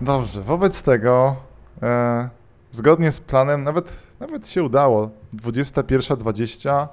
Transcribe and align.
Dobrze, 0.00 0.42
wobec 0.42 0.82
tego 0.82 1.36
e, 1.82 2.28
zgodnie 2.72 3.12
z 3.12 3.20
planem, 3.20 3.62
nawet, 3.62 3.92
nawet 4.20 4.48
się 4.48 4.62
udało, 4.62 5.10
21.20 5.34 6.86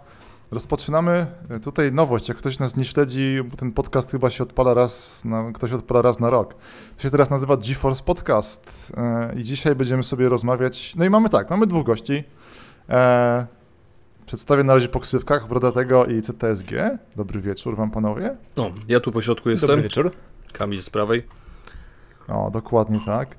rozpoczynamy 0.52 1.26
e, 1.50 1.60
tutaj 1.60 1.92
nowość, 1.92 2.30
jak 2.30 2.38
ktoś 2.38 2.60
nas 2.60 2.78
nie 2.78 2.86
śledzi, 2.86 3.38
bo 3.46 3.58
ten 3.58 3.72
podcast 3.72 4.12
chyba 4.12 4.30
się 4.30 4.44
odpala 4.44 4.74
raz, 4.74 5.26
na, 5.26 5.52
ktoś 5.52 5.74
odpala 5.74 6.02
raz 6.02 6.20
na 6.20 6.30
rok. 6.30 6.56
To 6.98 7.04
się 7.04 7.10
teraz 7.10 7.30
nazywa 7.30 7.58
GeForce 7.58 8.04
Podcast 8.04 8.94
e, 8.98 9.34
i 9.40 9.44
dzisiaj 9.44 9.76
będziemy 9.76 10.04
sobie 10.04 10.30
rozmawiać, 10.30 10.96
no 10.96 11.06
i 11.06 11.10
mamy 11.10 11.30
tak, 11.30 11.50
mamy 11.50 11.68
dwóch 11.68 11.86
gości, 11.86 12.24
e, 12.90 13.48
Przedstawię 14.26 14.64
na 14.64 14.74
razie 14.74 14.88
po 14.88 15.00
ksywkach 15.00 15.48
Brodatego 15.48 16.06
i 16.06 16.22
CTSG. 16.22 16.72
Dobry 17.16 17.42
wieczór 17.42 17.76
wam 17.76 17.92
panowie. 17.92 18.36
No, 18.58 18.72
ja 18.88 19.00
tu 19.00 19.12
po 19.12 19.22
środku 19.22 19.50
jestem. 19.50 19.68
Dobry 19.68 19.84
wieczór. 19.84 20.12
Kamil 20.54 20.82
z 20.82 20.90
prawej. 20.90 21.24
O, 22.28 22.52
dokładnie 22.52 23.00
tak. 23.06 23.36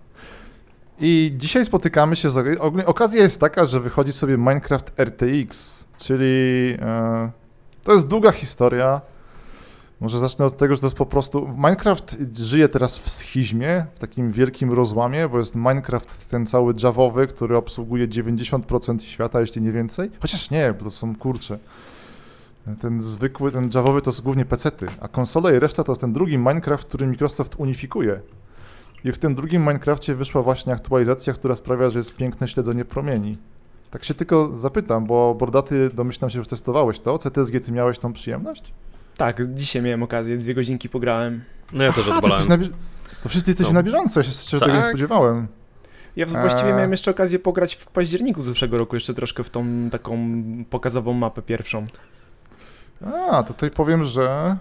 I 1.00 1.32
dzisiaj 1.36 1.64
spotykamy 1.64 2.16
się 2.16 2.28
z... 2.28 2.60
Okazja 2.86 3.22
jest 3.22 3.40
taka, 3.40 3.66
że 3.66 3.80
wychodzi 3.80 4.12
sobie 4.12 4.36
Minecraft 4.38 5.00
RTX, 5.00 5.84
czyli 5.98 6.76
e, 6.80 7.30
to 7.84 7.92
jest 7.92 8.08
długa 8.08 8.32
historia. 8.32 9.00
Może 10.00 10.18
zacznę 10.18 10.44
od 10.44 10.56
tego, 10.56 10.74
że 10.74 10.80
to 10.80 10.86
jest 10.86 10.96
po 10.96 11.06
prostu. 11.06 11.48
Minecraft 11.56 12.16
żyje 12.36 12.68
teraz 12.68 12.98
w 12.98 13.10
schizmie, 13.10 13.86
w 13.94 13.98
takim 13.98 14.32
wielkim 14.32 14.72
rozłamie, 14.72 15.28
bo 15.28 15.38
jest 15.38 15.54
Minecraft 15.54 16.30
ten 16.30 16.46
cały 16.46 16.74
Javowy, 16.82 17.26
który 17.26 17.56
obsługuje 17.56 18.08
90% 18.08 19.00
świata, 19.00 19.40
jeśli 19.40 19.62
nie 19.62 19.72
więcej. 19.72 20.10
Chociaż 20.20 20.50
nie, 20.50 20.74
bo 20.78 20.84
to 20.84 20.90
są 20.90 21.16
kurcze. 21.16 21.58
Ten 22.80 23.02
zwykły, 23.02 23.52
ten 23.52 23.70
Javowy 23.74 24.02
to 24.02 24.10
jest 24.10 24.22
głównie 24.22 24.44
pecety, 24.44 24.86
a 25.00 25.08
konsole 25.08 25.56
i 25.56 25.58
reszta 25.58 25.84
to 25.84 25.92
jest 25.92 26.00
ten 26.00 26.12
drugi 26.12 26.38
Minecraft, 26.38 26.88
który 26.88 27.06
Microsoft 27.06 27.54
unifikuje. 27.58 28.20
I 29.04 29.12
w 29.12 29.18
tym 29.18 29.34
drugim 29.34 29.62
Minecrafcie 29.62 30.14
wyszła 30.14 30.42
właśnie 30.42 30.72
aktualizacja, 30.72 31.32
która 31.32 31.56
sprawia, 31.56 31.90
że 31.90 31.98
jest 31.98 32.16
piękne 32.16 32.48
śledzenie 32.48 32.84
promieni. 32.84 33.38
Tak 33.90 34.04
się 34.04 34.14
tylko 34.14 34.56
zapytam, 34.56 35.06
bo 35.06 35.34
Bordaty, 35.34 35.90
domyślam 35.94 36.30
się, 36.30 36.32
że 36.32 36.38
już 36.38 36.48
testowałeś 36.48 37.00
to. 37.00 37.18
CTSG, 37.18 37.60
ty 37.60 37.72
miałeś 37.72 37.98
tą 37.98 38.12
przyjemność? 38.12 38.72
Tak, 39.16 39.54
dzisiaj 39.54 39.82
miałem 39.82 40.02
okazję, 40.02 40.36
dwie 40.36 40.54
godzinki 40.54 40.88
pograłem. 40.88 41.42
No 41.72 41.84
ja 41.84 41.92
też 41.92 42.04
Aha, 42.08 42.18
odpalałem. 42.18 42.62
To, 42.62 42.68
to 43.22 43.28
wszyscy 43.28 43.50
jesteście 43.50 43.72
No. 43.72 43.78
na 43.78 43.82
bieżąco, 43.82 44.20
ja 44.20 44.24
się 44.24 44.32
szczerze 44.32 44.60
Tak. 44.60 44.68
tego 44.68 44.76
nie 44.76 44.82
spodziewałem. 44.92 45.46
Ja 46.16 46.26
właściwie 46.26 46.68
Eee. 46.68 46.74
miałem 46.74 46.90
jeszcze 46.90 47.10
okazję 47.10 47.38
pograć 47.38 47.74
w 47.74 47.86
październiku 47.86 48.42
zeszłego 48.42 48.78
roku, 48.78 48.96
jeszcze 48.96 49.14
troszkę 49.14 49.44
w 49.44 49.50
tą 49.50 49.66
taką 49.90 50.18
pokazową 50.70 51.12
mapę 51.12 51.42
pierwszą. 51.42 51.84
A, 53.30 53.42
to 53.42 53.52
tutaj 53.52 53.70
powiem, 53.70 54.04
że... 54.04 54.56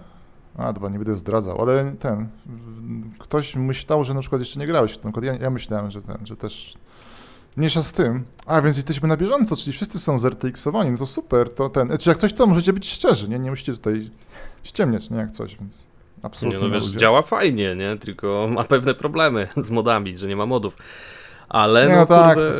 A, 0.58 0.72
dobra, 0.72 0.90
nie 0.90 0.98
będę 0.98 1.14
zdradzał, 1.14 1.60
ale 1.62 1.92
ten... 1.98 2.28
Ktoś 3.18 3.56
myślał, 3.56 4.04
że 4.04 4.14
na 4.14 4.20
przykład 4.20 4.40
jeszcze 4.40 4.60
nie 4.60 4.66
grałeś 4.66 4.92
w. 4.92 4.96
Na 4.96 5.12
przykład 5.12 5.24
ja, 5.24 5.34
ja 5.42 5.50
myślałem, 5.50 5.90
że 5.90 6.02
ten, 6.02 6.26
że 6.26 6.36
też... 6.36 6.74
Mniejsza 7.56 7.82
z 7.82 7.92
tym. 7.92 8.24
A, 8.46 8.62
więc 8.62 8.76
jesteśmy 8.76 9.08
na 9.08 9.16
bieżąco, 9.16 9.56
czyli 9.56 9.72
wszyscy 9.72 9.98
są 9.98 10.16
zRTX-owani, 10.16 10.90
no 10.90 10.98
to 10.98 11.06
super, 11.06 11.54
to 11.54 11.68
ten... 11.68 11.98
Czy 11.98 12.08
jak 12.10 12.18
coś, 12.18 12.32
to 12.32 12.46
możecie 12.46 12.72
być 12.72 12.90
szczerzy, 12.90 13.28
nie? 13.28 13.38
Nie 13.38 13.50
musicie 13.50 13.72
tutaj 13.72 14.10
ściemniać, 14.64 15.10
nie? 15.10 15.16
Jak 15.16 15.30
coś, 15.30 15.56
więc... 15.56 15.86
Nie, 16.18 16.26
Absolutnie 16.26 16.60
no 16.60 16.68
na 16.68 16.74
wiesz, 16.74 16.90
działa 16.90 17.22
fajnie, 17.22 17.76
nie? 17.76 17.96
Tylko 17.96 18.48
ma 18.50 18.64
pewne 18.64 18.94
problemy 18.94 19.48
z 19.56 19.70
modami, 19.70 20.16
że 20.18 20.28
nie 20.28 20.36
ma 20.36 20.46
modów. 20.46 20.76
Ale 21.48 21.88
no, 21.88 21.96
no 21.96 22.06
tak, 22.06 22.34
kurde, 22.34 22.52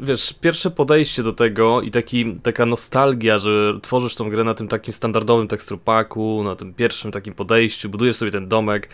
wiesz, 0.00 0.34
pierwsze 0.40 0.70
podejście 0.70 1.22
do 1.22 1.32
tego 1.32 1.80
i 1.80 1.90
taki, 1.90 2.36
taka 2.42 2.66
nostalgia, 2.66 3.38
że 3.38 3.80
tworzysz 3.82 4.14
tą 4.14 4.30
grę 4.30 4.44
na 4.44 4.54
tym 4.54 4.68
takim 4.68 4.92
standardowym 4.92 5.48
teksturpaku, 5.48 6.42
na 6.44 6.56
tym 6.56 6.74
pierwszym 6.74 7.12
takim 7.12 7.34
podejściu, 7.34 7.88
budujesz 7.88 8.16
sobie 8.16 8.30
ten 8.30 8.48
domek 8.48 8.88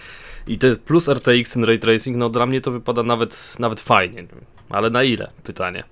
i 0.46 0.58
to 0.58 0.66
jest 0.66 0.80
plus 0.80 1.08
RTX, 1.08 1.52
ten 1.52 1.64
ray 1.64 1.78
tracing, 1.78 2.16
no 2.16 2.28
dla 2.28 2.46
mnie 2.46 2.60
to 2.60 2.70
wypada 2.70 3.02
nawet, 3.02 3.56
nawet 3.58 3.80
fajnie. 3.80 4.26
Ale 4.70 4.90
na 4.90 5.02
ile? 5.02 5.30
Pytanie. 5.44 5.84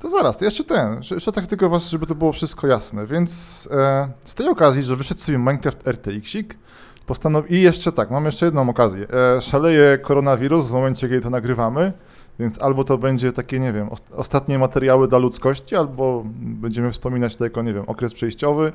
To 0.00 0.10
zaraz, 0.10 0.36
to 0.36 0.44
jeszcze 0.44 0.64
ten, 0.64 1.00
jeszcze 1.10 1.32
tak 1.32 1.46
tylko 1.46 1.68
was, 1.68 1.90
żeby 1.90 2.06
to 2.06 2.14
było 2.14 2.32
wszystko 2.32 2.66
jasne, 2.66 3.06
więc 3.06 3.68
e, 3.72 4.08
z 4.24 4.34
tej 4.34 4.48
okazji, 4.48 4.82
że 4.82 4.96
wyszedł 4.96 5.20
sobie 5.20 5.38
Minecraft 5.38 5.88
RTX-ik, 5.88 6.58
postanow... 7.06 7.50
i 7.50 7.62
jeszcze 7.62 7.92
tak, 7.92 8.10
mam 8.10 8.24
jeszcze 8.24 8.46
jedną 8.46 8.68
okazję, 8.68 9.06
e, 9.36 9.40
szaleje 9.40 9.98
koronawirus 9.98 10.68
w 10.68 10.72
momencie, 10.72 11.08
kiedy 11.08 11.20
to 11.20 11.30
nagrywamy, 11.30 11.92
więc 12.38 12.62
albo 12.62 12.84
to 12.84 12.98
będzie 12.98 13.32
takie, 13.32 13.58
nie 13.58 13.72
wiem, 13.72 13.88
os- 13.92 14.12
ostatnie 14.12 14.58
materiały 14.58 15.08
dla 15.08 15.18
ludzkości, 15.18 15.76
albo 15.76 16.22
będziemy 16.36 16.92
wspominać 16.92 17.36
to 17.36 17.44
jako, 17.44 17.62
nie 17.62 17.74
wiem, 17.74 17.84
okres 17.86 18.14
przejściowy, 18.14 18.72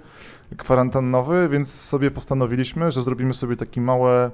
kwarantannowy, 0.57 1.49
więc 1.51 1.73
sobie 1.73 2.11
postanowiliśmy, 2.11 2.91
że 2.91 3.01
zrobimy 3.01 3.33
sobie 3.33 3.55
takie 3.55 3.81
małe 3.81 4.31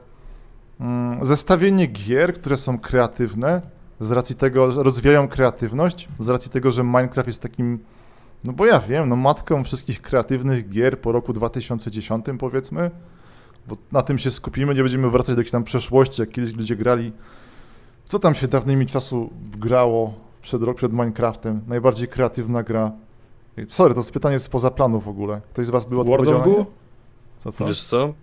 mm, 0.80 1.26
zestawienie 1.26 1.86
gier, 1.88 2.34
które 2.34 2.58
są 2.58 2.80
kreatywne, 2.80 3.62
z 4.00 4.12
racji 4.12 4.36
tego, 4.36 4.72
że 4.72 4.84
rozwijają 4.84 5.28
kreatywność, 5.28 6.08
z 6.20 6.30
racji 6.30 6.52
tego, 6.52 6.72
że 6.72 6.84
Minecraft 6.84 7.28
jest 7.28 7.42
takim, 7.42 7.80
no 8.44 8.54
bo 8.54 8.66
ja 8.66 8.80
wiem, 8.80 9.10
no 9.10 9.16
matką 9.16 9.64
wszystkich 9.64 10.02
kreatywnych 10.02 10.70
gier 10.70 11.00
po 11.02 11.12
roku 11.12 11.34
2010 11.34 12.26
powiedzmy, 12.40 12.92
bo 13.68 13.78
na 13.92 14.02
tym 14.02 14.18
się 14.18 14.32
skupimy, 14.32 14.76
nie 14.76 14.82
będziemy 14.82 15.10
wracać 15.10 15.36
do 15.36 15.42
jakiejś 15.42 15.52
tam 15.52 15.64
przeszłości, 15.64 16.22
jak 16.22 16.32
kiedyś 16.32 16.56
ludzie 16.56 16.76
grali, 16.76 17.12
co 18.06 18.20
tam 18.20 18.36
się 18.36 18.48
dawnymi 18.48 18.88
czasu 18.88 19.30
grało 19.58 20.14
przed 20.42 20.64
rok, 20.64 20.78
przed 20.78 20.92
Minecraftem, 20.92 21.62
najbardziej 21.68 22.08
kreatywna 22.08 22.64
gra. 22.64 22.92
Sorry, 23.68 23.94
to 23.94 24.00
jest 24.00 24.12
pytanie 24.12 24.40
spoza 24.40 24.72
planu 24.72 25.02
w 25.02 25.08
ogóle. 25.08 25.42
Ktoś 25.54 25.66
z 25.66 25.70
was 25.70 25.86
był 25.86 26.04
World 26.04 26.28
nie? 26.28 26.34
Goo? 26.34 26.66
Co, 27.40 27.52
co? 27.52 27.66
Wiesz 27.66 27.84
co? 27.84 28.14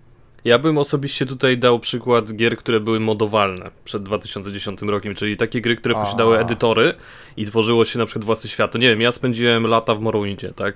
Ja 0.45 0.59
bym 0.59 0.77
osobiście 0.77 1.25
tutaj 1.25 1.57
dał 1.57 1.79
przykład 1.79 2.33
gier, 2.33 2.57
które 2.57 2.79
były 2.79 2.99
modowalne 2.99 3.71
przed 3.83 4.03
2010 4.03 4.81
rokiem, 4.81 5.13
czyli 5.13 5.37
takie 5.37 5.61
gry, 5.61 5.75
które 5.75 5.95
posiadały 5.95 6.39
edytory 6.39 6.93
i 7.37 7.45
tworzyło 7.45 7.85
się 7.85 7.99
na 7.99 8.05
przykład 8.05 8.25
własny 8.25 8.49
świat. 8.49 8.71
To 8.71 8.77
nie 8.77 8.89
wiem, 8.89 9.01
ja 9.01 9.11
spędziłem 9.11 9.67
lata 9.67 9.95
w 9.95 10.01
Morrowindzie, 10.01 10.53
tak? 10.53 10.75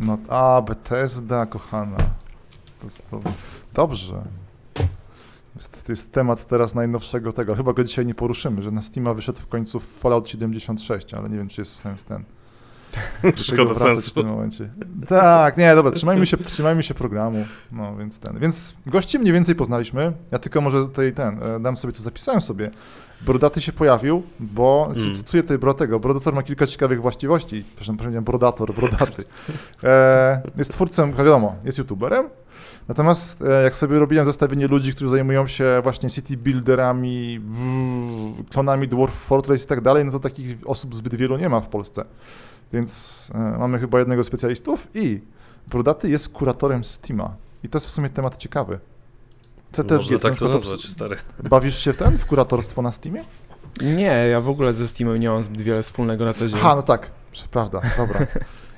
No, 0.00 0.18
a, 0.28 0.62
Bethesda, 0.62 1.46
kochana. 1.46 1.96
To. 3.10 3.20
Dobrze. 3.74 4.22
To 5.86 5.92
jest 5.92 6.12
temat 6.12 6.46
teraz 6.46 6.74
najnowszego 6.74 7.32
tego. 7.32 7.54
Chyba 7.54 7.72
go 7.72 7.84
dzisiaj 7.84 8.06
nie 8.06 8.14
poruszymy, 8.14 8.62
że 8.62 8.70
na 8.70 8.82
Steama 8.82 9.14
wyszedł 9.14 9.38
w 9.40 9.46
końcu 9.46 9.80
Fallout 9.80 10.28
76, 10.28 11.14
ale 11.14 11.28
nie 11.28 11.36
wiem, 11.36 11.48
czy 11.48 11.60
jest 11.60 11.76
sens 11.76 12.04
ten. 12.04 12.24
Szkoda 13.36 13.74
sensu. 13.74 14.10
w 14.10 14.14
tym 14.14 14.26
momencie. 14.26 14.70
Tak, 15.08 15.56
nie, 15.56 15.74
dobra, 15.74 15.92
trzymajmy 15.92 16.26
się, 16.26 16.36
trzymajmy 16.36 16.82
się 16.82 16.94
programu. 16.94 17.44
No, 17.72 17.96
więc 17.96 18.18
ten. 18.18 18.38
Więc 18.38 18.74
gości 18.86 19.18
mniej 19.18 19.32
więcej 19.32 19.54
poznaliśmy. 19.54 20.12
Ja 20.30 20.38
tylko 20.38 20.60
może 20.60 20.82
tutaj 20.82 21.12
ten, 21.12 21.42
e, 21.42 21.60
dam 21.60 21.76
sobie, 21.76 21.92
co 21.92 22.02
zapisałem 22.02 22.40
sobie. 22.40 22.70
Brodaty 23.20 23.60
się 23.60 23.72
pojawił, 23.72 24.22
bo 24.40 24.90
Mm. 24.96 25.14
cytuję 25.14 25.42
tutaj 25.42 25.58
Brodego. 25.58 26.00
Brodator 26.00 26.34
ma 26.34 26.42
kilka 26.42 26.66
ciekawych 26.66 27.02
właściwości. 27.02 27.64
Przepraszam, 27.66 27.96
powiedziałem 27.96 28.24
Brodator, 28.24 28.74
Brodaty. 28.74 29.24
E, 29.84 30.42
jest 30.58 30.72
twórcą, 30.72 31.12
wiadomo, 31.12 31.54
jest 31.64 31.78
youtuberem. 31.78 32.28
Natomiast 32.88 33.42
e, 33.42 33.62
jak 33.62 33.74
sobie 33.74 33.98
robiłem 33.98 34.26
zestawienie 34.26 34.66
ludzi, 34.66 34.94
którzy 34.94 35.10
zajmują 35.10 35.46
się 35.46 35.80
właśnie 35.82 36.10
city 36.10 36.36
builderami, 36.36 37.40
klonami 38.50 38.88
Dwarf 38.88 39.14
Fortress 39.14 39.64
i 39.64 39.66
tak 39.66 39.80
dalej, 39.80 40.04
no 40.04 40.12
to 40.12 40.20
takich 40.20 40.56
osób 40.64 40.94
zbyt 40.94 41.14
wielu 41.14 41.36
nie 41.36 41.48
ma 41.48 41.60
w 41.60 41.68
Polsce. 41.68 42.04
Więc 42.72 43.30
e, 43.34 43.58
mamy 43.58 43.78
chyba 43.78 43.98
jednego 43.98 44.24
specjalistów 44.24 44.88
i 44.94 45.20
Brodaty 45.68 46.10
jest 46.10 46.28
kuratorem 46.28 46.84
Steama. 46.84 47.36
I 47.62 47.68
to 47.68 47.78
jest 47.78 47.86
w 47.86 47.90
sumie 47.90 48.10
temat 48.10 48.36
ciekawy. 48.36 48.78
Można 49.78 50.08
ty 50.08 50.18
tak 50.18 50.32
na 50.32 50.46
to 50.46 50.48
nazwać, 50.48 50.88
stary. 50.90 51.16
bawisz 51.50 51.78
się 51.78 51.92
w 51.92 51.96
ten, 51.96 52.18
w 52.18 52.26
kuratorstwo 52.26 52.82
na 52.82 52.92
Steamie? 52.92 53.24
Nie, 53.80 54.28
ja 54.30 54.40
w 54.40 54.48
ogóle 54.48 54.72
ze 54.72 54.88
Steamem 54.88 55.20
nie 55.20 55.30
mam 55.30 55.42
zbyt 55.42 55.62
wiele 55.62 55.82
wspólnego 55.82 56.24
na 56.24 56.34
co 56.34 56.48
dzień. 56.48 56.58
Aha, 56.62 56.76
no 56.76 56.82
tak, 56.82 57.10
prawda, 57.50 57.80
dobra. 57.96 58.26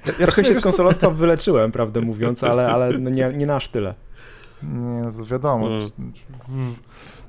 Ja, 0.07 0.13
Trochę 0.13 0.45
się 0.45 0.55
z 0.55 0.61
konsolostwa 0.61 1.11
wyleczyłem, 1.11 1.73
prawdę 1.73 2.01
mówiąc, 2.01 2.45
ale, 2.45 2.67
ale 2.73 2.99
no 2.99 3.11
nie, 3.11 3.33
nie 3.37 3.47
na 3.47 3.57
aż 3.57 3.69
tyle. 3.69 3.95
Nie, 4.63 5.03
no 5.03 5.13
to 5.13 5.25
wiadomo. 5.25 5.67
Mm. 6.49 6.75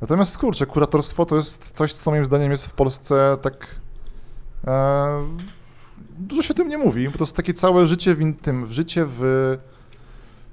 Natomiast 0.02 0.38
kurczę, 0.38 0.66
kuratorstwo 0.66 1.26
to 1.26 1.36
jest 1.36 1.72
coś, 1.72 1.94
co 1.94 2.12
moim 2.12 2.26
zdaniem 2.26 2.52
jest 2.52 2.66
w 2.68 2.74
Polsce 2.74 3.38
tak. 3.42 3.68
E, 4.68 5.20
dużo 6.20 6.42
się 6.42 6.54
o 6.54 6.58
tym 6.58 6.68
nie 6.68 6.78
mówi, 6.78 7.10
bo 7.10 7.18
to 7.18 7.24
jest 7.24 7.36
takie 7.36 7.54
całe 7.54 7.88
życie 7.88 8.16
w 8.16 8.22
in- 8.22 8.34
tym, 8.34 8.66
w 8.66 8.72
życie 8.72 9.06
w 9.08 9.58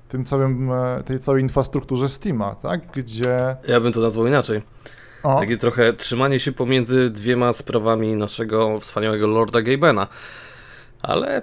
tym 0.08 0.24
całym, 0.24 0.72
e, 0.72 1.02
tej 1.04 1.18
całej 1.18 1.42
infrastrukturze 1.42 2.08
Steama, 2.08 2.54
tak? 2.54 2.80
Gdzie. 2.92 3.56
Ja 3.68 3.80
bym 3.80 3.92
to 3.92 4.00
nazwał 4.00 4.26
inaczej. 4.26 4.62
O, 5.22 5.40
Takie 5.40 5.56
trochę 5.56 5.92
trzymanie 5.92 6.40
się 6.40 6.52
pomiędzy 6.52 7.10
dwiema 7.10 7.52
sprawami 7.52 8.14
naszego 8.16 8.80
wspaniałego 8.80 9.26
Lorda 9.26 9.62
Gabena. 9.62 10.06
Ale 11.02 11.42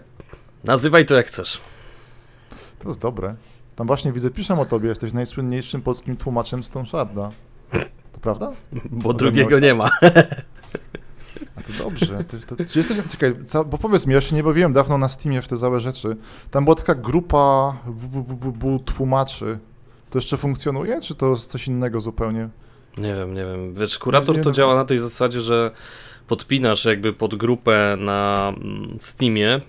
nazywaj 0.64 1.06
to 1.06 1.16
jak 1.16 1.28
chcesz. 1.28 1.62
to 2.80 2.88
jest 2.88 3.00
dobre. 3.00 3.36
Tam 3.76 3.88
właśnie 3.88 4.12
widzę, 4.12 4.30
piszę 4.30 4.60
o 4.60 4.66
tobie, 4.66 4.90
jesteś 4.90 5.14
najsłynniejszym 5.14 5.82
polskim 5.82 6.16
tłumaczem 6.16 6.64
Stone 6.64 6.86
Sharda. 6.86 7.30
To 8.14 8.20
prawda? 8.22 8.52
Bo 8.92 9.14
drugiego 9.14 9.60
nie 9.60 9.76
ma. 9.76 9.90
A 11.56 11.62
to 11.62 11.84
dobrze. 11.84 12.24
Ty, 12.24 12.40
to, 12.40 12.56
czy 12.66 12.80
jesteś, 12.80 12.98
czekaj, 13.10 13.36
bo 13.66 13.78
powiedz 13.78 14.08
mi, 14.08 14.14
ja 14.14 14.22
się 14.22 14.36
nie 14.36 14.44
bawiłem 14.44 14.74
dawno 14.74 14.98
na 14.98 15.10
Steamie 15.10 15.42
w 15.42 15.48
te 15.48 15.58
całe 15.58 15.80
rzeczy. 15.80 16.18
Tam 16.52 16.64
była 16.64 16.76
taka 16.76 16.96
grupa 16.96 17.78
bu, 17.86 18.22
bu, 18.22 18.36
bu, 18.36 18.52
bu, 18.52 18.80
tłumaczy. 18.80 19.60
To 20.10 20.18
jeszcze 20.18 20.38
funkcjonuje, 20.38 21.02
czy 21.02 21.16
to 21.16 21.30
jest 21.30 21.52
coś 21.52 21.68
innego 21.68 22.00
zupełnie? 22.00 22.50
Nie 22.98 23.16
wiem, 23.16 23.34
nie 23.34 23.46
wiem. 23.46 23.74
Wiesz, 23.74 24.00
kurator 24.00 24.38
Nie, 24.38 24.44
to 24.44 24.50
no- 24.50 24.56
działa 24.56 24.76
na 24.76 24.86
tej 24.86 24.98
zasadzie, 24.98 25.42
że 25.42 25.72
podpinasz 26.28 26.86
jakby 26.86 27.14
pod 27.14 27.36
grupę 27.36 27.98
na 28.00 28.54
mm, 28.58 28.96
Steamie 29.00 29.62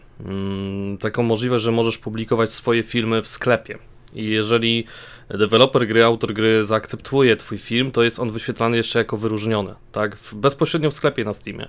taką 1.00 1.22
możliwość, 1.22 1.64
że 1.64 1.72
możesz 1.72 1.98
publikować 1.98 2.52
swoje 2.52 2.82
filmy 2.82 3.22
w 3.22 3.28
sklepie. 3.28 3.78
I 4.14 4.24
jeżeli 4.24 4.86
deweloper 5.28 5.86
gry, 5.86 6.04
autor 6.04 6.32
gry 6.32 6.64
zaakceptuje 6.64 7.36
twój 7.36 7.58
film, 7.58 7.90
to 7.90 8.02
jest 8.02 8.18
on 8.18 8.30
wyświetlany 8.30 8.76
jeszcze 8.76 8.98
jako 8.98 9.16
wyróżniony, 9.16 9.74
tak? 9.92 10.16
Bezpośrednio 10.32 10.90
w 10.90 10.94
sklepie 10.94 11.24
na 11.24 11.32
Steamie. 11.32 11.68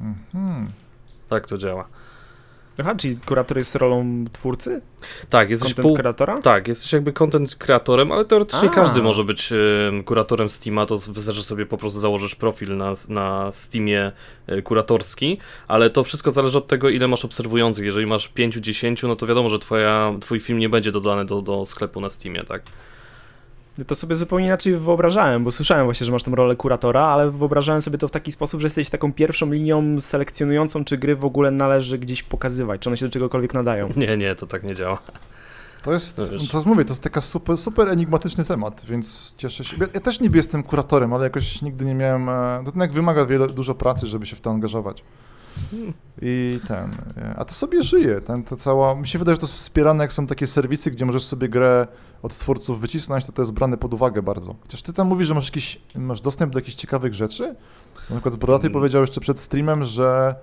Mhm. 0.00 0.68
Tak 1.28 1.46
to 1.46 1.58
działa. 1.58 1.88
Aha, 2.80 2.94
czyli 2.94 3.16
kurator 3.16 3.58
jest 3.58 3.76
rolą 3.76 4.24
twórcy? 4.32 4.80
Tak, 5.28 5.50
jesteś 5.50 5.74
Content 5.74 5.88
pół... 5.88 5.96
kreatora? 5.96 6.38
Tak, 6.38 6.68
jesteś 6.68 6.92
jakby 6.92 7.12
content 7.12 7.54
kreatorem, 7.54 8.12
ale 8.12 8.24
teoretycznie 8.24 8.70
A. 8.70 8.72
każdy 8.72 9.02
może 9.02 9.24
być 9.24 9.52
em, 9.52 10.04
kuratorem 10.04 10.48
Steama, 10.48 10.86
to 10.86 10.98
wystarczy 10.98 11.42
sobie 11.42 11.66
po 11.66 11.76
prostu 11.78 12.00
założysz 12.00 12.34
profil 12.34 12.76
na, 12.76 12.92
na 13.08 13.52
Steamie 13.52 14.12
e, 14.46 14.62
kuratorski, 14.62 15.38
ale 15.68 15.90
to 15.90 16.04
wszystko 16.04 16.30
zależy 16.30 16.58
od 16.58 16.66
tego, 16.66 16.88
ile 16.88 17.08
masz 17.08 17.24
obserwujących. 17.24 17.84
Jeżeli 17.84 18.06
masz 18.06 18.30
5-10, 18.30 19.08
no 19.08 19.16
to 19.16 19.26
wiadomo, 19.26 19.48
że 19.48 19.58
twoja, 19.58 20.14
twój 20.20 20.40
film 20.40 20.58
nie 20.58 20.68
będzie 20.68 20.92
dodany 20.92 21.24
do, 21.24 21.42
do 21.42 21.66
sklepu 21.66 22.00
na 22.00 22.10
Steamie, 22.10 22.44
tak? 22.44 22.62
To 23.86 23.94
sobie 23.94 24.14
zupełnie 24.14 24.46
inaczej 24.46 24.76
wyobrażałem, 24.76 25.44
bo 25.44 25.50
słyszałem 25.50 25.84
właśnie, 25.84 26.06
że 26.06 26.12
masz 26.12 26.22
tą 26.22 26.34
rolę 26.34 26.56
kuratora, 26.56 27.00
ale 27.06 27.30
wyobrażałem 27.30 27.82
sobie 27.82 27.98
to 27.98 28.08
w 28.08 28.10
taki 28.10 28.32
sposób, 28.32 28.60
że 28.60 28.66
jesteś 28.66 28.90
taką 28.90 29.12
pierwszą 29.12 29.52
linią 29.52 30.00
selekcjonującą, 30.00 30.84
czy 30.84 30.98
gry 30.98 31.16
w 31.16 31.24
ogóle 31.24 31.50
należy 31.50 31.98
gdzieś 31.98 32.22
pokazywać, 32.22 32.80
czy 32.80 32.88
one 32.88 32.96
się 32.96 33.06
do 33.06 33.12
czegokolwiek 33.12 33.54
nadają. 33.54 33.92
Nie, 33.96 34.16
nie, 34.16 34.34
to 34.34 34.46
tak 34.46 34.62
nie 34.62 34.74
działa. 34.74 34.98
To 35.82 35.92
jest, 35.92 36.16
To 36.16 36.28
wiesz. 36.28 36.48
to 36.48 36.56
jest, 36.56 36.66
mówię, 36.66 36.84
to 36.84 36.90
jest 36.90 37.02
taka 37.02 37.20
super, 37.20 37.56
super 37.56 37.88
enigmatyczny 37.88 38.44
temat, 38.44 38.82
więc 38.84 39.34
cieszę 39.36 39.64
się. 39.64 39.76
Ja, 39.80 39.86
ja 39.94 40.00
też 40.00 40.20
niby 40.20 40.36
jestem 40.36 40.62
kuratorem, 40.62 41.12
ale 41.12 41.24
jakoś 41.24 41.62
nigdy 41.62 41.84
nie 41.84 41.94
miałem, 41.94 42.28
e, 42.28 42.58
to 42.58 42.66
jednak 42.66 42.92
wymaga 42.92 43.26
wiele, 43.26 43.46
dużo 43.46 43.74
pracy, 43.74 44.06
żeby 44.06 44.26
się 44.26 44.36
w 44.36 44.40
to 44.40 44.50
angażować. 44.50 45.04
I 46.22 46.60
ten, 46.68 46.90
e, 47.16 47.34
a 47.36 47.44
to 47.44 47.54
sobie 47.54 47.82
żyje, 47.82 48.20
ten, 48.20 48.44
to 48.44 48.56
cała, 48.56 48.94
mi 48.94 49.06
się 49.06 49.18
wydaje, 49.18 49.34
że 49.34 49.40
to 49.40 49.46
jest 49.46 49.54
wspierane, 49.54 50.04
jak 50.04 50.12
są 50.12 50.26
takie 50.26 50.46
serwisy, 50.46 50.90
gdzie 50.90 51.06
możesz 51.06 51.24
sobie 51.24 51.48
grę 51.48 51.86
od 52.22 52.38
twórców 52.38 52.80
wycisnąć, 52.80 53.24
to 53.24 53.32
to 53.32 53.42
jest 53.42 53.52
brane 53.52 53.76
pod 53.76 53.94
uwagę 53.94 54.22
bardzo. 54.22 54.54
Chociaż 54.62 54.82
ty 54.82 54.92
tam 54.92 55.06
mówisz, 55.06 55.26
że 55.26 55.34
masz 55.34 55.46
jakiś, 55.48 55.80
masz 55.96 56.20
dostęp 56.20 56.52
do 56.52 56.58
jakichś 56.58 56.76
ciekawych 56.76 57.14
rzeczy, 57.14 57.54
na 58.10 58.16
przykład 58.16 58.36
Brodaty 58.36 58.66
Mm. 58.66 58.72
powiedział 58.72 59.00
jeszcze 59.00 59.20
przed 59.20 59.40
streamem, 59.40 59.84
że 59.84 60.34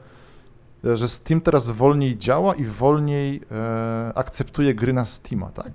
że 0.83 1.07
Steam 1.07 1.41
teraz 1.41 1.69
wolniej 1.69 2.17
działa 2.17 2.55
i 2.55 2.63
wolniej 2.65 3.41
e, 3.51 4.11
akceptuje 4.15 4.73
gry 4.73 4.93
na 4.93 5.05
Steama, 5.05 5.49
tak? 5.51 5.71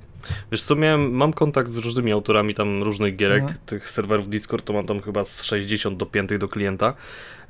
Wiesz 0.53 0.63
co, 0.63 0.77
miałem, 0.77 1.11
mam 1.13 1.33
kontakt 1.33 1.71
z 1.71 1.77
różnymi 1.77 2.13
autorami 2.13 2.55
tam 2.55 2.83
różnych 2.83 3.17
gierek, 3.17 3.43
Mhm. 3.43 3.59
tych 3.67 3.91
serwerów 3.91 4.29
Discord 4.29 4.65
to 4.65 4.73
mam 4.73 4.87
tam 4.87 5.01
chyba 5.01 5.25
z 5.25 5.43
60 5.43 5.97
dopiętych 5.99 6.39
do 6.39 6.49
klienta. 6.49 6.95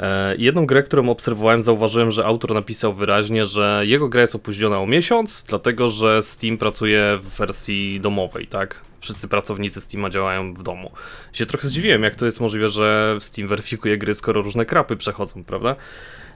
E, 0.01 0.35
jedną 0.39 0.67
grę, 0.67 0.83
którą 0.83 1.09
obserwowałem, 1.09 1.63
zauważyłem, 1.63 2.11
że 2.11 2.25
autor 2.25 2.55
napisał 2.55 2.95
wyraźnie, 2.95 3.47
że 3.47 3.83
jego 3.87 4.09
gra 4.09 4.21
jest 4.21 4.35
opóźniona 4.35 4.81
o 4.81 4.87
miesiąc, 4.87 5.45
dlatego 5.49 5.89
że 5.91 6.23
Steam 6.23 6.59
pracuje 6.59 7.19
w 7.21 7.37
wersji 7.39 8.01
domowej, 8.01 8.47
tak? 8.47 8.81
Wszyscy 9.01 9.29
pracownicy 9.29 9.81
Steama 9.81 10.11
działają 10.11 10.55
w 10.55 10.63
domu. 10.63 10.91
Się 11.33 11.47
trochę 11.47 11.69
zdziwiłem, 11.69 12.03
jak 12.03 12.17
to 12.17 12.25
jest 12.25 12.41
możliwe, 12.41 12.69
że 12.69 13.17
Steam 13.21 13.49
weryfikuje 13.49 13.99
gry, 13.99 14.15
skoro 14.15 14.43
różne 14.43 14.67
krapy 14.67 14.97
przechodzą, 14.97 15.45
prawda? 15.45 15.77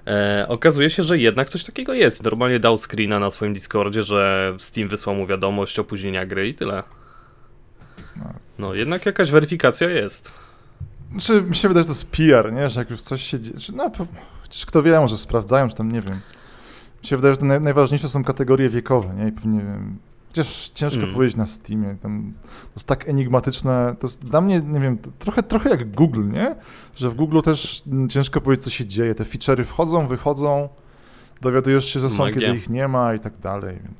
E, 0.08 0.46
okazuje 0.49 0.90
się, 0.90 1.02
że 1.02 1.19
jednak 1.19 1.50
coś 1.50 1.64
takiego 1.64 1.93
jest. 1.94 2.25
Normalnie 2.25 2.60
dał 2.60 2.78
screena 2.78 3.19
na 3.19 3.31
swoim 3.31 3.55
Discordzie, 3.55 4.02
że 4.02 4.55
Steam 4.58 4.88
wysłał 4.88 5.16
mu 5.16 5.26
wiadomość 5.26 5.78
opóźnienia 5.78 6.26
gry 6.26 6.49
i 6.49 6.55
tyle. 6.55 6.82
No. 8.58 8.75
Jednak 8.75 9.06
jakaś 9.06 9.31
weryfikacja 9.31 9.90
jest. 9.90 10.32
Znaczy, 11.10 11.43
mi 11.43 11.55
się 11.55 11.69
wydaje, 11.69 11.82
że 11.82 11.87
to 11.87 11.93
jest 11.93 12.10
PR, 12.10 12.52
nie? 12.52 12.69
Że 12.69 12.81
jak 12.81 12.90
już 12.90 13.00
coś 13.00 13.22
się 13.22 13.40
dzieje, 13.40 13.58
czy, 13.58 13.75
no, 13.75 13.90
chociaż 14.43 14.66
kto 14.66 14.82
wie, 14.82 15.00
może 15.00 15.19
sprawdzają, 15.19 15.69
czy 15.69 15.76
tam, 15.76 15.93
nie 15.93 16.00
wiem. 16.00 16.20
Mi 17.02 17.08
się 17.08 17.16
wydaje, 17.16 17.34
że 17.34 17.60
najważniejsze 17.60 18.08
są 18.08 18.25
kategorie 18.25 18.69
wiekowe, 18.69 19.14
nie? 19.14 19.28
I 19.28 19.32
pewnie, 19.32 19.58
wiem, 19.58 19.99
chociaż 20.43 20.70
ciężko 20.70 21.00
Mm. 21.02 21.14
powiedzieć 21.14 21.37
na 21.37 21.46
Steamie, 21.46 21.96
tam, 22.02 22.32
to 22.64 22.70
jest 22.76 22.87
tak 22.88 23.08
enigmatyczne, 23.08 23.96
to 24.00 24.06
jest 24.06 24.25
dla 24.25 24.40
mnie, 24.40 24.61
nie 24.61 24.81
wiem, 24.81 24.99
trochę, 25.19 25.43
trochę 25.43 25.70
jak 25.70 25.90
Google, 25.94 26.29
nie? 26.31 26.55
Że 26.96 27.11
w 27.11 27.14
Google 27.14 27.40
też 27.40 27.82
ciężko 28.08 28.40
powiedzieć, 28.40 28.64
co 28.64 28.70
się 28.70 28.87
dzieje, 28.87 29.14
te 29.14 29.25
feature'y 29.25 29.64
wchodzą, 29.64 30.06
wychodzą, 30.06 30.69
dowiadujesz 31.40 31.85
się, 31.85 32.00
że 32.00 32.11
są, 32.11 32.25
Magia. 32.25 32.40
kiedy 32.40 32.58
ich 32.58 32.69
nie 32.70 32.88
ma 32.88 33.14
i 33.14 33.20
tak 33.20 33.38
dalej, 33.38 33.79
więc... 33.85 33.96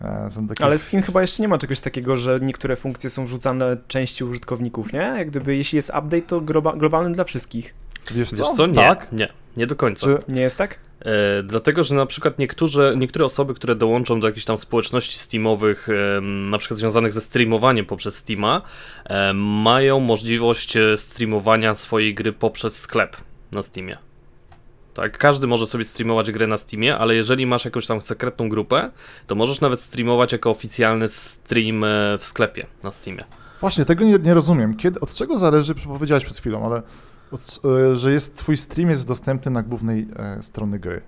e, 0.00 0.30
Są 0.30 0.48
takie 0.48 0.64
Ale 0.64 0.78
Steam 0.78 1.02
chyba 1.02 1.20
jeszcze 1.20 1.42
nie 1.42 1.48
ma 1.48 1.58
czegoś 1.58 1.80
takiego, 1.80 2.16
że 2.16 2.38
niektóre 2.42 2.76
funkcje 2.76 3.10
są 3.10 3.24
wrzucane 3.24 3.76
części 3.88 4.24
użytkowników, 4.24 4.92
nie? 4.92 4.98
Jak 4.98 5.30
gdyby, 5.30 5.56
jeśli 5.56 5.76
jest 5.76 5.88
update, 5.88 6.22
to 6.22 6.40
globa- 6.40 6.78
globalny 6.78 7.12
dla 7.14 7.24
wszystkich. 7.24 7.74
Wiesz 8.14 8.30
co? 8.30 8.36
Wiesz 8.36 8.46
co? 8.56 8.66
Nie, 8.66 8.74
Tak? 8.74 9.12
nie, 9.12 9.28
nie 9.56 9.66
do 9.66 9.76
końca. 9.76 10.06
Czy, 10.06 10.18
Nie 10.28 10.40
jest 10.40 10.58
tak? 10.58 10.78
E, 11.00 11.42
dlatego, 11.42 11.84
że 11.84 11.94
na 11.94 12.06
przykład 12.06 12.38
niektóre, 12.38 12.96
niektóre 12.96 13.24
osoby, 13.24 13.54
które 13.54 13.74
dołączą 13.74 14.20
do 14.20 14.26
jakichś 14.26 14.46
tam 14.46 14.58
społeczności 14.58 15.18
Steamowych, 15.18 15.88
em, 15.88 16.50
na 16.50 16.58
przykład 16.58 16.78
związanych 16.78 17.12
ze 17.12 17.20
streamowaniem 17.20 17.86
poprzez 17.86 18.16
Steama, 18.16 18.62
em, 19.04 19.36
mają 19.38 20.00
możliwość 20.00 20.76
e, 20.76 20.96
streamowania 20.96 21.74
swojej 21.74 22.14
gry 22.14 22.32
poprzez 22.32 22.78
sklep 22.78 23.16
na 23.52 23.62
Steamie. 23.62 23.98
Tak, 24.94 25.18
każdy 25.18 25.46
może 25.46 25.66
sobie 25.66 25.84
streamować 25.84 26.30
grę 26.30 26.46
na 26.46 26.56
Steamie, 26.56 26.96
ale 26.96 27.14
jeżeli 27.14 27.46
masz 27.46 27.64
jakąś 27.64 27.86
tam 27.86 28.00
sekretną 28.00 28.48
grupę, 28.48 28.90
to 29.26 29.34
możesz 29.34 29.60
nawet 29.60 29.80
streamować 29.80 30.32
jako 30.32 30.50
oficjalny 30.50 31.08
stream 31.08 31.84
e, 31.84 32.18
w 32.18 32.24
sklepie 32.24 32.66
na 32.82 32.92
Steamie. 32.92 33.24
Właśnie, 33.60 33.84
tego 33.84 34.04
nie, 34.04 34.18
nie 34.18 34.34
rozumiem. 34.34 34.76
Kiedy, 34.76 35.00
od 35.00 35.14
czego 35.14 35.38
zależy, 35.38 35.74
powiedziałeś 35.74 36.24
przed 36.24 36.36
chwilą, 36.36 36.66
ale 36.66 36.76
e, 36.76 36.82
że 37.92 38.12
jest, 38.12 38.36
twój 38.36 38.56
stream 38.56 38.90
jest 38.90 39.08
dostępny 39.08 39.50
na 39.50 39.62
głównej 39.62 40.06
e, 40.16 40.42
strony 40.42 40.78
gry. 40.78 41.00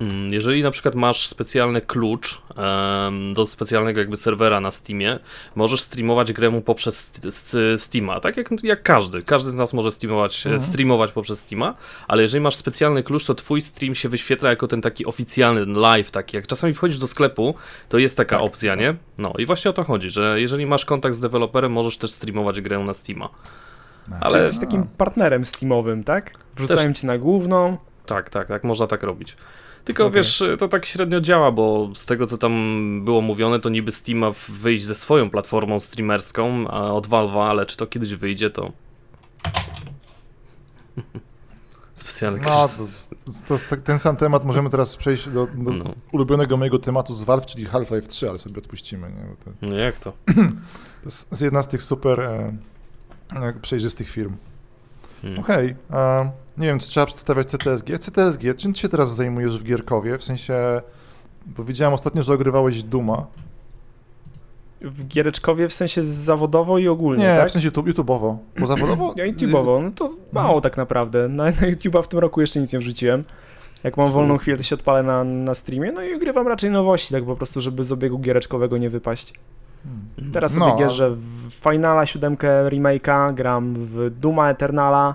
Mm, 0.00 0.32
Jeżeli 0.32 0.62
na 0.62 0.70
przykład 0.70 0.94
masz 0.94 1.26
specjalny 1.26 1.80
klucz 1.80 2.42
em, 2.56 3.32
do 3.32 3.46
specjalnego 3.46 4.00
jakby 4.00 4.16
serwera 4.16 4.60
na 4.60 4.70
Steamie, 4.70 5.18
możesz 5.54 5.80
streamować 5.82 6.32
grę 6.32 6.50
mu 6.50 6.60
poprzez 6.60 6.98
st- 6.98 7.34
st- 7.34 7.56
Steama, 7.76 8.20
tak 8.20 8.36
jak, 8.36 8.50
jak 8.62 8.82
każdy. 8.82 9.22
Każdy 9.22 9.50
z 9.50 9.54
nas 9.54 9.72
może 9.74 9.92
streamować, 9.92 10.46
Mhm. 10.46 10.60
streamować 10.72 11.12
poprzez 11.12 11.38
Steama, 11.40 11.74
ale 12.08 12.22
jeżeli 12.22 12.40
masz 12.40 12.54
specjalny 12.56 13.02
klucz, 13.02 13.24
to 13.24 13.34
twój 13.34 13.60
stream 13.60 13.94
się 13.94 14.08
wyświetla 14.08 14.50
jako 14.50 14.66
ten 14.68 14.82
taki 14.82 15.06
oficjalny 15.06 15.80
live, 15.80 16.10
taki 16.10 16.36
jak 16.36 16.46
czasami 16.46 16.74
wchodzisz 16.74 16.98
do 16.98 17.06
sklepu, 17.06 17.54
to 17.88 17.98
jest 17.98 18.16
taka 18.16 18.36
Tak, 18.36 18.46
opcja, 18.46 18.72
tak. 18.72 18.80
nie? 18.80 18.94
No 19.18 19.32
i 19.38 19.46
właśnie 19.46 19.70
o 19.70 19.74
to 19.74 19.84
chodzi, 19.84 20.10
że 20.10 20.40
jeżeli 20.40 20.66
masz 20.66 20.84
kontakt 20.84 21.14
z 21.16 21.20
deweloperem, 21.20 21.72
możesz 21.72 21.98
też 21.98 22.10
streamować 22.10 22.60
grę 22.60 22.78
na 22.78 22.94
Steama. 22.94 23.28
Ale 24.10 24.20
Ale- 24.22 24.36
jesteś 24.36 24.58
takim 24.58 24.86
partnerem 24.86 25.44
Steamowym, 25.44 26.04
tak? 26.04 26.34
Wrzucają 26.54 26.92
cię 26.92 27.06
na 27.06 27.18
główną. 27.18 27.76
Tak, 28.06 28.30
tak, 28.30 28.48
tak, 28.48 28.64
można 28.64 28.86
tak 28.86 29.02
robić. 29.02 29.36
Tylko 29.84 30.04
Okej. 30.06 30.14
wiesz, 30.14 30.42
to 30.58 30.68
tak 30.68 30.86
średnio 30.86 31.20
działa, 31.20 31.52
bo 31.52 31.90
z 31.94 32.06
tego 32.06 32.26
co 32.26 32.38
tam 32.38 32.52
było 33.04 33.20
mówione, 33.20 33.60
to 33.60 33.68
niby 33.68 33.92
Steam 33.92 34.18
ma 34.18 34.30
wyjść 34.48 34.84
ze 34.84 34.94
swoją 34.94 35.30
platformą 35.30 35.80
streamerską 35.80 36.68
a 36.68 36.92
od 36.92 37.08
Valve'a, 37.08 37.48
ale 37.50 37.66
czy 37.66 37.76
to 37.76 37.86
kiedyś 37.86 38.14
wyjdzie, 38.14 38.50
to. 38.50 38.72
Specjalny 41.94 42.40
No. 42.46 42.68
To 43.48 43.54
jest 43.54 43.68
tak- 43.70 43.82
ten 43.82 43.98
sam 43.98 44.16
temat, 44.16 44.44
możemy 44.44 44.70
teraz 44.70 44.96
przejść 44.96 45.28
do, 45.28 45.46
do 45.54 45.70
No. 45.72 45.84
ulubionego 46.12 46.56
mojego 46.56 46.78
tematu 46.78 47.14
z 47.14 47.24
Valve, 47.24 47.46
czyli 47.46 47.66
Half-Life 47.66 48.06
3, 48.06 48.28
ale 48.30 48.38
sobie 48.38 48.58
odpuścimy. 48.58 49.08
Nie? 49.10 49.24
Bo 49.30 49.36
to, 49.44 49.50
No 49.62 49.76
jak 49.76 49.98
to? 49.98 50.12
to 51.02 51.04
jest 51.04 51.42
jedna 51.42 51.62
z 51.62 51.68
tych 51.68 51.82
super 51.82 52.20
e, 52.20 52.56
przejrzystych 53.62 54.10
firm. 54.10 54.36
Hmm. 55.22 55.40
Okej, 55.40 55.76
e, 55.90 56.30
nie 56.58 56.66
wiem, 56.66 56.78
czy 56.78 56.88
trzeba 56.88 57.06
przedstawiać 57.06 57.46
CTSG. 57.46 57.98
CTSG, 57.98 58.54
czym 58.56 58.72
ty 58.72 58.80
się 58.80 58.88
teraz 58.88 59.16
zajmujesz 59.16 59.58
w 59.58 59.64
Gierkowie? 59.64 60.18
W 60.18 60.24
sensie, 60.24 60.54
bo 61.46 61.64
widziałem 61.64 61.94
ostatnio, 61.94 62.22
że 62.22 62.34
ogrywałeś 62.34 62.82
Duma. 62.82 63.26
W 64.80 65.06
Giereczkowie 65.06 65.68
w 65.68 65.74
sensie 65.74 66.02
zawodowo 66.02 66.78
i 66.78 66.88
ogólnie, 66.88 67.24
Nie, 67.24 67.36
tak? 67.36 67.48
w 67.48 67.52
sensie 67.52 67.68
YouTube, 67.68 67.86
YouTube'owo. 67.86 68.36
Bo 68.58 68.66
zawodowo? 68.76 69.14
Ja 69.16 69.26
YouTube'owo, 69.26 69.82
no 69.82 69.90
to 69.90 70.10
mało 70.32 70.60
tak 70.60 70.76
naprawdę. 70.76 71.28
Na, 71.28 71.44
na 71.44 71.50
YouTube'a 71.50 72.02
w 72.02 72.08
tym 72.08 72.20
roku 72.20 72.40
jeszcze 72.40 72.60
nic 72.60 72.72
nie 72.72 72.78
wrzuciłem. 72.78 73.24
Jak 73.84 73.96
mam 73.96 74.08
wolną 74.08 74.38
chwilę, 74.38 74.56
to 74.56 74.62
się 74.62 74.74
odpalę 74.74 75.02
na, 75.02 75.24
na 75.24 75.54
streamie, 75.54 75.92
no 75.92 76.02
i 76.02 76.14
ugrywam 76.14 76.48
raczej 76.48 76.70
nowości, 76.70 77.14
tak 77.14 77.24
po 77.24 77.36
prostu, 77.36 77.60
żeby 77.60 77.84
z 77.84 77.92
obiegu 77.92 78.18
giereczkowego 78.18 78.78
nie 78.78 78.90
wypaść. 78.90 79.32
Hmm. 79.86 80.32
Teraz 80.32 80.52
sobie 80.52 80.66
No, 80.66 80.76
gierzę 80.76 81.10
w 81.10 81.52
Finala 81.52 82.06
7 82.06 82.36
remake'a, 82.70 83.34
gram 83.34 83.74
w 83.74 84.10
Duma 84.10 84.50
Eternala 84.50 85.14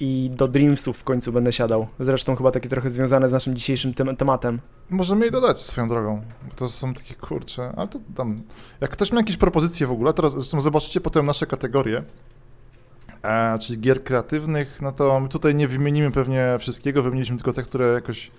i 0.00 0.30
do 0.34 0.48
Dreamsów 0.48 0.98
w 0.98 1.04
końcu 1.04 1.32
będę 1.32 1.52
siadał. 1.52 1.86
Zresztą 2.00 2.36
chyba 2.36 2.50
takie 2.50 2.68
trochę 2.68 2.90
związane 2.90 3.28
z 3.28 3.32
naszym 3.32 3.56
dzisiejszym 3.56 3.94
tem 3.94 4.16
tematem. 4.16 4.60
Możemy 4.90 5.24
jej 5.24 5.32
dodać 5.32 5.60
swoją 5.60 5.88
drogą. 5.88 6.22
Bo 6.48 6.54
to 6.56 6.68
są 6.68 6.94
takie 6.94 7.14
kurcze, 7.14 7.72
ale 7.76 7.88
to 7.88 7.98
tam. 8.14 8.40
Jak 8.80 8.90
ktoś 8.90 9.12
ma 9.12 9.20
jakieś 9.20 9.36
propozycje 9.36 9.86
w 9.86 9.92
ogóle, 9.92 10.12
teraz 10.12 10.32
zresztą 10.32 10.60
zobaczycie 10.60 11.00
potem 11.00 11.26
nasze 11.26 11.46
kategorie. 11.46 12.02
E, 13.22 13.58
czyli 13.58 13.80
gier 13.80 14.04
kreatywnych, 14.04 14.82
no 14.82 14.92
to 14.92 15.20
my 15.20 15.28
tutaj 15.28 15.54
nie 15.54 15.68
wymienimy 15.68 16.10
pewnie 16.10 16.56
wszystkiego, 16.58 17.02
wymieniliśmy 17.02 17.36
tylko 17.36 17.52
te, 17.52 17.62
które 17.62 17.86
jakoś 17.86 18.30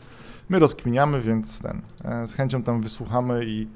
my 0.49 0.59
rozkminiamy, 0.59 1.21
więc 1.21 1.59
ten. 1.59 1.81
E, 2.05 2.27
z 2.27 2.33
chęcią 2.33 2.63
tam 2.63 2.81
wysłuchamy 2.81 3.45
i 3.45 3.67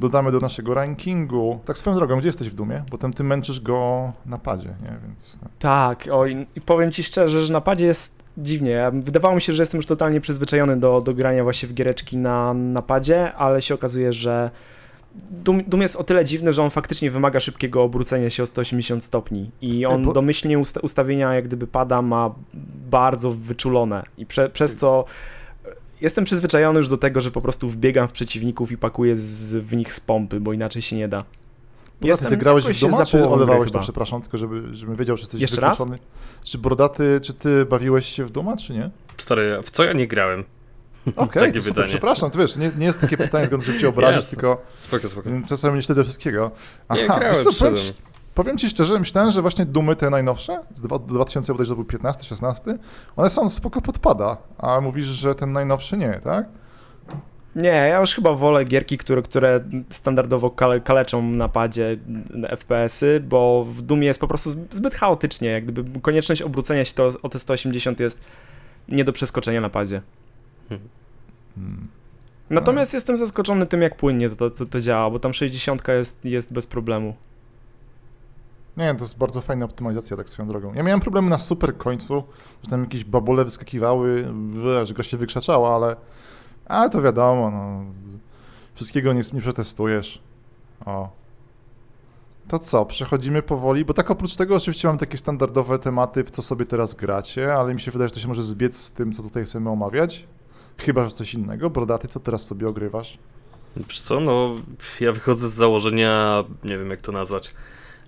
dodamy 0.00 0.32
do 0.32 0.38
naszego 0.38 0.74
rankingu. 0.74 1.60
Tak 1.64 1.78
swoją 1.78 1.96
drogą, 1.96 2.18
gdzie 2.18 2.28
jesteś 2.28 2.50
w 2.50 2.54
Dumie? 2.54 2.84
Potem 2.90 3.12
ty 3.12 3.24
męczysz 3.24 3.60
go 3.60 4.12
na 4.26 4.38
padzie, 4.38 4.68
nie? 4.68 4.98
Więc... 5.06 5.38
no. 5.42 5.48
Tak, 5.58 6.08
oj, 6.12 6.46
i 6.56 6.60
powiem 6.60 6.92
ci 6.92 7.04
szczerze, 7.04 7.44
że 7.44 7.52
napadzie 7.52 7.86
jest 7.86 8.24
dziwnie. 8.38 8.90
Wydawało 8.92 9.34
mi 9.34 9.40
się, 9.40 9.52
że 9.52 9.62
jestem 9.62 9.78
już 9.78 9.86
totalnie 9.86 10.20
przyzwyczajony 10.20 10.80
do, 10.80 11.00
do 11.00 11.14
grania 11.14 11.44
właśnie 11.44 11.68
w 11.68 11.74
giereczki 11.74 12.16
na 12.16 12.54
napadzie, 12.54 13.32
ale 13.34 13.62
się 13.62 13.74
okazuje, 13.74 14.12
że 14.12 14.50
Doom, 15.30 15.62
Doom 15.66 15.82
jest 15.82 15.96
o 15.96 16.04
tyle 16.04 16.24
dziwny, 16.24 16.52
że 16.52 16.62
on 16.62 16.70
faktycznie 16.70 17.10
wymaga 17.10 17.40
szybkiego 17.40 17.82
obrócenia 17.82 18.30
się 18.30 18.42
o 18.42 18.46
180 18.46 19.04
stopni 19.04 19.50
i 19.60 19.86
on 19.86 20.04
Po- 20.04 20.12
domyślnie 20.12 20.58
usta 20.58 20.80
ustawienia 20.80 21.34
jak 21.34 21.44
gdyby 21.44 21.66
pada 21.66 22.02
ma 22.02 22.34
bardzo 22.90 23.30
wyczulone 23.30 24.02
i 24.18 24.26
prze, 24.26 24.50
przez 24.50 24.76
co 24.76 25.04
jestem 26.00 26.24
przyzwyczajony 26.24 26.78
już 26.78 26.88
do 26.88 26.98
tego, 26.98 27.20
że 27.20 27.30
po 27.30 27.40
prostu 27.40 27.68
wbiegam 27.68 28.08
w 28.08 28.12
przeciwników 28.12 28.72
i 28.72 28.76
pakuję 28.78 29.16
z, 29.16 29.56
w 29.56 29.76
nich 29.76 29.94
z 29.94 30.00
pompy, 30.00 30.40
bo 30.40 30.52
inaczej 30.52 30.82
się 30.82 30.96
nie 30.96 31.08
da. 31.08 31.24
Brodaty, 32.00 32.26
ty 32.26 32.36
grałeś 32.36 32.64
w 32.64 32.80
Duma, 32.80 32.96
za 32.96 33.06
czy 33.06 33.28
olewałeś 33.28 33.70
to, 33.70 33.78
przepraszam, 33.78 34.22
tylko 34.22 34.38
żeby, 34.38 34.74
żebym 34.74 34.96
wiedział, 34.96 35.16
czy 35.16 35.22
jesteś 35.22 35.40
Jeszcze 35.40 35.60
raz? 35.60 35.78
wykluczony. 35.78 35.98
Czy 36.44 36.58
Brodaty, 36.58 37.20
czy 37.22 37.34
ty 37.34 37.64
bawiłeś 37.66 38.06
się 38.06 38.24
w 38.24 38.30
Duma, 38.30 38.56
czy 38.56 38.72
nie? 38.72 38.90
Stary, 39.16 39.60
w 39.62 39.70
co 39.70 39.84
ja 39.84 39.92
nie 39.92 40.06
grałem? 40.06 40.44
Okej, 41.16 41.52
pytanie. 41.62 41.88
przepraszam, 41.88 42.30
to 42.30 42.38
wiesz, 42.38 42.56
nie, 42.56 42.72
nie 42.78 42.86
jest 42.86 43.00
takie 43.00 43.16
pytanie, 43.16 43.46
zgodnie, 43.46 43.66
żeby 43.66 43.78
cię 43.78 43.88
obrazić, 43.88 44.16
Jasne. 44.22 44.36
tylko 44.36 44.62
Spoko, 44.76 45.08
spoko. 45.08 45.30
czasami 45.48 45.74
nie 45.76 45.82
śledzę 45.82 46.04
wszystkiego. 46.04 46.50
Nie, 46.90 47.06
grałem, 47.06 47.34
wiesz 47.34 47.38
co, 47.44 47.52
powiem, 47.52 47.74
powiem 48.44 48.58
ci 48.58 48.68
szczerze, 48.68 48.98
myślałem, 48.98 49.30
że 49.30 49.42
właśnie 49.42 49.66
Dumy 49.66 49.96
te 49.96 50.10
najnowsze, 50.10 50.60
z 50.72 50.80
dwa- 50.80 50.98
2000 50.98 51.52
bodajże 51.52 51.70
to 51.70 51.74
był 51.74 51.84
15, 51.84 52.24
16, 52.24 52.78
one 53.16 53.30
są 53.30 53.48
spoko 53.48 53.80
podpada, 53.80 54.36
a 54.58 54.80
mówisz, 54.80 55.06
że 55.06 55.34
ten 55.34 55.52
najnowszy 55.52 55.96
nie, 55.96 56.20
tak? 56.24 56.46
Nie, 57.56 57.68
ja 57.68 58.00
już 58.00 58.14
chyba 58.14 58.34
wolę 58.34 58.64
gierki, 58.64 58.98
które, 58.98 59.22
które 59.22 59.64
standardowo 59.90 60.50
kale, 60.50 60.80
kaleczą 60.80 61.22
na 61.22 61.48
padzie 61.48 61.96
FPS-y, 62.56 63.20
bo 63.20 63.64
w 63.64 63.82
Dumie 63.82 64.06
jest 64.06 64.20
po 64.20 64.28
prostu 64.28 64.50
zb- 64.50 64.66
zbyt 64.70 64.94
chaotycznie, 64.94 65.48
jak 65.48 65.66
gdyby 65.66 66.00
konieczność 66.00 66.42
obrócenia 66.42 66.84
się 66.84 66.94
to, 66.94 67.10
o 67.22 67.28
te 67.28 67.38
180 67.38 68.00
jest 68.00 68.20
nie 68.88 69.04
do 69.04 69.12
przeskoczenia 69.12 69.60
na 69.60 69.70
padzie. 69.70 70.02
Hmm. 70.68 71.88
Natomiast 72.50 72.94
jestem 72.94 73.18
zaskoczony 73.18 73.66
tym, 73.66 73.82
jak 73.82 73.96
płynnie 73.96 74.30
to, 74.30 74.50
to, 74.50 74.66
to 74.66 74.80
działa, 74.80 75.10
bo 75.10 75.18
tam 75.18 75.34
60 75.34 75.88
jest, 75.88 76.24
jest 76.24 76.52
bez 76.52 76.66
problemu. 76.66 77.14
Nie, 78.80 78.94
to 78.94 79.04
jest 79.04 79.18
bardzo 79.18 79.40
fajna 79.40 79.64
optymalizacja, 79.64 80.16
tak 80.16 80.28
swoją 80.28 80.48
drogą. 80.48 80.74
Ja 80.74 80.82
miałem 80.82 81.00
problemy 81.00 81.30
na 81.30 81.38
super 81.38 81.76
końcu, 81.76 82.24
że 82.64 82.70
tam 82.70 82.80
jakieś 82.80 83.04
babole 83.04 83.44
wyskakiwały, 83.44 84.34
że 84.82 84.94
gra 84.94 85.04
się 85.04 85.16
wykrzaczała, 85.16 85.74
ale, 85.74 85.96
ale 86.66 86.90
to 86.90 87.02
wiadomo, 87.02 87.50
no, 87.50 87.84
wszystkiego 88.74 89.12
nie, 89.12 89.22
nie 89.32 89.40
przetestujesz. 89.40 90.22
O. 90.86 91.08
To 92.48 92.58
co, 92.58 92.86
przechodzimy 92.86 93.42
powoli, 93.42 93.84
bo 93.84 93.94
tak 93.94 94.10
oprócz 94.10 94.36
tego 94.36 94.56
oczywiście 94.56 94.88
mam 94.88 94.98
takie 94.98 95.16
standardowe 95.16 95.78
tematy, 95.78 96.24
w 96.24 96.30
co 96.30 96.42
sobie 96.42 96.66
teraz 96.66 96.94
gracie, 96.94 97.54
ale 97.54 97.74
mi 97.74 97.80
się 97.80 97.90
wydaje, 97.90 98.08
że 98.08 98.14
to 98.14 98.20
się 98.20 98.28
może 98.28 98.42
zbiec 98.42 98.76
z 98.76 98.90
tym, 98.90 99.12
co 99.12 99.22
tutaj 99.22 99.44
chcemy 99.44 99.70
omawiać. 99.70 100.26
Chyba, 100.78 101.04
że 101.04 101.10
coś 101.10 101.34
innego. 101.34 101.70
Brodaty, 101.70 102.08
co 102.08 102.20
teraz 102.20 102.46
sobie 102.46 102.66
ogrywasz? 102.66 103.18
Wiesz 103.76 104.00
co, 104.00 104.20
no 104.20 104.54
ja 105.00 105.12
wychodzę 105.12 105.48
z 105.48 105.52
założenia, 105.52 106.44
nie 106.64 106.78
wiem 106.78 106.90
jak 106.90 107.00
to 107.00 107.12
nazwać, 107.12 107.54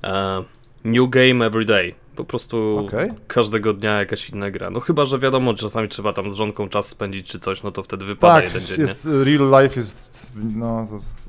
e, 0.05 0.45
new 0.85 1.11
game 1.11 1.47
every 1.47 1.65
day. 1.65 1.95
Po 2.17 2.25
prostu 2.25 2.87
Okej. 2.87 3.11
każdego 3.27 3.73
dnia 3.73 3.99
jakaś 3.99 4.31
inna 4.31 4.51
gra. 4.51 4.71
No 4.71 4.81
chyba, 4.81 5.05
że 5.05 5.19
wiadomo, 5.19 5.55
czasami 5.55 5.89
trzeba 5.89 6.13
tam 6.13 6.31
z 6.31 6.35
żonką 6.35 6.69
czas 6.69 6.87
spędzić 6.89 7.29
czy 7.29 7.39
coś, 7.39 7.63
no 7.63 7.71
to 7.71 7.83
wtedy 7.83 8.05
wypada 8.05 8.35
Tak, 8.35 8.45
jeden 8.45 8.63
dzień, 8.63 8.81
jest, 8.81 9.05
real 9.05 9.63
life 9.63 9.81
jest, 9.81 10.33
no, 10.57 10.87
to, 10.89 10.95
jest, 10.95 11.29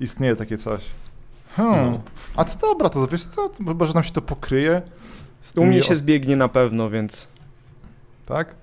istnieje 0.00 0.36
takie 0.36 0.58
coś. 0.58 0.84
Hmm. 1.56 1.90
No. 1.92 2.00
A 2.36 2.44
to 2.44 2.58
dobra, 2.68 2.88
to 2.88 3.06
wiesz 3.06 3.26
co, 3.26 3.50
chyba, 3.66 3.84
że 3.84 3.94
nam 3.94 4.04
się 4.04 4.12
to 4.12 4.22
pokryje. 4.22 4.82
U 5.56 5.64
mnie 5.64 5.82
się 5.82 5.92
o- 5.92 5.96
zbiegnie 5.96 6.36
na 6.36 6.48
pewno, 6.48 6.90
więc... 6.90 7.28
Tak? 8.26 8.54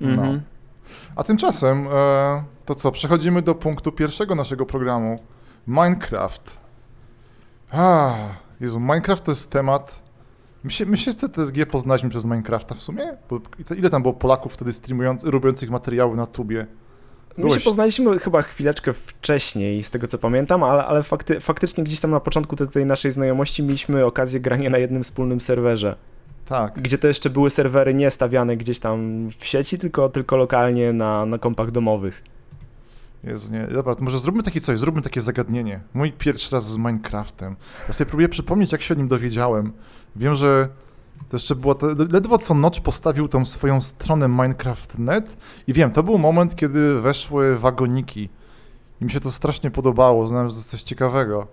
No. 0.00 0.08
Mhm. 0.08 0.40
A 1.16 1.24
tymczasem, 1.24 1.88
e, 1.92 2.44
to 2.66 2.74
co, 2.74 2.92
przechodzimy 2.92 3.42
do 3.42 3.54
punktu 3.54 3.92
pierwszego 3.92 4.34
naszego 4.34 4.66
programu. 4.66 5.20
Minecraft. 5.66 6.58
A, 7.70 8.14
Jezu, 8.60 8.80
Minecraft 8.80 9.24
to 9.24 9.32
jest 9.32 9.50
temat... 9.50 10.02
My 10.64 10.70
się, 10.70 10.86
my 10.86 10.96
się 10.96 11.12
z 11.12 11.16
CTSG 11.16 11.66
poznaliśmy 11.70 12.10
przez 12.10 12.24
Minecrafta 12.24 12.74
w 12.74 12.82
sumie? 12.82 13.16
Bo 13.30 13.40
ile 13.76 13.90
tam 13.90 14.02
było 14.02 14.14
Polaków 14.14 14.52
wtedy 14.54 14.72
streamujących, 14.72 15.30
robiących 15.30 15.70
materiały 15.70 16.16
na 16.16 16.26
tubie? 16.26 16.66
My 17.38 17.44
Byłeś- 17.44 17.54
się 17.58 17.64
poznaliśmy 17.64 18.18
chyba 18.18 18.42
chwileczkę 18.42 18.92
wcześniej, 18.92 19.84
z 19.84 19.90
tego 19.90 20.06
co 20.06 20.18
pamiętam, 20.18 20.62
ale, 20.64 20.84
ale 20.84 21.02
fakty, 21.02 21.40
faktycznie 21.40 21.84
gdzieś 21.84 22.00
tam 22.00 22.10
na 22.10 22.20
początku 22.20 22.56
tej, 22.56 22.68
tej 22.68 22.86
naszej 22.86 23.12
znajomości 23.12 23.62
mieliśmy 23.62 24.04
okazję 24.04 24.40
grania 24.40 24.70
na 24.70 24.78
jednym 24.78 25.02
wspólnym 25.02 25.40
serwerze, 25.40 25.96
Tak. 26.46 26.80
gdzie 26.82 26.98
to 26.98 27.08
jeszcze 27.08 27.30
były 27.30 27.50
serwery 27.50 27.94
nie 27.94 28.10
stawiane 28.10 28.56
gdzieś 28.56 28.78
tam 28.78 29.28
w 29.38 29.46
sieci, 29.46 29.78
tylko, 29.78 30.08
tylko 30.08 30.36
lokalnie 30.36 30.92
na, 30.92 31.26
na 31.26 31.38
kompach 31.38 31.70
domowych. 31.70 32.22
Jezu, 33.24 33.52
nie. 33.52 33.66
Dobra, 33.66 33.94
może 34.00 34.18
zróbmy 34.18 34.42
takie 34.42 34.60
coś, 34.60 34.78
zróbmy 34.78 35.02
takie 35.02 35.20
zagadnienie. 35.20 35.80
Mój 35.94 36.12
pierwszy 36.12 36.52
raz 36.52 36.70
z 36.70 36.76
Minecraftem. 36.76 37.56
Ja 37.88 37.92
sobie 37.92 38.08
próbuję 38.08 38.28
przypomnieć, 38.28 38.72
jak 38.72 38.82
się 38.82 38.94
o 38.94 38.96
nim 38.96 39.08
dowiedziałem. 39.08 39.72
Wiem, 40.16 40.34
że 40.34 40.68
to 41.28 41.36
jeszcze 41.36 41.54
było, 41.54 41.74
to, 41.74 41.86
ledwo 42.10 42.38
co 42.38 42.54
Notch 42.54 42.80
postawił 42.80 43.28
tą 43.28 43.44
swoją 43.44 43.80
stronę 43.80 44.28
Minecraft.net 44.28 45.36
i 45.66 45.72
wiem, 45.72 45.90
to 45.90 46.02
był 46.02 46.18
moment, 46.18 46.56
kiedy 46.56 47.00
weszły 47.00 47.58
wagoniki 47.58 48.28
i 49.00 49.04
mi 49.04 49.10
się 49.10 49.20
to 49.20 49.30
strasznie 49.30 49.70
podobało, 49.70 50.26
znałem, 50.26 50.50
coś 50.50 50.82
ciekawego. 50.82 51.46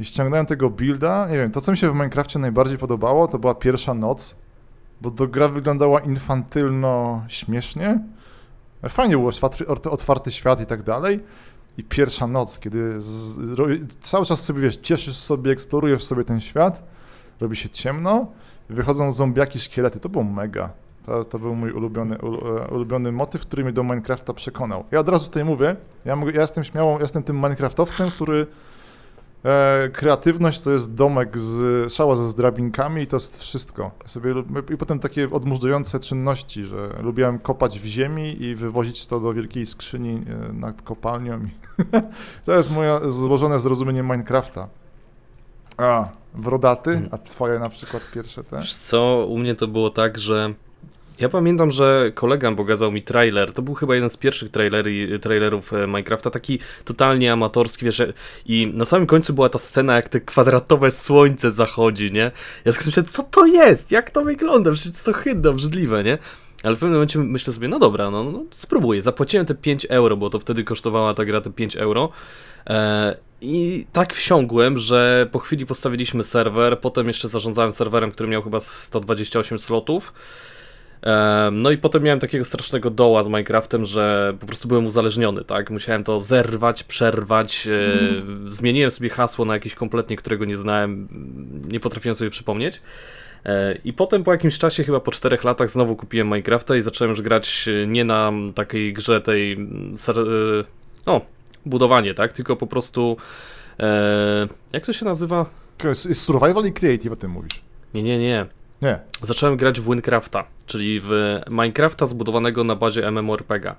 I 0.00 0.04
ściągnąłem 0.04 0.46
tego 0.46 0.70
builda, 0.70 1.28
nie 1.30 1.36
wiem, 1.36 1.50
to 1.50 1.60
co 1.60 1.72
mi 1.72 1.78
się 1.78 1.90
w 1.90 1.94
Minecrafcie 1.94 2.38
najbardziej 2.38 2.78
podobało, 2.78 3.28
to 3.28 3.38
była 3.38 3.54
pierwsza 3.54 3.94
noc, 3.94 4.38
bo 5.00 5.10
to 5.10 5.26
gra 5.26 5.48
wyglądała 5.48 6.00
infantylno 6.00 7.24
śmiesznie, 7.28 8.00
Fajnie 8.88 9.16
było, 9.16 9.30
otwarty, 9.90 10.30
świat 10.30 10.60
i 10.60 10.66
tak 10.66 10.82
dalej. 10.82 11.20
I 11.78 11.84
pierwsza 11.84 12.26
noc, 12.26 12.58
kiedy 12.58 13.00
z, 13.00 13.38
cały 14.00 14.26
czas 14.26 14.44
sobie, 14.44 14.60
wiesz, 14.60 14.76
cieszysz 14.76 15.16
sobie, 15.16 15.52
eksplorujesz 15.52 16.04
sobie 16.04 16.24
ten 16.24 16.40
świat, 16.40 16.82
robi 17.40 17.56
się 17.56 17.68
ciemno, 17.68 18.26
wychodzą 18.68 19.12
zombiaki, 19.12 19.58
szkielety, 19.58 20.00
to 20.00 20.08
było 20.08 20.24
mega. 20.24 20.70
To, 21.06 21.24
to 21.24 21.38
był 21.38 21.54
mój 21.54 21.72
ulubiony, 21.72 22.18
ulu, 22.18 22.58
e, 22.58 22.68
ulubiony 22.68 23.12
motyw, 23.12 23.42
który 23.42 23.64
mnie 23.64 23.72
do 23.72 23.82
Minecrafta 23.82 24.32
przekonał. 24.32 24.84
Ja 24.90 25.00
od 25.00 25.08
razu 25.08 25.26
tutaj 25.26 25.44
mówię, 25.44 25.76
ja, 26.04 26.16
ja 26.34 26.40
jestem 26.40 26.64
śmiałą, 26.64 26.94
ja 26.94 27.02
jestem 27.02 27.22
tym 27.22 27.36
Minecraftowcem, 27.36 28.10
który 28.10 28.46
e, 29.44 29.88
kreatywność 29.92 30.60
to 30.60 30.70
jest 30.70 30.94
domek 30.94 31.38
z 31.38 31.92
szała 31.92 32.16
ze 32.16 32.28
zdrabinkami 32.28 33.02
i 33.02 33.06
to 33.06 33.16
jest 33.16 33.38
wszystko. 33.40 33.90
Ja 34.02 34.08
sobie, 34.08 34.34
I 34.74 34.76
potem 34.76 34.98
takie 34.98 35.30
odmurzające 35.30 36.00
czynności, 36.00 36.64
że 36.64 36.98
lubiłem 37.02 37.38
kopać 37.38 37.80
w 37.80 37.84
ziemi 37.84 38.42
i 38.42 38.54
wywozić 38.54 39.06
to 39.06 39.20
do 39.20 39.32
wielkiej 39.34 39.66
skrzyni 39.66 40.22
e, 40.48 40.52
nad 40.52 40.82
kopalnią. 40.82 41.40
To 42.44 42.52
jest 42.52 42.74
moje 42.74 43.00
złożone 43.08 43.58
zrozumienie 43.58 44.02
Minecrafta. 44.02 44.68
A, 45.76 46.08
wrodaty, 46.34 46.90
Mhm. 46.90 47.08
a 47.14 47.18
twoje 47.18 47.58
na 47.58 47.68
przykład 47.68 48.10
pierwsze 48.14 48.44
te? 48.44 48.56
Wiesz 48.56 48.74
co, 48.74 49.26
u 49.28 49.38
mnie 49.38 49.54
to 49.54 49.68
było 49.68 49.90
tak, 49.90 50.18
że 50.18 50.54
ja 51.20 51.28
pamiętam, 51.28 51.70
że 51.70 52.12
kolega 52.14 52.52
pokazał 52.52 52.92
mi 52.92 53.02
trailer, 53.02 53.52
to 53.52 53.62
był 53.62 53.74
chyba 53.74 53.94
jeden 53.94 54.10
z 54.10 54.16
pierwszych 54.16 54.48
trailery, 54.48 55.18
trailerów 55.18 55.72
e, 55.72 55.86
Minecrafta, 55.86 56.30
taki 56.30 56.58
totalnie 56.84 57.32
amatorski, 57.32 57.84
wiesz, 57.84 58.02
i 58.46 58.66
na 58.74 58.84
samym 58.84 59.06
końcu 59.06 59.32
była 59.32 59.48
ta 59.48 59.58
scena, 59.58 59.96
jak 59.96 60.08
te 60.08 60.20
kwadratowe 60.20 60.90
słońce 60.90 61.50
zachodzi, 61.50 62.12
nie? 62.12 62.30
Ja 62.64 62.72
tak 62.72 62.86
myślę, 62.86 63.02
co 63.02 63.22
to 63.22 63.46
jest? 63.46 63.90
Jak 63.90 64.10
to 64.10 64.24
wygląda? 64.24 64.72
Przecież 64.72 65.02
to 65.02 65.10
ohydne, 65.10 65.50
obrzydliwe, 65.50 66.04
nie? 66.04 66.18
Ale 66.62 66.76
w 66.76 66.78
pewnym 66.78 66.92
momencie 66.92 67.18
myślę 67.18 67.52
sobie, 67.52 67.68
no 67.68 67.78
dobra, 67.78 68.10
no, 68.10 68.24
no 68.24 68.44
spróbuję. 68.50 69.02
Zapłaciłem 69.02 69.46
te 69.46 69.54
5 69.54 69.86
euro, 69.90 70.16
bo 70.16 70.30
to 70.30 70.38
wtedy 70.38 70.64
kosztowała 70.64 71.14
ta 71.14 71.24
gra 71.24 71.40
te 71.40 71.50
5 71.50 71.76
euro. 71.76 72.08
E, 72.66 73.16
I 73.40 73.86
tak 73.92 74.14
wsiągłem, 74.14 74.78
że 74.78 75.28
po 75.32 75.38
chwili 75.38 75.66
postawiliśmy 75.66 76.24
serwer, 76.24 76.80
potem 76.80 77.06
jeszcze 77.06 77.28
zarządzałem 77.28 77.72
serwerem, 77.72 78.10
który 78.10 78.28
miał 78.28 78.42
chyba 78.42 78.60
128 78.60 79.58
slotów. 79.58 80.12
No 81.52 81.70
i 81.70 81.78
potem 81.78 82.02
miałem 82.02 82.20
takiego 82.20 82.44
strasznego 82.44 82.90
doła 82.90 83.22
z 83.22 83.28
Minecraftem, 83.28 83.84
że 83.84 84.34
po 84.40 84.46
prostu 84.46 84.68
byłem 84.68 84.86
uzależniony, 84.86 85.44
tak? 85.44 85.70
Musiałem 85.70 86.04
to 86.04 86.20
zerwać, 86.20 86.84
przerwać. 86.84 87.66
e, 87.66 88.50
Zmieniłem 88.50 88.90
sobie 88.90 89.08
hasło 89.10 89.44
na 89.44 89.54
jakieś 89.54 89.74
kompletnie, 89.74 90.16
którego 90.16 90.44
nie 90.44 90.56
znałem, 90.56 91.08
nie 91.68 91.80
potrafiłem 91.80 92.14
sobie 92.14 92.30
przypomnieć. 92.30 92.80
E, 93.44 93.74
I 93.84 93.92
potem 93.92 94.22
po 94.24 94.32
jakimś 94.32 94.58
czasie, 94.58 94.84
chyba 94.84 95.00
po 95.00 95.10
4 95.10 95.38
latach, 95.44 95.70
znowu 95.70 95.96
kupiłem 95.96 96.26
Minecrafta 96.28 96.76
i 96.76 96.80
zacząłem 96.80 97.10
już 97.10 97.22
grać 97.22 97.68
e, 97.68 97.86
nie 97.86 98.04
na 98.04 98.32
takiej 98.54 98.92
grze 98.92 99.20
tej. 99.20 99.52
mm, 99.52 99.94
o, 101.06 101.20
budowanie, 101.66 102.14
tak? 102.14 102.32
Tylko 102.32 102.56
po 102.56 102.66
prostu. 102.66 103.16
Jak 104.72 104.86
to 104.86 104.92
się 104.92 105.04
nazywa? 105.04 105.46
Survival 106.12 106.64
i 106.66 106.72
creative, 106.72 107.12
o 107.12 107.16
tym 107.16 107.30
mówisz. 107.30 107.62
Nie, 107.94 108.02
nie, 108.02 108.18
nie. 108.18 108.46
Nie. 108.82 108.98
Zacząłem 109.22 109.56
grać 109.56 109.80
w 109.80 109.88
Minecrafta, 109.88 110.44
czyli 110.68 111.00
w 111.00 111.40
Minecrafta 111.50 112.06
zbudowanego 112.06 112.64
na 112.64 112.76
bazie 112.76 113.02
MMORPG'a. 113.02 113.74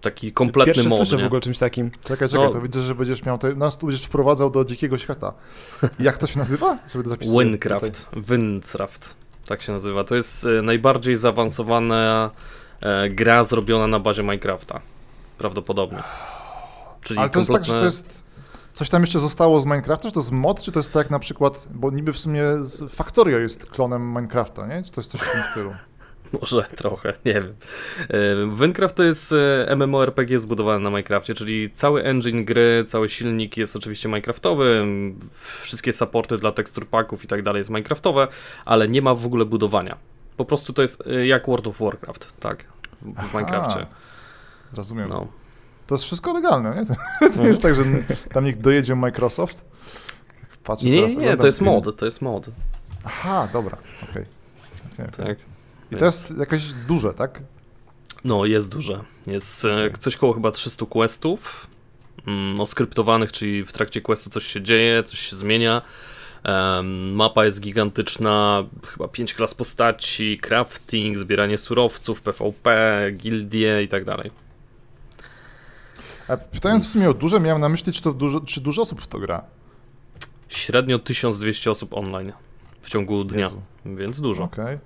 taki 0.00 0.32
kompletny 0.32 0.72
Pierwszy 0.74 0.88
mod, 0.88 0.96
słyszę 0.98 1.16
nie? 1.16 1.22
w 1.22 1.26
ogóle 1.26 1.40
czymś 1.40 1.58
takim. 1.58 1.90
Czekaj, 2.02 2.28
czekaj, 2.28 2.46
No. 2.46 2.52
to 2.52 2.60
widzę, 2.60 2.80
że 2.82 2.94
będziesz 2.94 3.24
miał, 3.24 3.38
te, 3.38 3.54
nas 3.54 3.78
tu 3.78 3.86
będziesz 3.86 4.04
wprowadzał 4.06 4.50
do 4.50 4.64
dzikiego 4.64 4.98
świata. 4.98 5.32
Jak 5.98 6.18
to 6.18 6.26
się 6.26 6.38
nazywa? 6.38 6.78
Sobie 6.86 7.02
to 7.02 7.08
zapisuję. 7.10 7.46
Wincraft. 7.46 8.06
Wincraft. 8.16 9.14
Tak 9.46 9.62
się 9.62 9.72
nazywa. 9.72 10.04
To 10.04 10.14
jest 10.14 10.46
e, 10.58 10.62
najbardziej 10.62 11.16
zaawansowana 11.16 12.30
e, 12.80 13.08
gra 13.10 13.44
zrobiona 13.44 13.86
na 13.86 13.98
bazie 14.00 14.22
Minecrafta. 14.22 14.80
Prawdopodobnie. 15.38 16.02
Czyli 17.02 17.20
Ale 17.20 17.30
to 17.30 17.38
jest 17.38 17.52
tak, 17.52 17.64
że 17.64 17.72
kompletne- 17.72 17.78
to 17.78 17.84
jest... 17.84 18.21
Coś 18.72 18.88
tam 18.88 19.02
jeszcze 19.02 19.18
zostało 19.18 19.60
z 19.60 19.66
Minecrafta, 19.66 20.08
czy 20.08 20.14
to 20.14 20.20
jest 20.20 20.32
mod, 20.32 20.62
czy 20.62 20.72
to 20.72 20.78
jest 20.78 20.92
tak 20.92 21.10
na 21.10 21.18
przykład, 21.18 21.68
bo 21.74 21.90
niby 21.90 22.12
w 22.12 22.18
sumie 22.18 22.44
Factorio 22.88 23.38
jest 23.38 23.66
klonem 23.66 24.08
Minecrafta, 24.08 24.66
nie? 24.66 24.82
Czy 24.82 24.92
to 24.92 25.00
jest 25.00 25.10
coś 25.10 25.20
w 25.20 25.32
tym 25.32 25.42
stylu? 25.50 25.72
Może 26.40 26.62
trochę, 26.62 27.12
nie 27.24 27.32
wiem. 27.32 27.54
Minecraft 28.60 28.96
to 28.96 29.02
jest 29.02 29.34
e, 29.68 29.76
MMORPG 29.76 30.38
zbudowane 30.38 30.78
na 30.78 30.90
Minecrafcie, 30.90 31.34
czyli 31.34 31.70
cały 31.70 32.02
engine 32.02 32.44
gry, 32.44 32.84
cały 32.86 33.08
silnik 33.08 33.56
jest 33.56 33.76
oczywiście 33.76 34.08
Minecraftowy, 34.08 34.86
wszystkie 35.60 35.92
supporty 35.92 36.36
dla 36.36 36.52
tekstur 36.52 36.86
packów 36.86 37.24
i 37.24 37.28
tak 37.28 37.42
dalej 37.42 37.60
jest 37.60 37.70
Minecraftowe, 37.70 38.28
ale 38.64 38.88
nie 38.88 39.02
ma 39.02 39.14
w 39.14 39.26
ogóle 39.26 39.44
budowania. 39.44 39.96
Po 40.36 40.44
prostu 40.44 40.72
to 40.72 40.82
jest 40.82 41.02
e, 41.06 41.26
jak 41.26 41.46
World 41.46 41.66
of 41.66 41.78
Warcraft, 41.78 42.40
tak, 42.40 42.64
w 43.02 43.12
Aha, 43.16 43.38
Minecrafcie. 43.38 43.86
Rozumiem. 44.72 45.08
No. 45.08 45.41
To 45.86 45.94
jest 45.94 46.04
wszystko 46.04 46.32
legalne, 46.32 46.74
nie? 46.74 46.86
To, 47.28 47.34
to 47.36 47.42
nie 47.42 47.48
jest 47.48 47.62
tak, 47.62 47.74
że 47.74 47.82
tam 48.32 48.44
niech 48.44 48.60
dojedzie 48.60 48.94
Microsoft. 48.94 49.64
Patrzę 50.64 50.86
Nie, 50.86 51.06
nie, 51.06 51.16
nie, 51.16 51.36
to 51.36 51.46
jest 51.46 51.58
screen. 51.58 51.74
mod, 51.74 51.96
to 51.96 52.04
jest 52.04 52.22
mod, 52.22 52.50
Aha, 53.04 53.48
dobra, 53.52 53.76
okej. 54.02 54.24
Okej, 54.92 55.06
okej. 55.08 55.26
tak. 55.26 55.38
I 55.92 55.96
to 55.96 56.04
jest 56.04 56.38
jakieś 56.38 56.72
duże, 56.72 57.14
tak? 57.14 57.40
No, 58.24 58.44
jest 58.44 58.72
duże. 58.72 59.00
Jest 59.26 59.64
e, 59.64 59.90
coś 59.98 60.16
koło 60.16 60.32
chyba 60.32 60.50
300 60.50 60.86
questów 60.86 61.66
mm, 62.26 62.60
oskryptowanych, 62.60 63.32
czyli 63.32 63.64
w 63.64 63.72
trakcie 63.72 64.00
questu 64.00 64.30
coś 64.30 64.46
się 64.46 64.62
dzieje, 64.62 65.02
coś 65.02 65.18
się 65.18 65.36
zmienia. 65.36 65.82
Mapa 67.12 67.44
jest 67.44 67.60
gigantyczna, 67.60 68.64
chyba 68.86 69.08
5 69.08 69.34
klas 69.34 69.54
postaci, 69.54 70.38
crafting, 70.38 71.18
zbieranie 71.18 71.58
surowców, 71.58 72.22
PvP, 72.22 73.02
gildie 73.12 73.82
i 73.82 73.88
tak 73.88 74.04
dalej. 74.04 74.30
A 76.28 76.36
pytając 76.36 76.82
w 76.82 76.86
Więc- 76.86 76.92
sumie 76.92 77.10
o 77.10 77.14
duże, 77.14 77.40
miałem 77.40 77.60
na 77.60 77.68
myśli, 77.68 77.92
czy 77.92 78.02
to 78.02 78.12
dużo, 78.12 78.40
czy 78.40 78.60
dużo 78.60 78.82
osób 78.82 79.00
w 79.02 79.06
to 79.06 79.18
gra. 79.18 79.44
Średnio 80.48 80.98
1200 80.98 81.70
osób 81.70 81.94
online 81.94 82.32
w 82.80 82.90
ciągu 82.90 83.24
dnia, 83.24 83.40
Jezu. 83.44 83.62
więc 83.86 84.20
dużo. 84.20 84.44
Okej. 84.44 84.78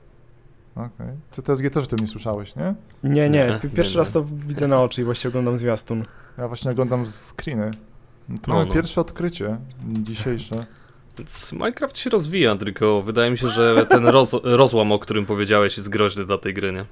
Okej. 0.77 1.07
CTSG 1.31 1.71
też 1.71 1.85
o 1.85 1.87
tym 1.87 1.99
nie 1.99 2.07
słyszałeś, 2.09 2.57
nie? 2.57 2.75
Nie, 3.05 3.11
nie, 3.11 3.29
Nie, 3.31 3.59
pi- 3.63 3.69
pierwszy 3.69 3.93
nie, 3.95 3.99
raz 3.99 4.13
to 4.13 4.25
widzę 4.33 4.69
na 4.69 4.83
oczy 4.83 5.01
i 5.03 5.05
właśnie 5.05 5.29
oglądam 5.29 5.57
zwiastun. 5.57 6.05
Ja 6.39 6.49
właśnie 6.49 6.71
oglądam 6.71 7.05
screeny. 7.07 7.71
No 8.29 8.37
to 8.39 8.43
No, 8.49 8.55
mamy 8.55 8.67
no. 8.67 8.75
pierwsze 8.75 9.01
odkrycie 9.01 9.57
dzisiejsze. 10.03 10.67
Więc 11.19 11.53
Minecraft 11.53 11.99
się 11.99 12.11
rozwija, 12.11 12.57
tylko 12.57 13.03
wydaje 13.03 13.31
mi 13.31 13.39
się, 13.39 13.49
że 13.49 13.87
ten 13.91 14.07
roz, 14.07 14.37
rozłam, 14.43 14.93
o 14.93 14.99
którym 14.99 15.27
powiedziałeś, 15.27 15.77
jest 15.77 15.89
groźny 15.89 16.27
dla 16.27 16.39
tej 16.39 16.55
gry, 16.55 16.73
nie? 16.73 16.85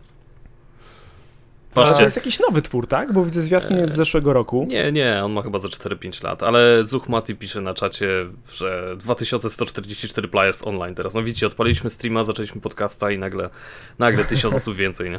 Ale 1.74 1.84
to 1.84 1.90
Patrzcie, 1.90 2.04
jest 2.04 2.16
jakiś 2.16 2.40
nowy 2.40 2.62
twór, 2.62 2.86
tak? 2.86 3.12
Bo 3.12 3.24
widzę 3.24 3.42
zwiastun 3.42 3.76
jest 3.78 3.92
z 3.92 3.96
zeszłego 3.96 4.32
roku. 4.32 4.66
Nie, 4.70 4.92
nie, 4.92 5.24
on 5.24 5.32
ma 5.32 5.42
chyba 5.42 5.58
za 5.58 5.68
4-5 5.68 6.24
lat, 6.24 6.42
ale 6.42 6.84
Zuchmati 6.84 7.36
pisze 7.36 7.60
na 7.60 7.74
czacie, 7.74 8.08
że 8.52 8.96
2144 8.96 10.28
players 10.28 10.66
online 10.66 10.94
teraz. 10.94 11.14
No 11.14 11.22
widzicie, 11.22 11.46
odpaliliśmy 11.46 11.90
streama, 11.90 12.24
zaczęliśmy 12.24 12.60
podcasta 12.60 13.10
i 13.10 13.18
nagle, 13.18 13.50
nagle 13.98 14.24
1000 14.24 14.54
osób 14.62 14.76
więcej, 14.76 15.10
nie? 15.10 15.18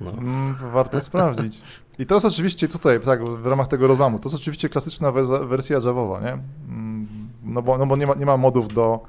No. 0.00 0.10
Mm, 0.10 0.54
to 0.60 0.70
warto 0.70 1.00
sprawdzić. 1.00 1.60
I 1.98 2.06
to 2.06 2.14
jest 2.14 2.26
oczywiście 2.26 2.68
tutaj, 2.68 3.00
tak, 3.00 3.28
w 3.28 3.46
ramach 3.46 3.68
tego 3.68 3.86
rozłamu, 3.86 4.18
to 4.18 4.28
jest 4.28 4.36
oczywiście 4.42 4.68
klasyczna 4.68 5.12
wersja 5.46 5.78
Javowa, 5.84 6.20
nie? 6.20 6.32
Mm, 6.68 7.06
No 7.44 7.62
bo, 7.62 7.78
no 7.78 7.86
bo 7.86 7.96
nie, 7.96 8.06
ma, 8.06 8.14
nie 8.14 8.26
ma 8.26 8.36
modów 8.36 8.74
do 8.74 9.00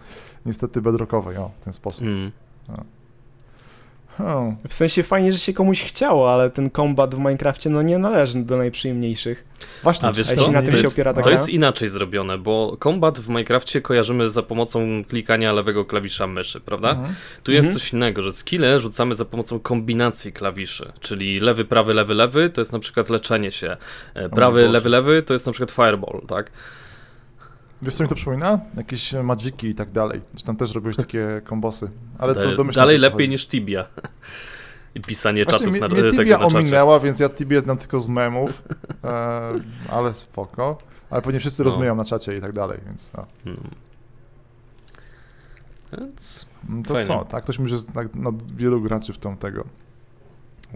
niestety 0.46 0.82
bedrockowej, 0.82 1.38
o, 1.38 1.52
w 1.62 1.64
ten 1.64 1.74
sposób. 1.74 2.04
Mm. 2.08 2.32
W 4.68 4.74
sensie 4.74 5.04
fajnie, 5.04 5.32
że 5.32 5.38
się 5.38 5.54
komuś 5.54 5.84
chciało, 5.84 6.34
ale 6.34 6.50
ten 6.50 6.70
kombat 6.70 7.16
w 7.16 7.18
Minecrafcie 7.18 7.70
no 7.70 7.82
nie 7.82 7.98
należy 7.98 8.44
do 8.44 8.58
najprzyjemniejszych. 8.58 9.44
Właśnie, 9.84 10.10
A 10.10 10.14
wiesz 10.14 10.28
co? 10.28 10.52
na 10.52 10.62
tym 10.62 10.72
to 10.72 10.78
się 10.78 10.84
jest, 10.84 10.96
opiera 10.96 11.14
ta 11.14 11.22
to 11.22 11.30
jest 11.30 11.50
inaczej 11.50 11.90
zrobione, 11.90 12.38
bo 12.38 12.78
kombat 12.80 13.20
w 13.20 13.30
Minecrafcie 13.30 13.82
kojarzymy 13.82 14.30
za 14.30 14.44
pomocą 14.44 15.04
klikania 15.10 15.54
lewego 15.54 15.86
klawisza 15.86 16.28
myszy, 16.28 16.62
prawda? 16.62 16.90
Mhm. 16.90 17.16
Tu 17.44 17.52
jest 17.52 17.68
Mhm. 17.68 17.80
coś 17.80 17.94
innego, 17.94 18.22
że 18.22 18.32
skille 18.32 18.80
rzucamy 18.80 19.16
za 19.16 19.26
pomocą 19.26 19.60
kombinacji 19.60 20.34
klawiszy, 20.34 20.92
czyli 21.00 21.40
lewy, 21.40 21.66
prawy, 21.66 21.94
lewy, 21.94 22.14
lewy 22.14 22.50
to 22.50 22.62
jest 22.62 22.74
na 22.74 22.80
przykład 22.80 23.10
leczenie 23.10 23.52
się, 23.52 23.78
e, 24.14 24.30
prawy, 24.30 24.68
lewy, 24.70 24.90
lewy 24.90 25.22
to 25.22 25.34
jest 25.34 25.46
na 25.46 25.52
przykład 25.52 25.72
fireball, 25.72 26.22
tak? 26.28 26.52
Wiesz 27.82 27.94
co 27.96 28.04
mi 28.04 28.10
to 28.10 28.16
przypomina? 28.16 28.60
Jakieś 28.78 29.14
magiki 29.14 29.68
i 29.68 29.76
tak 29.76 29.92
dalej. 29.92 30.22
Że 30.38 30.44
tam 30.44 30.56
też 30.56 30.74
robiłeś 30.76 30.96
takie 30.96 31.42
kombosy. 31.46 31.90
Ale 32.18 32.36
to 32.36 32.56
domyślam 32.56 32.82
Dalej 32.84 32.98
lepiej 32.98 33.18
chodzi. 33.18 33.30
niż 33.30 33.48
Tibia. 33.48 33.86
I 34.96 35.02
pisanie 35.02 35.44
Właśnie 35.46 35.60
czatów 35.60 35.74
mi, 35.74 35.80
na, 35.80 35.88
mnie 35.88 36.02
tego 36.02 36.12
Tibia 36.18 36.38
na 36.38 36.46
ominęła, 36.46 37.00
więc 37.00 37.20
ja 37.20 37.30
Tibię 37.30 37.62
znam 37.62 37.78
tylko 37.78 38.00
z 38.00 38.08
memów, 38.10 38.64
e, 39.04 39.54
ale 39.90 40.14
spoko. 40.14 40.78
Ale 41.10 41.22
pewnie 41.22 41.40
wszyscy 41.40 41.62
No. 41.62 41.66
rozumieją 41.66 41.96
na 41.96 42.06
czacie 42.06 42.36
i 42.36 42.42
tak 42.42 42.52
dalej, 42.54 42.80
więc. 42.86 43.12
Hmm. 43.44 43.70
Więc 45.98 46.48
Mm, 46.70 46.84
To 46.84 46.90
Fajnie. 46.94 47.08
co? 47.08 47.26
Tak, 47.26 47.44
ktoś 47.44 47.60
mówi, 47.60 47.72
że 47.72 47.84
tak, 47.84 48.08
no, 48.16 48.32
wielu 48.56 48.82
graczy 48.82 49.14
w 49.14 49.18
tą 49.18 49.38
tego. 49.38 49.64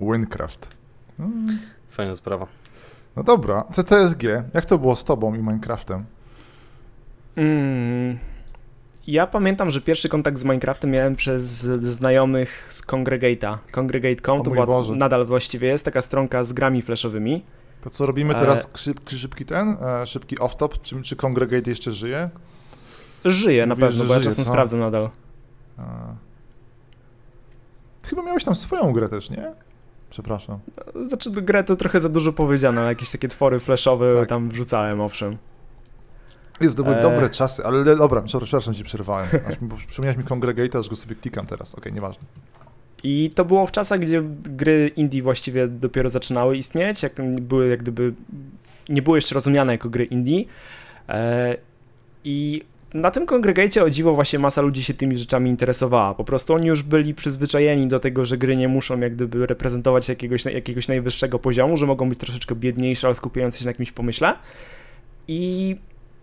Wincraft. 0.01 0.77
Mm. 1.19 1.59
fajna 1.89 2.15
sprawa. 2.15 2.47
No 3.15 3.23
dobra, 3.23 3.63
CTSG, 3.73 4.23
jak 4.53 4.65
to 4.65 4.77
było 4.77 4.95
z 4.95 5.03
tobą 5.03 5.33
i 5.35 5.37
Minecraftem? 5.37 6.05
Mm. 7.35 8.17
Ja 9.07 9.27
pamiętam, 9.27 9.71
że 9.71 9.81
pierwszy 9.81 10.09
kontakt 10.09 10.37
z 10.39 10.43
Minecraftem 10.43 10.91
miałem 10.91 11.15
przez 11.15 11.43
znajomych 11.79 12.65
z 12.69 12.81
Congregate'a. 12.87 13.57
Congregate.com 13.71 14.41
to 14.41 14.51
była, 14.51 14.65
Boże. 14.65 14.95
nadal 14.95 15.25
właściwie 15.25 15.67
jest 15.67 15.85
taka 15.85 16.01
stronka 16.01 16.43
z 16.43 16.53
grami 16.53 16.81
flashowymi. 16.81 17.43
To 17.81 17.89
co 17.89 18.05
robimy 18.05 18.35
E. 18.35 18.39
teraz, 18.39 18.69
szyb, 18.77 18.99
szybki 19.09 19.45
ten, 19.45 19.77
e, 19.81 20.07
szybki 20.07 20.35
off-top, 20.37 20.81
czy, 20.81 21.01
czy 21.01 21.15
Congregate 21.15 21.69
jeszcze 21.69 21.91
żyje? 21.91 22.29
Żyje 23.25 23.65
na 23.65 23.75
Mówisz, 23.75 23.87
pewno, 23.87 24.03
że 24.03 24.07
bo 24.07 24.13
ja 24.13 24.19
żyje, 24.19 24.29
czasem 24.31 24.45
co? 24.45 24.51
sprawdzam 24.51 24.79
nadal. 24.79 25.09
E, 25.79 25.83
Chyba 28.09 28.21
miałeś 28.23 28.43
tam 28.43 28.55
swoją 28.55 28.93
grę 28.93 29.09
też, 29.09 29.29
nie? 29.29 29.51
Przepraszam. 30.09 30.59
Znaczy 31.05 31.31
grę 31.31 31.63
to 31.63 31.75
trochę 31.75 31.99
za 31.99 32.09
dużo 32.09 32.33
powiedziane, 32.33 32.81
ale 32.81 32.89
jakieś 32.89 33.11
takie 33.11 33.27
twory 33.27 33.59
flashowe 33.59 34.13
Tak. 34.15 34.29
tam 34.29 34.49
wrzucałem, 34.49 35.01
owszem. 35.01 35.37
Jest, 36.61 36.77
to 36.77 36.83
były 36.83 36.95
E. 36.95 37.01
dobre 37.01 37.29
czasy, 37.29 37.63
ale 37.65 37.77
le- 37.83 37.95
dobra, 37.95 38.21
przepraszam, 38.21 38.73
ci 38.73 38.83
przerwałem. 38.83 39.27
Aż 39.47 39.55
przypomniałeś 39.87 40.17
mi 40.17 40.23
Congregate, 40.23 40.79
aż 40.79 40.89
go 40.89 40.95
sobie 40.95 41.15
klikam 41.15 41.45
teraz. 41.45 41.75
Okej, 41.75 41.93
nieważne. 41.93 42.23
I 43.03 43.31
to 43.35 43.45
było 43.45 43.65
w 43.65 43.71
czasach, 43.71 43.99
gdzie 43.99 44.21
gry 44.43 44.91
indie 44.95 45.21
właściwie 45.23 45.67
dopiero 45.67 46.09
zaczynały 46.09 46.57
istnieć, 46.57 47.03
jak 47.03 47.13
były 47.41 47.67
jak 47.69 47.79
gdyby 47.81 48.13
nie 48.89 49.01
były 49.01 49.17
jeszcze 49.17 49.35
rozumiane 49.35 49.71
jako 49.71 49.89
gry 49.89 50.03
indie. 50.05 50.43
E, 51.09 51.57
I 52.23 52.61
na 52.93 53.11
tym 53.11 53.25
kongregacie 53.25 53.83
o 53.83 53.89
dziwo 53.89 54.13
właśnie 54.13 54.39
masa 54.39 54.61
ludzi 54.61 54.83
się 54.83 54.93
tymi 54.93 55.17
rzeczami 55.17 55.49
interesowała. 55.49 56.13
Po 56.13 56.23
prostu 56.23 56.53
oni 56.53 56.67
już 56.67 56.83
byli 56.83 57.13
przyzwyczajeni 57.13 57.87
do 57.87 57.99
tego, 57.99 58.25
że 58.25 58.37
gry 58.37 58.57
nie 58.57 58.67
muszą 58.67 58.99
jak 58.99 59.15
gdyby 59.15 59.47
reprezentować 59.47 60.09
jakiegoś, 60.09 60.45
jakiegoś 60.45 60.87
najwyższego 60.87 61.39
poziomu, 61.39 61.77
że 61.77 61.85
mogą 61.85 62.09
być 62.09 62.19
troszeczkę 62.19 62.55
biedniejsze, 62.55 63.07
ale 63.07 63.15
skupiające 63.15 63.59
się 63.59 63.65
na 63.65 63.69
jakimś 63.71 63.91
pomyśle. 63.91 64.33
I 65.27 65.75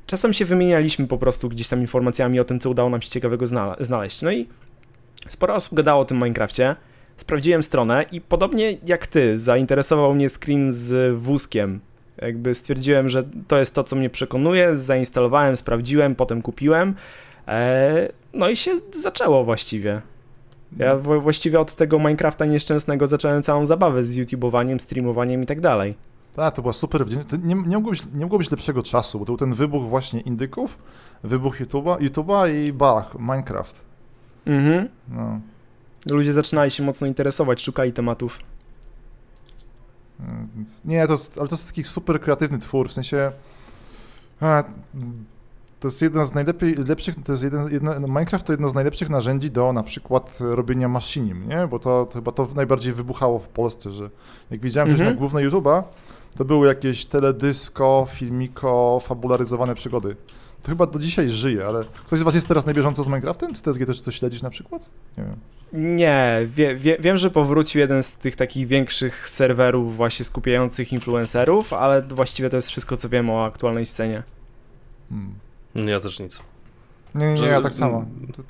czasem 0.09 0.33
się 0.33 0.45
wymienialiśmy 0.45 1.07
po 1.07 1.19
prostu 1.19 1.49
gdzieś 1.49 1.69
tam 1.69 1.81
informacjami 1.81 2.41
o 2.41 2.45
tym, 2.45 2.61
co 2.61 2.71
udało 2.71 2.91
nam 2.91 3.03
się 3.03 3.11
ciekawego 3.11 3.47
znale- 3.47 3.77
znaleźć. 3.85 4.23
No 4.23 4.33
i 4.33 4.49
sporo 5.29 5.55
osób 5.55 5.75
gadało 5.75 6.01
o 6.01 6.05
tym 6.05 6.17
Minecrafcie. 6.17 6.77
Sprawdziłem 7.17 7.63
stronę 7.63 8.05
i 8.13 8.21
podobnie 8.21 8.79
jak 8.87 9.07
ty, 9.07 9.39
zainteresował 9.39 10.15
mnie 10.15 10.29
screen 10.29 10.73
z 10.73 11.17
wózkiem. 11.17 11.81
Jakby 12.23 12.55
stwierdziłem, 12.55 13.09
że 13.09 13.25
to 13.49 13.59
jest 13.59 13.75
to, 13.75 13.85
co 13.85 13.97
mnie 13.97 14.11
przekonuje. 14.11 14.77
Zainstalowałem, 14.77 15.57
sprawdziłem, 15.57 16.15
potem 16.15 16.43
kupiłem. 16.43 16.95
Eee, 17.47 18.09
no 18.33 18.49
i 18.49 18.57
się 18.57 18.77
zaczęło 18.93 19.45
właściwie. 19.45 20.03
Ja 20.79 20.97
właściwie 20.97 21.61
od 21.61 21.75
tego 21.75 21.99
Minecrafta 21.99 22.45
nieszczęsnego 22.47 23.07
zacząłem 23.07 23.43
całą 23.43 23.67
zabawę 23.67 24.05
z 24.05 24.17
YouTubeowaniem, 24.17 24.81
streamowaniem 24.81 25.43
i 25.43 25.47
tak 25.47 25.61
dalej. 25.61 25.95
Tak, 26.39 26.55
to 26.55 26.63
była 26.63 26.73
super 26.73 27.07
Nie, 27.43 27.55
nie, 27.55 27.77
mogło 27.77 27.91
być, 27.91 28.07
nie 28.15 28.21
mogło 28.21 28.39
być 28.39 28.51
lepszego 28.51 28.83
czasu, 28.83 29.19
bo 29.19 29.25
to 29.25 29.33
był 29.33 29.37
ten 29.37 29.53
wybuch 29.53 29.83
właśnie 29.83 30.21
indyków, 30.21 30.79
wybuch 31.23 31.61
YouTube'a, 31.61 31.99
YouTube'a 31.99 32.55
i 32.55 32.73
bach, 32.73 33.15
Minecraft. 33.19 33.81
Mhm. 34.47 34.89
No. 35.09 35.41
Ludzie 36.11 36.33
zaczynali 36.33 36.71
się 36.71 36.83
mocno 36.83 37.07
interesować, 37.07 37.63
szukali 37.63 37.93
tematów. 37.93 38.39
Więc 40.57 40.85
nie, 40.85 41.07
to 41.07 41.13
jest, 41.13 41.39
ale 41.39 41.49
to 41.49 41.55
jest 41.55 41.67
taki 41.67 41.85
super 41.85 42.21
kreatywny 42.21 42.59
twór, 42.59 42.89
w 42.89 42.93
sensie 42.93 43.33
to 45.81 45.89
jest 45.89 46.03
jeden 46.03 46.27
z 46.27 46.35
najlepiej, 46.35 46.75
lepszych, 46.75 47.15
to 47.25 47.33
jest 47.33 47.45
jeden, 47.45 47.73
jedno, 47.73 48.01
Minecraft 48.01 48.47
to 48.47 48.53
jedno 48.53 48.69
z 48.69 48.75
najlepszych 48.75 49.11
narzędzi 49.11 49.51
do 49.51 49.73
na 49.73 49.83
przykład 49.83 50.39
robienia 50.41 50.89
machinim, 50.89 51.49
nie? 51.49 51.67
Bo 51.67 51.79
to, 51.79 52.07
to 52.07 52.13
chyba 52.13 52.33
to 52.33 52.49
najbardziej 52.55 52.93
wybuchało 52.93 53.39
w 53.39 53.49
Polsce, 53.49 53.91
że 53.91 54.11
jak 54.51 54.61
widziałem 54.61 54.91
Mhm. 54.91 55.07
też 55.09 55.15
na 55.15 55.21
główne 55.21 55.41
YouTube'a, 55.41 55.83
to 56.37 56.45
były 56.45 56.69
jakieś 56.69 57.07
teledysko, 57.07 58.07
filmiko, 58.11 59.01
fabularyzowane 59.05 59.75
przygody. 59.75 60.17
To 60.63 60.69
chyba 60.69 60.87
do 60.87 60.99
dzisiaj 60.99 61.31
żyje, 61.31 61.67
ale 61.67 61.85
ktoś 62.07 62.19
z 62.19 62.23
was 62.23 62.35
jest 62.35 62.49
teraz 62.49 62.67
na 62.67 62.75
bieżąco 62.75 63.05
z 63.05 63.07
Minecraftem? 63.07 63.55
Czy 63.55 63.63
TSG 63.63 63.87
też 63.87 64.01
coś 64.01 64.19
śledzisz 64.19 64.43
na 64.43 64.51
przykład? 64.51 64.91
Nie 65.19 65.25
wiem. 65.25 65.37
Nie, 65.73 66.41
wie, 66.47 66.77
wie, 66.77 66.97
wiem, 67.01 67.17
że 67.17 67.31
powrócił 67.31 67.81
jeden 67.81 68.03
z 68.03 68.19
tych 68.19 68.37
takich 68.37 68.67
większych 68.67 69.29
serwerów 69.29 69.97
właśnie 69.97 70.25
skupiających 70.25 70.93
influencerów, 70.93 71.73
ale 71.73 72.03
właściwie 72.03 72.51
to 72.51 72.57
jest 72.57 72.69
wszystko, 72.69 72.97
co 72.97 73.09
wiem 73.09 73.31
o 73.31 73.45
aktualnej 73.45 73.87
scenie. 73.87 74.23
Hmm. 75.09 75.35
Ja 75.89 76.01
też 76.01 76.21
nic. 76.21 76.43
Nie, 77.15 77.35
nie, 77.35 77.47
ja 77.47 77.61
tak 77.61 77.75
samo. 77.75 78.05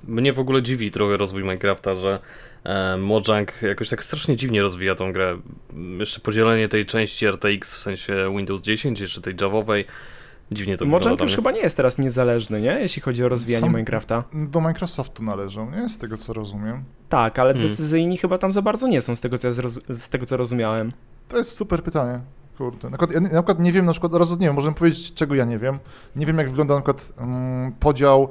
Mnie 0.09 0.33
w 0.33 0.39
ogóle 0.39 0.63
dziwi 0.63 0.91
trochę 0.91 1.17
rozwój 1.17 1.43
Minecrafta, 1.43 1.95
że 1.95 2.19
e, 2.65 2.97
Mojang 2.97 3.63
jakoś 3.63 3.89
tak 3.89 4.05
strasznie 4.05 4.37
dziwnie 4.37 4.63
rozwija 4.63 4.95
tą 4.95 5.13
grę. 5.13 5.39
Jeszcze 5.99 6.21
podzielenie 6.21 6.69
tej 6.69 6.87
części 6.87 7.27
RTX 7.27 7.79
w 7.79 7.83
sensie 7.83 8.33
Windows 8.37 8.63
10, 8.63 9.01
jeszcze 9.01 9.21
tej 9.21 9.35
Javowej. 9.41 9.85
Dziwnie 10.53 10.77
to 10.77 10.85
wygląda 10.85 11.05
Mojang 11.09 11.19
dla 11.19 11.25
już 11.25 11.37
chyba 11.37 11.51
nie 11.51 11.61
jest 11.61 11.77
teraz 11.77 11.99
niezależny, 11.99 12.61
nie? 12.61 12.79
Jeśli 12.81 13.03
chodzi 13.03 13.25
o 13.25 13.29
rozwijanie 13.29 13.61
Są- 13.67 13.73
Minecrafta. 13.73 14.25
Do 14.33 14.61
Microsoftu 14.61 15.23
należą, 15.23 15.71
nie? 15.71 15.89
Z 15.89 15.99
tego 15.99 16.17
co 16.17 16.33
rozumiem. 16.33 16.85
Tak, 17.09 17.39
ale 17.39 17.53
Hmm. 17.53 17.71
decyzyjni 17.71 18.19
chyba 18.19 18.39
tam 18.39 18.53
za 18.53 18.63
bardzo 18.63 18.89
nie 18.89 19.01
są, 19.01 19.17
z 19.17 19.21
tego 19.21 19.39
co, 19.39 19.49
ja 19.49 19.53
z 19.91 20.09
tego, 20.09 20.27
co 20.27 20.37
rozumiałem. 20.37 20.93
To 21.29 21.37
jest 21.37 21.51
super 21.51 21.83
pytanie. 21.83 22.21
Kurde. 22.59 22.91
Na 22.91 22.99
przykład, 22.99 23.11
ja 23.11 23.21
na 23.21 23.29
przykład 23.29 23.59
nie 23.59 23.73
wiem, 23.73 23.87
na 23.87 23.93
przykład, 23.93 24.15
raz 24.15 24.31
nie 24.31 24.47
wiem, 24.47 24.55
możemy 24.55 24.75
powiedzieć, 24.75 25.15
czego 25.15 25.35
ja 25.35 25.45
nie 25.45 25.59
wiem. 25.59 25.79
Nie 26.17 26.27
wiem, 26.27 26.39
jak 26.39 26.49
wygląda 26.49 26.75
na 26.75 26.81
przykład 26.81 27.13
mm, 27.19 27.73
podział, 27.73 28.29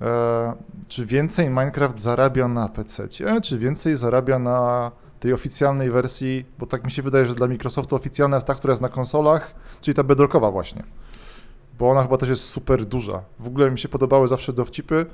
e, 0.00 0.52
czy 0.88 1.06
więcej 1.06 1.48
Minecraft 1.48 2.00
zarabia 2.00 2.48
na 2.48 2.68
PC, 2.68 3.08
czy 3.42 3.58
więcej 3.58 3.96
zarabia 3.96 4.38
na 4.38 4.90
tej 5.20 5.32
oficjalnej 5.32 5.90
wersji, 5.90 6.44
bo 6.58 6.66
tak 6.66 6.84
mi 6.84 6.90
się 6.90 7.02
wydaje, 7.02 7.26
że 7.26 7.34
dla 7.34 7.46
Microsoftu 7.46 7.96
oficjalna 7.96 8.36
jest 8.36 8.46
ta, 8.46 8.54
która 8.54 8.72
jest 8.72 8.82
na 8.82 8.88
konsolach, 8.88 9.54
czyli 9.80 9.94
ta 9.94 10.04
bedrockowa 10.04 10.50
właśnie. 10.50 10.82
Bo 11.78 11.90
ona 11.90 12.02
chyba 12.02 12.16
też 12.16 12.28
jest 12.28 12.44
super 12.44 12.84
duża. 12.84 13.22
W 13.38 13.46
ogóle 13.46 13.70
mi 13.70 13.78
się 13.78 13.88
podobały 13.88 14.28
zawsze 14.28 14.52
dowcipy, 14.52 15.06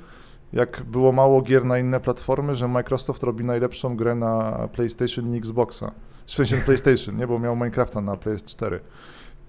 jak 0.53 0.83
było 0.83 1.11
mało 1.11 1.41
gier 1.41 1.65
na 1.65 1.79
inne 1.79 1.99
platformy, 1.99 2.55
że 2.55 2.67
Microsoft 2.67 3.23
robi 3.23 3.43
najlepszą 3.43 3.95
grę 3.95 4.15
na 4.15 4.67
PlayStation 4.71 5.35
i 5.35 5.37
Xboxa. 5.37 5.91
W 6.27 6.65
PlayStation, 6.65 7.15
nie? 7.15 7.27
Bo 7.27 7.39
miał 7.39 7.55
Minecrafta 7.55 8.01
na 8.01 8.15
PS4. 8.15 8.79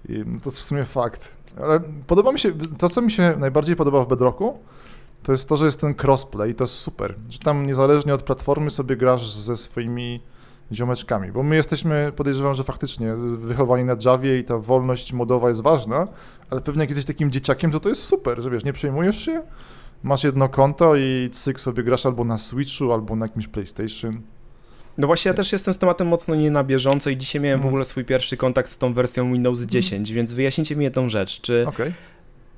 I 0.09 0.23
to 0.23 0.49
jest 0.49 0.57
w 0.57 0.63
sumie 0.63 0.85
fakt. 0.85 1.29
Ale 1.61 1.79
podoba 2.07 2.31
mi 2.31 2.39
się, 2.39 2.51
to 2.77 2.89
co 2.89 3.01
mi 3.01 3.11
się 3.11 3.35
najbardziej 3.39 3.75
podoba 3.75 4.03
w 4.03 4.07
Bedrocku, 4.07 4.59
to 5.23 5.31
jest 5.31 5.49
to, 5.49 5.55
że 5.55 5.65
jest 5.65 5.81
ten 5.81 5.95
crossplay 6.03 6.51
i 6.51 6.55
to 6.55 6.63
jest 6.63 6.73
super. 6.73 7.15
Że 7.29 7.39
tam 7.39 7.65
niezależnie 7.65 8.13
od 8.13 8.21
platformy 8.21 8.69
sobie 8.69 8.97
grasz 8.97 9.31
ze 9.31 9.57
swoimi 9.57 10.19
ziomeczkami. 10.71 11.31
Bo 11.31 11.43
my 11.43 11.55
jesteśmy, 11.55 12.11
podejrzewam, 12.15 12.53
że 12.53 12.63
faktycznie 12.63 13.15
wychowani 13.37 13.83
na 13.83 13.95
Javie 14.05 14.39
i 14.39 14.43
ta 14.43 14.57
wolność 14.57 15.13
modowa 15.13 15.49
jest 15.49 15.61
ważna, 15.61 16.07
ale 16.49 16.61
pewnie 16.61 16.81
jak 16.81 16.89
jesteś 16.89 17.05
takim 17.05 17.31
dzieciakiem, 17.31 17.71
to 17.71 17.79
to 17.79 17.89
jest 17.89 18.03
super, 18.03 18.41
że 18.41 18.49
wiesz, 18.49 18.63
nie 18.63 18.73
przejmujesz 18.73 19.25
się, 19.25 19.41
masz 20.03 20.23
jedno 20.23 20.49
konto 20.49 20.95
i 20.95 21.29
cyk 21.31 21.59
sobie 21.59 21.83
grasz 21.83 22.05
albo 22.05 22.23
na 22.25 22.37
Switchu, 22.37 22.93
albo 22.93 23.15
na 23.15 23.25
jakimś 23.25 23.47
PlayStation. 23.47 24.21
No 24.97 25.07
właśnie, 25.07 25.29
ja 25.29 25.33
też 25.35 25.51
jestem 25.51 25.73
z 25.73 25.77
tematem 25.77 26.07
mocno 26.07 26.35
nie 26.35 26.51
na 26.51 26.63
bieżąco 26.63 27.09
i 27.09 27.17
dzisiaj 27.17 27.41
miałem 27.41 27.59
w 27.59 27.61
Mhm. 27.61 27.69
ogóle 27.73 27.85
swój 27.85 28.05
pierwszy 28.05 28.37
kontakt 28.37 28.71
z 28.71 28.77
tą 28.77 28.93
wersją 28.93 29.33
Windows 29.33 29.61
10, 29.61 30.11
więc 30.13 30.33
wyjaśnijcie 30.33 30.75
mi 30.75 30.83
jedną 30.83 31.09
rzecz. 31.09 31.41
Czy, 31.41 31.65
Okej. 31.67 31.93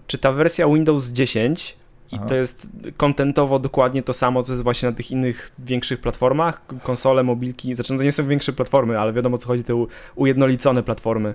czy 0.07 0.17
ta 0.17 0.31
wersja 0.31 0.67
Windows 0.67 1.09
10 1.09 1.75
i 2.11 2.15
Aha. 2.15 2.25
to 2.25 2.35
jest 2.35 2.67
kontentowo 2.97 3.59
dokładnie 3.59 4.03
to 4.03 4.13
samo, 4.13 4.43
co 4.43 4.53
jest 4.53 4.63
właśnie 4.63 4.89
na 4.89 4.95
tych 4.95 5.11
innych 5.11 5.51
większych 5.59 5.99
platformach, 6.01 6.61
konsole, 6.83 7.23
mobilki, 7.23 7.73
znaczy 7.75 7.93
no 7.93 7.97
to 7.99 8.03
nie 8.03 8.11
są 8.11 8.27
większe 8.27 8.53
platformy, 8.53 8.99
ale 8.99 9.13
wiadomo 9.13 9.37
co 9.37 9.47
chodzi, 9.47 9.63
te 9.63 9.85
ujednolicone 10.15 10.83
platformy. 10.83 11.33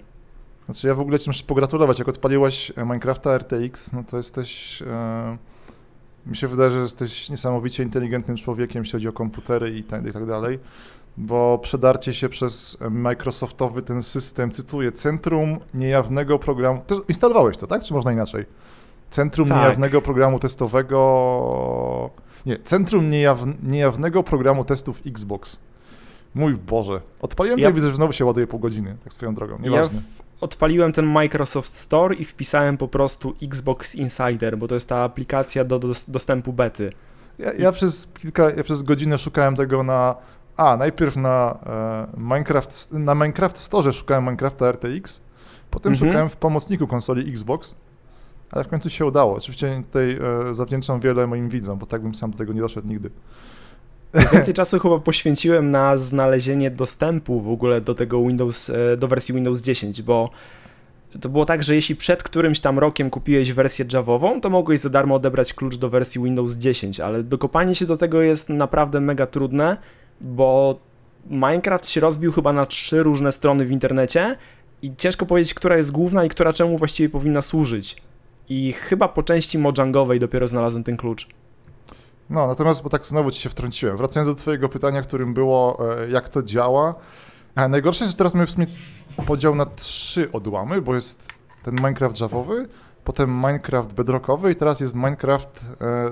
Znaczy 0.64 0.86
ja 0.88 0.94
w 0.94 1.00
ogóle 1.00 1.18
ci 1.18 1.28
muszę 1.30 1.44
pogratulować, 1.46 1.98
jak 1.98 2.08
odpaliłeś 2.08 2.72
Minecrafta 2.76 3.38
RTX, 3.38 3.92
no 3.92 4.04
to 4.10 4.16
jesteś... 4.16 4.82
E, 4.82 5.36
mi 6.26 6.36
się 6.36 6.48
wydaje, 6.48 6.70
że 6.70 6.80
jesteś 6.80 7.30
niesamowicie 7.30 7.82
inteligentnym 7.82 8.36
człowiekiem, 8.36 8.82
jeśli 8.82 8.92
chodzi 8.92 9.08
o 9.08 9.12
komputery 9.12 9.70
i 9.70 9.82
tak, 9.82 10.06
i 10.06 10.12
tak 10.12 10.26
dalej, 10.26 10.58
bo 11.16 11.58
przedarcie 11.58 12.12
się 12.12 12.28
przez 12.28 12.78
Microsoftowy 12.90 13.82
ten 13.82 14.02
system, 14.02 14.50
cytuję, 14.50 14.92
Centrum 14.92 15.58
Niejawnego 15.74 16.38
Programu... 16.38 16.80
Też 16.86 16.98
instalowałeś 17.08 17.56
to, 17.56 17.66
tak? 17.66 17.82
Czy 17.82 17.94
można 17.94 18.12
inaczej? 18.12 18.44
Centrum 19.10 19.48
Tak. 19.48 19.58
Niejawnego 19.58 20.02
Programu 20.02 20.38
Testowego... 20.38 22.10
Nie, 22.46 22.58
Centrum 22.58 23.10
Niejaw... 23.10 23.40
Niejawnego 23.62 24.22
Programu 24.22 24.64
Testów 24.64 25.02
Xbox. 25.06 25.60
Mój 26.34 26.54
Boże. 26.54 27.00
Odpaliłem 27.20 27.58
Ja- 27.58 27.66
to 27.66 27.70
i 27.70 27.74
widzę, 27.74 27.90
że 27.90 27.96
znowu 27.96 28.12
się 28.12 28.24
ładuje 28.24 28.46
pół 28.46 28.60
godziny, 28.60 28.96
tak 29.04 29.12
swoją 29.12 29.34
drogą, 29.34 29.58
nieważne. 29.58 29.96
Ja 29.96 30.02
w, 30.02 30.25
odpaliłem 30.40 30.92
ten 30.92 31.06
Microsoft 31.06 31.72
Store 31.72 32.14
i 32.14 32.24
wpisałem 32.24 32.76
po 32.76 32.88
prostu 32.88 33.34
Xbox 33.42 33.94
Insider, 33.94 34.58
bo 34.58 34.68
to 34.68 34.74
jest 34.74 34.88
ta 34.88 35.02
aplikacja 35.02 35.64
do, 35.64 35.78
dos- 35.78 36.10
dostępu 36.10 36.52
bety. 36.52 36.92
Ja, 37.38 37.52
ja 37.52 37.72
przez 37.72 38.06
kilka, 38.18 38.50
ja 38.50 38.62
przez 38.64 38.82
godzinę 38.82 39.18
szukałem 39.18 39.56
tego 39.56 39.82
na. 39.82 40.14
A, 40.56 40.76
najpierw 40.76 41.16
na 41.16 41.58
e, 41.66 42.06
Minecraft, 42.20 42.92
na 42.92 43.14
Minecraft 43.14 43.58
Store 43.58 43.92
szukałem 43.92 44.24
Minecrafta 44.24 44.72
RTX, 44.72 45.20
potem 45.70 45.92
Mhm. 45.92 46.10
szukałem 46.10 46.28
w 46.28 46.36
pomocniku 46.36 46.86
konsoli 46.86 47.30
Xbox, 47.30 47.76
ale 48.50 48.64
w 48.64 48.68
końcu 48.68 48.90
się 48.90 49.06
udało. 49.06 49.36
Oczywiście 49.36 49.82
tutaj 49.86 50.18
e, 50.50 50.54
zawdzięczam 50.54 51.00
wiele 51.00 51.26
moim 51.26 51.48
widzom, 51.48 51.78
bo 51.78 51.86
tak 51.86 52.02
bym 52.02 52.14
sam 52.14 52.30
do 52.30 52.38
tego 52.38 52.52
nie 52.52 52.60
doszedł 52.60 52.88
nigdy. 52.88 53.10
Więcej 54.32 54.54
czasu 54.54 54.78
chyba 54.78 54.98
poświęciłem 54.98 55.70
na 55.70 55.96
znalezienie 55.96 56.70
dostępu 56.70 57.40
w 57.40 57.48
ogóle 57.48 57.80
do 57.80 57.94
tego 57.94 58.26
Windows, 58.26 58.70
e, 58.70 58.96
do 58.96 59.08
wersji 59.08 59.34
Windows 59.34 59.62
10, 59.62 60.02
bo 60.02 60.30
to 61.20 61.28
było 61.28 61.44
tak, 61.44 61.62
że 61.62 61.74
jeśli 61.74 61.96
przed 61.96 62.22
którymś 62.22 62.60
tam 62.60 62.78
rokiem 62.78 63.10
kupiłeś 63.10 63.52
wersję 63.52 63.84
Javową, 63.92 64.40
to 64.40 64.50
mogłeś 64.50 64.80
za 64.80 64.90
darmo 64.90 65.14
odebrać 65.14 65.54
klucz 65.54 65.76
do 65.76 65.90
wersji 65.90 66.22
Windows 66.22 66.52
10, 66.52 67.00
ale 67.00 67.22
dokopanie 67.22 67.74
się 67.74 67.86
do 67.86 67.96
tego 67.96 68.22
jest 68.22 68.48
naprawdę 68.48 69.00
mega 69.00 69.26
trudne, 69.26 69.76
bo 70.20 70.78
Minecraft 71.30 71.88
się 71.88 72.00
rozbił 72.00 72.32
chyba 72.32 72.52
na 72.52 72.66
trzy 72.66 73.02
różne 73.02 73.32
strony 73.32 73.64
w 73.64 73.70
internecie 73.70 74.36
i 74.82 74.96
ciężko 74.96 75.26
powiedzieć, 75.26 75.54
która 75.54 75.76
jest 75.76 75.92
główna 75.92 76.24
i 76.24 76.28
która 76.28 76.52
czemu 76.52 76.78
właściwie 76.78 77.08
powinna 77.08 77.42
służyć. 77.42 77.96
I 78.48 78.72
chyba 78.72 79.08
po 79.08 79.22
części 79.22 79.58
mojangowej 79.58 80.20
dopiero 80.20 80.46
znalazłem 80.46 80.84
ten 80.84 80.96
klucz. 80.96 81.26
No, 82.30 82.46
natomiast, 82.46 82.82
bo 82.82 82.88
tak 82.88 83.06
znowu 83.06 83.30
ci 83.30 83.40
się 83.40 83.48
wtrąciłem. 83.48 83.96
Wracając 83.96 84.28
do 84.28 84.34
twojego 84.34 84.68
pytania, 84.68 85.02
którym 85.02 85.34
było, 85.34 85.78
e, 86.02 86.08
jak 86.10 86.28
to 86.28 86.42
działa. 86.42 86.94
A 87.54 87.68
najgorsze 87.68 88.04
jest, 88.04 88.12
że 88.12 88.18
teraz 88.18 88.34
mamy 88.34 88.46
w 88.46 88.50
sumie 88.50 88.66
podział 89.26 89.54
na 89.54 89.66
trzy 89.66 90.32
odłamy, 90.32 90.82
bo 90.82 90.94
jest 90.94 91.28
ten 91.62 91.74
Minecraft 91.74 92.20
Javowy, 92.20 92.68
potem 93.04 93.30
Minecraft 93.36 93.92
Bedrockowy 93.92 94.52
i 94.52 94.56
teraz 94.56 94.80
jest 94.80 94.94
Minecraft 94.94 95.64
e, 95.80 96.10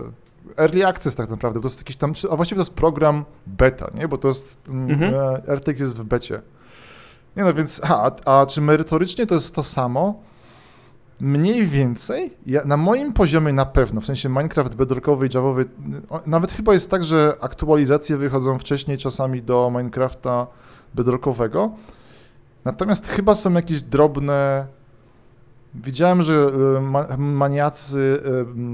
Early 0.62 0.86
Access 0.86 1.16
tak 1.16 1.30
naprawdę. 1.30 1.60
To 1.60 1.68
jest 1.68 1.80
jakiś 1.80 1.96
tam, 1.96 2.12
a 2.30 2.36
właściwie 2.36 2.56
to 2.56 2.62
jest 2.62 2.74
program 2.74 3.24
beta, 3.46 3.90
nie? 3.94 4.08
Bo 4.08 4.18
to 4.18 4.28
jest, 4.28 4.58
mm, 4.68 4.90
Mhm. 4.90 5.14
e, 5.14 5.54
RTX 5.56 5.80
jest 5.80 5.96
w 5.96 6.04
becie. 6.04 6.42
Nie 7.36 7.44
no, 7.44 7.54
więc, 7.54 7.80
a, 7.84 8.10
a 8.24 8.46
czy 8.46 8.60
merytorycznie 8.60 9.26
to 9.26 9.34
jest 9.34 9.54
to 9.54 9.64
samo? 9.64 10.22
Mniej 11.20 11.66
więcej, 11.66 12.32
ja, 12.46 12.64
na 12.64 12.76
moim 12.76 13.12
poziomie 13.12 13.52
na 13.52 13.66
pewno, 13.66 14.00
w 14.00 14.06
sensie 14.06 14.28
Minecraft 14.28 14.74
bedrockowy 14.74 15.26
i 15.26 15.30
Javowy, 15.34 15.64
nawet 16.26 16.52
chyba 16.52 16.72
jest 16.72 16.90
tak, 16.90 17.04
że 17.04 17.36
aktualizacje 17.40 18.16
wychodzą 18.16 18.58
wcześniej 18.58 18.98
czasami 18.98 19.42
do 19.42 19.70
Minecrafta 19.70 20.46
bedrockowego, 20.94 21.70
natomiast 22.64 23.08
chyba 23.08 23.34
są 23.34 23.52
jakieś 23.52 23.82
drobne, 23.82 24.66
widziałem, 25.74 26.22
że 26.22 26.50
y, 26.76 26.80
ma, 26.80 27.06
maniacy 27.18 28.20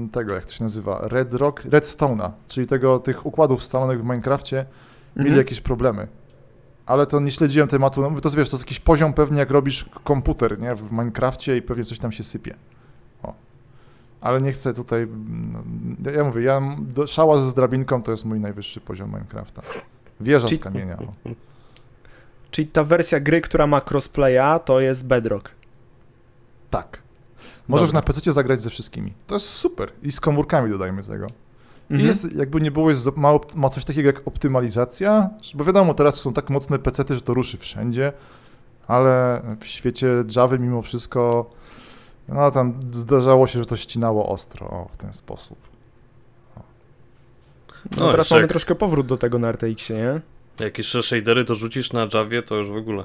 y, 0.05 0.09
tego, 0.11 0.33
jak 0.33 0.45
to 0.45 0.51
się 0.51 0.63
nazywa, 0.63 0.99
Red 1.03 1.33
Rock, 1.33 1.63
Redstone'a, 1.65 2.29
czyli 2.47 2.67
tego, 2.67 2.99
tych 2.99 3.25
układów 3.25 3.63
scalonych 3.63 3.99
w 3.99 4.03
Minecrafcie, 4.03 4.65
mieli 5.15 5.29
Mhm. 5.29 5.37
jakieś 5.37 5.61
problemy. 5.61 6.07
Ale 6.85 7.05
to 7.05 7.19
nie 7.19 7.31
śledziłem 7.31 7.67
tematu. 7.67 8.01
No, 8.01 8.21
to 8.21 8.29
wiesz, 8.29 8.49
to 8.49 8.55
jest 8.57 8.65
jakiś 8.65 8.79
poziom 8.79 9.13
pewnie 9.13 9.39
jak 9.39 9.51
robisz 9.51 9.89
komputer, 10.03 10.59
nie? 10.59 10.75
W 10.75 10.91
Minecrafcie 10.91 11.57
i 11.57 11.61
pewnie 11.61 11.83
coś 11.83 11.99
tam 11.99 12.11
się 12.11 12.23
sypie. 12.23 12.55
O. 13.23 13.33
Ale 14.21 14.41
nie 14.41 14.51
chcę 14.51 14.73
tutaj. 14.73 15.07
No, 15.99 16.11
ja- 16.11 16.23
mówię, 16.23 16.41
ja 16.43 16.61
do, 16.79 17.07
szała 17.07 17.37
z 17.37 17.53
drabinką 17.53 18.03
to 18.03 18.11
jest 18.11 18.25
mój 18.25 18.39
najwyższy 18.39 18.81
poziom 18.81 19.09
Minecrafta. 19.09 19.61
Wieża 20.19 20.47
z 20.47 20.49
Czyli- 20.49 20.61
kamienia. 20.61 20.97
O. 20.97 21.29
Czyli 22.51 22.67
ta 22.67 22.83
wersja 22.83 23.19
gry, 23.19 23.41
która 23.41 23.67
ma 23.67 23.81
crossplaya, 23.91 24.59
to 24.65 24.79
jest 24.79 25.07
Bedrock. 25.07 25.49
Tak. 26.69 27.01
Możesz 27.67 27.87
Dobra. 27.87 27.97
na 27.97 28.01
PC 28.05 28.31
zagrać 28.31 28.61
ze 28.61 28.69
wszystkimi. 28.69 29.13
To 29.27 29.35
jest 29.35 29.45
super. 29.49 29.91
I 30.03 30.11
z 30.11 30.19
komórkami 30.19 30.71
dodajmy 30.71 31.03
tego. 31.03 31.27
I 31.91 31.93
Mhm. 31.93 32.07
jest, 32.07 32.35
jakby 32.35 32.61
nie 32.61 32.71
było, 32.71 32.89
jest, 32.89 33.17
ma, 33.17 33.31
ma 33.55 33.69
coś 33.69 33.85
takiego 33.85 34.07
jak 34.07 34.27
optymalizacja, 34.27 35.29
bo 35.55 35.63
wiadomo, 35.63 35.93
teraz 35.93 36.15
są 36.15 36.33
tak 36.33 36.49
mocne 36.49 36.79
PC, 36.79 37.03
że 37.15 37.21
to 37.21 37.33
ruszy 37.33 37.57
wszędzie, 37.57 38.13
ale 38.87 39.41
w 39.59 39.65
świecie 39.67 40.07
Java 40.35 40.57
mimo 40.57 40.81
wszystko 40.81 41.51
No 42.27 42.51
tam 42.51 42.73
zdarzało 42.91 43.47
się, 43.47 43.59
że 43.59 43.65
to 43.65 43.75
ścinało 43.75 44.29
ostro 44.29 44.67
o, 44.67 44.89
w 44.91 44.97
ten 44.97 45.13
sposób. 45.13 45.57
No, 47.91 48.05
No, 48.05 48.11
teraz 48.11 48.31
mamy 48.31 48.41
jak- 48.41 48.49
troszkę 48.49 48.75
powrót 48.75 49.07
do 49.07 49.17
tego 49.17 49.39
na 49.39 49.49
RTX-ie, 49.51 49.99
nie? 49.99 50.21
Jak 50.65 50.77
jeszcze 50.77 51.03
shadery 51.03 51.45
to 51.45 51.55
rzucisz 51.55 51.93
na 51.93 52.07
Javie, 52.13 52.43
to 52.43 52.55
już 52.55 52.69
w 52.71 52.75
ogóle. 52.75 53.03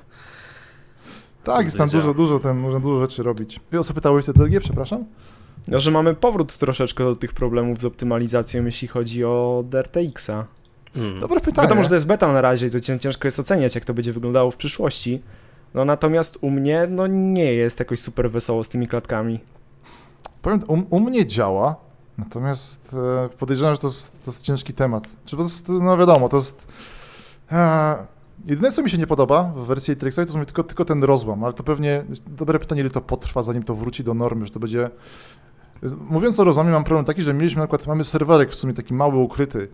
Tak, 1.44 1.64
jest 1.64 1.79
tam 1.79 1.88
dużo, 1.88 2.14
dużo, 2.14 2.38
ten, 2.38 2.57
można 2.57 2.81
dużo 2.81 3.01
rzeczy 3.01 3.22
robić. 3.22 3.61
I 3.72 3.77
o 3.77 3.83
co 3.85 3.94
pytałeś 3.94 4.25
CTG, 4.25 4.61
przepraszam? 4.61 5.05
No, 5.68 5.81
że 5.81 5.90
mamy 5.90 6.14
powrót 6.14 6.57
troszeczkę 6.57 7.05
do 7.05 7.16
tych 7.16 7.33
problemów 7.33 7.81
z 7.81 7.85
optymalizacją, 7.85 8.64
jeśli 8.64 8.88
chodzi 8.88 9.24
o 9.24 9.64
RTX-a. 9.72 10.44
Hmm. 10.94 11.20
Dobre 11.20 11.40
pytanie. 11.40 11.66
Wiadomo, 11.68 11.83
że 11.83 11.88
to 11.88 11.94
jest 11.94 12.07
beta 12.07 12.33
na 12.33 12.40
razie 12.40 12.66
i 12.66 12.70
to 12.70 12.81
cię- 12.81 12.98
ciężko 12.98 13.26
jest 13.26 13.40
oceniać, 13.40 13.74
jak 13.74 13.85
to 13.85 13.94
będzie 13.94 14.12
wyglądało 14.12 14.50
w 14.50 14.57
przyszłości. 14.57 15.22
No 15.74 15.85
natomiast 15.85 16.38
u 16.40 16.50
mnie, 16.50 16.87
no 16.90 17.07
nie 17.07 17.55
jest 17.55 17.79
jakoś 17.79 18.00
super 18.00 18.31
wesoło 18.31 18.64
z 18.64 18.68
tymi 18.68 18.88
klatkami. 18.88 19.40
Powiem, 20.42 20.61
u, 20.68 20.96
u 20.96 21.00
mnie 21.00 21.26
działa, 21.26 21.76
natomiast 22.18 22.96
e, 23.24 23.29
podejrzewam, 23.29 23.74
że 23.74 23.81
to 23.81 23.87
jest, 23.87 24.24
to 24.24 24.31
jest 24.31 24.42
ciężki 24.42 24.74
temat. 24.74 25.09
Czy 25.24 25.37
to 25.37 25.42
jest, 25.42 25.68
no 25.68 25.98
wiadomo, 25.98 26.29
to 26.29 26.37
jest... 26.37 26.66
E, 27.52 27.96
jedyne, 28.46 28.72
co 28.72 28.83
mi 28.83 28.90
się 28.90 28.98
nie 28.98 29.07
podoba 29.07 29.52
w 29.57 29.66
wersji 29.66 29.92
Atrixowej, 29.92 30.26
to 30.26 30.33
są 30.33 30.44
tylko, 30.44 30.64
tylko 30.64 30.85
ten 30.85 31.05
rozłam, 31.05 31.44
ale 31.44 31.52
to 31.52 31.62
pewnie 31.62 32.05
dobre 32.26 32.59
pytanie, 32.59 32.81
ile 32.81 32.90
to 32.90 33.00
potrwa, 33.00 33.42
zanim 33.42 33.62
to 33.62 33.74
wróci 33.74 34.05
do 34.05 34.14
normy, 34.14 34.46
że 34.46 34.52
to 34.52 34.61
będzie... 34.61 34.90
Mówiąc 36.08 36.40
o 36.40 36.44
rozłamie, 36.44 36.70
mam 36.70 36.84
problem 36.84 37.04
taki, 37.04 37.22
że 37.22 37.34
mieliśmy 37.34 37.60
na 37.60 37.66
przykład, 37.66 37.86
mamy 37.86 38.04
serwerek 38.04 38.50
w 38.50 38.54
sumie 38.54 38.74
taki 38.74 38.94
mały, 38.94 39.16
ukryty 39.16 39.68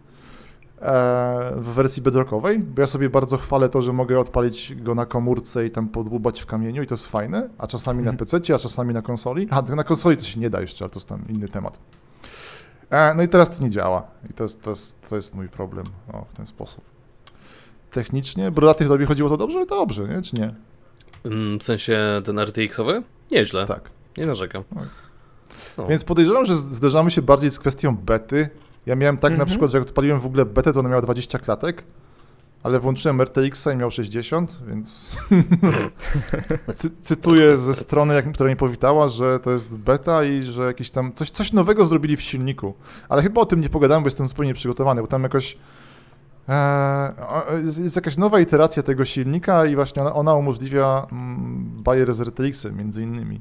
e, 0.80 1.52
w 1.56 1.64
wersji 1.74 2.02
bedrockowej, 2.02 2.58
bo 2.58 2.80
ja 2.80 2.86
sobie 2.86 3.10
bardzo 3.10 3.36
chwalę 3.36 3.68
to, 3.68 3.82
że 3.82 3.92
mogę 3.92 4.18
odpalić 4.20 4.74
go 4.74 4.94
na 4.94 5.06
komórce 5.06 5.66
i 5.66 5.70
tam 5.70 5.88
podłubać 5.88 6.40
w 6.40 6.46
kamieniu 6.46 6.82
i 6.82 6.86
to 6.86 6.94
jest 6.94 7.06
fajne, 7.06 7.48
a 7.58 7.66
czasami 7.66 8.02
na 8.02 8.10
Mhm. 8.10 8.16
PC, 8.18 8.54
a 8.54 8.58
czasami 8.58 8.94
na 8.94 9.02
konsoli. 9.02 9.48
A 9.50 9.62
na 9.62 9.84
konsoli 9.84 10.16
to 10.16 10.22
się 10.24 10.40
nie 10.40 10.50
da 10.50 10.60
jeszcze, 10.60 10.84
ale 10.84 10.90
to 10.90 10.96
jest 10.96 11.08
tam 11.08 11.22
inny 11.28 11.48
temat. 11.48 11.78
E, 12.90 13.14
no 13.14 13.22
i 13.22 13.28
teraz 13.28 13.56
to 13.58 13.64
nie 13.64 13.70
działa 13.70 14.02
i 14.30 14.32
to 14.34 14.44
jest, 14.44 14.62
to 14.62 14.70
jest, 14.70 15.08
to 15.10 15.16
jest 15.16 15.34
mój 15.34 15.48
problem 15.48 15.86
o, 16.12 16.24
w 16.24 16.34
ten 16.36 16.46
sposób. 16.46 16.84
Technicznie, 17.90 18.50
brodatych 18.50 18.88
tobie 18.88 19.06
chodziło 19.06 19.28
to 19.28 19.36
dobrze? 19.36 19.66
Dobrze, 19.66 20.08
nie? 20.08 20.22
Czy 20.22 20.36
nie? 20.36 20.54
Mm, 21.24 21.58
W 21.58 21.62
sensie 21.62 21.98
ten 22.24 22.36
RTX-owy? 22.38 23.02
Nieźle, 23.30 23.66
Tak. 23.66 23.90
nie 24.16 24.26
narzekam. 24.26 24.64
Tak. 24.74 24.88
No. 25.78 25.86
Więc 25.86 26.04
podejrzewam, 26.04 26.44
że 26.46 26.56
zderzamy 26.56 27.10
się 27.10 27.22
bardziej 27.22 27.50
z 27.50 27.58
kwestią 27.58 27.96
bety. 27.96 28.48
Ja 28.86 28.96
miałem 28.96 29.16
tak 29.18 29.30
na 29.30 29.34
Mhm. 29.34 29.48
przykład, 29.48 29.70
że 29.70 29.78
jak 29.78 29.86
odpaliłem 29.86 30.18
w 30.20 30.26
ogóle 30.26 30.44
betę, 30.44 30.72
to 30.72 30.80
ona 30.80 30.88
miała 30.88 31.02
20 31.02 31.38
klatek, 31.38 31.84
ale 32.62 32.80
włączyłem 32.80 33.20
RTX-a 33.20 33.72
i 33.72 33.76
miał 33.76 33.90
60, 33.90 34.58
więc 34.68 35.10
Cy 36.74 36.90
cytuję 37.00 37.58
ze 37.58 37.74
strony, 37.74 38.14
jak, 38.14 38.32
która 38.32 38.50
mi 38.50 38.56
powitała, 38.56 39.08
że 39.08 39.38
to 39.40 39.50
jest 39.50 39.74
beta 39.76 40.24
i 40.24 40.42
że 40.42 40.62
jakieś 40.66 40.90
tam 40.90 41.12
coś, 41.12 41.30
coś 41.30 41.52
nowego 41.52 41.84
zrobili 41.84 42.16
w 42.16 42.22
silniku. 42.22 42.74
Ale 43.08 43.22
chyba 43.22 43.40
o 43.40 43.46
tym 43.46 43.60
nie 43.60 43.68
pogadałem, 43.68 44.02
bo 44.02 44.06
jestem 44.06 44.26
zupełnie 44.26 44.54
przygotowany, 44.54 45.00
bo 45.00 45.06
tam 45.06 45.22
jakoś 45.22 45.58
e, 46.48 47.12
jest, 47.64 47.78
jest 47.78 47.96
jakaś 47.96 48.16
nowa 48.16 48.40
iteracja 48.40 48.82
tego 48.82 49.04
silnika 49.04 49.66
i 49.66 49.74
właśnie 49.74 50.02
ona, 50.02 50.14
ona 50.14 50.34
umożliwia 50.34 51.06
mm, 51.12 51.82
bajer 51.82 52.14
z 52.14 52.20
RTX-em 52.20 52.76
między 52.76 53.02
innymi. 53.02 53.40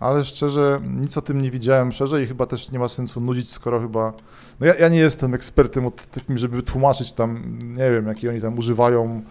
Ale 0.00 0.24
szczerze, 0.24 0.80
nic 1.00 1.18
o 1.18 1.22
tym 1.22 1.40
nie 1.40 1.50
widziałem 1.50 1.92
szerzej 1.92 2.24
i 2.24 2.26
chyba 2.26 2.46
też 2.46 2.70
nie 2.70 2.78
ma 2.78 2.88
sensu 2.88 3.20
nudzić, 3.20 3.52
skoro 3.52 3.80
chyba... 3.80 4.12
No 4.60 4.66
ja, 4.66 4.74
ja 4.74 4.88
nie 4.88 4.98
jestem 4.98 5.34
ekspertem 5.34 5.86
od 5.86 6.06
takim, 6.06 6.38
żeby 6.38 6.62
tłumaczyć 6.62 7.12
tam, 7.12 7.58
nie 7.62 7.90
wiem, 7.90 8.06
jakie 8.06 8.30
oni 8.30 8.40
tam 8.40 8.58
używają 8.58 9.22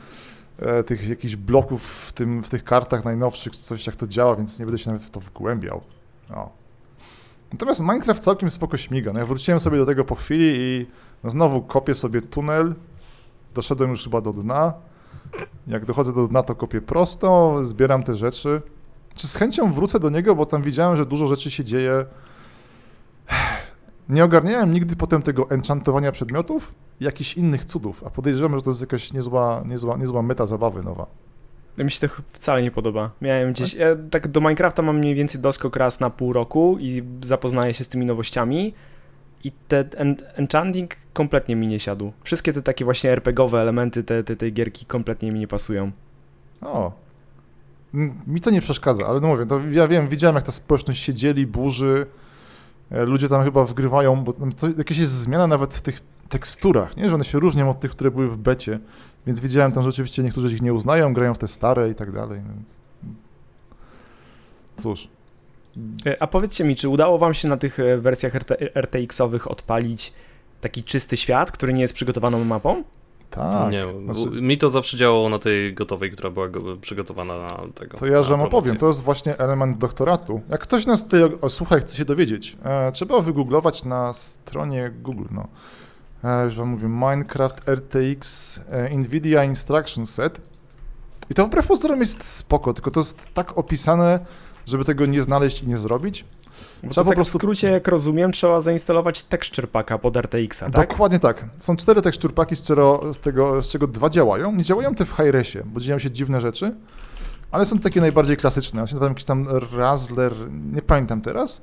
e, 0.59 0.83
tych 0.83 1.09
jakichś 1.09 1.35
bloków 1.35 1.83
w, 1.83 2.13
tym, 2.13 2.43
w 2.43 2.49
tych 2.49 2.63
kartach 2.63 3.05
najnowszych, 3.05 3.55
coś 3.55 3.87
jak 3.87 3.95
to 3.95 4.07
działa, 4.07 4.35
więc 4.35 4.59
nie 4.59 4.65
będę 4.65 4.77
się 4.77 4.91
nawet 4.91 5.07
w 5.07 5.09
to 5.09 5.19
wgłębiał. 5.19 5.81
No. 6.29 6.49
Natomiast 7.53 7.79
Minecraft 7.79 8.23
całkiem 8.23 8.49
spoko 8.49 8.77
śmiga. 8.77 9.13
No 9.13 9.19
ja 9.19 9.25
wróciłem 9.25 9.59
sobie 9.59 9.77
do 9.77 9.85
tego 9.85 10.05
po 10.05 10.15
chwili 10.15 10.53
i 10.57 10.85
no 11.23 11.31
znowu 11.31 11.61
kopię 11.61 11.95
sobie 11.95 12.21
tunel. 12.21 12.75
Doszedłem 13.53 13.89
już 13.89 14.03
chyba 14.03 14.21
do 14.21 14.33
dna. 14.33 14.73
Jak 15.67 15.85
dochodzę 15.85 16.13
do 16.13 16.27
dna, 16.27 16.43
to 16.43 16.55
kopię 16.55 16.81
prosto, 16.81 17.59
zbieram 17.63 18.03
te 18.03 18.15
rzeczy. 18.15 18.61
Czy 19.15 19.27
z 19.27 19.35
chęcią 19.35 19.73
wrócę 19.73 19.99
do 19.99 20.09
niego, 20.09 20.35
bo 20.35 20.45
tam 20.45 20.61
widziałem, 20.61 20.97
że 20.97 21.05
dużo 21.05 21.27
rzeczy 21.27 21.51
się 21.51 21.63
dzieje. 21.63 22.05
Nie 24.09 24.23
ogarniałem 24.23 24.71
nigdy 24.71 24.95
potem 24.95 25.21
tego 25.21 25.49
enchantowania 25.49 26.11
przedmiotów 26.11 26.73
i 26.99 27.03
jakichś 27.03 27.37
innych 27.37 27.65
cudów, 27.65 28.03
a 28.03 28.09
podejrzewam, 28.09 28.55
że 28.55 28.61
to 28.61 28.69
jest 28.69 28.81
jakaś 28.81 29.13
niezła, 29.13 29.63
niezła, 29.65 29.97
niezła 29.97 30.21
meta 30.21 30.45
zabawy 30.45 30.83
nowa. 30.83 31.05
Mi 31.77 31.91
się 31.91 32.07
to 32.07 32.15
wcale 32.31 32.63
nie 32.63 32.71
podoba. 32.71 33.11
Miałem 33.21 33.53
gdzieś, 33.53 33.73
ja 33.73 33.87
tak 34.11 34.27
do 34.27 34.41
Minecrafta 34.41 34.81
mam 34.81 34.97
mniej 34.97 35.15
więcej 35.15 35.41
doskok 35.41 35.75
raz 35.75 35.99
na 35.99 36.09
pół 36.09 36.33
roku 36.33 36.77
i 36.79 37.03
zapoznaję 37.21 37.73
się 37.73 37.83
z 37.83 37.87
tymi 37.87 38.05
nowościami 38.05 38.73
i 39.43 39.51
ten 39.67 39.89
en 39.95 40.15
enchanting 40.35 40.95
kompletnie 41.13 41.55
mi 41.55 41.67
nie 41.67 41.79
siadł. 41.79 42.11
Wszystkie 42.23 42.53
te 42.53 42.61
takie 42.61 42.85
właśnie 42.85 43.11
RPGowe 43.11 43.61
elementy 43.61 44.03
te, 44.03 44.23
te, 44.23 44.35
tej 44.35 44.53
gierki 44.53 44.85
kompletnie 44.85 45.31
mi 45.31 45.39
nie 45.39 45.47
pasują. 45.47 45.91
O. 46.61 47.04
Mi 48.27 48.41
to 48.41 48.49
nie 48.49 48.61
przeszkadza, 48.61 49.07
ale 49.07 49.19
no 49.19 49.27
mówię, 49.27 49.45
to 49.45 49.59
ja 49.71 49.87
wiem, 49.87 50.07
widziałem 50.07 50.35
jak 50.35 50.45
ta 50.45 50.51
społeczność 50.51 51.03
się 51.03 51.13
dzieli, 51.13 51.47
burzy. 51.47 52.05
E, 52.91 53.05
Ludzie 53.05 53.29
tam 53.29 53.43
chyba 53.43 53.65
wgrywają, 53.65 54.23
bo 54.23 54.33
tam 54.33 54.51
to, 54.51 54.67
jakaś 54.77 54.97
jest 54.97 55.11
zmiana 55.11 55.47
nawet 55.47 55.73
w 55.73 55.81
tych 55.81 56.01
teksturach, 56.29 56.97
nie? 56.97 57.09
Że 57.09 57.15
one 57.15 57.23
się 57.23 57.39
różnią 57.39 57.69
od 57.69 57.79
tych, 57.79 57.91
które 57.91 58.11
były 58.11 58.27
w 58.27 58.37
becie. 58.37 58.79
Więc 59.27 59.39
widziałem 59.39 59.71
tam 59.71 59.83
rzeczywiście 59.83 60.23
niektórzy 60.23 60.55
ich 60.55 60.61
nie 60.61 60.73
uznają, 60.73 61.13
grają 61.13 61.33
w 61.33 61.37
te 61.37 61.47
stare 61.47 61.89
i 61.89 61.95
tak 61.95 62.11
dalej. 62.11 62.41
Więc... 62.49 62.75
Cóż. 64.77 65.07
E, 66.05 66.21
A 66.21 66.27
powiedzcie 66.27 66.63
mi, 66.63 66.75
czy 66.75 66.89
udało 66.89 67.17
wam 67.17 67.33
się 67.33 67.47
na 67.47 67.57
tych 67.57 67.79
e, 67.79 67.97
wersjach 67.97 68.35
RT 68.35 68.51
RTX-owych 68.75 69.51
odpalić 69.51 70.13
taki 70.61 70.83
czysty 70.83 71.17
świat, 71.17 71.51
który 71.51 71.73
nie 71.73 71.81
jest 71.81 71.93
przygotowaną 71.93 72.43
mapą? 72.43 72.83
Tak. 73.35 73.71
nie, 73.71 73.85
Znaczy- 74.13 74.41
mi 74.41 74.57
to 74.57 74.69
zawsze 74.69 74.97
działało 74.97 75.29
na 75.29 75.39
tej 75.39 75.73
gotowej, 75.73 76.11
która 76.11 76.29
była 76.29 76.47
go, 76.47 76.77
przygotowana 76.77 77.37
na 77.37 77.49
tego. 77.75 77.97
To 77.97 78.05
ja 78.05 78.23
że 78.23 78.35
opowiem, 78.35 78.77
to 78.77 78.87
jest 78.87 79.03
właśnie 79.03 79.37
element 79.37 79.77
doktoratu. 79.77 80.41
Jak 80.49 80.61
ktoś 80.61 80.85
nas 80.85 81.03
tutaj 81.03 81.21
słucha 81.49 81.77
i 81.77 81.81
chce 81.81 81.97
się 81.97 82.05
dowiedzieć, 82.05 82.57
e, 82.63 82.91
trzeba 82.91 83.21
wygooglować 83.21 83.83
na 83.83 84.13
stronie 84.13 84.91
Google, 85.01 85.25
no. 85.31 85.47
E, 86.23 86.45
już 86.45 86.55
wam 86.55 86.67
mówię, 86.67 86.87
Minecraft 86.87 87.69
RTX 87.69 88.59
e, 88.69 88.97
NVIDIA 88.97 89.43
Instruction 89.43 90.05
Set. 90.05 90.41
I 91.29 91.33
to 91.33 91.47
wbrew 91.47 91.67
pozorom 91.67 91.99
jest 91.99 92.23
spoko, 92.23 92.73
tylko 92.73 92.91
to 92.91 92.99
jest 92.99 93.33
tak 93.33 93.57
opisane, 93.57 94.19
żeby 94.65 94.85
tego 94.85 95.05
nie 95.05 95.23
znaleźć 95.23 95.63
i 95.63 95.67
nie 95.67 95.77
zrobić. 95.77 96.25
Bo 96.83 96.89
Trzeba 96.89 97.03
to 97.03 97.03
po 97.03 97.09
tak 97.09 97.15
prostu- 97.15 97.37
w 97.37 97.41
skrócie, 97.41 97.71
jak 97.71 97.87
rozumiem, 97.87 98.31
trzeba 98.31 98.61
zainstalować 98.61 99.23
texture 99.23 99.67
packa 99.67 99.97
pod 99.97 100.17
RTX-a, 100.17 100.69
tak? 100.69 100.89
Dokładnie 100.89 101.19
tak. 101.19 101.45
Są 101.59 101.75
cztery 101.75 102.01
teksturpaki, 102.01 102.55
z, 102.55 102.61
czego- 102.63 103.13
z, 103.13 103.19
tego, 103.19 103.63
z 103.63 103.69
czego 103.69 103.87
dwa 103.87 104.09
działają. 104.09 104.55
Nie 104.55 104.63
działają 104.63 104.95
te 104.95 105.05
w 105.05 105.09
Hi-Resie, 105.09 105.63
bo 105.65 105.79
dzieją 105.79 105.99
się 105.99 106.11
dziwne 106.11 106.41
rzeczy, 106.41 106.75
ale 107.51 107.65
są 107.65 107.79
takie 107.79 108.01
najbardziej 108.01 108.37
klasyczne. 108.37 108.81
Ja 108.81 108.87
się 108.87 108.99
tam 108.99 109.07
jakiś 109.09 109.23
tam 109.23 109.47
Razzler, 109.73 110.33
nie 110.73 110.81
pamiętam 110.81 111.21
teraz. 111.21 111.61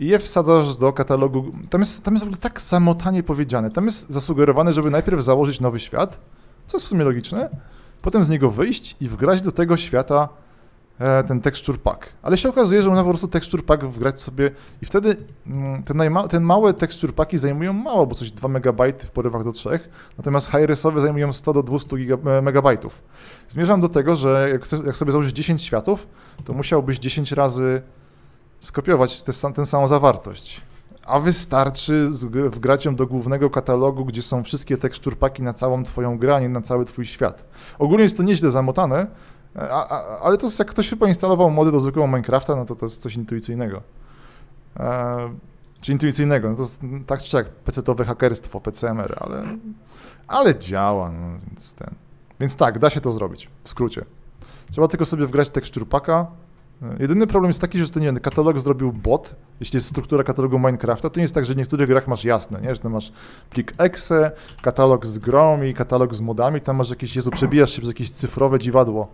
I 0.00 0.06
je 0.06 0.18
wsadzasz 0.18 0.76
do 0.76 0.92
katalogu. 0.92 1.50
Tam 1.70 1.80
jest, 1.80 2.04
tam 2.04 2.14
jest 2.14 2.24
w 2.24 2.28
ogóle 2.28 2.40
tak 2.40 2.60
zamotanie 2.60 3.22
powiedziane. 3.22 3.70
Tam 3.70 3.84
jest 3.84 4.10
zasugerowane, 4.10 4.72
żeby 4.72 4.90
najpierw 4.90 5.22
założyć 5.22 5.60
nowy 5.60 5.80
świat, 5.80 6.20
co 6.66 6.76
jest 6.76 6.86
w 6.86 6.88
sumie 6.88 7.04
logiczne, 7.04 7.50
potem 8.02 8.24
z 8.24 8.28
niego 8.28 8.50
wyjść 8.50 8.96
i 9.00 9.08
wgrać 9.08 9.42
do 9.42 9.52
tego 9.52 9.76
świata 9.76 10.28
ten 11.28 11.40
texture 11.40 11.78
pack. 11.78 12.12
Ale 12.22 12.38
się 12.38 12.48
okazuje, 12.48 12.82
że 12.82 12.88
można 12.88 13.02
po 13.02 13.10
prostu 13.10 13.28
texture 13.28 13.62
pack 13.62 13.84
wgrać 13.84 14.20
sobie 14.20 14.50
i 14.82 14.86
wtedy 14.86 15.16
mm, 15.46 15.82
te, 15.82 15.94
najma, 15.94 16.28
te 16.28 16.40
małe 16.40 16.74
texture 16.74 17.12
packi 17.12 17.38
zajmują 17.38 17.72
mało, 17.72 18.06
bo 18.06 18.14
coś 18.14 18.30
2 18.30 18.48
MB 18.48 18.82
w 18.98 19.10
porywach 19.10 19.44
do 19.44 19.52
3, 19.52 19.80
natomiast 20.18 20.50
high-resowe 20.50 21.00
zajmują 21.00 21.32
100 21.32 21.52
do 21.52 21.62
200 21.62 21.96
giga, 21.96 22.16
e, 22.26 22.42
megabajtów. 22.42 23.02
Zmierzam 23.48 23.80
do 23.80 23.88
tego, 23.88 24.16
że 24.16 24.48
jak, 24.52 24.86
jak 24.86 24.96
sobie 24.96 25.12
założysz 25.12 25.32
10 25.32 25.62
światów, 25.62 26.08
to 26.44 26.52
musiałbyś 26.52 26.98
10 26.98 27.32
razy 27.32 27.82
skopiować 28.60 29.22
tę 29.22 29.32
tę 29.54 29.66
samą 29.66 29.88
zawartość. 29.88 30.60
A 31.06 31.20
wystarczy 31.20 32.08
wgrać 32.50 32.84
ją 32.84 32.96
do 32.96 33.06
głównego 33.06 33.50
katalogu, 33.50 34.04
gdzie 34.04 34.22
są 34.22 34.44
wszystkie 34.44 34.76
texture 34.76 35.16
paki 35.16 35.42
na 35.42 35.52
całą 35.52 35.84
twoją 35.84 36.18
grę, 36.18 36.40
nie 36.40 36.48
na 36.48 36.60
cały 36.60 36.84
twój 36.84 37.04
świat. 37.04 37.44
Ogólnie 37.78 38.02
jest 38.02 38.16
to 38.16 38.22
nieźle 38.22 38.50
zamotane, 38.50 39.06
a, 39.56 39.88
a, 39.88 40.18
ale 40.18 40.38
to 40.38 40.46
jest 40.46 40.58
jak 40.58 40.68
ktoś 40.68 40.90
chyba 40.90 41.08
instalował 41.08 41.50
mody 41.50 41.72
do 41.72 41.80
zwykłego 41.80 42.06
Minecrafta, 42.06 42.56
no 42.56 42.64
to 42.64 42.76
to 42.76 42.86
jest 42.86 43.02
coś 43.02 43.14
intuicyjnego. 43.14 43.82
E, 44.76 45.30
czy 45.80 45.92
intuicyjnego, 45.92 46.50
no 46.50 46.56
to 46.56 46.62
jest 46.62 46.80
tak 47.06 47.22
czy 47.22 47.30
siak 47.30 47.48
pecetowe 47.48 48.04
hakerstwo, 48.04 48.60
PCMR, 48.60 49.16
ale, 49.20 49.44
ale 50.28 50.58
działa, 50.58 51.12
no, 51.12 51.38
więc 51.48 51.74
ten. 51.74 51.90
Więc 52.40 52.56
tak, 52.56 52.78
da 52.78 52.90
się 52.90 53.00
to 53.00 53.10
zrobić, 53.10 53.50
w 53.64 53.68
skrócie. 53.68 54.04
Trzeba 54.70 54.88
tylko 54.88 55.04
sobie 55.04 55.26
wgrać 55.26 55.50
texture 55.50 55.86
packa. 55.86 56.26
E, 56.82 56.96
Jedyny 56.98 57.26
problem 57.26 57.48
jest 57.48 57.60
taki, 57.60 57.78
że 57.78 57.88
to 57.88 58.00
nie 58.00 58.06
wiem, 58.06 58.20
katalog 58.20 58.60
zrobił 58.60 58.92
bot, 58.92 59.34
jeśli 59.60 59.76
jest 59.76 59.88
struktura 59.88 60.24
katalogu 60.24 60.58
Minecrafta, 60.58 61.10
to 61.10 61.20
nie 61.20 61.22
jest 61.24 61.34
tak, 61.34 61.44
że 61.44 61.54
w 61.54 61.56
niektórych 61.56 61.88
grach 61.88 62.08
masz 62.08 62.24
jasne, 62.24 62.60
nie? 62.60 62.74
że 62.74 62.80
tam 62.80 62.92
masz 62.92 63.12
plik 63.50 63.72
exe, 63.78 64.30
katalog 64.62 65.06
z 65.06 65.18
grą 65.18 65.62
i 65.62 65.74
katalog 65.74 66.14
z 66.14 66.20
modami, 66.20 66.60
tam 66.60 66.76
masz 66.76 66.90
jakieś, 66.90 67.16
Jezu, 67.16 67.30
przebijasz 67.30 67.70
się 67.70 67.80
przez 67.80 67.88
jakieś 67.88 68.10
cyfrowe 68.10 68.58
dziwadło, 68.58 69.08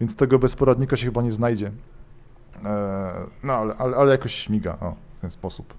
więc 0.00 0.16
tego 0.16 0.38
bez 0.38 0.54
poradnika 0.54 0.96
się 0.96 1.06
chyba 1.06 1.22
nie 1.22 1.32
znajdzie. 1.32 1.70
E, 2.64 3.12
no, 3.42 3.52
ale, 3.52 3.76
ale, 3.76 3.96
ale 3.96 4.12
jakoś 4.12 4.34
śmiga, 4.34 4.78
o, 4.80 4.94
w 5.18 5.20
ten 5.20 5.30
sposób. 5.30 5.74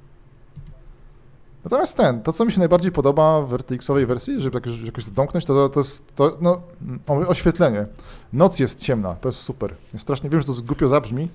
Natomiast 1.65 1.97
ten, 1.97 2.21
to 2.21 2.33
co 2.33 2.45
mi 2.45 2.51
się 2.51 2.59
najbardziej 2.59 2.91
podoba 2.91 3.41
w 3.41 3.53
RTX-owej 3.53 4.05
wersji, 4.05 4.41
żeby 4.41 4.57
jakoś, 4.57 4.81
jakoś 4.81 5.05
to 5.05 5.11
domknąć, 5.11 5.45
to, 5.45 5.69
to 5.69 5.79
jest 5.79 6.15
to, 6.15 6.37
no, 6.41 6.61
oświetlenie. 7.07 7.85
Noc 8.33 8.59
jest 8.59 8.81
ciemna, 8.81 9.15
to 9.15 9.29
jest 9.29 9.39
super. 9.39 9.75
Ja 9.93 9.99
strasznie 9.99 10.29
wiem, 10.29 10.41
że 10.41 10.47
to 10.47 10.53
głupio 10.65 10.87
zabrzmi, 10.87 11.29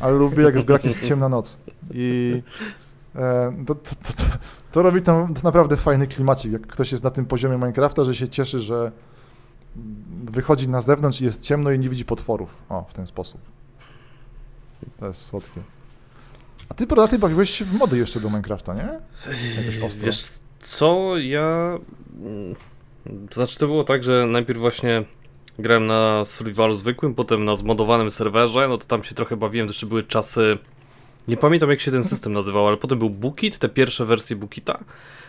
ale 0.00 0.12
lubię 0.12 0.42
jak 0.42 0.58
w 0.58 0.64
grach 0.64 0.84
jest 0.84 1.08
ciemna 1.08 1.28
noc. 1.28 1.58
I 1.90 2.42
e, 3.14 3.52
to, 3.66 3.74
to, 3.74 3.90
to, 4.16 4.22
to, 4.72 4.82
robi 4.82 5.02
tam 5.02 5.34
naprawdę 5.44 5.76
fajny 5.76 6.06
klimacik, 6.06 6.52
jak 6.52 6.66
ktoś 6.66 6.92
jest 6.92 7.04
na 7.04 7.10
tym 7.10 7.26
poziomie 7.26 7.56
Minecrafta, 7.56 8.04
że 8.04 8.14
się 8.14 8.28
cieszy, 8.28 8.60
że 8.60 8.92
wychodzi 10.24 10.68
na 10.68 10.80
zewnątrz 10.80 11.20
i 11.20 11.24
jest 11.24 11.40
ciemno 11.40 11.70
i 11.72 11.78
nie 11.78 11.88
widzi 11.88 12.04
potworów. 12.04 12.62
O, 12.68 12.84
w 12.88 12.94
ten 12.94 13.06
sposób. 13.06 13.40
To 15.00 15.06
jest 15.06 15.24
słodkie. 15.26 15.60
A 16.68 16.74
ty, 16.74 16.86
ty 17.10 17.18
bawiłeś 17.18 17.50
się 17.50 17.64
w 17.64 17.78
mody 17.78 17.98
jeszcze 17.98 18.20
do 18.20 18.28
Minecrafta, 18.28 18.74
nie? 18.74 18.88
Wiesz 20.04 20.24
co, 20.58 21.18
ja... 21.18 21.78
To 23.30 23.34
znaczy 23.34 23.58
to 23.58 23.66
było 23.66 23.84
tak, 23.84 24.04
że 24.04 24.26
najpierw 24.26 24.60
właśnie 24.60 25.04
grałem 25.58 25.86
na 25.86 26.24
survivalu 26.24 26.74
zwykłym, 26.74 27.14
potem 27.14 27.44
na 27.44 27.56
zmodowanym 27.56 28.10
serwerze, 28.10 28.68
no 28.68 28.78
to 28.78 28.86
tam 28.86 29.04
się 29.04 29.14
trochę 29.14 29.36
bawiłem, 29.36 29.66
to 29.68 29.70
jeszcze 29.70 29.86
były 29.86 30.02
czasy... 30.02 30.58
Nie 31.28 31.36
pamiętam 31.36 31.70
jak 31.70 31.80
się 31.80 31.90
ten 31.90 32.04
system 32.04 32.32
nazywał, 32.32 32.68
ale 32.68 32.76
potem 32.76 32.98
był 32.98 33.10
Bookit, 33.10 33.58
te 33.58 33.68
pierwsze 33.68 34.04
wersje 34.04 34.36
Bookita. 34.36 34.84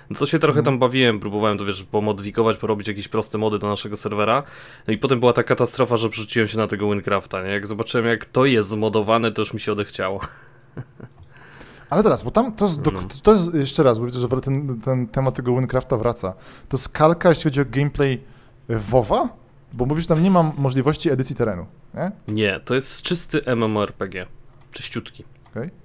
No 0.09 0.15
to 0.19 0.25
się 0.25 0.39
trochę 0.39 0.59
mhm. 0.59 0.65
tam 0.65 0.79
bawiłem, 0.79 1.19
próbowałem 1.19 1.57
to 1.57 1.65
wiesz, 1.65 1.83
pomodyfikować, 1.83 2.57
porobić 2.57 2.87
jakieś 2.87 3.07
proste 3.07 3.37
mody 3.37 3.59
do 3.59 3.67
naszego 3.67 3.95
serwera. 3.95 4.43
No 4.87 4.93
i 4.93 4.97
potem 4.97 5.19
była 5.19 5.33
ta 5.33 5.43
katastrofa, 5.43 5.97
że 5.97 6.09
przerzuciłem 6.09 6.47
się 6.47 6.57
na 6.57 6.67
tego 6.67 6.87
Minecrafta, 6.87 7.43
nie? 7.43 7.49
Jak 7.49 7.67
zobaczyłem 7.67 8.07
jak 8.07 8.25
to 8.25 8.45
jest 8.45 8.69
zmodowane, 8.69 9.31
to 9.31 9.41
już 9.41 9.53
mi 9.53 9.59
się 9.59 9.71
odechciało. 9.71 10.19
Ale 11.89 12.03
teraz, 12.03 12.23
bo 12.23 12.31
tam 12.31 12.53
to 12.53 12.65
jest, 12.65 12.81
do, 12.81 12.91
no. 12.91 13.01
to 13.23 13.31
jest 13.31 13.53
jeszcze 13.53 13.83
raz, 13.83 13.99
bo 13.99 14.05
widzę, 14.05 14.19
że 14.19 14.27
ten, 14.27 14.81
ten 14.81 15.07
temat 15.07 15.35
tego 15.35 15.51
Minecrafta 15.51 15.97
wraca. 15.97 16.33
To 16.69 16.77
skalka, 16.77 17.29
jeśli 17.29 17.43
chodzi 17.43 17.61
o 17.61 17.65
gameplay 17.65 18.21
WoWa? 18.69 19.29
Bo 19.73 19.85
mówisz, 19.85 20.07
tam 20.07 20.23
nie 20.23 20.31
mam 20.31 20.51
możliwości 20.57 21.09
edycji 21.09 21.35
terenu, 21.35 21.65
nie? 21.93 22.11
Nie, 22.27 22.59
to 22.59 22.75
jest 22.75 23.01
czysty 23.01 23.41
MMORPG. 23.55 24.25
Czyściutki. 24.71 25.23
Okej. 25.51 25.63
Okay. 25.63 25.82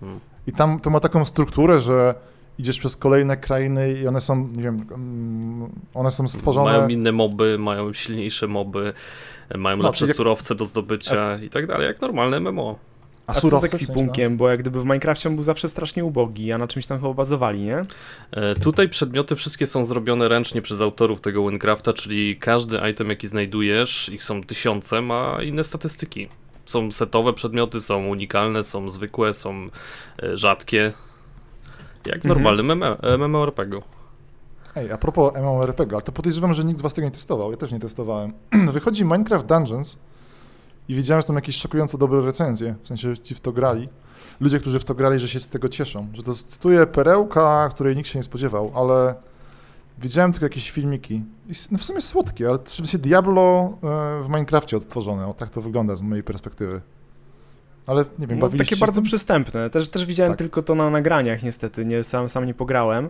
Hmm. 0.00 0.20
I 0.46 0.52
tam 0.52 0.80
to 0.80 0.90
ma 0.90 1.00
taką 1.00 1.24
strukturę, 1.24 1.80
że 1.80 2.14
idziesz 2.58 2.78
przez 2.78 2.96
kolejne 2.96 3.36
krainy 3.36 3.92
i 3.92 4.06
one 4.06 4.20
są, 4.20 4.48
nie 4.48 4.62
wiem, 4.62 4.86
mm, 4.94 5.70
one 5.94 6.10
są 6.10 6.28
stworzone... 6.28 6.72
Mają 6.72 6.88
inne 6.88 7.12
moby, 7.12 7.58
mają 7.58 7.92
silniejsze 7.92 8.46
moby, 8.46 8.92
mają 9.58 9.76
no, 9.76 9.84
lepsze 9.84 10.06
jak... 10.06 10.16
surowce 10.16 10.54
do 10.54 10.64
zdobycia 10.64 11.22
a... 11.22 11.36
i 11.36 11.50
tak 11.50 11.66
dalej, 11.66 11.86
jak 11.86 12.00
normalne 12.00 12.40
MMO. 12.40 12.78
A, 13.26 13.32
a 13.32 13.34
co 13.34 13.60
z 13.60 13.64
ekwipunkiem, 13.64 14.36
bo 14.36 14.50
jak 14.50 14.60
gdyby 14.60 14.80
w 14.80 14.84
Minecrafcie 14.84 15.28
on 15.28 15.34
był 15.34 15.44
zawsze 15.44 15.68
strasznie 15.68 16.04
ubogi, 16.04 16.52
a 16.52 16.58
na 16.58 16.68
czymś 16.68 16.86
tam 16.86 16.98
chyba 16.98 17.14
bazowali, 17.14 17.60
nie? 17.60 17.82
E, 18.30 18.54
tutaj 18.54 18.88
przedmioty 18.88 19.36
wszystkie 19.36 19.66
są 19.66 19.84
zrobione 19.84 20.28
ręcznie 20.28 20.62
przez 20.62 20.80
autorów 20.80 21.20
tego 21.20 21.42
Minecrafta, 21.42 21.92
czyli 21.92 22.36
każdy 22.36 22.78
item 22.90 23.10
jaki 23.10 23.28
znajdujesz, 23.28 24.08
ich 24.08 24.24
są 24.24 24.42
tysiące, 24.42 25.02
ma 25.02 25.38
inne 25.42 25.64
statystyki. 25.64 26.28
Są 26.70 26.90
setowe 26.90 27.32
przedmioty, 27.32 27.80
są 27.80 28.06
unikalne, 28.06 28.64
są 28.64 28.90
zwykłe, 28.90 29.34
są 29.34 29.68
e, 30.22 30.36
rzadkie. 30.38 30.92
Jak 32.06 32.22
w 32.22 32.26
mhm. 32.26 32.28
normalnym 32.28 32.84
MMORPG-u. 33.18 33.82
Ej, 34.76 34.92
a 34.92 34.98
propos 34.98 35.34
MMORPG, 35.34 35.92
ale 35.92 36.02
to 36.02 36.12
podejrzewam, 36.12 36.54
że 36.54 36.64
nikt 36.64 36.78
z 36.78 36.82
was 36.82 36.94
tego 36.94 37.08
nie 37.08 37.12
testował, 37.12 37.50
ja 37.50 37.56
też 37.56 37.72
nie 37.72 37.78
testowałem. 37.78 38.32
Wychodzi 38.72 39.04
Minecraft 39.04 39.46
Dungeons 39.46 39.98
i 40.88 40.94
widziałem, 40.94 41.20
że 41.20 41.26
tam 41.26 41.36
jakieś 41.36 41.56
szokująco 41.56 41.98
dobre 41.98 42.20
recenzje, 42.20 42.74
w 42.82 42.88
sensie 42.88 43.18
ci 43.18 43.34
w 43.34 43.40
to 43.40 43.52
grali. 43.52 43.88
Ludzie, 44.40 44.60
którzy 44.60 44.80
w 44.80 44.84
to 44.84 44.94
grali, 44.94 45.18
że 45.18 45.28
się 45.28 45.40
z 45.40 45.48
tego 45.48 45.68
cieszą, 45.68 46.08
że 46.12 46.22
to 46.22 46.34
cytuję 46.34 46.86
perełka, 46.86 47.68
której 47.68 47.96
nikt 47.96 48.08
się 48.08 48.18
nie 48.18 48.22
spodziewał, 48.22 48.72
ale 48.74 49.14
widziałem 50.00 50.32
tylko 50.32 50.46
jakieś 50.46 50.70
filmiki. 50.70 51.22
No 51.70 51.78
w 51.78 51.84
sumie 51.84 52.00
słodkie, 52.00 52.48
ale 52.48 52.58
się 52.86 52.98
Diablo 52.98 53.78
e, 53.82 54.22
w 54.22 54.28
Minecrafcie 54.28 54.76
odtworzone, 54.76 55.26
o 55.26 55.34
tak 55.34 55.50
to 55.50 55.60
wygląda 55.60 55.96
z 55.96 56.02
mojej 56.02 56.24
perspektywy. 56.24 56.80
Ale 57.86 58.04
nie 58.18 58.26
wiem, 58.26 58.38
no, 58.38 58.48
Takie 58.48 58.64
się... 58.64 58.76
bardzo 58.76 59.02
przystępne. 59.02 59.70
Też, 59.70 59.88
też 59.88 60.06
widziałem 60.06 60.32
tak. 60.32 60.38
tylko 60.38 60.62
to 60.62 60.74
na 60.74 60.90
nagraniach 60.90 61.42
niestety, 61.42 61.84
nie, 61.84 62.04
sam, 62.04 62.28
sam 62.28 62.46
nie 62.46 62.54
pograłem. 62.54 63.08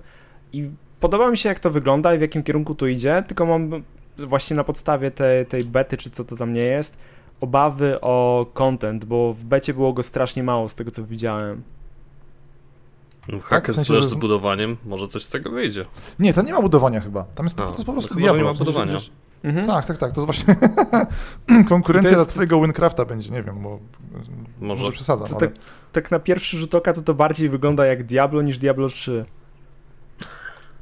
I 0.53 0.71
podoba 1.01 1.31
mi 1.31 1.39
się 1.39 1.49
jak 1.49 1.61
to 1.61 1.71
wygląda 1.71 2.15
i 2.15 2.19
w 2.19 2.21
jakim 2.21 2.43
kierunku 2.43 2.75
to 2.75 2.87
idzie, 2.87 3.25
tylko 3.27 3.47
mam 3.47 3.83
właśnie 4.19 4.57
na 4.57 4.65
podstawie 4.65 5.11
tej, 5.11 5.47
tej 5.47 5.65
bety, 5.65 5.97
czy 5.97 6.11
co 6.11 6.25
to 6.25 6.37
tam 6.37 6.53
nie 6.53 6.63
jest, 6.63 7.01
obawy 7.41 8.01
o 8.01 8.47
content, 8.55 9.05
bo 9.05 9.33
w 9.33 9.45
becie 9.45 9.75
było 9.75 9.93
go 9.93 10.03
strasznie 10.03 10.43
mało 10.43 10.69
z 10.69 10.75
tego 10.75 10.91
co 10.91 11.05
widziałem. 11.05 11.63
No, 13.29 13.39
tak, 13.51 13.69
w 13.71 13.75
sensie, 13.75 13.95
że... 13.95 14.03
z 14.03 14.15
budowaniem, 14.15 14.77
może 14.85 15.09
coś 15.09 15.25
z 15.25 15.29
tego 15.29 15.51
wyjdzie. 15.51 15.87
Nie, 16.19 16.35
to 16.35 16.43
nie 16.43 16.53
ma 16.53 16.63
budowania 16.63 17.01
chyba. 17.01 17.25
Tam 17.25 17.47
jest, 17.47 17.61
A, 17.61 17.63
to 17.63 17.71
jest 17.71 17.85
po 17.85 17.93
prostu 17.93 18.15
Diablo. 18.15 18.43
nie 18.43 18.45
ma 18.45 18.55
budowania. 18.55 18.99
W 18.99 19.01
sensie, 19.01 19.11
mhm. 19.43 19.67
Tak, 19.67 19.87
tak, 19.87 19.99
tak. 19.99 20.13
To 20.13 20.21
jest 20.21 20.27
właśnie 20.27 20.57
konkurencja 21.69 22.11
jest... 22.11 22.23
dla 22.23 22.33
twojego 22.33 22.61
Wincrafta 22.61 23.05
będzie, 23.05 23.31
nie 23.31 23.43
wiem, 23.43 23.63
bo 23.63 23.79
może, 24.61 24.83
może 24.83 24.93
przesadzam. 24.93 25.29
ale... 25.31 25.41
tak, 25.41 25.51
tak 25.93 26.11
na 26.11 26.19
pierwszy 26.19 26.57
rzut 26.57 26.75
oka 26.75 26.93
to 26.93 27.03
to 27.03 27.15
bardziej 27.15 27.49
wygląda 27.49 27.87
jak 27.87 28.05
Diablo 28.05 28.43
niż 28.43 28.59
Diablo 28.59 28.89
3. 28.89 29.25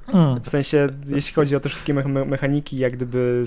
Mm. 0.09 0.41
W 0.41 0.49
sensie, 0.49 0.89
jeśli 1.07 1.35
chodzi 1.35 1.57
o 1.57 1.61
te 1.61 1.69
wszystkie 1.69 1.95
me 1.95 2.25
mechaniki, 2.25 2.77
jak 2.77 2.93
gdyby 2.93 3.43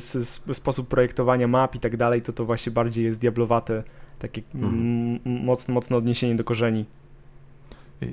sposób 0.54 0.88
projektowania 0.88 1.48
map 1.48 1.76
i 1.76 1.80
tak 1.80 1.98
dalej, 1.98 2.22
to 2.22 2.34
to 2.34 2.46
właśnie 2.46 2.72
bardziej 2.72 3.06
jest 3.06 3.20
diablowate, 3.20 3.84
takie 4.20 4.42
mm. 4.56 5.20
mocne, 5.26 5.74
mocne 5.74 5.98
odniesienie 5.98 6.36
do 6.36 6.44
korzeni. 6.44 6.86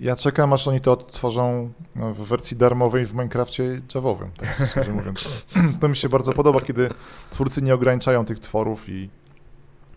Ja 0.00 0.16
czekam, 0.16 0.52
aż 0.52 0.68
oni 0.68 0.80
to 0.80 0.92
odtworzą 0.92 1.72
no, 1.96 2.14
w 2.14 2.18
wersji 2.18 2.56
darmowej 2.56 3.06
w 3.06 3.12
Minecrafcie 3.12 3.82
Javowym, 3.94 4.30
tak 4.36 4.68
szczerze 4.70 4.92
mówiąc. 4.92 5.46
To 5.80 5.88
mi 5.88 5.96
się 5.96 6.08
bardzo 6.08 6.32
podoba, 6.32 6.60
kiedy 6.60 6.90
twórcy 7.30 7.62
nie 7.62 7.74
ograniczają 7.74 8.24
tych 8.24 8.40
tworów 8.40 8.88
i 8.88 9.10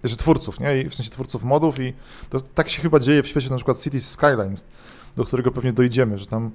że 0.04 0.16
twórców, 0.18 0.60
nie? 0.60 0.82
I 0.82 0.90
w 0.90 0.96
sensie 0.96 1.12
twórców 1.12 1.44
modów 1.44 1.80
i 1.80 1.94
to, 2.30 2.42
tak 2.42 2.70
się 2.70 2.82
chyba 2.82 3.00
dzieje 3.00 3.24
w 3.24 3.28
świecie 3.28 3.50
na 3.50 3.56
przykład 3.56 3.80
Cities 3.80 4.12
Skylines, 4.12 4.66
do 5.16 5.26
którego 5.26 5.52
pewnie 5.52 5.74
dojdziemy, 5.74 6.18
że 6.18 6.26
tam 6.26 6.52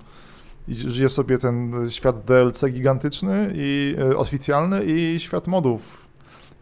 żyje 0.68 1.09
sobie 1.09 1.38
ten 1.38 1.90
świat 1.90 2.25
DLC 2.25 2.64
gigantyczny 2.70 3.53
i 3.55 3.96
e, 3.99 4.16
oficjalny 4.16 4.85
i 4.85 5.20
świat 5.20 5.46
modów. 5.46 6.07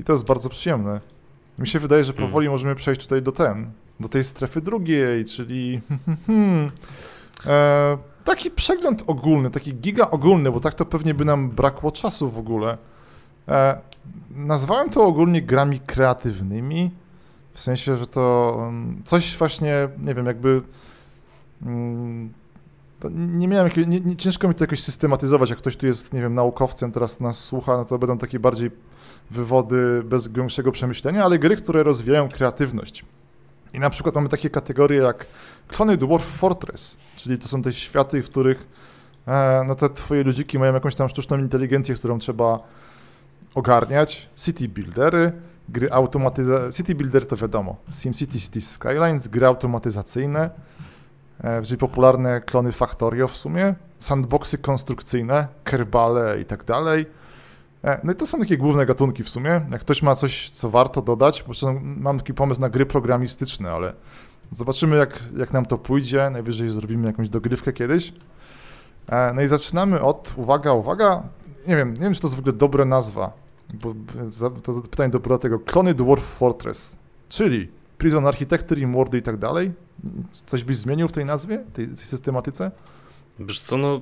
I 0.00 0.04
to 0.04 0.12
jest 0.12 0.24
bardzo 0.24 0.48
przyjemne. 0.48 1.00
Mi 1.58 1.66
się 1.66 1.78
wydaje, 1.78 2.04
że 2.04 2.12
powoli 2.12 2.46
mm. 2.46 2.52
możemy 2.52 2.74
przejść 2.74 3.02
tutaj 3.02 3.22
do 3.22 3.32
ten, 3.32 3.72
do 4.00 4.08
tej 4.08 4.24
strefy 4.24 4.60
drugiej, 4.60 5.24
czyli 5.24 5.80
e, 7.46 7.98
taki 8.24 8.50
przegląd 8.50 9.02
ogólny, 9.06 9.50
taki 9.50 9.74
giga 9.74 10.10
ogólny, 10.10 10.52
bo 10.52 10.60
tak 10.60 10.74
to 10.74 10.84
pewnie 10.84 11.14
by 11.14 11.24
nam 11.24 11.50
brakło 11.50 11.92
czasu 11.92 12.30
w 12.30 12.38
ogóle. 12.38 12.78
E, 13.48 13.78
nazwałem 14.30 14.90
to 14.90 15.04
ogólnie 15.04 15.42
grami 15.42 15.80
kreatywnymi, 15.80 16.90
w 17.52 17.60
sensie, 17.60 17.96
że 17.96 18.06
to 18.06 18.56
mm, 18.68 19.02
coś 19.04 19.36
właśnie, 19.36 19.88
nie 19.98 20.14
wiem, 20.14 20.26
jakby 20.26 20.62
mm, 21.62 22.32
nie 23.10 23.48
miałem, 23.48 23.70
nie, 23.86 24.00
nie, 24.00 24.16
ciężko 24.16 24.48
mi 24.48 24.54
to 24.54 24.64
jakoś 24.64 24.80
systematyzować, 24.80 25.50
jak 25.50 25.58
ktoś 25.58 25.76
tu 25.76 25.86
jest, 25.86 26.12
nie 26.12 26.20
wiem, 26.20 26.34
naukowcem, 26.34 26.92
teraz 26.92 27.20
nas 27.20 27.38
słucha, 27.38 27.76
no 27.76 27.84
to 27.84 27.98
będą 27.98 28.18
takie 28.18 28.38
bardziej 28.38 28.70
wywody 29.30 30.02
bez 30.04 30.28
głębszego 30.28 30.72
przemyślenia, 30.72 31.24
ale 31.24 31.38
gry, 31.38 31.56
które 31.56 31.82
rozwijają 31.82 32.28
kreatywność. 32.28 33.04
I 33.74 33.80
na 33.80 33.90
przykład 33.90 34.14
mamy 34.14 34.28
takie 34.28 34.50
kategorie 34.50 35.02
jak 35.02 35.26
klony 35.68 35.96
Dwarf 35.96 36.24
Fortress, 36.24 36.98
czyli 37.16 37.38
to 37.38 37.48
są 37.48 37.62
te 37.62 37.72
światy, 37.72 38.22
w 38.22 38.30
których 38.30 38.66
e, 39.26 39.64
no 39.66 39.74
te 39.74 39.90
twoje 39.90 40.22
ludziki 40.22 40.58
mają 40.58 40.74
jakąś 40.74 40.94
tam 40.94 41.08
sztuczną 41.08 41.38
inteligencję, 41.38 41.94
którą 41.94 42.18
trzeba 42.18 42.58
ogarniać, 43.54 44.28
city 44.36 44.68
buildery, 44.68 45.32
gry 45.68 45.92
automatyzacyjne, 45.92 46.72
city 46.72 46.94
builder 46.94 47.26
to 47.26 47.36
wiadomo, 47.36 47.76
SimCity, 47.90 48.40
City 48.40 48.60
Skylines, 48.60 49.28
gry 49.28 49.46
automatyzacyjne, 49.46 50.50
E, 51.44 51.62
czyli 51.62 51.78
popularne 51.78 52.40
klony 52.40 52.72
Factorio 52.72 53.28
w 53.28 53.36
sumie, 53.36 53.74
sandboxy 53.98 54.58
konstrukcyjne, 54.58 55.48
kerbale 55.64 56.40
i 56.40 56.44
tak 56.44 56.64
dalej. 56.64 57.06
E, 57.84 58.00
no 58.04 58.12
i 58.12 58.14
to 58.14 58.26
są 58.26 58.38
takie 58.38 58.56
główne 58.56 58.86
gatunki 58.86 59.22
w 59.22 59.30
sumie. 59.30 59.60
Jak 59.70 59.80
ktoś 59.80 60.02
ma 60.02 60.14
coś, 60.14 60.50
co 60.50 60.70
warto 60.70 61.02
dodać, 61.02 61.44
bo 61.48 61.72
mam 61.82 62.18
taki 62.18 62.34
pomysł 62.34 62.60
na 62.60 62.68
gry 62.68 62.86
programistyczne, 62.86 63.70
ale 63.70 63.92
zobaczymy 64.52 64.96
jak, 64.96 65.22
jak 65.36 65.52
nam 65.52 65.66
to 65.66 65.78
pójdzie. 65.78 66.30
Najwyżej 66.30 66.70
zrobimy 66.70 67.06
jakąś 67.06 67.28
dogrywkę 67.28 67.72
kiedyś. 67.72 68.12
E, 69.08 69.32
no 69.34 69.42
i 69.42 69.48
zaczynamy 69.48 70.00
od, 70.00 70.34
uwaga, 70.36 70.72
uwaga, 70.72 71.22
nie 71.66 71.76
wiem, 71.76 71.94
nie 71.94 72.00
wiem 72.00 72.14
czy 72.14 72.20
to 72.20 72.26
jest 72.26 72.36
w 72.36 72.38
ogóle 72.38 72.56
dobra 72.56 72.84
nazwa, 72.84 73.32
bo 73.74 73.94
to 74.62 74.80
pytanie 74.80 75.10
do 75.10 75.38
tego, 75.38 75.58
klony 75.58 75.94
Dwarf 75.94 76.24
Fortress, 76.24 76.98
czyli 77.28 77.68
Prison 77.98 78.26
Architecture 78.26 78.78
i 78.78 78.86
mordy 78.86 79.18
i 79.18 79.22
tak 79.22 79.36
dalej. 79.36 79.72
Coś 80.46 80.64
byś 80.64 80.76
zmienił 80.76 81.08
w 81.08 81.12
tej 81.12 81.24
nazwie, 81.24 81.64
tej 81.72 81.96
systematyce? 81.96 82.70
Wiesz 83.38 83.60
co, 83.60 83.76
no 83.76 84.00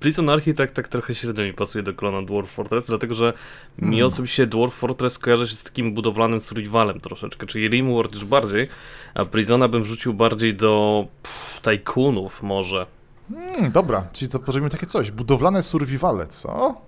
Prison 0.00 0.30
Architect 0.30 0.74
tak 0.74 0.88
trochę 0.88 1.14
średnio 1.14 1.44
mi 1.44 1.52
pasuje 1.52 1.82
do 1.84 1.94
klona 1.94 2.22
Dwarf 2.22 2.50
Fortress, 2.50 2.86
dlatego 2.86 3.14
że 3.14 3.32
mi 3.78 3.88
Hmm. 3.90 4.06
osobiście 4.06 4.46
Dwarf 4.46 4.74
Fortress 4.74 5.18
kojarzy 5.18 5.48
się 5.48 5.54
z 5.54 5.62
takim 5.62 5.94
budowlanym 5.94 6.40
survivalem 6.40 7.00
troszeczkę, 7.00 7.46
czyli 7.46 7.68
Rimworld 7.68 8.14
już 8.14 8.24
bardziej, 8.24 8.68
a 9.14 9.24
Prisona 9.24 9.68
bym 9.68 9.82
wrzucił 9.82 10.14
bardziej 10.14 10.54
do 10.54 11.06
pff, 11.22 11.60
Tycoonów 11.60 12.42
może. 12.42 12.86
Hmm, 13.34 13.72
dobra, 13.72 14.08
czyli 14.12 14.30
to 14.30 14.38
zrobimy 14.38 14.70
takie 14.70 14.86
coś. 14.86 15.10
Budowlane 15.10 15.62
survivale, 15.62 16.26
co? 16.26 16.80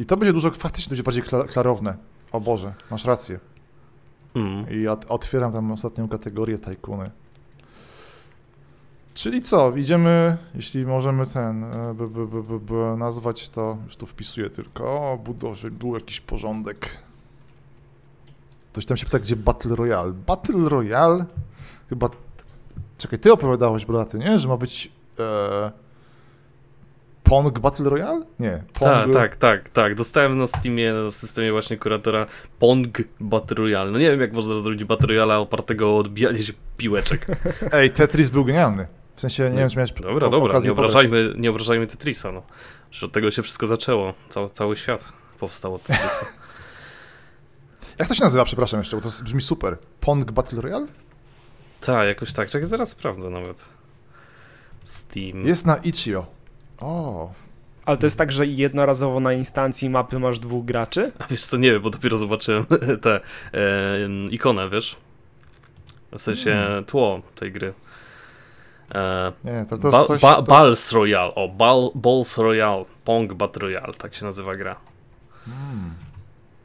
I 0.00 0.06
to 0.06 0.16
będzie 0.16 0.32
dużo, 0.32 0.50
faktycznie 0.50 0.90
będzie 0.90 1.02
bardziej 1.02 1.22
kla- 1.24 1.46
klarowne. 1.48 1.96
O 2.32 2.40
Boże, 2.40 2.74
masz 2.90 3.04
rację. 3.04 3.40
Mm. 4.34 4.70
I 4.70 4.84
ot- 4.88 5.04
otwieram 5.08 5.52
tam 5.52 5.72
ostatnią 5.72 6.08
kategorię 6.08 6.58
tajkuny. 6.58 7.10
Czyli 9.14 9.42
co, 9.42 9.76
idziemy, 9.76 10.36
jeśli 10.54 10.86
możemy 10.86 11.26
ten, 11.26 11.64
e, 11.64 11.94
by, 11.94 12.08
by, 12.08 12.26
by, 12.26 12.60
by, 12.60 12.96
nazwać 12.96 13.48
to, 13.48 13.78
już 13.84 13.96
tu 13.96 14.06
wpisuję 14.06 14.50
tylko, 14.50 14.84
o, 14.84 15.18
budowy, 15.18 15.70
był 15.70 15.94
jakiś 15.94 16.20
porządek. 16.20 16.98
Ktoś 18.72 18.84
tam 18.84 18.96
się 18.96 19.04
pyta, 19.04 19.18
gdzie 19.18 19.36
Battle 19.36 19.76
Royale. 19.76 20.12
Battle 20.12 20.68
Royale, 20.68 21.24
chyba, 21.88 22.10
czekaj, 22.98 23.18
ty 23.18 23.32
opowiadałeś, 23.32 23.84
braty, 23.84 24.18
nie, 24.18 24.38
że 24.38 24.48
ma 24.48 24.56
być 24.56 24.92
e, 25.18 25.72
Pong 27.22 27.58
Battle 27.58 27.90
Royale? 27.90 28.24
Nie, 28.40 28.62
Tak, 28.72 29.04
Pong... 29.04 29.14
tak, 29.14 29.36
tak, 29.36 29.70
tak. 29.70 29.94
Dostałem 29.94 30.38
na 30.38 30.46
Steamie, 30.46 30.92
na 30.92 31.10
systemie 31.10 31.52
właśnie 31.52 31.76
kuratora 31.76 32.26
Pong 32.58 33.02
Battle 33.20 33.56
Royale. 33.56 33.90
No 33.90 33.98
nie 33.98 34.10
wiem, 34.10 34.20
jak 34.20 34.32
można 34.32 34.54
zrobić 34.60 34.84
Battle 34.84 35.06
Royale 35.08 35.38
opartego 35.38 35.90
o 35.90 35.98
odbijanie 35.98 36.42
się 36.42 36.52
piłeczek. 36.76 37.26
Ej, 37.72 37.90
Tetris 37.90 38.30
był 38.30 38.44
genialny. 38.44 38.86
W 39.16 39.20
sensie, 39.20 39.50
nie 39.50 39.58
wiem, 39.58 39.68
czy 39.68 39.76
miałeś 39.76 39.92
Dobra, 39.92 40.26
o- 40.26 40.30
dobra, 40.30 40.58
nie 40.60 40.72
obrażajmy, 40.72 41.34
nie 41.36 41.50
obrażajmy 41.50 41.86
Tetrisa, 41.86 42.32
no. 42.32 42.42
Że 42.90 43.06
od 43.06 43.12
tego 43.12 43.30
się 43.30 43.42
wszystko 43.42 43.66
zaczęło. 43.66 44.14
Cały, 44.28 44.50
cały 44.50 44.76
świat 44.76 45.12
powstał 45.38 45.74
od 45.74 45.82
Tetrisa. 45.82 46.26
Jak 47.98 48.08
to 48.08 48.14
się 48.14 48.24
nazywa, 48.24 48.44
przepraszam 48.44 48.80
jeszcze, 48.80 48.96
bo 48.96 49.02
to 49.02 49.08
brzmi 49.24 49.42
super. 49.42 49.78
Pong 50.00 50.30
Battle 50.32 50.60
Royale? 50.62 50.86
tak, 51.80 52.06
jakoś 52.08 52.32
tak. 52.32 52.50
Czekaj, 52.50 52.66
zaraz 52.68 52.88
sprawdzę 52.88 53.30
nawet. 53.30 53.72
Steam. 54.84 55.46
Jest 55.46 55.66
na 55.66 55.76
Itch.io. 55.76 56.26
O, 56.78 57.32
Ale 57.84 57.96
to 57.96 58.06
jest 58.06 58.18
tak, 58.18 58.32
że 58.32 58.46
jednorazowo 58.46 59.20
na 59.20 59.32
instancji 59.32 59.90
mapy 59.90 60.18
masz 60.18 60.38
dwóch 60.38 60.64
graczy? 60.64 61.12
A 61.18 61.26
wiesz 61.26 61.44
co, 61.44 61.56
nie 61.56 61.72
wiem, 61.72 61.82
bo 61.82 61.90
dopiero 61.90 62.16
zobaczyłem 62.16 62.66
tę 63.02 63.20
e, 63.54 63.60
ikonę, 64.30 64.70
wiesz? 64.70 64.96
W 66.12 66.22
sensie 66.22 66.50
Hmm. 66.52 66.84
tło 66.84 67.22
tej 67.34 67.52
gry. 67.52 67.74
E, 68.94 69.32
nie, 69.44 69.66
to, 69.68 69.78
to 69.78 69.90
ba, 69.90 69.98
jest 69.98 70.08
coś... 70.08 70.22
ba, 70.22 70.36
to... 70.36 70.42
Balls 70.42 70.92
Royale, 70.92 71.34
o, 71.34 71.48
Ball, 71.48 71.90
Balls 71.94 72.38
Royale, 72.38 72.84
Pong 73.04 73.34
Battle 73.34 73.62
Royale, 73.62 73.94
tak 73.94 74.14
się 74.14 74.24
nazywa 74.24 74.56
gra. 74.56 74.76
Hmm. 75.44 75.94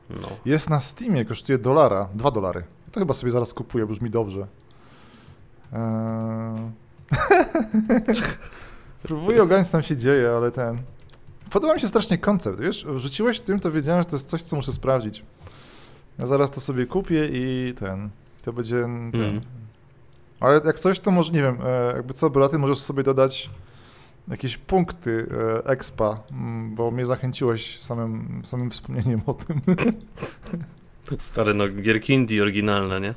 No. 0.10 0.28
Jest 0.46 0.70
na 0.70 0.82
Steamie, 0.82 1.26
kosztuje 1.26 1.58
dolara, 1.58 2.10
dwa 2.14 2.32
dolary. 2.32 2.64
To 2.92 3.00
chyba 3.00 3.14
sobie 3.14 3.32
zaraz 3.32 3.54
kupuję, 3.54 3.86
brzmi 3.86 4.10
dobrze. 4.10 4.48
Eee... 5.74 6.72
Próbuję 9.04 9.44
ogarnąć, 9.44 9.68
co 9.68 9.72
tam 9.72 9.84
się 9.84 9.96
dzieje, 9.96 10.30
ale 10.30 10.52
ten... 10.52 10.78
Podoba 11.50 11.74
mi 11.74 11.80
się 11.80 11.88
strasznie 11.88 12.18
koncept, 12.18 12.60
wiesz? 12.60 12.86
Rzuciłeś 12.96 13.40
tym, 13.40 13.60
to 13.60 13.72
wiedziałem, 13.72 14.02
że 14.02 14.06
to 14.06 14.16
jest 14.16 14.30
coś, 14.30 14.42
co 14.42 14.56
muszę 14.56 14.72
sprawdzić. 14.72 15.24
Ja 16.20 16.28
zaraz 16.28 16.52
to 16.52 16.62
sobie 16.62 16.86
kupię 16.86 17.30
i 17.32 17.74
ten... 17.80 18.10
To 18.42 18.54
będzie... 18.54 18.82
Ten... 18.82 19.12
Mm. 19.16 19.42
Ale 20.40 20.62
jak 20.66 20.80
coś, 20.80 21.00
to 21.00 21.12
może, 21.12 21.32
nie 21.34 21.42
wiem, 21.42 21.58
e, 21.66 21.94
jakby 21.96 22.14
co, 22.14 22.30
Belaty, 22.30 22.58
możesz 22.58 22.78
sobie 22.78 23.04
dodać 23.04 23.50
jakieś 24.28 24.58
punkty 24.58 25.28
e, 25.66 25.70
expa, 25.70 26.20
mm, 26.32 26.76
bo 26.76 26.92
mnie 26.92 27.06
zachęciłeś 27.06 27.80
samym, 27.82 28.42
samym 28.44 28.70
wspomnieniem 28.72 29.22
o 29.26 29.34
tym. 29.34 29.62
Stare 31.20 31.54
no, 31.54 31.70
gierki 31.70 32.14
indie 32.14 32.42
oryginalne, 32.42 33.02
nie? 33.02 33.16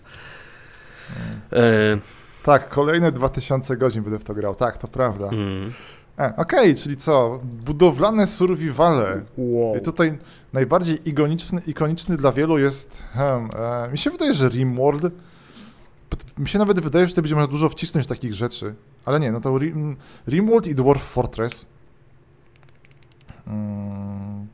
E, 1.52 1.98
Tak, 2.42 2.68
kolejne 2.68 3.12
2000 3.12 3.76
godzin 3.76 4.02
będę 4.02 4.18
w 4.18 4.24
to 4.24 4.34
grał, 4.34 4.54
tak, 4.54 4.78
to 4.78 4.88
prawda. 4.88 5.28
mm. 5.28 5.72
E, 6.18 6.32
Okej, 6.36 6.74
czyli 6.74 6.96
co? 6.96 7.40
Budowlane 7.42 8.26
survivale. 8.26 9.20
Wow. 9.36 9.76
I 9.76 9.80
tutaj 9.80 10.18
najbardziej 10.52 11.08
ikoniczny, 11.08 11.62
ikoniczny 11.66 12.16
dla 12.16 12.32
wielu 12.32 12.58
jest. 12.58 13.02
Hmm, 13.12 13.50
e, 13.86 13.88
mi 13.92 13.98
się 13.98 14.10
wydaje, 14.10 14.34
że 14.34 14.48
Rimworld. 14.48 15.12
Mi 16.38 16.48
się 16.48 16.58
nawet 16.58 16.80
wydaje, 16.80 17.06
że 17.06 17.10
tutaj 17.10 17.22
będzie 17.22 17.34
można 17.34 17.50
dużo 17.50 17.68
wcisnąć 17.68 18.06
takich 18.06 18.34
rzeczy. 18.34 18.74
Ale 19.04 19.20
nie, 19.20 19.32
no 19.32 19.40
to 19.40 19.58
Rim, 19.58 19.96
Rimworld 20.28 20.66
i 20.66 20.74
Dwarf 20.74 21.02
Fortress. 21.02 21.66
Mm. 23.46 24.46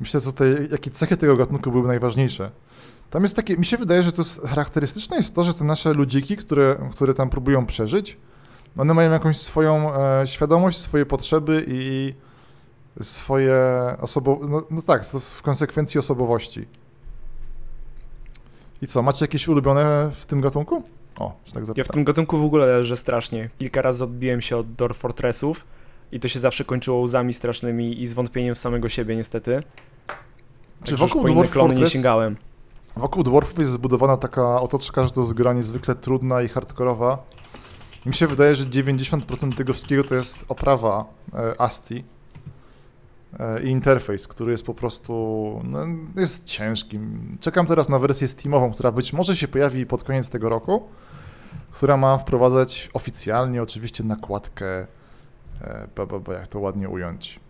Myślę, 0.00 0.20
że 0.20 0.26
tutaj, 0.26 0.68
jakie 0.70 0.90
cechy 0.90 1.16
tego 1.16 1.36
gatunku 1.36 1.70
były 1.70 1.88
najważniejsze. 1.88 2.50
Tam 3.10 3.22
jest 3.22 3.36
takie, 3.36 3.56
mi 3.56 3.64
się 3.64 3.76
wydaje, 3.76 4.02
że 4.02 4.12
to 4.12 4.22
jest 4.22 4.40
charakterystyczne 4.42 5.16
jest 5.16 5.34
to, 5.34 5.42
że 5.42 5.54
te 5.54 5.64
nasze 5.64 5.92
ludziki, 5.92 6.36
które, 6.36 6.90
które 6.92 7.14
tam 7.14 7.30
próbują 7.30 7.66
przeżyć, 7.66 8.16
one 8.78 8.94
mają 8.94 9.12
jakąś 9.12 9.36
swoją 9.36 9.94
e, 9.94 10.26
świadomość, 10.26 10.78
swoje 10.78 11.06
potrzeby 11.06 11.64
i 11.68 12.14
swoje 13.00 13.56
osobo... 14.00 14.40
No, 14.48 14.62
no 14.70 14.82
tak, 14.82 15.08
to 15.08 15.20
w 15.20 15.42
konsekwencji 15.42 15.98
osobowości. 15.98 16.66
I 18.82 18.86
co, 18.86 19.02
macie 19.02 19.24
jakieś 19.24 19.48
ulubione 19.48 20.10
w 20.14 20.26
tym 20.26 20.40
gatunku? 20.40 20.82
O, 21.18 21.32
że 21.46 21.52
tak 21.52 21.60
Ja 21.60 21.64
w 21.64 21.66
zapytam. 21.66 21.94
tym 21.94 22.04
gatunku 22.04 22.38
w 22.38 22.44
ogóle 22.44 22.66
leżę 22.66 22.96
strasznie. 22.96 23.50
Kilka 23.58 23.82
razy 23.82 24.04
odbiłem 24.04 24.40
się 24.40 24.56
od 24.56 24.72
Door 24.74 24.94
Fortressów 24.94 25.64
i 26.12 26.20
to 26.20 26.28
się 26.28 26.40
zawsze 26.40 26.64
kończyło 26.64 27.00
łzami 27.00 27.32
strasznymi 27.32 28.02
i 28.02 28.06
zwątpieniem 28.06 28.56
samego 28.56 28.88
siebie 28.88 29.16
niestety. 29.16 29.62
Czy 30.84 30.96
wokół 30.96 31.24
Dwarf 31.28 31.50
klony 31.50 31.68
nie 31.68 31.74
Fortress, 31.74 31.92
sięgałem. 31.92 32.36
wokół 32.96 33.22
Dwarfów 33.22 33.58
jest 33.58 33.70
zbudowana 33.70 34.16
taka 34.16 34.60
otoczka, 34.60 35.04
że 35.04 35.10
to 35.10 35.20
jest 35.20 35.32
gra 35.32 35.52
niezwykle 35.52 35.94
trudna 35.94 36.42
i 36.42 36.48
hardkorowa. 36.48 37.18
Mi 38.06 38.14
się 38.14 38.26
wydaje, 38.26 38.54
że 38.54 38.64
90% 38.64 39.54
tego 39.54 39.72
wszystkiego 39.72 40.04
to 40.04 40.14
jest 40.14 40.44
oprawa 40.48 41.04
e, 41.34 41.60
ASCII 41.60 41.98
e, 41.98 42.19
i 43.64 43.68
interfejs, 43.68 44.28
który 44.28 44.52
jest 44.52 44.66
po 44.66 44.74
prostu 44.74 45.12
no, 45.64 45.78
jest 46.16 46.44
ciężki. 46.44 46.98
Czekam 47.40 47.66
teraz 47.66 47.88
na 47.88 47.98
wersję 47.98 48.28
Steamową, 48.28 48.72
która 48.72 48.92
być 48.92 49.12
może 49.12 49.36
się 49.36 49.48
pojawi 49.48 49.86
pod 49.86 50.04
koniec 50.04 50.28
tego 50.28 50.48
roku, 50.48 50.88
która 51.70 51.96
ma 51.96 52.18
wprowadzać 52.18 52.90
oficjalnie 52.92 53.62
oczywiście 53.62 54.04
nakładkę, 54.04 54.86
e, 55.60 55.88
ba, 55.96 56.06
ba, 56.06 56.18
ba, 56.20 56.32
jak 56.34 56.48
to 56.48 56.58
ładnie 56.58 56.88
ująć, 56.88 57.40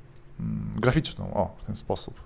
mm, 0.40 0.72
graficzną, 0.76 1.34
o, 1.34 1.56
w 1.62 1.66
ten 1.66 1.76
sposób. 1.76 2.20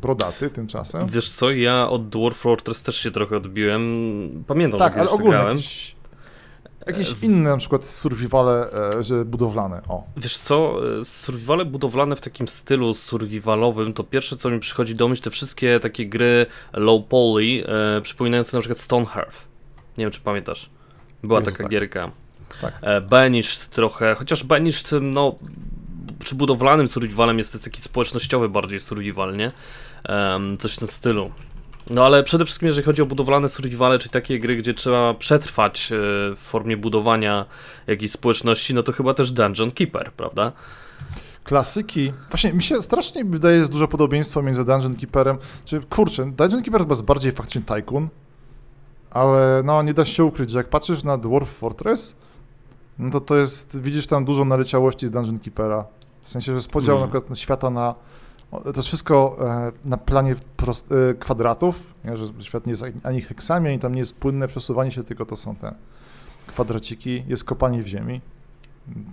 Brodaty 0.00 0.50
tymczasem. 0.50 1.06
Wiesz 1.06 1.32
co, 1.32 1.50
ja 1.50 1.88
od 1.88 2.08
Dwarf 2.08 2.36
Fortress 2.36 2.82
też 2.82 2.96
się 2.96 3.10
trochę 3.10 3.36
odbiłem. 3.36 4.44
Pamiętam, 4.46 4.78
Tak, 4.78 4.94
że 4.94 5.00
ale 5.00 5.10
ogólnie 5.10 5.30
grałem. 5.30 5.56
jakieś, 5.56 5.96
jakieś 6.86 7.22
inne 7.22 7.50
na 7.50 7.56
przykład 7.56 7.86
survivale, 7.86 8.72
e, 8.72 9.02
że 9.02 9.24
budowlane, 9.24 9.82
o. 9.88 10.04
Wiesz 10.16 10.38
co, 10.38 10.80
e, 10.98 11.04
survivale 11.04 11.64
budowlane 11.64 12.16
w 12.16 12.20
takim 12.20 12.48
stylu 12.48 12.94
survivalowym, 12.94 13.92
to 13.92 14.04
pierwsze 14.04 14.36
co 14.36 14.50
mi 14.50 14.60
przychodzi 14.60 14.94
do 14.94 15.08
myśli, 15.08 15.24
te 15.24 15.30
wszystkie 15.30 15.80
takie 15.80 16.06
gry 16.06 16.46
low 16.72 17.06
poly, 17.08 17.64
e, 17.66 18.00
przypominające 18.00 18.56
na 18.56 18.60
przykład 18.60 18.78
Stonehearth. 18.78 19.44
Nie 19.98 20.04
wiem, 20.04 20.10
czy 20.10 20.20
pamiętasz. 20.20 20.70
Była 21.22 21.40
Jezu, 21.40 21.50
taka 21.50 21.64
tak. 21.64 21.72
gierka. 21.72 22.10
Tak. 22.60 22.74
E, 22.80 23.00
Banished 23.00 23.68
trochę, 23.68 24.14
chociaż 24.14 24.44
Banished, 24.44 24.90
no, 25.00 25.34
przy 26.18 26.34
budowlanym 26.34 26.88
survivalem 26.88 27.38
jest 27.38 27.52
to 27.52 27.58
taki 27.58 27.80
społecznościowy 27.80 28.48
bardziej 28.48 28.80
survival, 28.80 29.36
nie? 29.36 29.52
Em, 30.04 30.56
coś 30.58 30.74
w 30.74 30.78
tym 30.78 30.88
stylu. 30.88 31.30
No 31.90 32.04
ale 32.04 32.22
przede 32.22 32.44
wszystkim 32.44 32.66
jeżeli 32.66 32.84
chodzi 32.84 33.02
o 33.02 33.06
budowlane 33.06 33.48
survivale, 33.48 33.98
czyli 33.98 34.10
takie 34.10 34.38
gry, 34.38 34.56
gdzie 34.56 34.74
trzeba 34.74 35.14
przetrwać 35.14 35.92
e, 35.92 35.96
w 36.36 36.38
formie 36.38 36.76
budowania 36.76 37.44
jakiejś 37.86 38.10
społeczności, 38.10 38.74
no 38.74 38.82
to 38.82 38.92
chyba 38.92 39.14
też 39.14 39.32
Dungeon 39.32 39.70
Keeper, 39.70 40.12
prawda? 40.12 40.52
Klasyki. 41.44 42.12
Właśnie 42.30 42.52
mi 42.52 42.62
się 42.62 42.82
strasznie 42.82 43.24
wydaje, 43.24 43.58
jest 43.58 43.72
dużo 43.72 43.88
podobieństwa 43.88 44.42
między 44.42 44.64
Dungeon 44.64 44.96
Keeperem. 44.96 45.38
Czy 45.64 45.80
kurczę, 45.80 46.24
Dungeon 46.24 46.62
Keeper 46.62 46.84
to 46.84 46.88
jest 46.88 47.04
bardziej 47.04 47.32
faktycznie 47.32 47.62
Tycoon, 47.62 48.08
ale 49.10 49.62
no 49.64 49.82
nie 49.82 49.94
da 49.94 50.04
się 50.04 50.24
ukryć, 50.24 50.50
że 50.50 50.58
jak 50.58 50.68
patrzysz 50.68 51.04
na 51.04 51.18
Dwarf 51.18 51.48
Fortress, 51.50 52.16
no 52.98 53.10
to 53.10 53.20
to 53.20 53.36
jest, 53.36 53.80
widzisz 53.80 54.06
tam 54.06 54.24
dużo 54.24 54.44
naleciałości 54.44 55.06
z 55.06 55.10
Dungeon 55.10 55.38
Keepera. 55.38 55.84
W 56.22 56.28
sensie, 56.28 56.52
że 56.52 56.56
jest 56.56 56.70
podział 56.70 56.96
Mm. 56.96 57.08
na 57.08 57.12
przykład 57.20 57.38
świata 57.38 57.70
na. 57.70 57.94
O, 58.52 58.60
To 58.60 58.72
jest 58.76 58.88
wszystko 58.88 59.36
e, 59.40 59.88
na 59.88 59.96
planie 59.96 60.36
prost, 60.56 60.92
e, 60.92 61.14
kwadratów, 61.14 61.94
nie? 62.04 62.16
że 62.16 62.26
świat 62.40 62.66
nie 62.66 62.70
jest 62.70 62.84
ani 63.02 63.20
heksami, 63.20 63.68
ani 63.68 63.78
tam 63.78 63.92
nie 63.92 63.98
jest 63.98 64.20
płynne 64.20 64.48
przesuwanie 64.48 64.90
się, 64.90 65.04
tylko 65.04 65.26
to 65.26 65.36
są 65.36 65.56
te 65.56 65.74
kwadraciki, 66.46 67.24
jest 67.28 67.44
kopanie 67.44 67.82
w 67.82 67.86
ziemi. 67.86 68.20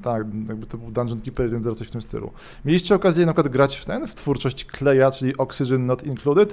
Tak, 0.03 0.23
jakby 0.47 0.65
to 0.65 0.77
był 0.77 0.91
Dungeon 0.91 1.21
Keeper 1.21 1.51
1.0, 1.51 1.75
coś 1.75 1.87
w 1.87 1.91
tym 1.91 2.01
stylu. 2.01 2.31
Mieliście 2.65 2.95
okazję 2.95 3.25
na 3.25 3.33
przykład 3.33 3.53
grać 3.53 3.75
w 3.75 3.85
ten, 3.85 4.07
w 4.07 4.15
twórczość 4.15 4.65
Kleja, 4.65 5.11
czyli 5.11 5.37
Oxygen 5.37 5.85
Not 5.85 6.03
Included? 6.03 6.49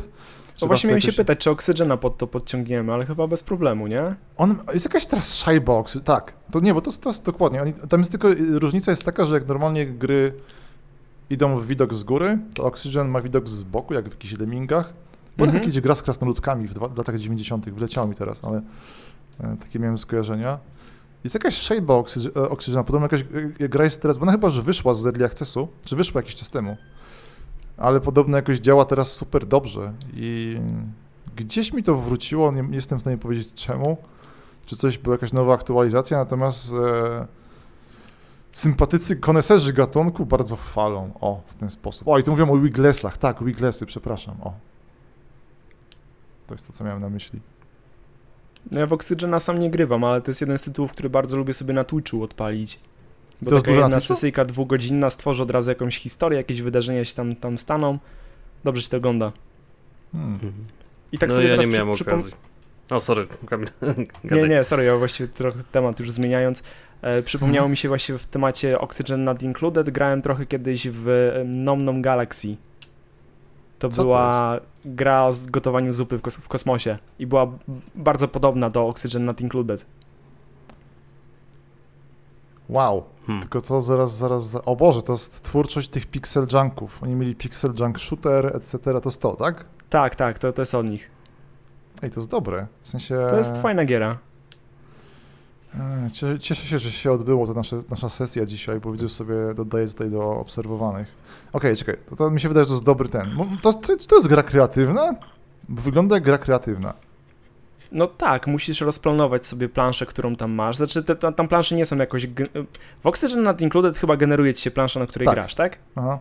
Czy 0.56 0.64
No 0.64 0.66
właśnie 0.66 0.88
miałem 0.88 1.00
się 1.00 1.12
pytać, 1.12 1.38
czy 1.38 1.50
Oxygena 1.50 1.96
pod 1.96 2.18
to 2.18 2.26
podciągniemy, 2.26 2.92
ale 2.92 3.06
chyba 3.06 3.26
bez 3.26 3.42
problemu, 3.42 3.86
nie? 3.86 4.14
On, 4.36 4.56
jest 4.72 4.84
jakaś 4.84 5.06
teraz 5.06 5.34
shybox, 5.34 5.98
tak. 6.04 6.32
To 6.52 6.60
nie, 6.60 6.74
bo 6.74 6.80
to, 6.80 6.92
to 6.92 7.10
jest 7.10 7.24
dokładnie. 7.24 7.72
Tam 7.88 8.00
jest 8.00 8.10
tylko, 8.10 8.30
y, 8.30 8.58
różnica 8.58 8.90
jest 8.92 9.04
taka, 9.04 9.24
że 9.24 9.34
jak 9.34 9.48
normalnie 9.48 9.86
gry 9.86 10.32
idą 11.30 11.56
w 11.56 11.66
widok 11.66 11.94
z 11.94 12.02
góry, 12.02 12.38
to 12.54 12.64
Oxygen 12.64 13.08
ma 13.08 13.20
widok 13.20 13.48
z 13.48 13.62
boku, 13.62 13.94
jak 13.94 14.08
w 14.08 14.10
jakichś 14.10 14.38
lemmingach. 14.38 14.92
Bo 15.38 15.44
Mhm. 15.44 15.64
mhm. 15.64 15.82
gra 15.82 15.94
z 15.94 16.02
krasnoludkami 16.02 16.68
w, 16.68 16.74
dwa, 16.74 16.88
w 16.88 16.98
latach 16.98 17.18
90. 17.18 17.70
wleciało 17.70 18.06
mi 18.06 18.14
teraz, 18.14 18.44
ale 18.44 18.62
e, 19.40 19.56
takie 19.60 19.78
miałem 19.78 19.98
skojarzenia. 19.98 20.58
Jest 21.24 21.34
jakaś 21.34 21.62
shadebar 21.62 21.96
Oxygen, 21.96 22.32
e, 22.36 22.48
Oxygena, 22.48 22.84
podobno 22.84 23.04
jakaś 23.04 23.24
e, 23.60 23.68
gra 23.68 23.84
jest 23.84 24.02
teraz, 24.02 24.18
bo 24.18 24.22
ona 24.22 24.32
chyba 24.32 24.48
że 24.48 24.62
wyszła 24.62 24.94
z 24.94 25.06
Early 25.06 25.24
Accessu, 25.24 25.68
czy 25.84 25.96
wyszła 25.96 26.20
jakiś 26.20 26.34
czas 26.34 26.50
temu. 26.50 26.76
Ale 27.76 28.00
podobno 28.00 28.36
jakoś 28.36 28.58
działa 28.58 28.84
teraz 28.84 29.12
super 29.12 29.46
dobrze 29.46 29.92
i 30.14 30.56
gdzieś 31.36 31.72
mi 31.72 31.82
to 31.82 31.94
wróciło, 31.94 32.52
nie, 32.52 32.62
nie 32.62 32.74
jestem 32.74 32.98
w 32.98 33.00
stanie 33.00 33.18
powiedzieć 33.18 33.54
czemu, 33.54 33.96
czy 34.66 34.76
coś, 34.76 34.98
była 34.98 35.14
jakaś 35.14 35.32
nowa 35.32 35.54
aktualizacja, 35.54 36.18
natomiast 36.18 36.72
e, 36.72 37.26
sympatycy, 38.52 39.16
koneserzy 39.16 39.72
gatunku 39.72 40.26
bardzo 40.26 40.56
chwalą, 40.56 41.10
o, 41.20 41.42
w 41.46 41.54
ten 41.54 41.70
sposób. 41.70 42.08
O, 42.08 42.18
i 42.18 42.24
tu 42.24 42.30
mówią 42.30 42.50
o 42.50 42.58
Wiglesach, 42.58 43.18
tak, 43.18 43.44
Wiglesy, 43.44 43.86
przepraszam, 43.86 44.36
o. 44.42 44.52
To 46.46 46.54
jest 46.54 46.66
to, 46.66 46.72
co 46.72 46.84
miałem 46.84 47.00
na 47.00 47.08
myśli. 47.08 47.40
No 48.70 48.80
ja 48.80 48.86
w 48.86 48.92
Oxygena 48.92 49.40
sam 49.40 49.60
nie 49.60 49.70
grywam, 49.70 50.04
ale 50.04 50.20
to 50.20 50.30
jest 50.30 50.40
jeden 50.40 50.58
z 50.58 50.62
tytułów, 50.62 50.92
który 50.92 51.10
bardzo 51.10 51.36
lubię 51.36 51.52
sobie 51.52 51.74
na 51.74 51.84
Twitchu 51.84 52.22
odpalić. 52.22 52.80
Bo 53.42 53.50
To 53.50 53.56
jest 53.56 53.66
taka 53.66 53.78
jedna 53.78 54.00
sesyjka 54.00 54.44
dwugodzinna 54.44 55.10
stworzy 55.10 55.42
od 55.42 55.50
razu 55.50 55.70
jakąś 55.70 55.98
historię, 55.98 56.36
jakieś 56.36 56.62
wydarzenia 56.62 57.04
się 57.04 57.14
tam, 57.14 57.36
tam 57.36 57.58
staną. 57.58 57.98
Dobrze 58.64 58.82
się 58.82 58.88
to 58.88 58.96
ogląda. 58.96 59.32
Hmm. 60.12 60.34
Mhm. 60.34 60.52
I 61.12 61.18
tak 61.18 61.28
no 61.28 61.34
sobie 61.34 61.48
ja 61.48 61.52
teraz 61.52 61.66
nie 61.66 61.72
miałem 61.72 61.94
przy, 61.94 62.04
przypom- 62.04 62.12
okazji. 62.12 62.32
O, 62.90 63.00
sorry. 63.00 63.26
Nie, 64.24 64.48
nie, 64.48 64.64
sorry, 64.64 64.84
ja 64.84 64.96
właściwie 64.96 65.28
trochę 65.28 65.58
temat 65.72 66.00
już 66.00 66.10
zmieniając. 66.10 66.62
E, 67.02 67.22
przypomniało 67.22 67.68
mi 67.68 67.76
się 67.76 67.88
właśnie 67.88 68.18
w 68.18 68.26
temacie 68.26 68.78
Oxygen 68.78 69.24
Not 69.24 69.42
Included. 69.42 69.90
Grałem 69.90 70.22
trochę 70.22 70.46
kiedyś 70.46 70.88
w 70.88 71.08
e, 71.08 71.44
Nom 71.44 71.84
Nom 71.84 72.02
Galaxy. 72.02 72.56
To 73.78 73.88
Co 73.88 73.96
to 73.96 74.02
była 74.02 74.60
gra 74.84 75.24
o 75.24 75.32
gotowaniu 75.50 75.92
zupy 75.92 76.18
w, 76.18 76.22
kos- 76.22 76.40
w 76.40 76.48
kosmosie 76.48 76.98
i 77.18 77.26
była 77.26 77.46
bardzo 77.94 78.28
podobna 78.28 78.70
do 78.70 78.86
Oxygen 78.88 79.24
Not 79.24 79.40
Included. 79.40 79.86
Wow, 82.68 83.04
Hmm. 83.26 83.42
tylko 83.42 83.60
to 83.60 83.80
zaraz, 83.80 84.16
zaraz, 84.16 84.46
za... 84.46 84.62
o 84.64 84.76
Boże, 84.76 85.02
to 85.02 85.12
jest 85.12 85.42
twórczość 85.42 85.88
tych 85.88 86.06
pixel 86.06 86.46
junków. 86.52 87.02
Oni 87.02 87.14
mieli 87.14 87.34
pixel 87.34 87.72
junk 87.80 87.98
shooter, 87.98 88.56
etc., 88.56 88.78
to 88.78 89.00
jest 89.04 89.20
to, 89.20 89.36
tak? 89.36 89.64
Tak, 89.90 90.14
tak, 90.14 90.38
to, 90.38 90.52
to 90.52 90.62
jest 90.62 90.74
od 90.74 90.86
nich. 90.86 91.10
Ej, 92.02 92.10
to 92.10 92.20
jest 92.20 92.30
dobre, 92.30 92.66
w 92.82 92.88
sensie... 92.88 93.26
To 93.30 93.36
jest 93.38 93.56
fajna 93.62 93.84
giera. 93.84 94.18
E, 95.78 96.10
cie- 96.10 96.38
Cieszę 96.38 96.62
się, 96.66 96.78
że 96.78 96.90
się 96.90 97.12
odbyło 97.12 97.46
to 97.46 97.54
nasze, 97.54 97.76
nasza 97.90 98.08
sesja 98.08 98.46
dzisiaj, 98.46 98.80
bo 98.80 98.92
widzę, 98.92 99.08
że 99.08 99.14
sobie 99.14 99.34
dodaję 99.54 99.88
tutaj 99.88 100.10
do 100.10 100.30
obserwowanych. 100.30 101.08
Okej, 101.52 101.76
czekaj, 101.76 101.96
to, 102.10 102.16
to 102.16 102.30
mi 102.30 102.40
się 102.40 102.48
wydaje, 102.48 102.64
że 102.64 102.68
to 102.68 102.74
jest 102.74 102.84
dobry 102.84 103.08
ten. 103.08 103.26
To, 103.62 103.72
to, 103.72 103.96
to 104.08 104.16
jest 104.16 104.28
gra 104.28 104.42
kreatywna? 104.42 105.14
Wygląda 105.68 106.16
jak 106.16 106.24
gra 106.24 106.38
kreatywna. 106.38 106.94
No 107.92 108.06
tak, 108.06 108.46
musisz 108.46 108.80
rozplanować 108.80 109.46
sobie 109.46 109.68
planszę, 109.68 110.06
którą 110.06 110.36
tam 110.36 110.52
masz. 110.52 110.76
Znaczy, 110.76 111.04
te, 111.04 111.16
te, 111.16 111.32
tam 111.32 111.48
plansze 111.48 111.74
nie 111.74 111.86
są 111.86 111.96
jakoś... 111.96 112.26
W 113.02 113.06
Oxygen 113.06 113.42
Not 113.42 113.60
Included 113.60 113.98
chyba 113.98 114.16
generuje 114.16 114.54
ci 114.54 114.62
się 114.62 114.70
plansza, 114.70 115.00
na 115.00 115.06
której 115.06 115.26
Tak. 115.26 115.34
grasz, 115.34 115.54
tak? 115.54 115.78
Aha. 115.96 116.18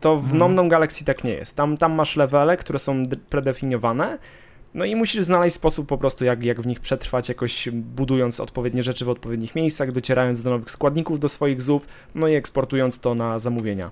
To 0.00 0.16
w 0.16 0.20
Mhm. 0.20 0.38
Nom 0.38 0.54
Nom 0.54 0.68
Galaxy 0.68 1.04
tak 1.04 1.24
nie 1.24 1.32
jest. 1.32 1.56
Tam, 1.56 1.76
tam 1.76 1.92
masz 1.92 2.16
levele, 2.16 2.56
które 2.56 2.78
są 2.78 3.02
predefiniowane, 3.30 4.18
no 4.74 4.84
i 4.84 4.96
musisz 4.96 5.24
znaleźć 5.24 5.56
sposób 5.56 5.88
po 5.88 5.98
prostu, 5.98 6.24
jak, 6.24 6.44
jak 6.44 6.60
w 6.60 6.66
nich 6.66 6.80
przetrwać, 6.80 7.28
jakoś 7.28 7.68
budując 7.72 8.40
odpowiednie 8.40 8.82
rzeczy 8.82 9.04
w 9.04 9.08
odpowiednich 9.08 9.54
miejscach, 9.54 9.92
docierając 9.92 10.42
do 10.42 10.50
nowych 10.50 10.70
składników 10.70 11.20
do 11.20 11.28
swoich 11.28 11.62
zup, 11.62 11.86
no 12.14 12.28
i 12.28 12.34
eksportując 12.34 13.00
to 13.00 13.14
na 13.14 13.38
zamówienia. 13.38 13.90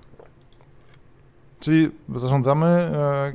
Czyli 1.59 1.91
zarządzamy, 2.15 2.65
e, 2.67 3.33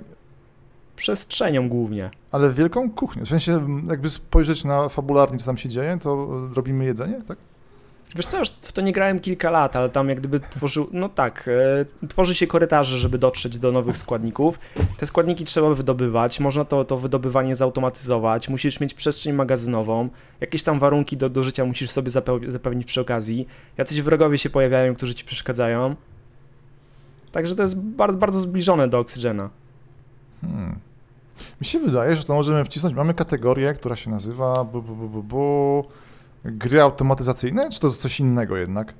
Przestrzenią 0.96 1.68
głównie. 1.68 2.11
ale 2.32 2.53
wielką 2.53 2.90
kuchnią. 2.90 3.24
W 3.24 3.28
sensie, 3.28 3.82
jakby 3.90 4.11
spojrzeć 4.11 4.64
na 4.64 4.88
fabularnie, 4.88 5.38
co 5.38 5.46
tam 5.46 5.57
się 5.57 5.68
dzieje, 5.68 5.99
to 6.03 6.28
robimy 6.55 6.84
jedzenie, 6.84 7.22
tak? 7.28 7.38
Wiesz 8.16 8.26
co, 8.26 8.38
już 8.38 8.48
w 8.48 8.72
to 8.72 8.82
nie 8.82 8.92
grałem 8.92 9.20
kilka 9.20 9.50
lat, 9.50 9.76
ale 9.76 9.88
tam 9.88 10.09
jak 10.09 10.18
gdyby 10.18 10.40
tworzył, 10.40 10.88
no 10.92 11.09
tak, 11.09 11.48
e, 12.02 12.06
tworzy 12.09 12.34
się 12.34 12.46
korytarze, 12.46 12.98
żeby 12.98 13.18
dotrzeć 13.18 13.59
do 13.59 13.72
nowych 13.72 13.98
składników. 13.98 14.59
Te 14.96 15.06
składniki 15.06 15.44
trzeba 15.44 15.74
wydobywać, 15.74 16.40
można 16.40 16.64
to, 16.64 16.84
to 16.84 16.96
wydobywanie 16.96 17.54
zautomatyzować, 17.54 18.48
musisz 18.48 18.80
mieć 18.80 18.94
przestrzeń 18.94 19.32
magazynową, 19.32 20.09
jakieś 20.40 20.62
tam 20.62 20.78
warunki 20.78 21.16
do, 21.16 21.28
do 21.28 21.42
życia 21.42 21.64
musisz 21.64 21.90
sobie 21.90 22.11
zapewnić 22.48 22.86
przy 22.86 23.00
okazji. 23.00 23.48
Jacyś 23.78 24.02
wrogowie 24.02 24.38
się 24.38 24.50
pojawiają, 24.50 24.94
którzy 24.94 25.14
ci 25.14 25.24
przeszkadzają. 25.24 25.96
Także 27.32 27.56
to 27.56 27.62
jest 27.62 27.80
bardzo, 27.80 28.18
bardzo 28.18 28.40
zbliżone 28.40 28.88
do 28.88 28.98
Oxygena. 28.98 29.50
Hmm. 30.40 30.78
Mi 31.61 31.66
się 31.66 31.78
wydaje, 31.78 32.16
że 32.16 32.24
to 32.24 32.34
możemy 32.34 32.64
wcisnąć. 32.64 32.94
Mamy 32.94 33.14
kategorię, 33.14 33.74
która 33.74 33.96
się 33.96 34.11
nazywa 34.11 34.64
bu, 34.64 34.82
bu, 34.82 34.94
bu, 34.94 35.09
bu, 35.09 35.22
bu, 35.22 35.84
gry 36.45 36.82
automatyzacyjne, 36.82 37.70
czy 37.70 37.80
to 37.80 37.86
jest 37.86 38.01
coś 38.01 38.20
innego 38.20 38.57
jednak? 38.57 38.95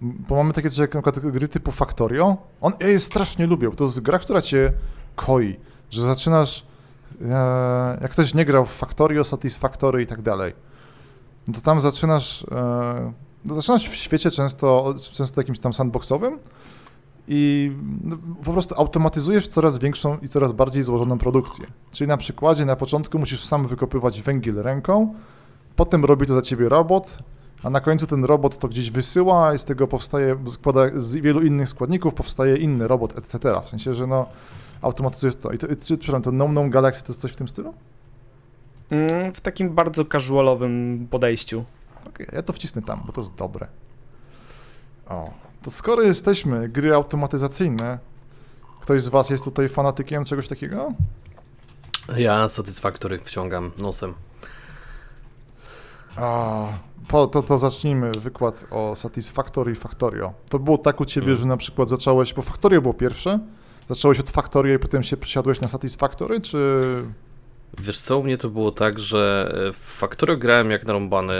Bo 0.00 0.36
mamy 0.36 0.52
takie 0.52 0.70
coś 0.70 0.78
jak 0.78 1.20
gry 1.20 1.48
typu 1.48 1.72
Factorio. 1.72 2.36
On, 2.60 2.72
ja 2.80 2.88
je 2.88 2.98
strasznie 2.98 3.46
lubię, 3.46 3.70
bo 3.70 3.76
to 3.76 3.84
jest 3.84 4.00
gra, 4.00 4.18
która 4.18 4.40
cię 4.42 4.72
koi, 5.16 5.56
że 5.90 6.02
zaczynasz, 6.02 6.66
e, 7.22 7.98
jak 8.02 8.10
ktoś 8.10 8.34
nie 8.34 8.44
grał 8.44 8.66
w 8.66 8.72
Factorio, 8.72 9.24
Satisfactory 9.24 10.02
i 10.02 10.06
tak 10.06 10.22
dalej, 10.22 10.52
to 11.54 11.60
tam 11.60 11.80
zaczynasz, 11.80 12.46
e, 12.52 13.12
no 13.44 13.54
zaczynasz 13.54 13.88
w 13.88 13.94
świecie 13.94 14.30
często, 14.30 14.94
często 15.12 15.40
jakimś 15.40 15.58
tam 15.58 15.72
sandboxowym, 15.72 16.38
i 17.28 17.72
no, 18.04 18.16
po 18.44 18.52
prostu 18.52 18.74
automatyzujesz 18.78 19.48
coraz 19.48 19.78
większą 19.78 20.18
i 20.18 20.28
coraz 20.28 20.52
bardziej 20.52 20.82
złożoną 20.82 21.18
produkcję. 21.18 21.66
Czyli 21.90 22.08
na 22.08 22.16
przykładzie 22.16 22.64
na 22.64 22.76
początku 22.76 23.18
musisz 23.18 23.44
sam 23.44 23.66
wykopywać 23.66 24.22
węgiel 24.22 24.62
ręką, 24.62 25.14
potem 25.76 26.04
robi 26.04 26.26
to 26.26 26.34
za 26.34 26.42
ciebie 26.42 26.68
robot, 26.68 27.18
a 27.62 27.70
na 27.70 27.80
końcu 27.80 28.06
ten 28.06 28.24
robot 28.24 28.58
to 28.58 28.68
gdzieś 28.68 28.90
wysyła 28.90 29.54
i 29.54 29.58
z 29.58 29.64
tego 29.64 29.86
powstaje, 29.86 30.36
składa 30.48 30.80
z 30.96 31.16
wielu 31.16 31.42
innych 31.42 31.68
składników 31.68 32.14
powstaje 32.14 32.56
inny 32.56 32.88
robot, 32.88 33.18
etc. 33.18 33.60
W 33.64 33.68
sensie, 33.68 33.94
że 33.94 34.06
no 34.06 34.26
automatyzujesz 34.82 35.36
to. 35.36 35.52
I 35.52 35.58
to, 35.58 35.66
i, 35.66 35.76
czy, 35.76 35.98
przepraszam, 35.98 36.22
to 36.22 36.32
No 36.32 36.48
No 36.48 36.68
Galaxy 36.68 37.02
to 37.02 37.08
jest 37.08 37.20
coś 37.20 37.32
w 37.32 37.36
tym 37.36 37.48
stylu? 37.48 37.74
Mm, 38.90 39.32
w 39.32 39.40
takim 39.40 39.74
bardzo 39.74 40.04
casualowym 40.04 41.06
podejściu. 41.10 41.64
Okej, 42.08 42.26
ja 42.32 42.42
to 42.42 42.52
wcisnę 42.52 42.82
tam, 42.82 43.02
bo 43.06 43.12
to 43.12 43.20
jest 43.20 43.34
dobre. 43.34 43.66
O, 45.08 45.30
to 45.62 45.70
skoro 45.70 46.02
jesteśmy 46.02 46.68
gry 46.68 46.94
automatyzacyjne, 46.94 47.98
ktoś 48.80 49.02
z 49.02 49.08
was 49.08 49.30
jest 49.30 49.44
tutaj 49.44 49.68
fanatykiem 49.68 50.24
czegoś 50.24 50.48
takiego? 50.48 50.92
Ja 52.16 52.48
Satisfactory 52.48 53.18
wciągam 53.18 53.70
nosem. 53.78 54.14
A, 56.16 56.66
po, 57.08 57.26
to, 57.26 57.42
to 57.42 57.58
zacznijmy 57.58 58.10
wykład 58.20 58.66
o 58.70 58.94
Satisfactory 58.96 59.72
i 59.72 59.74
Factorio. 59.74 60.32
To 60.48 60.58
było 60.58 60.78
tak 60.78 61.00
u 61.00 61.04
ciebie, 61.04 61.26
Hmm. 61.26 61.42
że 61.42 61.48
na 61.48 61.56
przykład 61.56 61.88
zacząłeś, 61.88 62.34
bo 62.34 62.42
Factorio 62.42 62.82
było 62.82 62.94
pierwsze, 62.94 63.38
zacząłeś 63.88 64.20
od 64.20 64.30
Factorio 64.30 64.74
i 64.74 64.78
potem 64.78 65.02
się 65.02 65.16
przesiadłeś 65.16 65.60
na 65.60 65.68
Satisfactory, 65.68 66.40
czy... 66.40 66.82
Wiesz 67.78 68.00
co, 68.00 68.18
u 68.18 68.22
mnie 68.22 68.38
to 68.38 68.48
było 68.48 68.72
tak, 68.72 68.98
że 68.98 69.52
e, 69.68 69.72
w 69.72 69.76
Factorio 69.76 70.36
grałem 70.36 70.70
jak 70.70 70.86
narąbane 70.86 71.34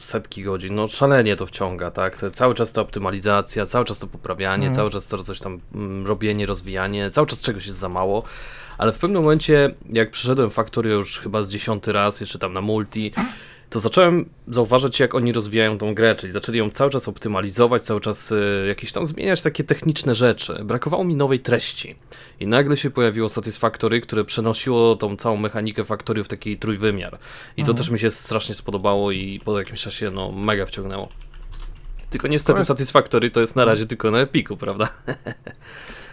setki 0.00 0.42
godzin, 0.42 0.74
no 0.74 0.88
szalenie 0.88 1.36
to 1.36 1.46
wciąga, 1.46 1.90
tak? 1.90 2.16
To 2.16 2.30
cały 2.30 2.54
czas 2.54 2.72
ta 2.72 2.80
optymalizacja, 2.80 3.66
cały 3.66 3.84
czas 3.84 3.98
to 3.98 4.06
poprawianie, 4.06 4.66
Mhm. 4.66 4.74
cały 4.74 4.90
czas 4.90 5.06
to 5.06 5.22
coś 5.22 5.40
tam 5.40 5.60
mm, 5.74 6.06
robienie, 6.06 6.46
rozwijanie, 6.46 7.10
cały 7.10 7.26
czas 7.26 7.42
czegoś 7.42 7.66
jest 7.66 7.78
za 7.78 7.88
mało, 7.88 8.22
ale 8.78 8.92
w 8.92 8.98
pewnym 8.98 9.22
momencie, 9.22 9.74
jak 9.92 10.10
przyszedłem 10.10 10.50
Factorio 10.50 10.96
już 10.96 11.18
chyba 11.20 11.42
z 11.42 11.50
dziesiąty 11.50 11.92
raz, 11.92 12.20
jeszcze 12.20 12.38
tam 12.38 12.52
na 12.52 12.60
multi, 12.60 13.12
to 13.70 13.78
zacząłem 13.78 14.28
zauważać, 14.48 15.00
jak 15.00 15.14
oni 15.14 15.32
rozwijają 15.32 15.78
tą 15.78 15.94
grę, 15.94 16.14
czyli 16.14 16.32
zaczęli 16.32 16.58
ją 16.58 16.70
cały 16.70 16.90
czas 16.90 17.08
optymalizować, 17.08 17.82
cały 17.82 18.00
czas 18.00 18.32
y, 18.32 18.64
jakieś 18.68 18.92
tam 18.92 19.06
zmieniać 19.06 19.42
takie 19.42 19.64
techniczne 19.64 20.14
rzeczy. 20.14 20.60
Brakowało 20.64 21.04
mi 21.04 21.14
nowej 21.16 21.40
treści. 21.40 21.96
I 22.40 22.46
nagle 22.46 22.76
się 22.76 22.90
pojawiło 22.90 23.28
Satisfactory, 23.28 24.00
które 24.00 24.24
przenosiło 24.24 24.96
tą 24.96 25.16
całą 25.16 25.36
mechanikę 25.36 25.84
Factory 25.84 26.24
w 26.24 26.28
taki 26.28 26.56
trójwymiar. 26.58 27.18
I 27.56 27.62
to 27.64 27.70
Mhm. 27.70 27.76
też 27.76 27.90
mi 27.90 27.98
się 27.98 28.10
strasznie 28.10 28.54
spodobało 28.54 29.10
i 29.12 29.40
po 29.44 29.58
jakimś 29.58 29.82
czasie 29.82 30.10
no 30.10 30.32
mega 30.32 30.66
wciągnęło. 30.66 31.08
Tylko 32.10 32.28
niestety 32.28 32.64
Satisfactory 32.64 33.30
to 33.30 33.40
jest 33.40 33.56
na 33.56 33.64
razie 33.64 33.86
tylko 33.86 34.10
na 34.10 34.18
Epiku, 34.18 34.56
prawda? 34.56 34.88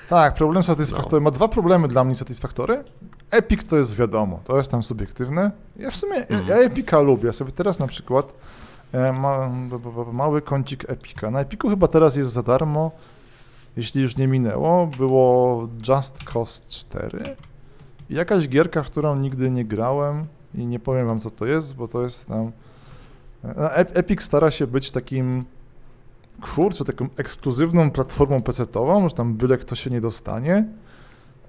Tak, 0.09 0.33
problem 0.35 0.63
Satisfactory. 0.63 1.21
No. 1.21 1.23
Ma 1.23 1.31
dwa 1.31 1.47
problemy 1.47 1.87
dla 1.87 2.03
mnie 2.03 2.15
Satisfactory. 2.15 2.83
Epic 3.31 3.63
to 3.67 3.77
jest 3.77 3.95
wiadomo, 3.95 4.39
to 4.43 4.57
jest 4.57 4.71
tam 4.71 4.83
subiektywne. 4.83 5.51
Ja 5.75 5.91
w 5.91 5.95
sumie, 5.95 6.15
ja, 6.15 6.25
Mhm. 6.27 6.47
ja 6.47 6.55
Epica 6.55 6.99
lubię. 6.99 7.27
Ja 7.27 7.33
sobie 7.33 7.51
teraz 7.51 7.79
na 7.79 7.87
przykład 7.87 8.33
E, 8.93 9.13
ma, 9.13 9.49
mały 10.13 10.41
kącik 10.41 10.89
Epika. 10.89 11.31
Na 11.31 11.39
Epiku 11.39 11.69
chyba 11.69 11.87
teraz 11.87 12.15
jest 12.15 12.29
za 12.31 12.43
darmo, 12.43 12.91
jeśli 13.77 14.01
już 14.01 14.17
nie 14.17 14.27
minęło. 14.27 14.87
Było 14.97 15.67
Just 15.87 16.23
Cause 16.23 16.61
4. 16.69 17.35
I 18.09 18.13
jakaś 18.15 18.47
gierka, 18.49 18.83
w 18.83 18.89
którą 18.91 19.15
nigdy 19.15 19.51
nie 19.51 19.65
grałem 19.65 20.25
i 20.55 20.65
nie 20.65 20.79
powiem 20.79 21.07
wam 21.07 21.19
co 21.19 21.31
to 21.31 21.45
jest, 21.45 21.75
bo 21.75 21.87
to 21.87 22.01
jest 22.03 22.25
tam... 22.27 22.51
E, 23.43 23.47
Ep- 23.83 23.91
Epic 23.99 24.21
stara 24.23 24.51
się 24.51 24.67
być 24.67 24.91
takim, 24.91 25.45
kurczę, 26.55 26.85
taką 26.85 27.07
ekskluzywną 27.17 27.91
platformą 27.91 28.37
PC-tową, 28.39 29.09
że 29.09 29.15
tam 29.15 29.33
byle 29.33 29.57
kto 29.57 29.75
się 29.75 29.89
nie 29.89 30.01
dostanie. 30.01 30.65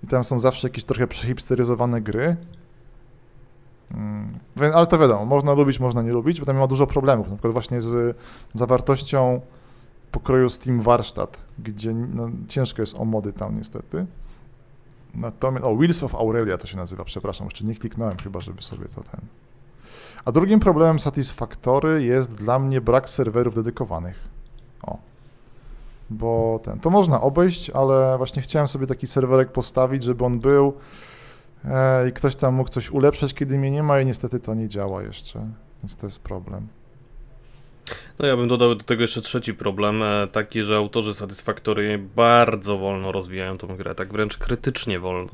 I 0.05 0.07
tam 0.07 0.25
są 0.25 0.41
zawsze 0.41 0.69
jakieś 0.69 0.85
trochę 0.85 1.07
przehipsteryzowane 1.07 2.01
gry. 2.01 2.37
Mm, 3.91 4.39
ale 4.75 4.87
to 4.87 4.99
wiadomo, 4.99 5.25
można 5.25 5.53
lubić, 5.53 5.81
można 5.81 6.03
nie 6.03 6.13
lubić, 6.13 6.41
bo 6.41 6.47
tam 6.47 6.57
ma 6.57 6.67
dużo 6.67 6.87
problemów, 6.87 7.29
na 7.29 7.35
przykład 7.35 7.53
właśnie 7.53 7.81
z 7.81 8.17
zawartością 8.55 9.41
pokroju 10.11 10.49
Steam 10.49 10.81
Warsztat, 10.81 11.43
gdzie 11.59 11.95
no, 11.95 12.31
ciężko 12.49 12.83
jest 12.83 13.01
o 13.01 13.05
mody 13.05 13.33
tam 13.33 13.59
niestety. 13.59 14.07
Natomiast, 15.15 15.65
o, 15.67 15.77
Wheels 15.77 16.03
of 16.03 16.15
Aurelia 16.15 16.59
to 16.59 16.67
się 16.67 16.77
nazywa, 16.77 17.05
przepraszam, 17.05 17.47
jeszcze 17.47 17.65
nie 17.65 17.75
kliknąłem 17.75 18.17
chyba, 18.17 18.41
żeby 18.41 18.63
sobie 18.63 18.89
to 18.89 19.03
ten... 19.03 19.21
A 20.25 20.33
drugim 20.33 20.61
problemem 20.61 20.99
Satisfactory 20.99 22.05
jest 22.05 22.35
dla 22.35 22.59
mnie 22.59 22.81
brak 22.81 23.09
serwerów 23.09 23.55
dedykowanych. 23.55 24.29
O. 24.83 24.99
Bo 26.11 26.61
ten, 26.65 26.81
to 26.81 26.91
można 26.91 27.21
obejść, 27.21 27.71
ale 27.71 28.17
właśnie 28.17 28.43
chciałem 28.43 28.69
sobie 28.69 28.87
taki 28.87 29.07
serwerek 29.07 29.53
postawić, 29.53 30.03
żeby 30.03 30.25
on 30.25 30.41
był 30.41 30.75
e, 31.65 32.09
i 32.09 32.13
ktoś 32.13 32.37
tam 32.37 32.55
mógł 32.55 32.71
coś 32.71 32.91
ulepszać, 32.91 33.35
kiedy 33.35 33.59
mnie 33.59 33.71
nie 33.71 33.83
ma 33.83 34.01
i 34.01 34.07
niestety 34.07 34.41
to 34.41 34.55
nie 34.55 34.69
działa 34.69 35.03
jeszcze, 35.03 35.47
więc 35.83 35.97
to 35.97 36.07
jest 36.07 36.23
problem. 36.23 36.69
No 38.19 38.27
ja 38.27 38.37
bym 38.37 38.49
dodał 38.49 38.75
do 38.75 38.85
tego 38.85 39.03
jeszcze 39.03 39.21
trzeci 39.21 39.55
problem, 39.55 40.03
e, 40.03 40.29
taki, 40.33 40.63
że 40.63 40.77
autorzy 40.77 41.15
Satisfactory 41.15 41.99
bardzo 42.17 42.79
wolno 42.79 43.13
rozwijają 43.13 43.57
tą 43.57 43.77
grę, 43.77 43.95
tak 43.95 44.13
wręcz 44.13 44.39
krytycznie 44.39 45.01
wolno. 45.01 45.33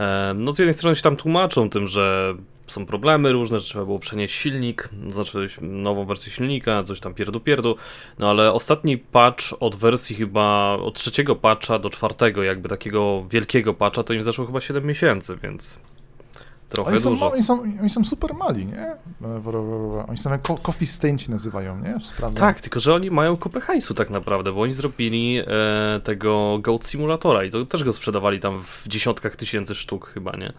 E, 0.00 0.34
No 0.36 0.52
z 0.52 0.58
jednej 0.58 0.74
strony 0.74 0.96
się 0.96 1.02
tam 1.02 1.16
tłumaczą 1.16 1.70
tym, 1.70 1.86
że 1.86 2.34
są 2.66 2.86
problemy 2.86 3.32
różne, 3.32 3.58
że 3.60 3.64
trzeba 3.66 3.84
było 3.84 3.98
przenieść 3.98 4.34
silnik, 4.34 4.88
znaczy 5.08 5.46
nową 5.60 6.04
wersję 6.04 6.32
silnika, 6.32 6.82
coś 6.82 7.00
tam 7.00 7.14
pierdu 7.14 7.40
pierdu, 7.40 7.76
no 8.18 8.30
ale 8.30 8.52
ostatni 8.52 8.98
patch 8.98 9.44
od 9.60 9.76
wersji 9.76 10.16
chyba, 10.16 10.72
od 10.82 10.94
trzeciego 10.94 11.36
patcha 11.36 11.78
do 11.78 11.90
czwartego, 11.90 12.42
jakby 12.42 12.68
takiego 12.68 13.24
wielkiego 13.30 13.74
patcha, 13.74 14.02
to 14.02 14.12
im 14.14 14.22
zeszło 14.22 14.46
chyba 14.46 14.60
7 14.60 14.84
miesięcy, 14.86 15.36
więc 15.42 15.80
trochę 16.68 16.90
Oni 16.90 16.98
są, 16.98 17.10
dużo. 17.10 17.32
oni, 17.32 17.42
są, 17.42 17.62
oni 17.80 17.90
są 17.90 18.04
super 18.04 18.34
mali, 18.34 18.66
nie? 18.66 18.78
E, 19.22 20.06
Oni 20.08 20.18
są 20.18 20.30
jak 20.30 20.42
co- 20.42 20.56
Coffee 20.56 20.86
Stain 20.86 21.18
się 21.18 21.30
nazywają, 21.30 21.78
nie? 21.78 22.00
Sprawdzam. 22.00 22.40
Tak, 22.40 22.60
tylko 22.60 22.80
że 22.80 22.94
oni 22.94 23.10
mają 23.10 23.36
kupę 23.36 23.60
hajsu 23.60 23.94
tak 23.94 24.10
naprawdę, 24.10 24.52
bo 24.52 24.60
oni 24.60 24.72
zrobili 24.72 25.38
e, 25.38 25.44
tego 26.04 26.58
Goat 26.62 26.86
Simulatora 26.86 27.44
i 27.44 27.50
to 27.50 27.64
też 27.64 27.84
go 27.84 27.92
sprzedawali 27.92 28.40
tam 28.40 28.62
w 28.62 28.88
dziesiątkach 28.88 29.36
tysięcy 29.36 29.74
sztuk 29.74 30.08
chyba, 30.14 30.36
nie? 30.36 30.52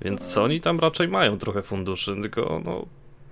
Więc 0.00 0.38
oni 0.38 0.60
tam 0.60 0.80
raczej 0.80 1.08
mają 1.08 1.38
trochę 1.38 1.62
funduszy, 1.62 2.16
tylko 2.22 2.60
no 2.64 2.86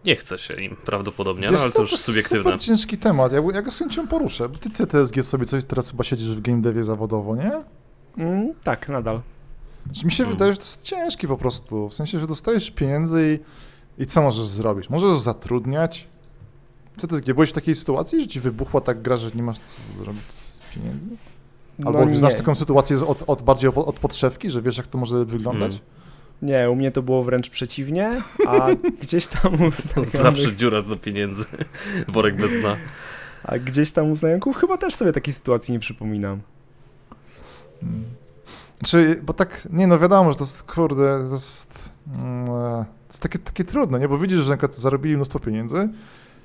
nie 0.04 0.16
chce 0.16 0.38
się 0.38 0.54
im 0.54 0.76
prawdopodobnie, 0.84 1.50
no 1.50 1.58
ale 1.58 1.70
co, 1.70 1.76
to 1.76 1.82
już 1.82 1.92
jest 1.92 2.04
subiektywne. 2.04 2.42
super 2.42 2.60
ciężki 2.60 2.98
temat, 2.98 3.32
ja, 3.32 3.42
ja 3.54 3.62
go 3.62 3.72
z 3.72 3.78
chęcią 3.78 4.08
poruszę, 4.08 4.48
bo 4.48 4.58
ty 4.58 4.70
CTSG 4.70 5.22
sobie 5.22 5.46
coś 5.46 5.64
teraz 5.64 5.90
chyba 5.90 6.04
siedzisz 6.04 6.30
w 6.30 6.40
game 6.40 6.62
devie 6.62 6.84
zawodowo, 6.84 7.36
nie? 7.36 7.52
Mm, 8.18 8.54
tak, 8.64 8.88
nadal. 8.88 9.20
Mi 10.04 10.10
się 10.10 10.16
Hmm. 10.24 10.36
wydaje, 10.36 10.52
że 10.52 10.58
to 10.58 10.64
jest 10.64 10.82
ciężkie 10.82 11.28
po 11.28 11.36
prostu, 11.36 11.88
w 11.88 11.94
sensie, 11.94 12.18
że 12.18 12.26
dostajesz 12.26 12.70
pieniędzy 12.70 13.40
i, 13.98 14.02
i 14.02 14.06
co 14.06 14.22
możesz 14.22 14.46
zrobić? 14.46 14.90
Możesz 14.90 15.18
zatrudniać? 15.18 16.08
CTSG, 16.96 17.26
byłeś 17.26 17.50
w 17.50 17.52
takiej 17.52 17.74
sytuacji, 17.74 18.20
że 18.20 18.26
ci 18.26 18.40
wybuchła 18.40 18.80
tak 18.80 19.02
gra, 19.02 19.16
że 19.16 19.30
nie 19.34 19.42
masz 19.42 19.58
co 19.58 19.98
zrobić 20.04 20.32
z 20.32 20.60
pieniędzy? 20.74 21.16
Albo 21.84 22.06
no, 22.06 22.16
znasz 22.16 22.34
taką 22.34 22.54
sytuację 22.54 22.96
z, 22.96 23.02
od, 23.02 23.22
od 23.26 23.42
bardziej 23.42 23.70
od, 23.70 23.76
od 23.76 23.98
podszewki, 23.98 24.50
że 24.50 24.62
wiesz 24.62 24.76
jak 24.76 24.86
to 24.86 24.98
może 24.98 25.24
wyglądać? 25.24 25.72
Mm. 25.72 25.84
Nie, 26.42 26.70
u 26.70 26.76
mnie 26.76 26.92
to 26.92 27.02
było 27.02 27.22
wręcz 27.22 27.50
przeciwnie, 27.50 28.22
a 28.46 28.68
gdzieś 29.02 29.26
tam 29.26 29.54
u 29.54 29.70
znajomych, 29.70 30.06
Zawsze 30.06 30.56
dziura 30.56 30.80
za 30.80 30.96
pieniędzy, 30.96 31.44
worek 32.08 32.36
bez 32.36 32.60
dna. 32.60 32.76
a 33.44 33.58
gdzieś 33.58 33.92
tam 33.92 34.10
u 34.10 34.16
znajomków 34.16 34.56
chyba 34.56 34.78
też 34.78 34.94
sobie 34.94 35.12
takiej 35.12 35.34
sytuacji 35.34 35.72
nie 35.72 35.78
przypominam. 35.78 36.40
Czy, 38.84 39.20
bo 39.22 39.32
tak, 39.32 39.68
nie 39.72 39.86
no 39.86 39.98
wiadomo, 39.98 40.32
że 40.32 40.38
to 40.38 40.44
jest, 40.44 40.62
kurde, 40.62 41.26
to 41.26 41.32
jest, 41.32 41.90
mm, 42.14 42.44
e, 42.44 42.48
to 42.48 42.86
jest 43.08 43.22
takie, 43.22 43.38
takie 43.38 43.64
trudne, 43.64 43.98
nie? 43.98 44.08
Bo 44.08 44.18
widzisz, 44.18 44.40
że 44.40 44.58
zarobili 44.72 45.16
mnóstwo 45.16 45.40
pieniędzy 45.40 45.88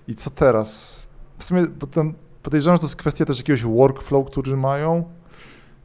i 0.08 0.16
co 0.16 0.30
teraz? 0.30 1.02
W 1.38 1.44
sumie, 1.44 1.68
bo 1.80 1.88
tam 1.88 2.14
podejrzewam, 2.44 2.78
że 2.78 2.80
to 2.80 2.86
jest 2.86 2.96
kwestia 2.96 3.26
też 3.26 3.38
jakiegoś 3.38 3.64
workflow, 3.64 4.28
który 4.28 4.58
mają, 4.58 5.04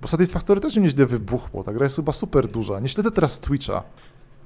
bo 0.01 0.09
Satisfactory 0.09 0.61
też 0.61 0.77
nieźle 0.77 1.07
wybuchło, 1.07 1.65
ta 1.65 1.73
gra 1.73 1.85
jest 1.85 1.97
chyba 1.97 2.13
super 2.13 2.49
duża. 2.49 2.81
Nie 2.81 2.89
śledzę 2.89 3.11
teraz 3.11 3.41
Twitcha, 3.41 3.83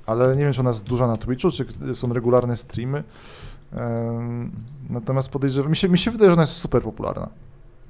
ale 0.06 0.36
nie 0.36 0.44
wiem, 0.44 0.52
czy 0.52 0.60
ona 0.60 0.70
jest 0.70 0.84
duża 0.84 1.06
na 1.06 1.16
Twitchu, 1.16 1.50
czy 1.50 1.66
są 1.94 2.12
regularne 2.12 2.56
streamy. 2.56 3.04
Natomiast 4.90 5.28
podejrzewam, 5.28 5.70
mi 5.70 5.76
się, 5.76 5.88
mi 5.88 5.98
się 5.98 6.10
wydaje, 6.10 6.30
że 6.30 6.32
ona 6.32 6.42
jest 6.42 6.52
super 6.52 6.82
popularna. 6.82 7.28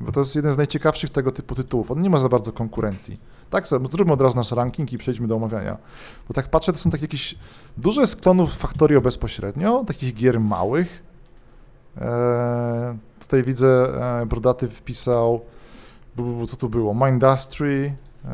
Bo 0.00 0.12
to 0.12 0.20
jest 0.20 0.36
jeden 0.36 0.52
z 0.52 0.56
najciekawszych 0.56 1.10
tego 1.10 1.32
typu 1.32 1.54
tytułów. 1.54 1.90
On 1.90 2.00
nie 2.00 2.10
ma 2.10 2.18
za 2.18 2.28
bardzo 2.28 2.52
konkurencji. 2.52 3.20
Tak, 3.50 3.68
zróbmy 3.68 4.12
od 4.12 4.20
razu 4.20 4.36
nasz 4.36 4.52
ranking 4.52 4.92
i 4.92 4.98
przejdźmy 4.98 5.28
do 5.28 5.36
omawiania. 5.36 5.76
Bo 6.28 6.34
tak 6.34 6.48
patrzę, 6.48 6.72
to 6.72 6.78
są 6.78 6.90
takie 6.90 7.04
jakieś 7.04 7.34
duże 7.76 8.06
z 8.06 8.16
klonów 8.16 8.54
Factorio 8.54 9.00
bezpośrednio, 9.00 9.84
takich 9.86 10.14
gier 10.14 10.40
małych. 10.40 11.02
Eee, 12.00 12.98
tutaj 13.20 13.42
widzę, 13.42 13.88
e, 14.22 14.26
Brodaty 14.26 14.68
wpisał, 14.68 15.40
co 16.46 16.56
tu 16.56 16.68
było, 16.68 16.94
Mindustry, 16.94 17.94
e, 18.24 18.28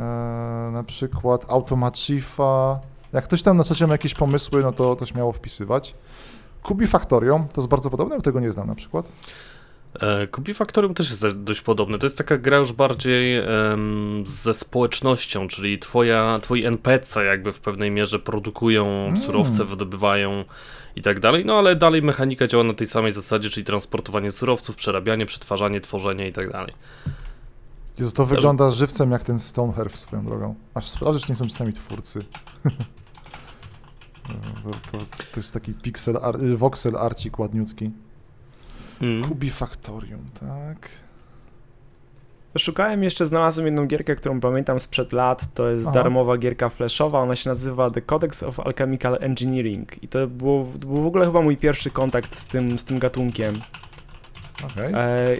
na 0.73 0.85
przykład, 0.87 1.45
Automachifa. 1.49 2.81
Jak 3.13 3.25
ktoś 3.25 3.43
tam 3.43 3.57
na 3.57 3.65
czasie 3.65 3.87
ma 3.87 3.95
jakieś 3.95 4.15
pomysły, 4.15 4.63
no 4.63 4.73
to, 4.73 4.97
to 4.97 5.07
śmiało 5.07 5.33
wpisywać. 5.33 5.95
Kubi 6.63 6.87
Factorio, 6.87 7.47
to 7.55 7.61
jest 7.61 7.69
bardzo 7.69 7.91
podobne, 7.91 8.17
bo 8.17 8.23
tego 8.23 8.41
nie 8.41 8.53
znam 8.53 8.67
na 8.67 8.75
przykład. 8.75 9.13
E, 10.01 10.27
Kubi 10.27 10.55
Factorium 10.55 10.95
też 10.95 11.11
jest 11.11 11.27
dość 11.27 11.61
podobny. 11.61 11.99
To 11.99 12.07
jest 12.07 12.19
taka 12.19 12.37
gra 12.39 12.57
już 12.57 12.73
bardziej 12.73 13.39
em, 13.39 14.25
ze 14.27 14.55
społecznością, 14.55 15.49
czyli 15.49 15.79
twoja, 15.79 16.39
twoi 16.43 16.65
NPC 16.65 17.25
jakby 17.25 17.53
w 17.53 17.61
pewnej 17.61 17.91
mierze 17.91 18.19
produkują 18.19 18.87
Mm. 18.87 19.17
surowce, 19.17 19.65
wydobywają 19.65 20.45
i 20.97 21.03
tak 21.03 21.21
dalej, 21.21 21.45
no 21.45 21.59
ale 21.59 21.77
dalej 21.77 22.03
mechanika 22.03 22.47
działa 22.47 22.65
na 22.65 22.75
tej 22.75 22.87
samej 22.87 23.13
zasadzie, 23.13 23.51
czyli 23.51 23.67
transportowanie 23.67 24.31
surowców, 24.33 24.77
przerabianie, 24.77 25.27
przetwarzanie, 25.27 25.81
tworzenie 25.81 26.29
i 26.29 26.33
tak 26.33 26.53
dalej. 26.53 26.73
Jezu, 27.99 28.13
to 28.13 28.27
wygląda 28.27 28.71
żywcem 28.71 29.11
jak 29.11 29.25
ten 29.25 29.41
Stoneherf 29.41 29.97
swoją 29.97 30.25
drogą. 30.25 30.55
Aż 30.75 30.89
sprawdzę, 30.89 31.21
czy 31.21 31.29
nie 31.29 31.37
są 31.37 31.49
sami 31.49 31.73
twórcy. 31.73 32.21
to, 34.63 34.71
to, 34.93 34.99
to 35.33 35.37
jest 35.37 35.55
taki 35.55 35.75
pixel, 35.75 36.17
ar, 36.23 36.43
y, 36.43 36.57
voxel 36.57 36.97
arcik 36.97 37.39
ładniutki. 37.39 37.91
Mm. 39.01 39.23
Kubi 39.23 39.51
Factorium, 39.51 40.21
tak. 40.41 40.89
Szukałem 42.59 43.03
jeszcze, 43.03 43.27
znalazłem 43.27 43.67
jedną 43.67 43.87
gierkę, 43.87 44.17
którą 44.17 44.41
pamiętam 44.41 44.81
sprzed 44.81 45.13
lat. 45.13 45.55
To 45.55 45.71
jest 45.71 45.87
Aha. 45.87 45.95
darmowa 45.95 46.37
gierka 46.39 46.69
flashowa. 46.69 47.21
Ona 47.21 47.37
się 47.37 47.51
nazywa 47.51 47.91
The 47.91 48.03
Codex 48.03 48.43
of 48.43 48.61
Alchemical 48.61 49.19
Engineering. 49.21 50.03
I 50.03 50.09
to 50.09 50.27
było, 50.27 50.65
to 50.81 50.87
był 50.87 51.03
w 51.03 51.07
ogóle 51.07 51.27
chyba 51.27 51.43
mój 51.43 51.57
pierwszy 51.57 51.91
kontakt 51.91 52.37
z 52.37 52.47
tym, 52.47 52.79
z 52.79 52.85
tym 52.85 52.99
gatunkiem. 52.99 53.61
Okej. 54.65 54.93
E, 54.95 55.37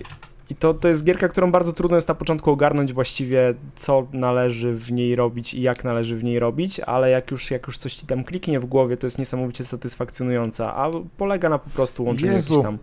I 0.51 0.55
to, 0.55 0.75
to 0.75 0.89
jest 0.89 1.05
gierka, 1.05 1.29
którą 1.29 1.53
bardzo 1.53 1.73
trudno 1.73 1.97
jest 1.97 2.09
na 2.09 2.15
początku 2.15 2.51
ogarnąć 2.51 2.93
właściwie, 2.93 3.55
co 3.75 4.07
należy 4.13 4.75
w 4.75 4.93
niej 4.93 5.17
robić 5.17 5.55
i 5.55 5.63
jak 5.63 5.85
należy 5.85 6.17
w 6.17 6.25
niej 6.25 6.39
robić, 6.39 6.81
ale 6.81 7.11
jak 7.11 7.31
już, 7.31 7.51
jak 7.51 7.67
już 7.67 7.79
coś 7.79 7.95
ci 7.95 8.07
tam 8.07 8.25
kliknie 8.25 8.61
w 8.61 8.65
głowie, 8.65 8.97
to 8.97 9.07
jest 9.07 9.19
niesamowicie 9.19 9.65
satysfakcjonująca, 9.65 10.77
a 10.77 10.91
polega 11.17 11.49
na 11.49 11.59
po 11.59 11.71
prostu 11.71 12.05
łączeniu 12.05 12.33
Jezu. 12.33 12.63
tam... 12.63 12.79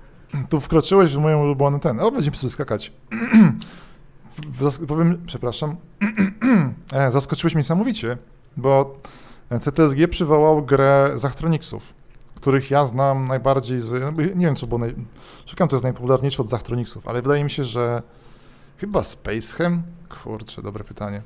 Tu 0.49 0.59
wkroczyłeś 0.59 1.13
w 1.13 1.17
moją 1.17 1.41
ulubioną 1.41 1.79
ten. 1.79 1.99
O, 1.99 2.11
będziemy 2.11 2.37
sobie 2.37 2.51
skakać. 2.51 2.91
Powiem, 4.87 5.21
przepraszam. 5.25 5.75
e, 6.93 7.11
zaskoczyłeś 7.11 7.53
mnie 7.53 7.59
niesamowicie, 7.59 8.17
bo 8.57 8.93
CTSG 9.61 10.07
przywołał 10.09 10.65
grę 10.65 11.11
Zachtronicsów, 11.15 11.93
których 12.43 12.71
ja 12.71 12.85
znam 12.85 13.27
najbardziej 13.27 13.79
z... 13.79 13.91
no, 13.91 14.21
Nie 14.35 14.45
wiem, 14.45 14.55
co 14.55 14.67
było 14.67 14.79
naj... 14.79 14.95
Szukam, 15.45 15.67
to 15.67 15.75
jest 15.75 15.83
najpopularniejsze 15.83 16.41
od 16.41 16.49
Zachtronicsów, 16.49 17.07
ale 17.07 17.21
wydaje 17.21 17.43
mi 17.43 17.49
się, 17.49 17.63
że 17.63 18.01
chyba 18.77 19.03
Spaceham? 19.03 19.83
Kurczę, 20.09 20.61
dobre 20.61 20.83
pytanie. 20.83 21.21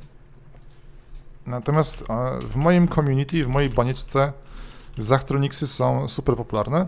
Natomiast 1.45 2.01
e, 2.09 2.39
w 2.41 2.55
moim 2.55 2.87
community, 2.87 3.43
w 3.43 3.47
mojej 3.47 3.69
banieczce 3.69 4.33
Zachtronicsy 4.97 5.67
są 5.67 6.07
super 6.07 6.35
popularne. 6.35 6.87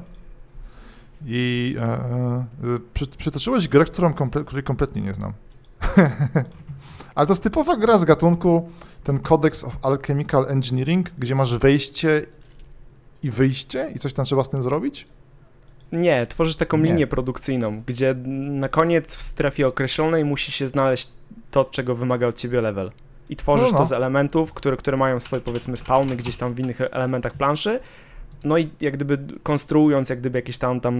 I 1.25 1.75
e, 1.79 1.83
e, 1.83 2.45
przy, 2.93 3.07
przytoczyłeś 3.07 3.67
grę, 3.67 3.85
którą 3.85 4.13
komple, 4.13 4.43
której 4.43 4.63
kompletnie 4.63 5.01
nie 5.01 5.13
znam. 5.13 5.33
Ale 7.15 7.27
to 7.27 7.33
jest 7.33 7.43
typowa 7.43 7.77
gra 7.77 7.97
z 7.97 8.05
gatunku 8.05 8.69
ten 9.03 9.19
Codex 9.19 9.63
of 9.63 9.77
Alchemical 9.81 10.45
Engineering, 10.49 11.11
gdzie 11.17 11.35
masz 11.35 11.57
wejście 11.57 12.25
i 13.23 13.31
wyjście 13.31 13.91
i 13.95 13.99
coś 13.99 14.13
tam 14.13 14.25
trzeba 14.25 14.43
z 14.43 14.49
tym 14.49 14.63
zrobić? 14.63 15.05
Nie, 15.91 16.27
tworzysz 16.27 16.55
taką 16.55 16.77
Nie. 16.77 16.83
linię 16.83 17.07
produkcyjną, 17.07 17.81
gdzie 17.87 18.15
na 18.49 18.69
koniec 18.69 19.15
w 19.15 19.21
strefie 19.21 19.67
określonej 19.67 20.25
musi 20.25 20.51
się 20.51 20.67
znaleźć 20.67 21.09
to, 21.51 21.65
czego 21.65 21.95
wymaga 21.95 22.27
od 22.27 22.35
ciebie 22.35 22.61
level. 22.61 22.89
I 23.29 23.35
tworzysz 23.35 23.65
No, 23.65 23.71
no. 23.71 23.77
to 23.77 23.85
z 23.85 23.91
elementów, 23.91 24.53
które, 24.53 24.77
które 24.77 24.97
mają 24.97 25.19
swoje 25.19 25.41
powiedzmy 25.41 25.77
spawny 25.77 26.15
gdzieś 26.15 26.37
tam 26.37 26.53
w 26.53 26.59
innych 26.59 26.81
elementach 26.81 27.33
planszy. 27.33 27.79
No 28.43 28.57
i 28.57 28.69
jak 28.81 28.93
gdyby 28.93 29.17
konstruując 29.43 30.09
jak 30.09 30.19
gdyby 30.19 30.37
jakieś 30.37 30.57
tam 30.57 30.81
tam 30.81 30.95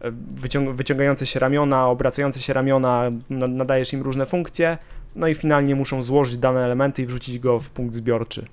e, 0.00 0.10
wyciąg 0.30 0.70
wyciągające 0.76 1.26
się 1.26 1.40
ramiona, 1.40 1.88
obracające 1.88 2.40
się 2.40 2.52
ramiona, 2.52 3.02
na- 3.30 3.46
nadajesz 3.46 3.92
im 3.92 4.02
różne 4.02 4.26
funkcje, 4.26 4.78
no 5.16 5.28
i 5.28 5.34
finalnie 5.34 5.74
muszą 5.74 6.02
złożyć 6.02 6.36
dane 6.38 6.64
elementy 6.64 7.02
i 7.02 7.06
wrzucić 7.06 7.38
go 7.38 7.60
w 7.60 7.70
punkt 7.70 7.94
zbiorczy. 7.94 8.44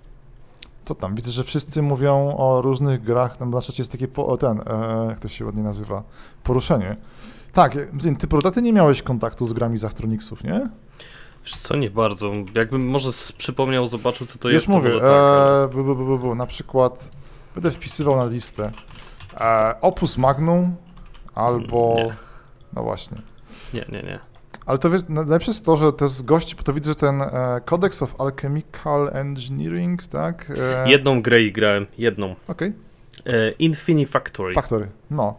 Co 0.85 0.95
tam? 0.95 1.15
Widzę, 1.15 1.31
że 1.31 1.43
wszyscy 1.43 1.81
mówią 1.81 2.37
o 2.37 2.61
różnych 2.61 3.03
grach. 3.03 3.37
Tam 3.37 3.49
na 3.51 3.61
czacie 3.61 3.81
jest 3.81 3.91
takie, 3.91 4.07
po, 4.07 4.37
ten, 4.37 4.59
e, 4.59 5.05
jak 5.09 5.19
to 5.19 5.27
się 5.27 5.45
ładnie 5.45 5.63
nazywa, 5.63 6.03
poruszenie. 6.43 6.95
Tak, 7.53 7.75
e, 7.75 8.15
ty 8.19 8.27
Prodaty 8.27 8.61
nie 8.61 8.73
miałeś 8.73 9.01
kontaktu 9.01 9.45
z 9.45 9.53
grami 9.53 9.77
z 9.77 9.85
Achronixów, 9.85 10.43
nie? 10.43 10.69
Wiesz 11.43 11.55
co, 11.55 11.75
nie 11.75 11.89
bardzo. 11.89 12.31
Jakbym 12.55 12.87
może 12.87 13.09
przypomniał, 13.37 13.87
zobaczył 13.87 14.27
co 14.27 14.39
to 14.39 14.49
Już 14.49 14.53
jest, 14.53 14.67
mówię, 14.67 14.91
to 14.91 14.99
tak, 14.99 15.09
ale... 15.09 15.63
e, 15.63 15.67
bu, 15.67 15.95
bu, 15.95 16.19
bu, 16.19 16.35
na 16.35 16.45
przykład 16.45 17.09
będę 17.55 17.71
wpisywał 17.71 18.15
na 18.15 18.25
listę 18.25 18.71
e, 19.37 19.75
Opus 19.81 20.17
Magnum 20.17 20.75
albo... 21.35 21.95
Nie. 21.97 22.15
No 22.73 22.83
właśnie. 22.83 23.17
Nie, 23.73 23.85
nie, 23.89 24.03
nie. 24.03 24.34
Ale 24.65 24.77
to 24.77 24.89
jest, 24.89 25.09
najlepsze 25.09 25.51
jest 25.51 25.65
to, 25.65 25.75
że 25.75 25.93
to 25.93 26.05
jest 26.05 26.25
gość, 26.25 26.55
bo 26.55 26.63
to 26.63 26.73
widzę, 26.73 26.89
że 26.91 26.95
ten 26.95 27.21
e, 27.21 27.61
Codex 27.65 28.01
of 28.01 28.21
Alchemical 28.21 29.09
Engineering, 29.13 30.07
tak? 30.07 30.51
E, 30.85 30.89
Jedną 30.89 31.21
grę 31.21 31.41
i 31.43 31.51
grałem, 31.51 31.85
jedną. 31.97 32.35
Okej, 32.47 32.73
E, 33.25 33.51
Infini 33.51 34.05
Factory. 34.05 34.53
Factory, 34.53 34.87
no. 35.11 35.35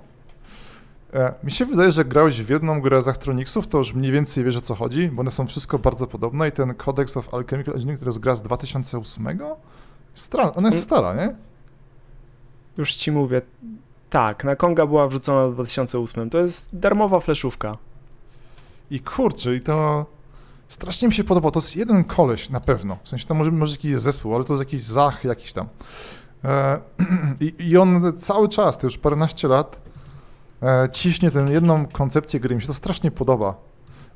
E, 1.15 1.35
mi 1.45 1.51
się 1.51 1.65
wydaje, 1.65 1.93
że 1.93 2.05
grałeś 2.05 2.43
w 2.43 2.49
jedną 2.51 2.81
grę 2.81 3.03
z 3.03 3.09
Achronixów, 3.09 3.67
to 3.67 3.79
już 3.79 3.95
mniej 3.95 4.13
więcej 4.13 4.45
wiesz 4.45 4.57
o 4.57 4.61
co 4.61 4.75
chodzi, 4.75 5.09
bo 5.09 5.21
one 5.21 5.31
są 5.31 5.47
wszystko 5.47 5.79
bardzo 5.79 6.07
podobne 6.07 6.49
i 6.49 6.53
ten 6.53 6.75
Codex 6.75 7.17
of 7.17 7.35
Alchemical 7.35 7.75
Engineering, 7.75 7.99
który 7.99 8.09
jest 8.09 8.19
gra 8.19 8.35
z 8.35 8.43
2008, 8.43 9.39
Stra 10.15 10.43
ona 10.53 10.69
jest 10.69 10.77
Mm. 10.77 10.83
stara, 10.85 11.15
nie? 11.15 11.35
Już 12.79 12.95
ci 12.95 13.13
mówię, 13.13 13.43
tak, 14.11 14.45
na 14.45 14.57
Konga 14.57 14.87
była 14.87 15.09
wrzucona 15.09 15.49
w 15.49 15.53
2008. 15.55 16.31
To 16.31 16.39
jest 16.39 16.79
darmowa 16.79 17.21
fleszówka. 17.21 17.77
I 18.91 19.01
kurczę, 19.01 19.55
i 19.55 19.61
to 19.61 20.07
strasznie 20.69 21.09
mi 21.09 21.15
się 21.15 21.25
podoba. 21.25 21.51
To 21.51 21.61
jest 21.61 21.77
jeden 21.77 22.05
koleś 22.05 22.51
na 22.51 22.61
pewno. 22.61 22.99
W 23.03 23.09
sensie 23.09 23.27
to 23.27 23.35
może, 23.35 23.51
może 23.51 23.73
jakiś 23.73 23.97
zespół, 23.97 24.35
ale 24.35 24.45
to 24.45 24.53
jest 24.53 24.61
jakiś 24.61 24.83
zach 24.83 25.25
jakiś 25.25 25.53
tam. 25.53 25.67
E, 26.45 26.79
i, 27.41 27.55
I 27.59 27.77
on 27.77 28.13
cały 28.19 28.49
czas, 28.49 28.79
to 28.79 28.87
już 28.87 28.99
paręnaście 28.99 29.49
lat, 29.49 29.81
e, 30.63 30.89
ciśnie 30.93 31.31
tę 31.31 31.47
jedną 31.51 31.87
koncepcję 31.87 32.41
gry. 32.41 32.55
Mi 32.55 32.61
się 32.61 32.67
to 32.67 32.75
strasznie 32.75 33.11
podoba. 33.11 33.55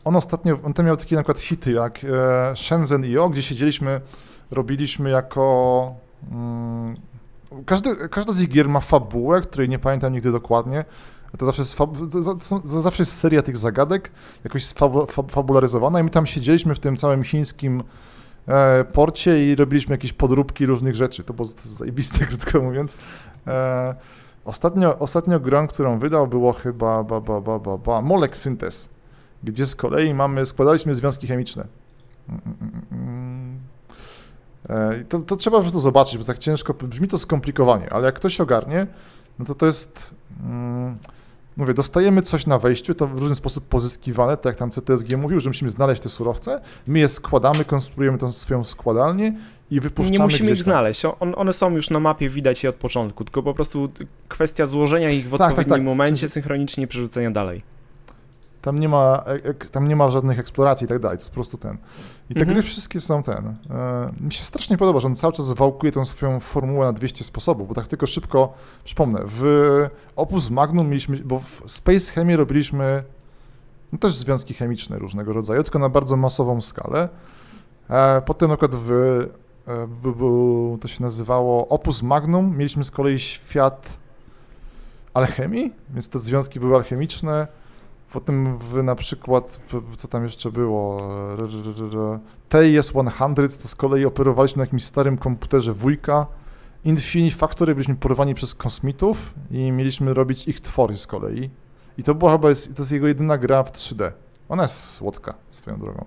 On 0.04 0.16
ostatnio, 0.16 0.58
on 0.64 0.74
tam 0.74 0.86
miał 0.86 0.96
takie 0.96 1.16
na 1.16 1.22
przykład 1.22 1.38
hity 1.38 1.72
jak 1.72 2.00
e, 2.04 2.56
Shenzhen 2.56 3.04
IO, 3.04 3.28
gdzie 3.28 3.42
siedzieliśmy, 3.42 4.00
robiliśmy 4.50 5.10
jako... 5.10 5.94
Mm, 6.30 6.96
każdy, 7.66 8.08
każda 8.08 8.32
z 8.32 8.40
ich 8.40 8.48
gier 8.48 8.68
ma 8.68 8.80
fabułę, 8.80 9.40
której 9.40 9.68
nie 9.68 9.78
pamiętam 9.78 10.12
nigdy 10.12 10.32
dokładnie. 10.32 10.84
To 11.38 11.46
zawsze 11.46 11.62
jest, 11.62 11.76
to, 11.76 12.60
zawsze 12.64 13.02
jest 13.02 13.16
seria 13.16 13.42
tych 13.42 13.56
zagadek, 13.56 14.10
jakoś 14.44 14.64
fabularyzowana 15.28 16.00
i 16.00 16.02
my 16.02 16.10
tam 16.10 16.26
siedzieliśmy 16.26 16.74
w 16.74 16.78
tym 16.80 16.96
całym 16.96 17.24
chińskim 17.24 17.82
e, 18.46 18.84
porcie 18.84 19.52
i 19.52 19.56
robiliśmy 19.56 19.94
jakieś 19.94 20.12
podróbki 20.12 20.66
różnych 20.66 20.94
rzeczy. 20.94 21.24
To 21.24 21.34
było 21.34 21.48
zajebiste, 21.64 22.18
krótko 22.26 22.60
mówiąc. 22.60 22.96
E, 23.46 23.94
ostatnio, 24.44 24.98
ostatnio 24.98 25.40
grą, 25.40 25.68
którą 25.68 25.98
wydał 25.98 26.26
było 26.26 26.52
chyba 26.52 27.04
ba, 27.04 27.20
ba, 27.20 27.40
ba, 27.40 27.58
ba, 27.58 27.78
ba, 27.78 28.02
Molek 28.02 28.36
Synthes, 28.36 28.88
gdzie 29.42 29.66
z 29.66 29.76
kolei 29.76 30.14
mamy, 30.14 30.46
składaliśmy 30.46 30.94
związki 30.94 31.26
chemiczne. 31.26 31.66
Mm, 32.28 32.40
mm, 32.60 32.82
mm. 32.92 33.58
E, 34.68 35.04
to, 35.04 35.18
to 35.18 35.36
trzeba 35.36 35.56
po 35.56 35.62
prostu 35.62 35.80
zobaczyć, 35.80 36.18
bo 36.18 36.24
tak 36.24 36.38
ciężko, 36.38 36.74
brzmi 36.74 37.08
to 37.08 37.18
skomplikowanie, 37.18 37.92
ale 37.92 38.06
jak 38.06 38.14
ktoś 38.14 38.40
ogarnie, 38.40 38.86
no 39.38 39.44
to 39.44 39.54
to 39.54 39.66
jest... 39.66 40.14
Mówię, 41.56 41.74
dostajemy 41.74 42.22
coś 42.22 42.46
na 42.46 42.58
wejściu, 42.58 42.94
to 42.94 43.06
w 43.06 43.18
różny 43.18 43.34
sposób 43.34 43.64
pozyskiwane, 43.64 44.36
tak 44.36 44.44
jak 44.44 44.56
tam 44.56 44.70
CTSG 44.70 45.16
mówił, 45.16 45.40
że 45.40 45.50
musimy 45.50 45.70
znaleźć 45.70 46.02
te 46.02 46.08
surowce, 46.08 46.60
my 46.86 46.98
je 46.98 47.08
składamy, 47.08 47.64
konstruujemy 47.64 48.18
tą 48.18 48.32
swoją 48.32 48.64
składalnię 48.64 49.32
i 49.70 49.80
wypuszczamy 49.80 50.18
Nie 50.18 50.24
musimy 50.24 50.50
ich 50.50 50.62
znaleźć. 50.62 51.04
On, 51.04 51.34
one 51.36 51.52
są 51.52 51.70
już 51.70 51.90
na 51.90 52.00
mapie, 52.00 52.28
widać 52.28 52.64
je 52.64 52.70
od 52.70 52.76
początku, 52.76 53.24
tylko 53.24 53.42
po 53.42 53.54
prostu 53.54 53.88
kwestia 54.28 54.66
złożenia 54.66 55.10
ich 55.10 55.28
w 55.28 55.30
Tak, 55.30 55.38
tak, 55.38 55.50
odpowiednim 55.50 55.76
tak. 55.78 55.84
momencie, 55.84 56.28
synchronicznie 56.28 56.86
przerzucenia 56.86 57.30
dalej. 57.30 57.62
Tam 58.62 58.78
nie 58.78 58.88
ma, 58.88 59.24
e- 59.26 59.48
e- 59.48 59.54
tam 59.54 59.88
nie 59.88 59.96
ma 59.96 60.10
żadnych 60.10 60.38
eksploracji 60.38 60.84
i 60.84 60.88
tak 60.88 60.98
dalej, 60.98 61.18
to 61.18 61.22
jest 61.22 61.30
po 61.30 61.34
prostu 61.34 61.58
ten. 61.58 61.78
I 62.30 62.34
te 62.34 62.40
Mhm. 62.40 62.54
gry 62.54 62.62
wszystkie 62.62 63.00
są 63.00 63.22
ten. 63.22 63.56
E, 63.70 64.12
mi 64.20 64.32
się 64.32 64.44
strasznie 64.44 64.78
podoba, 64.78 65.00
że 65.00 65.06
on 65.06 65.16
cały 65.16 65.32
czas 65.32 65.52
wałkuje 65.52 65.92
tą 65.92 66.04
swoją 66.04 66.40
formułę 66.40 66.86
na 66.86 66.92
200 66.92 67.24
sposobów, 67.24 67.68
bo 67.68 67.74
tak 67.74 67.88
tylko 67.88 68.06
szybko 68.06 68.52
przypomnę. 68.84 69.20
W 69.26 69.42
Opus 70.16 70.50
Magnum 70.50 70.88
mieliśmy, 70.88 71.16
bo 71.16 71.38
w 71.38 71.62
Space 71.66 72.12
Chemii 72.12 72.36
robiliśmy 72.36 73.04
no 73.92 73.98
też 73.98 74.12
związki 74.12 74.54
chemiczne 74.54 74.98
różnego 74.98 75.32
rodzaju, 75.32 75.62
tylko 75.62 75.78
na 75.78 75.88
bardzo 75.88 76.16
masową 76.16 76.60
skalę. 76.60 77.08
E, 77.90 78.22
potem 78.26 78.50
przykład 78.50 78.74
w, 78.74 78.90
e, 79.68 80.78
to 80.80 80.88
się 80.88 81.02
nazywało 81.02 81.68
Opus 81.68 82.02
Magnum, 82.02 82.56
mieliśmy 82.56 82.84
z 82.84 82.90
kolei 82.90 83.18
świat 83.18 83.98
alchemii, 85.14 85.72
więc 85.90 86.08
te 86.08 86.18
związki 86.18 86.60
były 86.60 86.76
alchemiczne. 86.76 87.46
Potem 88.12 88.58
w 88.58 88.82
na 88.82 88.94
przykład, 88.94 89.60
co 89.96 90.08
tam 90.08 90.22
jeszcze 90.22 90.52
było, 90.52 91.00
R- 91.32 91.42
r- 91.42 91.74
r- 91.78 91.98
r- 92.12 92.18
TIS-100, 92.50 93.62
to 93.62 93.68
z 93.68 93.74
kolei 93.74 94.04
operowaliśmy 94.04 94.60
na 94.60 94.64
jakimś 94.64 94.84
starym 94.84 95.18
komputerze 95.18 95.72
wujka. 95.72 96.26
Infini 96.84 97.30
Factory 97.30 97.74
byliśmy 97.74 97.94
porwani 97.94 98.34
przez 98.34 98.54
kosmitów 98.54 99.34
i 99.50 99.72
mieliśmy 99.72 100.14
robić 100.14 100.48
ich 100.48 100.60
twory 100.60 100.96
z 100.96 101.06
kolei. 101.06 101.50
I 101.98 102.02
to 102.02 102.14
była 102.14 102.32
chyba, 102.32 102.48
jest, 102.48 102.74
to 102.76 102.82
jest 102.82 102.92
jego 102.92 103.08
jedyna 103.08 103.38
gra 103.38 103.62
w 103.62 103.72
3D. 103.72 104.12
Ona 104.48 104.62
jest 104.62 104.84
słodka 104.84 105.34
swoją 105.50 105.78
drogą. 105.78 106.04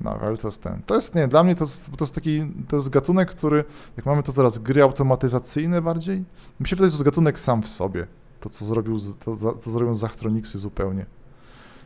No, 0.00 0.10
ale 0.10 0.36
to 0.36 0.48
jest 0.48 0.62
ten. 0.62 0.82
To 0.86 0.94
jest, 0.94 1.14
nie, 1.14 1.28
dla 1.28 1.44
mnie 1.44 1.54
to 1.54 1.64
jest, 1.64 1.84
to 1.84 2.04
jest 2.04 2.14
taki, 2.14 2.52
to 2.68 2.76
jest 2.76 2.88
gatunek, 2.88 3.30
który, 3.30 3.64
jak 3.96 4.06
mamy 4.06 4.22
to 4.22 4.32
teraz 4.32 4.58
gry 4.58 4.82
automatyzacyjne 4.82 5.82
bardziej, 5.82 6.24
mi 6.60 6.68
się 6.68 6.76
wydaje, 6.76 6.90
że 6.90 6.96
to 6.96 7.02
jest 7.02 7.02
gatunek 7.02 7.38
sam 7.38 7.62
w 7.62 7.68
sobie. 7.68 8.06
To, 8.40 8.48
co 8.48 8.64
zrobił, 8.64 8.96
to, 9.24 9.36
co 9.36 9.70
zrobią 9.70 9.94
Zachtronicsy 9.94 10.58
zupełnie. 10.58 11.06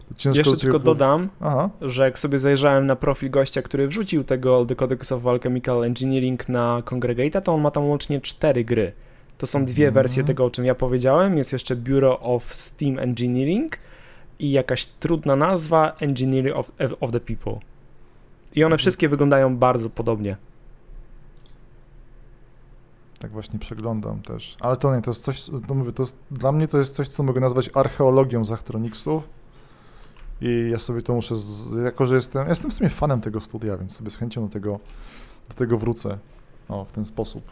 To 0.09 0.15
ciężko 0.15 0.39
Jeszcze 0.39 0.57
tylko 0.57 0.79
dodam, 0.79 1.29
Aha, 1.41 1.71
że 1.81 2.05
jak 2.05 2.19
sobie 2.19 2.39
zajrzałem 2.39 2.87
na 2.87 2.97
profil 2.97 3.31
gościa, 3.31 3.63
który 3.63 3.89
wrzucił 3.89 4.25
tego 4.25 4.67
The 4.67 4.77
Codex 4.77 5.13
of 5.13 5.27
Alchemical 5.27 5.85
Engineering 5.85 6.49
na 6.49 6.83
Congregata, 6.85 7.41
to 7.41 7.53
on 7.53 7.61
ma 7.61 7.71
tam 7.71 7.85
łącznie 7.85 8.21
cztery 8.21 8.65
gry. 8.65 8.93
To 9.39 9.47
są 9.47 9.65
dwie 9.65 9.87
Mhm. 9.87 9.95
wersje 9.95 10.25
tego, 10.25 10.45
o 10.45 10.51
czym 10.51 10.65
ja 10.65 10.75
powiedziałem. 10.75 11.39
Jest 11.39 11.53
jeszcze 11.53 11.77
Bureau 11.77 12.35
of 12.35 12.55
Steam 12.55 12.99
Engineering 12.99 13.79
i 14.39 14.51
jakaś 14.51 14.87
trudna 14.87 15.37
nazwa 15.37 15.97
Engineering 16.01 16.57
of, 16.57 16.73
of 17.01 17.11
the 17.11 17.21
People. 17.21 17.53
I 18.55 18.61
one 18.65 18.67
Mhm. 18.67 18.79
wszystkie 18.79 19.09
wyglądają 19.09 19.57
bardzo 19.57 19.91
podobnie. 19.91 20.37
Tak 23.25 23.33
właśnie 23.33 23.59
przeglądam 23.59 24.23
też. 24.23 24.57
Ale 24.61 24.77
to 24.77 24.95
nie, 24.95 25.03
to 25.03 25.11
jest 25.11 25.25
coś, 25.25 25.51
to 25.69 25.75
mówię, 25.75 25.93
to 25.93 26.03
jest, 26.03 26.17
dla 26.31 26.53
mnie 26.53 26.69
to 26.69 26.79
jest 26.79 26.95
coś, 26.95 27.09
co 27.09 27.23
mogę 27.23 27.41
nazwać 27.41 27.71
archeologią 27.75 28.45
Zachtronicsów. 28.45 29.29
I 30.41 30.69
ja 30.71 30.79
sobie 30.79 31.03
to 31.03 31.15
muszę, 31.15 31.37
z, 31.37 31.73
jako 31.85 32.07
że 32.07 32.15
jestem, 32.15 32.49
jestem 32.49 32.71
w 32.71 32.75
sumie 32.75 32.91
fanem 32.91 33.21
tego 33.21 33.41
studia, 33.41 33.77
więc 33.77 33.97
sobie 33.97 34.11
z 34.11 34.17
chęcią 34.17 34.43
do 34.43 34.53
tego, 34.53 34.81
do 35.49 35.55
tego 35.55 35.79
wrócę. 35.79 36.19
O, 36.69 36.85
w 36.85 36.93
ten 36.93 37.05
sposób. 37.05 37.45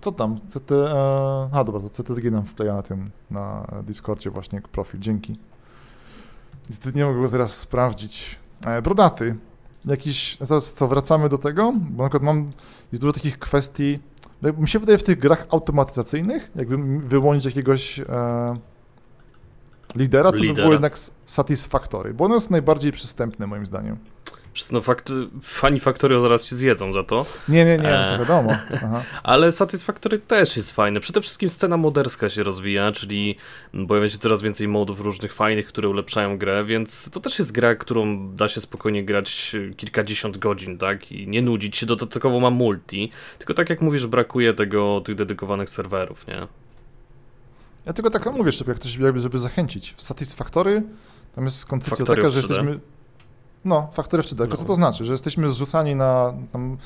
Co 0.00 0.12
tam? 0.12 0.40
CT, 0.48 0.72
e, 0.72 1.48
a 1.52 1.64
dobra, 1.64 1.80
to 1.80 1.90
CTSG 1.90 2.24
nam 2.24 2.44
wkleja 2.44 2.74
na 2.74 2.82
tym, 2.82 3.10
na 3.30 3.66
Discordzie 3.82 4.30
właśnie 4.30 4.60
profil, 4.60 5.00
dzięki. 5.00 5.38
Nie 6.94 7.04
mogę 7.04 7.20
go 7.20 7.28
teraz 7.28 7.58
sprawdzić. 7.58 8.38
E, 8.66 8.82
brodaty. 8.82 9.36
Jakiś, 9.84 10.36
teraz 10.36 10.72
co, 10.72 10.88
wracamy 10.88 11.28
do 11.28 11.38
tego? 11.38 11.72
Bo 11.90 12.02
na 12.02 12.08
przykład 12.08 12.22
mam, 12.22 12.52
jest 12.92 13.02
dużo 13.02 13.12
takich 13.12 13.38
kwestii, 13.38 13.98
mi 14.42 14.68
się 14.68 14.78
wydaje 14.78 14.98
w 14.98 15.02
tych 15.02 15.18
grach 15.18 15.46
automatyzacyjnych, 15.50 16.50
jakby 16.56 16.98
wyłonić 16.98 17.44
jakiegoś 17.44 18.00
e, 18.00 18.04
lidera, 19.94 20.32
to 20.32 20.38
by 20.38 20.42
Lidera. 20.42 20.62
było 20.62 20.72
jednak 20.72 20.98
Satisfactory, 21.26 22.14
bo 22.14 22.24
ono 22.24 22.34
jest 22.34 22.50
najbardziej 22.50 22.92
przystępne 22.92 23.46
moim 23.46 23.66
zdaniem. 23.66 23.96
No 24.72 24.80
fakt, 24.80 25.12
fani 25.42 25.80
Factorio 25.80 26.20
zaraz 26.20 26.44
cię 26.44 26.56
zjedzą 26.56 26.92
za 26.92 27.02
to, 27.04 27.26
Nie, 27.48 27.64
nie, 27.64 27.76
nie, 27.76 27.82
to 27.82 28.12
Eee. 28.12 28.18
wiadomo. 28.18 28.52
Aha. 28.84 29.02
ale 29.22 29.52
Satisfactory 29.52 30.18
też 30.18 30.56
jest 30.56 30.72
fajne. 30.72 31.00
Przede 31.00 31.20
wszystkim 31.20 31.48
scena 31.48 31.76
moderska 31.76 32.28
się 32.28 32.42
rozwija, 32.42 32.92
czyli 32.92 33.36
pojawia 33.88 34.08
się 34.08 34.18
coraz 34.18 34.42
więcej 34.42 34.68
modów 34.68 35.00
różnych 35.00 35.32
fajnych, 35.32 35.66
które 35.66 35.88
ulepszają 35.88 36.38
grę, 36.38 36.64
więc 36.64 37.10
to 37.10 37.20
też 37.20 37.38
jest 37.38 37.52
gra, 37.52 37.74
którą 37.74 38.28
da 38.34 38.48
się 38.48 38.60
spokojnie 38.60 39.04
grać 39.04 39.56
kilkadziesiąt 39.76 40.38
godzin, 40.38 40.78
tak? 40.78 41.12
I 41.12 41.28
nie 41.28 41.42
nudzić 41.42 41.76
się, 41.76 41.86
dodatkowo 41.86 42.40
ma 42.40 42.50
multi, 42.50 43.10
tylko 43.38 43.54
tak 43.54 43.70
jak 43.70 43.80
mówisz, 43.80 44.06
brakuje 44.06 44.54
tego, 44.54 45.00
tych 45.00 45.14
dedykowanych 45.14 45.70
serwerów, 45.70 46.26
nie? 46.26 46.46
Ja 47.86 47.92
tylko 47.92 48.10
tak 48.10 48.32
mówię, 48.32 48.52
żeby, 48.52 48.70
jak 48.70 48.80
ktoś, 48.80 48.96
jakby, 48.96 49.20
żeby 49.20 49.38
zachęcić. 49.38 49.94
W 49.96 50.02
Satisfactory 50.02 50.82
tam 51.34 51.44
jest 51.44 51.66
koncepcja 51.66 52.06
taka, 52.06 52.22
że 52.22 52.28
3D. 52.28 52.36
jesteśmy... 52.36 52.80
No, 53.66 53.88
Factory 53.92 54.22
w 54.22 54.26
3D. 54.26 54.36
Tylko 54.38 54.50
No. 54.54 54.56
co 54.56 54.64
to 54.64 54.74
znaczy? 54.74 55.04
Że 55.04 55.12
jesteśmy 55.12 55.48
zrzucani 55.48 55.94
na... 55.94 56.32
Tam... 56.52 56.76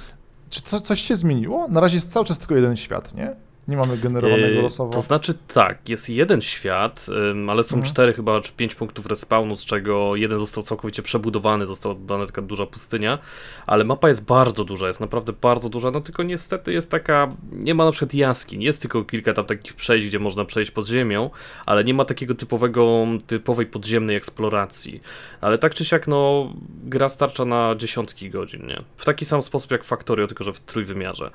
Czy 0.50 0.62
to, 0.62 0.80
coś 0.80 1.00
się 1.00 1.16
zmieniło? 1.16 1.68
Na 1.68 1.80
razie 1.80 1.96
jest 1.96 2.12
cały 2.12 2.26
czas 2.26 2.38
tylko 2.38 2.54
jeden 2.54 2.76
świat, 2.76 3.14
nie? 3.14 3.36
Nie 3.70 3.76
mamy 3.76 3.98
generowanego 3.98 4.48
Yy, 4.48 4.62
losowo. 4.62 4.92
To 4.92 5.00
znaczy 5.00 5.34
tak, 5.54 5.88
jest 5.88 6.08
jeden 6.10 6.42
świat, 6.42 7.06
ale 7.48 7.64
są 7.64 7.76
Mhm. 7.76 7.92
cztery 7.92 8.12
chyba, 8.12 8.40
czy 8.40 8.52
pięć 8.52 8.74
punktów 8.74 9.06
respawnu, 9.06 9.56
z 9.56 9.64
czego 9.64 10.16
jeden 10.16 10.38
został 10.38 10.64
całkowicie 10.64 11.02
przebudowany, 11.02 11.66
została 11.66 11.94
dodana 11.94 12.26
taka 12.26 12.42
duża 12.42 12.66
pustynia, 12.66 13.18
ale 13.66 13.84
mapa 13.84 14.08
jest 14.08 14.24
bardzo 14.24 14.64
duża, 14.64 14.86
jest 14.86 15.00
naprawdę 15.00 15.32
bardzo 15.32 15.68
duża, 15.68 15.90
no 15.90 16.00
tylko 16.00 16.22
niestety 16.22 16.72
jest 16.72 16.90
taka, 16.90 17.28
nie 17.52 17.74
ma 17.74 17.84
na 17.84 17.90
przykład 17.90 18.14
jaskiń, 18.14 18.62
jest 18.62 18.82
tylko 18.82 19.04
kilka 19.04 19.32
tam 19.32 19.44
takich 19.44 19.74
przejść, 19.74 20.06
gdzie 20.06 20.18
można 20.18 20.44
przejść 20.44 20.70
pod 20.70 20.86
ziemią, 20.86 21.30
ale 21.66 21.84
nie 21.84 21.94
ma 21.94 22.04
takiego 22.04 22.34
typowego, 22.34 23.06
typowej 23.26 23.66
podziemnej 23.66 24.16
eksploracji. 24.16 25.00
Ale 25.40 25.58
tak 25.58 25.74
czy 25.74 25.84
siak, 25.84 26.08
no, 26.08 26.52
gra 26.84 27.08
starcza 27.08 27.44
na 27.44 27.74
dziesiątki 27.78 28.30
godzin, 28.30 28.66
nie? 28.66 28.78
W 28.96 29.04
taki 29.04 29.24
sam 29.24 29.42
sposób 29.42 29.70
jak 29.70 29.84
Factorio, 29.84 30.26
tylko 30.26 30.44
że 30.44 30.52
w 30.52 30.60
trójwymiarze. 30.60 31.30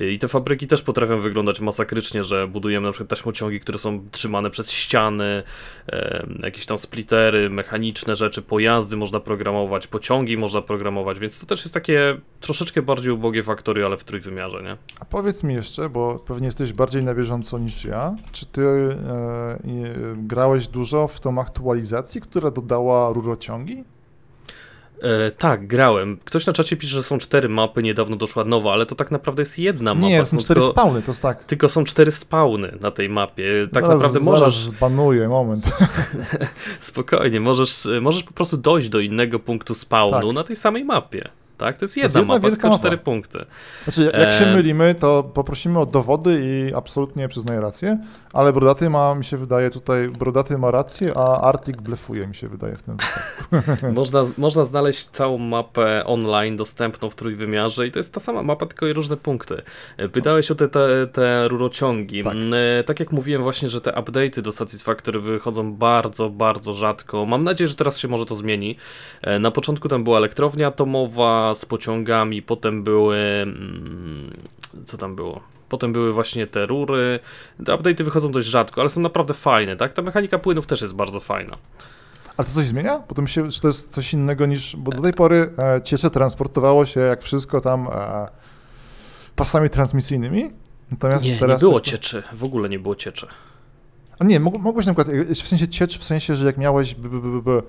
I 0.00 0.18
te 0.18 0.28
fabryki 0.28 0.66
też 0.66 0.82
potrafią 0.82 1.20
wyglądać 1.20 1.60
masakrycznie, 1.78 2.24
że 2.24 2.48
budujemy 2.48 2.86
na 2.86 2.92
przykład 2.92 3.10
taśmociągi, 3.10 3.60
które 3.60 3.78
są 3.78 4.10
trzymane 4.10 4.50
przez 4.50 4.72
ściany, 4.72 5.42
e, 5.92 6.26
jakieś 6.42 6.66
tam 6.66 6.78
splittery, 6.78 7.50
mechaniczne 7.50 8.16
rzeczy, 8.16 8.42
pojazdy 8.42 8.96
można 8.96 9.20
programować, 9.20 9.86
pociągi 9.86 10.36
można 10.36 10.62
programować, 10.62 11.18
więc 11.18 11.40
to 11.40 11.46
też 11.46 11.60
jest 11.60 11.74
takie 11.74 12.20
troszeczkę 12.40 12.82
bardziej 12.82 13.12
ubogie 13.12 13.42
Factorio, 13.42 13.86
ale 13.86 13.96
w 13.96 14.04
trójwymiarze, 14.04 14.62
nie? 14.62 14.76
A 15.00 15.04
powiedz 15.04 15.42
mi 15.42 15.54
jeszcze, 15.54 15.90
bo 15.90 16.18
pewnie 16.26 16.46
jesteś 16.46 16.72
bardziej 16.72 17.04
na 17.04 17.14
bieżąco 17.14 17.58
niż 17.58 17.84
ja, 17.84 18.16
czy 18.32 18.46
ty 18.46 18.62
e, 18.62 18.74
e, 18.74 19.58
grałeś 20.16 20.68
dużo 20.68 21.08
w 21.08 21.20
tą 21.20 21.40
aktualizację, 21.40 22.20
która 22.20 22.50
dodała 22.50 23.12
rurociągi? 23.12 23.84
E, 25.02 25.30
tak, 25.30 25.66
grałem. 25.66 26.18
Ktoś 26.24 26.46
na 26.46 26.52
czacie 26.52 26.76
pisze, 26.76 26.96
że 26.96 27.02
są 27.02 27.18
cztery 27.18 27.48
mapy, 27.48 27.82
niedawno 27.82 28.16
doszła 28.16 28.44
nowa, 28.44 28.72
ale 28.72 28.86
to 28.86 28.94
tak 28.94 29.10
naprawdę 29.10 29.42
jest 29.42 29.58
jedna 29.58 29.94
mapa. 29.94 30.06
Nie, 30.06 30.24
są 30.24 30.36
cztery 30.36 30.60
tylko, 30.60 30.72
spawny, 30.72 31.02
to 31.02 31.10
jest 31.10 31.22
tak. 31.22 31.44
tylko 31.44 31.68
są 31.68 31.84
cztery 31.84 32.12
spawny 32.12 32.78
na 32.80 32.90
tej 32.90 33.08
mapie. 33.08 33.44
Tak 33.72 33.84
zaraz, 33.84 34.02
naprawdę 34.02 34.24
zaraz 34.24 34.40
możesz 34.40 34.58
zbanuję, 34.58 35.28
moment. 35.28 35.66
Spokojnie, 36.80 37.40
możesz, 37.40 37.88
możesz 38.00 38.22
po 38.22 38.32
prostu 38.32 38.56
dojść 38.56 38.88
do 38.88 39.00
innego 39.00 39.38
punktu 39.38 39.74
spawnu 39.74 40.26
Tak. 40.26 40.36
na 40.36 40.44
tej 40.44 40.56
samej 40.56 40.84
mapie. 40.84 41.28
Tak, 41.58 41.78
to 41.78 41.84
jest 41.84 41.96
jest 41.96 42.14
jedna, 42.14 42.20
jedna 42.20 42.34
mapa, 42.34 42.40
wielka 42.42 42.56
tylko 42.56 42.68
mapa. 42.68 42.78
cztery 42.78 42.98
punkty. 42.98 43.44
Znaczy, 43.84 44.04
jak 44.18 44.32
się 44.32 44.44
E. 44.46 44.54
mylimy, 44.54 44.94
to 44.94 45.22
poprosimy 45.22 45.78
o 45.78 45.86
dowody 45.86 46.40
i 46.44 46.74
absolutnie 46.74 47.28
przyznaję 47.28 47.60
rację, 47.60 47.98
ale 48.32 48.52
Brodaty 48.52 48.90
ma, 48.90 49.14
mi 49.14 49.24
się 49.24 49.36
wydaje 49.36 49.70
tutaj, 49.70 50.08
Brodaty 50.08 50.58
ma 50.58 50.70
rację, 50.70 51.12
a 51.16 51.40
Arctic 51.40 51.76
blefuje, 51.76 52.26
mi 52.26 52.34
się 52.34 52.48
wydaje 52.48 52.76
w 52.76 52.82
tym 52.82 52.96
wypadku. 52.96 53.86
Można, 53.98 54.22
można 54.38 54.64
znaleźć 54.64 55.08
całą 55.08 55.38
mapę 55.38 56.04
online 56.06 56.56
dostępną 56.56 57.10
w 57.10 57.14
trójwymiarze 57.14 57.86
i 57.86 57.90
to 57.92 57.98
jest 57.98 58.14
ta 58.14 58.20
sama 58.20 58.42
mapa, 58.42 58.66
tylko 58.66 58.86
i 58.86 58.92
różne 58.92 59.16
punkty. 59.16 59.62
E, 59.96 60.08
Pytałeś 60.08 60.50
o 60.50 60.54
te, 60.54 60.68
te, 60.68 61.06
te 61.12 61.48
rurociągi. 61.48 62.24
Tak. 62.24 62.32
Mm, 62.32 62.52
e, 62.80 62.84
tak 62.84 63.00
jak 63.00 63.12
mówiłem 63.12 63.42
właśnie, 63.42 63.68
że 63.68 63.80
te 63.80 63.90
update'y 63.90 64.40
do 64.42 64.52
Satisfactory 64.52 65.20
wychodzą 65.20 65.72
bardzo, 65.74 66.30
bardzo 66.30 66.72
rzadko. 66.72 67.26
Mam 67.26 67.44
nadzieję, 67.44 67.68
że 67.68 67.74
teraz 67.74 67.98
się 67.98 68.08
może 68.08 68.26
to 68.26 68.34
zmieni. 68.34 68.76
E, 69.22 69.38
Na 69.38 69.50
początku 69.50 69.88
tam 69.88 70.04
była 70.04 70.18
elektrownia 70.18 70.66
atomowa 70.66 71.47
z 71.54 71.64
pociągami, 71.64 72.42
potem 72.42 72.82
były... 72.82 73.16
mm, 73.16 74.36
Co 74.84 74.96
tam 74.96 75.16
było? 75.16 75.40
Potem 75.68 75.92
były 75.92 76.12
właśnie 76.12 76.46
te 76.46 76.66
rury. 76.66 77.20
Te 77.64 77.72
update'y 77.72 78.04
wychodzą 78.04 78.30
dość 78.32 78.48
rzadko, 78.48 78.80
ale 78.80 78.90
są 78.90 79.00
naprawdę 79.00 79.34
fajne, 79.34 79.76
tak? 79.76 79.92
Ta 79.92 80.02
mechanika 80.02 80.38
płynów 80.38 80.66
też 80.66 80.80
jest 80.80 80.94
bardzo 80.94 81.20
fajna. 81.20 81.56
Ale 82.36 82.48
to 82.48 82.54
coś 82.54 82.66
zmienia? 82.66 83.02
Mi 83.18 83.28
się, 83.28 83.50
czy 83.50 83.60
to 83.60 83.66
jest 83.68 83.90
coś 83.90 84.12
innego 84.12 84.46
niż, 84.46 84.76
bo 84.76 84.90
do 84.92 85.02
tej 85.02 85.12
pory 85.12 85.50
e, 85.58 85.82
ciecze 85.82 86.10
transportowało 86.10 86.86
się 86.86 87.00
jak 87.00 87.22
wszystko 87.22 87.60
tam 87.60 87.88
e, 87.92 88.28
pasami 89.36 89.70
transmisyjnymi, 89.70 90.50
natomiast 90.90 91.24
Nie, 91.24 91.32
nie 91.32 91.38
teraz... 91.38 91.60
było 91.60 91.80
coś 91.80 91.82
to- 91.84 91.90
cieczy, 91.90 92.22
w 92.32 92.44
ogóle 92.44 92.68
nie 92.68 92.78
było 92.78 92.94
cieczy. 92.96 93.26
A 94.18 94.24
nie, 94.24 94.40
mogłeś 94.40 94.86
na 94.86 94.94
przykład, 94.94 95.16
e, 95.30 95.34
w 95.34 95.48
sensie 95.48 95.68
ciecz, 95.68 95.98
w 95.98 96.04
sensie, 96.04 96.34
że 96.36 96.46
jak 96.46 96.56
miałeś, 96.58 96.94
b, 96.94 97.08
b, 97.08 97.20
b, 97.20 97.42
b, 97.42 97.62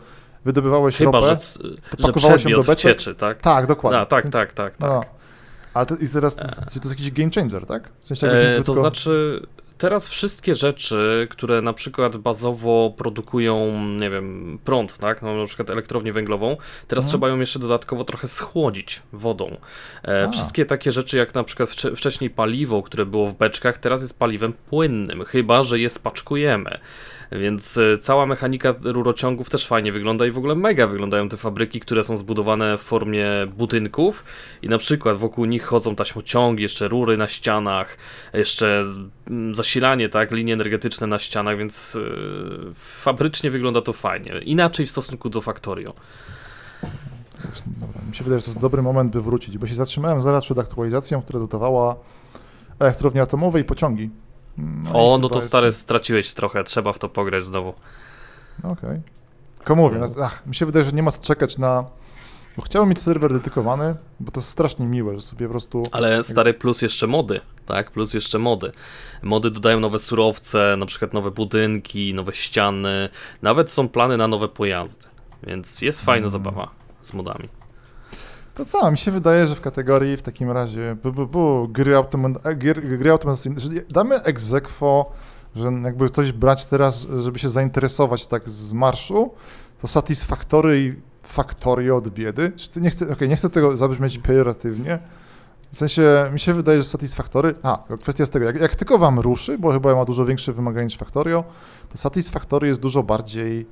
wydobywałeś 0.46 0.98
Chyba, 0.98 1.20
ropę... 1.20 1.28
że, 1.28 1.38
że 2.00 2.08
pakowałeś 2.08 2.44
ją 2.44 2.52
do 2.62 2.64
beczek? 2.68 2.98
cieczy, 2.98 3.16
tak? 3.16 3.42
Tak, 3.42 3.68
dokładnie. 3.68 4.00
A, 4.00 4.06
tak, 4.06 4.24
Więc- 4.24 4.34
tak, 4.34 4.54
tak, 4.54 4.78
tak. 4.78 4.90
No. 4.90 5.02
Ale 5.74 5.86
to, 5.86 5.96
i 5.96 6.08
teraz, 6.08 6.36
to, 6.36 6.44
to 6.48 6.50
jest 6.76 6.90
jakiś 6.90 7.12
game 7.12 7.30
changer, 7.36 7.66
tak? 7.66 7.90
W 8.02 8.08
sensie 8.08 8.28
E, 8.28 8.64
to 8.64 8.74
znaczy, 8.74 9.42
teraz 9.78 10.10
wszystkie 10.10 10.56
rzeczy, 10.56 11.28
które 11.32 11.62
na 11.62 11.74
przykład 11.74 12.18
bazowo 12.18 12.94
produkują, 12.98 13.80
nie 14.02 14.10
wiem, 14.10 14.60
prąd, 14.64 14.98
tak? 14.98 15.22
No, 15.22 15.36
na 15.38 15.46
przykład 15.46 15.70
elektrownię 15.70 16.14
węglową, 16.14 16.58
teraz 16.88 17.06
Mhm. 17.06 17.10
trzeba 17.10 17.28
ją 17.30 17.40
jeszcze 17.40 17.60
dodatkowo 17.60 18.04
trochę 18.04 18.28
schłodzić 18.28 19.02
wodą. 19.14 19.58
E, 20.04 20.30
wszystkie 20.32 20.66
takie 20.66 20.92
rzeczy, 20.92 21.18
jak 21.18 21.36
na 21.36 21.44
przykład 21.44 21.70
wcze- 21.70 21.96
wcześniej 21.96 22.30
paliwo, 22.30 22.84
które 22.84 23.06
było 23.06 23.28
w 23.28 23.34
beczkach, 23.34 23.78
teraz 23.78 24.02
jest 24.02 24.20
paliwem 24.20 24.54
płynnym, 24.54 25.26
chyba 25.26 25.64
że 25.64 25.80
je 25.80 25.90
spaczkujemy. 25.90 26.80
Więc 27.32 27.78
e, 27.78 27.98
cała 27.98 28.26
mechanika 28.26 28.74
rurociągów 28.84 29.50
też 29.50 29.68
fajnie 29.68 29.92
wygląda 29.92 30.26
i 30.26 30.32
w 30.32 30.38
ogóle 30.38 30.56
mega 30.56 30.88
wyglądają 30.88 31.30
te 31.30 31.38
fabryki, 31.38 31.80
które 31.80 32.04
są 32.04 32.18
zbudowane 32.18 32.78
w 32.78 32.82
formie 32.82 33.28
budynków 33.58 34.24
i 34.62 34.70
na 34.70 34.78
przykład 34.78 35.18
wokół 35.18 35.46
nich 35.46 35.64
chodzą 35.64 35.96
taśmociągi, 35.96 36.64
jeszcze 36.64 36.88
rury 36.88 37.18
na 37.18 37.28
ścianach, 37.28 37.98
jeszcze 38.34 38.86
z- 38.86 39.00
m, 39.28 39.56
zasilanie, 39.56 40.10
tak, 40.10 40.32
linie 40.32 40.54
energetyczne 40.54 41.08
na 41.08 41.20
ścianach, 41.20 41.58
więc 41.58 41.96
e, 41.96 42.74
fabrycznie 42.76 43.52
wygląda 43.52 43.82
to 43.82 43.94
fajnie. 43.94 44.40
Inaczej 44.44 44.86
w 44.86 44.90
stosunku 44.92 45.30
do 45.30 45.42
Factorio. 45.42 45.94
Dobra, 47.68 48.02
mi 48.10 48.16
się 48.16 48.24
wydaje, 48.24 48.40
że 48.40 48.46
to 48.46 48.52
jest 48.52 48.62
dobry 48.62 48.82
moment, 48.82 49.12
by 49.14 49.22
wrócić, 49.22 49.58
bo 49.58 49.68
się 49.68 49.76
zatrzymałem 49.76 50.22
zaraz 50.22 50.46
przed 50.46 50.60
aktualizacją, 50.60 51.22
która 51.22 51.40
dotowała 51.40 51.96
elektrownie 52.80 53.22
atomowe 53.22 53.60
i 53.60 53.64
pociągi. 53.64 54.10
No 54.84 55.14
o, 55.14 55.18
no 55.18 55.30
to 55.30 55.36
jest- 55.36 55.48
stary, 55.48 55.72
straciłeś 55.72 56.34
trochę, 56.34 56.64
trzeba 56.64 56.94
w 56.94 57.00
to 57.00 57.10
pograć 57.10 57.46
znowu. 57.46 57.74
Okej. 58.64 59.02
Tylko 59.58 59.76
mówię, 59.76 59.98
no, 60.00 60.24
ach, 60.24 60.46
mi 60.48 60.56
się 60.56 60.66
wydaje, 60.66 60.86
że 60.86 60.92
nie 60.92 61.04
ma 61.04 61.12
co 61.12 61.22
czekać 61.22 61.58
na... 61.58 61.86
Bo 62.58 62.64
chciałbym 62.64 62.90
mieć 62.90 63.02
serwer 63.02 63.34
dedykowany, 63.34 63.96
bo 64.20 64.32
to 64.32 64.40
jest 64.40 64.50
strasznie 64.50 64.86
miłe, 64.86 65.16
że 65.16 65.22
sobie 65.22 65.46
po 65.48 65.52
prostu... 65.52 65.82
Ale 65.92 66.24
stary 66.24 66.54
plus 66.54 66.82
jeszcze 66.82 67.08
mody, 67.08 67.42
tak? 67.66 67.92
Plus 67.92 68.14
jeszcze 68.14 68.40
mody. 68.40 68.72
Mody 69.22 69.52
dodają 69.52 69.80
nowe 69.80 70.00
surowce, 70.00 70.76
na 70.78 70.86
przykład 70.86 71.14
nowe 71.14 71.32
budynki, 71.32 72.14
nowe 72.14 72.34
ściany, 72.34 73.10
nawet 73.42 73.72
są 73.72 73.90
plany 73.90 74.18
na 74.18 74.28
nowe 74.28 74.48
pojazdy. 74.48 75.08
Więc 75.44 75.82
jest 75.82 76.02
fajna 76.02 76.20
Mm. 76.28 76.30
zabawa 76.30 76.70
z 77.02 77.14
modami. 77.14 77.50
To 78.60 78.66
co, 78.66 78.92
mi 78.92 78.98
się 78.98 79.12
wydaje, 79.12 79.48
że 79.48 79.56
w 79.56 79.62
kategorii 79.62 80.18
w 80.18 80.22
takim 80.22 80.52
razie 80.52 80.96
bu, 81.04 81.12
bu, 81.12 81.28
bu, 81.28 81.68
gry, 81.72 81.96
automat, 81.96 82.46
e, 82.46 82.56
gry, 82.56 82.98
gry 82.98 83.12
automatyzacyjne, 83.12 83.60
że 83.60 83.70
damy 83.90 84.22
egzekwo, 84.22 85.12
że 85.56 85.72
jakby 85.84 86.10
coś 86.10 86.32
brać 86.32 86.66
teraz, 86.66 87.08
żeby 87.18 87.40
się 87.40 87.50
zainteresować 87.50 88.28
tak 88.28 88.50
z 88.50 88.74
marszu, 88.74 89.32
to 89.82 89.88
Satisfactory 89.88 90.80
i 90.80 90.96
Factorio 91.24 91.96
od 91.96 92.10
biedy. 92.10 92.52
Czy 92.56 92.70
ty 92.70 92.82
nie 92.82 92.90
chcę, 92.90 93.10
okej, 93.14 93.30
nie 93.30 93.36
chcę 93.36 93.50
tego 93.50 93.78
zabrzmieć 93.78 94.18
pejoratywnie, 94.18 95.00
w 95.74 95.78
sensie, 95.78 96.30
mi 96.34 96.40
się 96.40 96.54
wydaje, 96.54 96.82
że 96.82 96.90
Satisfactory, 96.90 97.56
a, 97.64 97.84
kwestia 98.02 98.26
z 98.26 98.30
tego, 98.30 98.46
jak, 98.46 98.62
jak 98.62 98.76
tylko 98.76 98.98
wam 98.98 99.20
ruszy, 99.20 99.58
bo 99.58 99.72
chyba 99.72 99.96
ma 99.96 100.06
dużo 100.06 100.26
większe 100.26 100.54
wymagania 100.54 100.86
niż 100.86 100.98
Factorio, 100.98 101.44
to 101.90 101.98
Satisfactory 101.98 102.68
jest 102.68 102.82
dużo 102.82 103.04
bardziej 103.04 103.66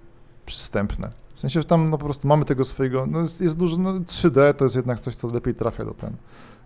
przystępne. 0.48 1.12
W 1.36 1.39
sensie, 1.39 1.62
że 1.62 1.66
tam 1.66 1.89
no, 1.89 1.98
po 1.98 2.06
prostu 2.06 2.28
mamy 2.28 2.45
tego 2.45 2.64
swojego, 2.64 3.06
no 3.06 3.20
jest, 3.20 3.41
jest 3.41 3.58
dużo, 3.58 3.78
no 3.78 3.93
3D 3.93 4.54
to 4.54 4.66
jest 4.66 4.76
jednak 4.76 5.00
coś, 5.00 5.16
co 5.16 5.28
lepiej 5.28 5.56
trafia 5.56 5.86
do 5.86 5.93
ten, 5.93 6.16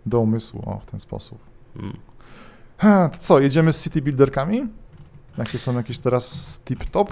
do 0.06 0.20
umysłu, 0.20 0.64
o, 0.66 0.80
w 0.80 0.86
ten 0.86 1.00
sposób. 1.00 1.40
Mm. 1.76 1.98
Ha, 2.78 3.10
to 3.10 3.18
co, 3.18 3.40
jedziemy 3.40 3.74
z 3.74 3.84
city 3.84 4.02
builderkami? 4.02 4.68
Jakie 5.38 5.60
są 5.60 5.78
jakieś 5.78 5.98
teraz 5.98 6.60
tip-top? 6.66 7.08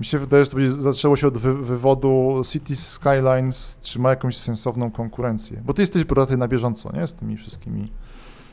Mi 0.00 0.06
się 0.06 0.18
wydaje, 0.18 0.44
że 0.44 0.50
to 0.50 0.56
będzie 0.56 0.72
zaczęło 0.72 1.16
się 1.16 1.26
od 1.26 1.38
wy, 1.38 1.54
wywodu 1.54 2.42
City 2.52 2.76
Skylines, 2.76 3.78
czy 3.82 3.98
ma 3.98 4.10
jakąś 4.10 4.36
sensowną 4.36 4.90
konkurencję. 4.90 5.62
Bo 5.64 5.72
ty 5.72 5.82
jesteś 5.82 6.04
brodaty 6.04 6.36
na 6.36 6.48
bieżąco, 6.48 6.92
nie? 6.92 7.06
Z 7.06 7.14
tymi 7.14 7.36
wszystkimi 7.36 7.92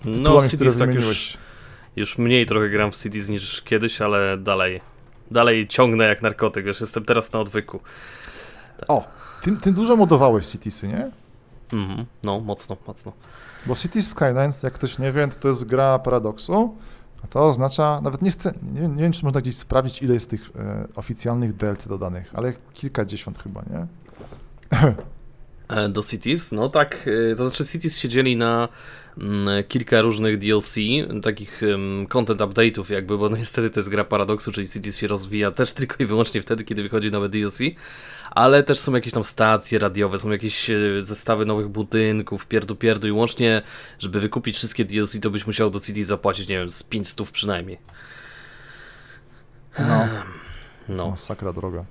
No, 0.05 0.13
tytułami, 0.13 0.47
które 0.47 0.71
Cities 0.71 0.77
tak 0.77 0.93
już, 0.93 1.37
już 1.95 2.17
mniej 2.17 2.45
trochę 2.45 2.69
gram 2.69 2.91
w 2.91 2.95
Cities 2.95 3.29
niż 3.29 3.61
kiedyś, 3.61 4.01
ale 4.01 4.37
dalej. 4.37 4.81
Dalej 5.31 5.67
ciągnę 5.67 6.03
jak 6.05 6.21
narkotyk, 6.21 6.65
już 6.65 6.81
jestem 6.81 7.05
teraz 7.05 7.33
na 7.33 7.39
odwyku. 7.39 7.79
O, 8.87 9.07
ty, 9.41 9.57
ty 9.57 9.71
dużo 9.71 9.95
modowałeś 9.95 10.47
Citiesy, 10.47 10.87
nie? 10.87 11.11
Mhm, 11.73 12.05
no, 12.23 12.39
mocno, 12.39 12.77
mocno. 12.87 13.11
Bo 13.65 13.75
Cities 13.75 14.07
Skylines, 14.07 14.63
jak 14.63 14.73
ktoś 14.73 14.99
nie 14.99 15.11
wie, 15.11 15.27
to, 15.27 15.35
to 15.39 15.47
jest 15.47 15.65
gra 15.65 15.99
paradoksu, 15.99 16.75
a 17.23 17.27
to 17.27 17.47
oznacza, 17.47 18.01
nawet 18.01 18.21
nie 18.21 18.31
chcę, 18.31 18.53
nie, 18.73 18.87
nie 18.87 19.03
wiem, 19.03 19.11
czy 19.11 19.25
można 19.25 19.41
gdzieś 19.41 19.57
sprawdzić, 19.57 20.01
ile 20.01 20.13
jest 20.13 20.29
tych 20.29 20.51
e, 20.55 20.87
oficjalnych 20.95 21.55
DLC 21.55 21.87
dodanych, 21.87 22.31
ale 22.33 22.53
kilkadziesiąt 22.73 23.39
chyba, 23.39 23.61
nie? 23.61 23.87
E, 25.71 25.89
do 25.89 26.03
Cities? 26.03 26.51
No 26.51 26.69
tak, 26.69 27.09
e, 27.31 27.35
to 27.35 27.49
znaczy 27.49 27.65
Cities 27.65 27.99
siedzieli 27.99 28.37
na 28.37 28.69
mm, 29.17 29.63
kilka 29.63 30.01
różnych 30.01 30.37
DLC, 30.37 30.75
takich 31.23 31.61
content 32.09 32.41
update'ów 32.41 32.91
jakby, 32.93 33.17
bo 33.17 33.29
no 33.29 33.37
niestety 33.37 33.69
to 33.69 33.79
jest 33.79 33.89
gra 33.89 34.03
paradoksu, 34.03 34.51
czyli 34.51 34.67
Cities 34.67 34.97
się 34.97 35.07
rozwija 35.07 35.51
też 35.51 35.73
tylko 35.79 36.03
i 36.03 36.05
wyłącznie 36.05 36.41
wtedy, 36.41 36.63
kiedy 36.63 36.83
wychodzi 36.83 37.11
nowe 37.11 37.29
DLC, 37.29 37.59
ale 38.31 38.63
też 38.63 38.79
są 38.79 38.93
jakieś 38.93 39.13
tam 39.13 39.23
stacje 39.23 39.79
radiowe, 39.79 40.17
są 40.17 40.31
jakieś 40.31 40.69
e, 40.69 40.79
zestawy 40.99 41.45
nowych 41.45 41.67
budynków, 41.67 42.47
pierdu 42.47 42.75
pierdu 42.75 43.07
i 43.07 43.11
łącznie, 43.11 43.61
żeby 43.99 44.19
wykupić 44.19 44.55
wszystkie 44.55 44.85
DLC, 44.85 45.19
to 45.19 45.29
byś 45.29 45.47
musiał 45.47 45.69
do 45.69 45.79
Cities 45.79 46.07
zapłacić, 46.07 46.47
nie 46.47 46.57
wiem, 46.57 46.69
z 46.69 46.83
500 46.83 47.31
przynajmniej. 47.31 47.77
No. 49.79 50.07
No. 50.89 51.09
Masakra 51.09 51.53
droga. 51.53 51.85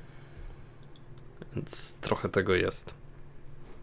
Więc 1.56 1.94
trochę 2.00 2.28
tego 2.28 2.54
jest. 2.54 2.99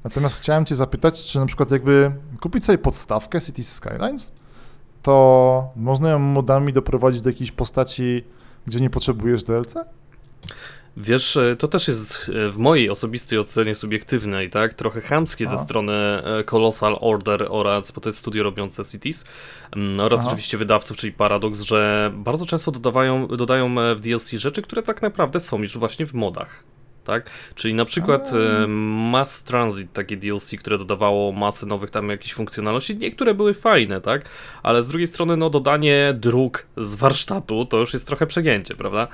Natomiast 0.04 0.36
chciałem 0.36 0.66
Cię 0.66 0.76
zapytać, 0.76 1.24
czy 1.24 1.40
na 1.40 1.46
przykład 1.46 1.72
jakby 1.72 2.12
kupić 2.42 2.66
sobie 2.66 2.78
podstawkę 2.78 3.42
Cities 3.42 3.74
Skylines, 3.74 4.32
to 5.02 5.70
można 5.76 6.10
ją 6.10 6.20
modami 6.20 6.74
doprowadzić 6.74 7.22
do 7.22 7.30
jakiejś 7.30 7.52
postaci, 7.52 8.24
gdzie 8.66 8.80
nie 8.80 8.90
potrzebujesz 8.90 9.44
DLC? 9.44 9.74
Wiesz, 10.98 11.38
e, 11.38 11.56
to 11.56 11.68
też 11.68 11.88
jest 11.88 12.32
e, 12.36 12.52
w 12.52 12.58
mojej 12.58 12.90
osobistej 12.90 13.40
ocenie 13.40 13.76
subiektywnej, 13.76 14.50
tak? 14.50 14.74
Trochę 14.74 15.02
chamskie 15.02 15.46
A. 15.48 15.50
ze 15.50 15.58
strony 15.58 15.94
e, 15.94 16.44
Colossal 16.44 16.98
Order 17.02 17.48
oraz, 17.50 17.92
bo 17.92 18.02
to 18.02 18.10
jest 18.10 18.20
studio 18.20 18.44
robiące 18.44 18.86
Cities 18.86 19.26
mm, 19.76 20.00
oraz 20.00 20.20
Aha. 20.20 20.30
oczywiście 20.30 20.58
wydawców, 20.58 20.98
czyli 20.98 21.14
Paradox, 21.14 21.62
że 21.62 22.12
bardzo 22.16 22.46
często 22.46 22.72
dodawają, 22.72 23.28
dodają 23.28 23.76
w 23.96 24.02
DLC 24.02 24.32
rzeczy, 24.32 24.62
które 24.62 24.84
tak 24.84 25.02
naprawdę 25.02 25.40
są 25.40 25.60
już 25.60 25.78
właśnie 25.78 26.06
w 26.06 26.14
modach 26.14 26.64
tak? 27.08 27.30
Czyli 27.56 27.74
na 27.74 27.86
przykład. 27.86 28.32
Mass 29.12 29.44
Transit, 29.44 29.94
takie 29.94 30.18
DLC, 30.18 30.52
które 30.60 30.78
dodawało 30.78 31.32
masę 31.32 31.66
nowych 31.66 31.90
tam 31.90 32.10
jakichś 32.10 32.34
funkcjonalności, 32.34 32.98
niektóre 32.98 33.34
były 33.34 33.54
fajne, 33.54 34.02
tak? 34.02 34.30
Ale 34.64 34.84
z 34.84 34.88
drugiej 34.88 35.08
strony, 35.08 35.38
no 35.38 35.50
dodanie 35.50 36.14
dróg 36.20 36.66
z 36.78 36.96
warsztatu 36.96 37.66
to 37.66 37.78
już 37.78 37.94
jest 37.94 38.08
trochę 38.08 38.28
przegięcie, 38.28 38.76
prawda? 38.76 39.08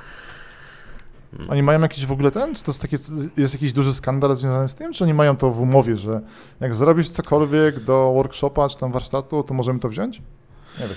Oni 1.49 1.63
mają 1.63 1.81
jakiś 1.81 2.05
w 2.05 2.11
ogóle 2.11 2.31
ten? 2.31 2.55
Czy 2.55 2.63
to 2.63 2.71
jest, 2.71 2.81
takie, 2.81 2.97
jest 3.37 3.53
jakiś 3.53 3.73
duży 3.73 3.93
skandal 3.93 4.35
związany 4.35 4.67
z 4.67 4.75
tym? 4.75 4.93
Czy 4.93 5.03
oni 5.03 5.13
mają 5.13 5.37
to 5.37 5.49
w 5.49 5.61
umowie, 5.61 5.97
że 5.97 6.21
jak 6.59 6.73
zrobisz 6.73 7.09
cokolwiek 7.09 7.79
do 7.79 8.13
workshopa 8.13 8.69
czy 8.69 8.77
tam 8.77 8.91
warsztatu, 8.91 9.43
to 9.43 9.53
możemy 9.53 9.79
to 9.79 9.89
wziąć? 9.89 10.21
Nie 10.79 10.87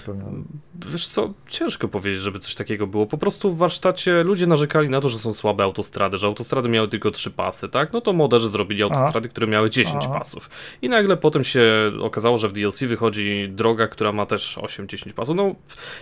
wiesz 0.93 1.09
co, 1.09 1.35
ciężko 1.49 1.89
powiedzieć, 1.89 2.20
żeby 2.20 2.39
coś 2.39 2.55
takiego 2.55 2.87
było. 2.87 3.07
Po 3.07 3.18
prostu 3.18 3.53
w 3.53 3.59
warsztacie 3.59 4.22
ludzie 4.22 4.47
narzekali 4.47 4.89
na 4.89 5.01
to, 5.01 5.09
że 5.09 5.18
są 5.18 5.33
słabe 5.33 5.64
autostrady, 5.64 6.18
że 6.18 6.27
autostrady 6.27 6.68
miały 6.68 6.89
tylko 6.89 7.11
trzy 7.11 7.31
pasy, 7.31 7.68
tak? 7.68 7.93
No 7.93 8.01
to 8.01 8.12
moderzy 8.12 8.49
zrobili 8.49 8.83
autostrady, 8.83 9.18
Aha. 9.18 9.29
które 9.29 9.47
miały 9.47 9.70
10 9.70 10.05
Aha. 10.05 10.18
pasów. 10.18 10.51
I 10.83 10.89
nagle 10.89 11.16
potem 11.16 11.45
się 11.45 11.93
okazało, 12.01 12.39
że 12.39 12.49
w 12.49 12.53
DLC 12.53 12.83
wychodzi 12.83 13.49
droga, 13.49 13.89
która 13.89 14.12
ma 14.12 14.27
też 14.27 14.59
8-10 14.59 15.12
pasów. 15.12 15.37
No 15.37 15.55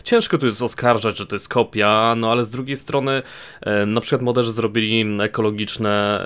ciężko 0.04 0.38
tu 0.38 0.46
jest 0.46 0.62
oskarżać, 0.62 1.16
że 1.16 1.26
to 1.26 1.34
jest 1.34 1.48
kopia, 1.48 2.14
no 2.16 2.30
ale 2.30 2.44
z 2.44 2.50
drugiej 2.50 2.76
strony 2.76 3.22
e, 3.60 3.86
na 3.86 4.00
przykład 4.00 4.22
moderzy 4.22 4.52
zrobili 4.52 5.04
ekologiczne 5.20 6.24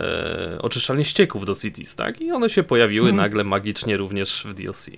e, 0.55 0.63
oczyszczalnie 0.63 1.05
ścieków 1.05 1.45
do 1.45 1.55
Cities, 1.55 1.97
tak? 1.97 2.21
I 2.21 2.33
one 2.33 2.51
się 2.51 2.63
pojawiły 2.63 3.07
hmm. 3.07 3.25
nagle 3.25 3.45
magicznie 3.45 3.97
również 3.97 4.47
w 4.51 4.55
DLC. 4.55 4.91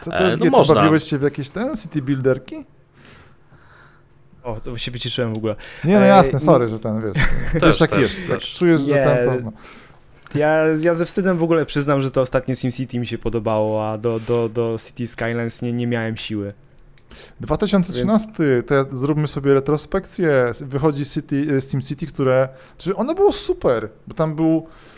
Co 0.00 0.10
to 0.10 0.24
jest, 0.24 0.42
e, 0.42 0.44
no 0.44 0.50
można. 0.50 0.74
bawiłeś 0.74 1.04
się 1.04 1.18
w 1.18 1.22
jakieś 1.22 1.50
ten 1.50 1.76
city 1.76 2.02
builderki? 2.02 2.64
O, 4.42 4.60
to 4.60 4.78
się 4.78 4.90
wyciszyłem 4.90 5.34
w 5.34 5.36
ogóle. 5.36 5.56
Nie, 5.84 5.98
no 5.98 6.04
jasne, 6.04 6.38
sorry, 6.38 6.68
że 6.68 6.78
ten, 6.78 7.02
wiesz, 7.02 7.12
też, 7.52 7.62
wiesz 7.68 7.80
jak 7.80 7.90
też, 7.90 8.00
jest, 8.00 8.28
tak 8.28 8.40
czujesz, 8.40 8.80
że 8.80 8.94
ten 8.94 9.24
to... 9.24 9.44
No. 9.44 9.52
Ja, 10.34 10.64
ja 10.82 10.94
ze 10.94 11.04
wstydem 11.04 11.38
w 11.38 11.42
ogóle 11.42 11.66
przyznam, 11.66 12.00
że 12.00 12.10
to 12.10 12.20
ostatnie 12.20 12.56
SimCity 12.56 12.98
mi 12.98 13.06
się 13.06 13.18
podobało, 13.18 13.90
a 13.90 13.98
do, 13.98 14.20
do, 14.20 14.48
do 14.48 14.76
City 14.86 15.06
Skylines 15.06 15.62
nie, 15.62 15.72
nie 15.72 15.86
miałem 15.86 16.16
siły. 16.16 16.52
2013, 17.40 18.28
Więc... 18.38 18.66
to 18.68 18.74
ja, 18.74 18.84
zróbmy 18.92 19.26
sobie 19.26 19.54
retrospekcję. 19.54 20.52
Wychodzi 20.60 21.04
City, 21.04 21.58
SimCity, 21.70 22.06
które. 22.06 22.48
Czy 22.78 22.96
ono 22.96 23.14
było 23.14 23.32
super, 23.32 23.88
bo 24.06 24.14
tam 24.14 24.36
był 24.36 24.66
E, 24.66 24.95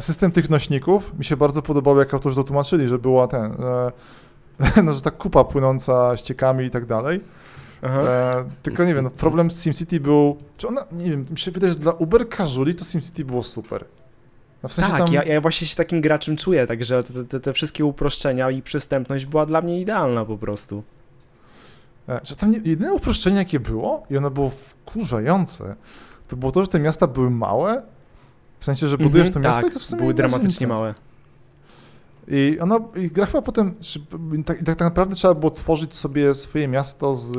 system 0.00 0.32
tych 0.32 0.50
nośników 0.50 1.18
mi 1.18 1.24
się 1.24 1.36
bardzo 1.36 1.62
podobał, 1.62 1.98
jak 1.98 2.14
autorzy 2.14 2.36
to 2.36 2.44
tłumaczyli, 2.44 2.88
że 2.88 2.98
była 2.98 3.26
ten, 3.26 3.52
e, 3.52 4.82
no, 4.84 4.92
że 4.92 5.02
ta 5.02 5.10
kupa 5.10 5.44
płynąca 5.44 6.16
ściekami 6.16 6.66
i 6.66 6.70
tak 6.70 6.86
dalej. 6.86 7.20
E, 7.82 8.44
tylko 8.62 8.84
nie 8.84 8.94
wiem, 8.94 9.04
no, 9.04 9.10
problem 9.10 9.50
z 9.50 9.62
SimCity 9.62 10.00
był, 10.00 10.36
czy 10.56 10.68
ona, 10.68 10.84
nie 10.92 11.10
wiem, 11.10 11.26
mi 11.30 11.38
się 11.38 11.50
wydaje, 11.50 11.72
że 11.72 11.78
dla 11.78 11.92
Uber 11.92 12.28
Casuali 12.36 12.74
to 12.74 12.84
SimCity 12.84 13.24
było 13.24 13.42
super. 13.42 13.84
No 14.62 14.68
w 14.68 14.72
sensie 14.72 14.90
tak, 14.90 15.04
tam... 15.04 15.14
ja, 15.14 15.24
ja, 15.24 15.40
właśnie 15.40 15.66
się 15.66 15.76
takim 15.76 16.00
graczem 16.00 16.36
czuję, 16.36 16.66
także 16.66 17.02
te, 17.02 17.24
te, 17.24 17.40
te, 17.40 17.52
wszystkie 17.52 17.84
uproszczenia 17.84 18.50
i 18.50 18.62
przystępność 18.62 19.26
była 19.26 19.46
dla 19.46 19.60
mnie 19.60 19.80
idealna 19.80 20.24
po 20.24 20.38
prostu. 20.38 20.82
E, 22.08 22.20
że 22.24 22.36
tam 22.36 22.50
nie, 22.50 22.60
jedyne 22.64 22.94
uproszczenie, 22.94 23.36
jakie 23.36 23.60
było, 23.60 24.06
i 24.10 24.16
ono 24.16 24.30
było 24.30 24.50
wkurzające, 24.50 25.76
to 26.28 26.36
było 26.36 26.52
to, 26.52 26.62
że 26.62 26.68
te 26.68 26.78
miasta 26.78 27.06
były 27.06 27.30
małe, 27.30 27.82
w 28.62 28.64
sensie, 28.64 28.88
że 28.88 28.98
budujesz 28.98 29.28
mm 29.28 29.30
-hmm, 29.30 29.42
to 29.42 29.48
miasto 29.48 29.62
tak, 29.62 29.70
i 29.70 29.74
to 29.74 29.80
w 29.80 29.82
sumie 29.82 30.00
były 30.00 30.14
dramatycznie 30.14 30.66
małe. 30.66 30.94
I 32.28 32.58
ono, 32.60 32.88
i 32.96 33.08
gra 33.08 33.26
chyba 33.26 33.42
potem, 33.42 33.74
tak, 34.46 34.58
tak, 34.58 34.66
tak 34.66 34.80
naprawdę 34.80 35.14
trzeba 35.14 35.34
było 35.34 35.50
tworzyć 35.50 35.96
sobie 35.96 36.34
swoje 36.34 36.68
miasto 36.68 37.14
z 37.14 37.38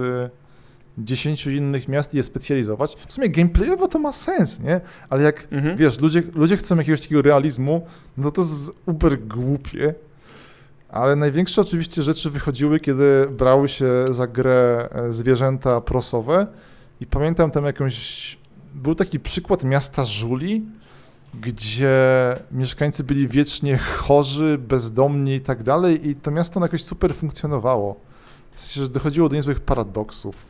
dziesięciu 0.98 1.52
innych 1.52 1.88
miast 1.88 2.14
i 2.14 2.18
je 2.18 2.24
specjalizować. 2.24 2.98
W 3.08 3.14
sumie 3.14 3.30
gameplayowo 3.30 3.88
to 3.88 4.00
ma 4.00 4.14
sens, 4.14 4.60
nie? 4.60 4.82
Ale 5.10 5.24
jak, 5.24 5.48
mhm. 5.52 5.78
wiesz, 5.78 6.00
ludzie, 6.00 6.24
ludzie 6.36 6.58
chcą 6.58 6.78
jakiegoś 6.78 7.02
takiego 7.02 7.22
realizmu, 7.22 7.86
no 8.18 8.32
to 8.32 8.42
jest 8.42 8.72
uber 8.86 9.20
głupie. 9.20 9.94
Ale 10.90 11.16
największe 11.16 11.62
oczywiście 11.62 12.04
rzeczy 12.04 12.30
wychodziły, 12.30 12.80
kiedy 12.80 13.28
brały 13.32 13.70
się 13.70 14.06
za 14.12 14.28
grę 14.28 14.90
e, 14.92 15.14
zwierzęta 15.14 15.82
prosowe 15.82 16.48
i 17.02 17.06
pamiętam 17.06 17.52
tam 17.52 17.66
jakąś, 17.66 18.38
był 18.76 18.96
taki 18.96 19.20
przykład 19.20 19.64
miasta 19.64 20.06
Żuli, 20.06 20.66
gdzie 21.42 21.96
mieszkańcy 22.52 23.04
byli 23.04 23.28
wiecznie 23.28 23.78
chorzy, 23.78 24.58
bezdomni 24.58 25.34
i 25.34 25.42
tak 25.42 25.64
dalej 25.64 26.10
i 26.10 26.16
to 26.16 26.32
miasto 26.32 26.60
jakoś 26.60 26.84
super 26.84 27.16
funkcjonowało. 27.16 27.96
W 28.52 28.62
sensie, 28.62 28.82
że 28.82 28.90
dochodziło 28.90 29.30
do 29.30 29.36
niezłych 29.36 29.60
paradoksów. 29.60 30.46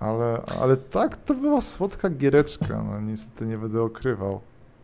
Ale, 0.00 0.42
ale 0.60 0.76
tak, 0.76 1.16
to 1.16 1.34
była 1.34 1.60
słodka 1.60 2.10
giereczka, 2.10 2.82
no 2.90 3.00
niestety 3.00 3.46
nie 3.46 3.58
będę 3.58 3.82
okrywał. 3.82 4.40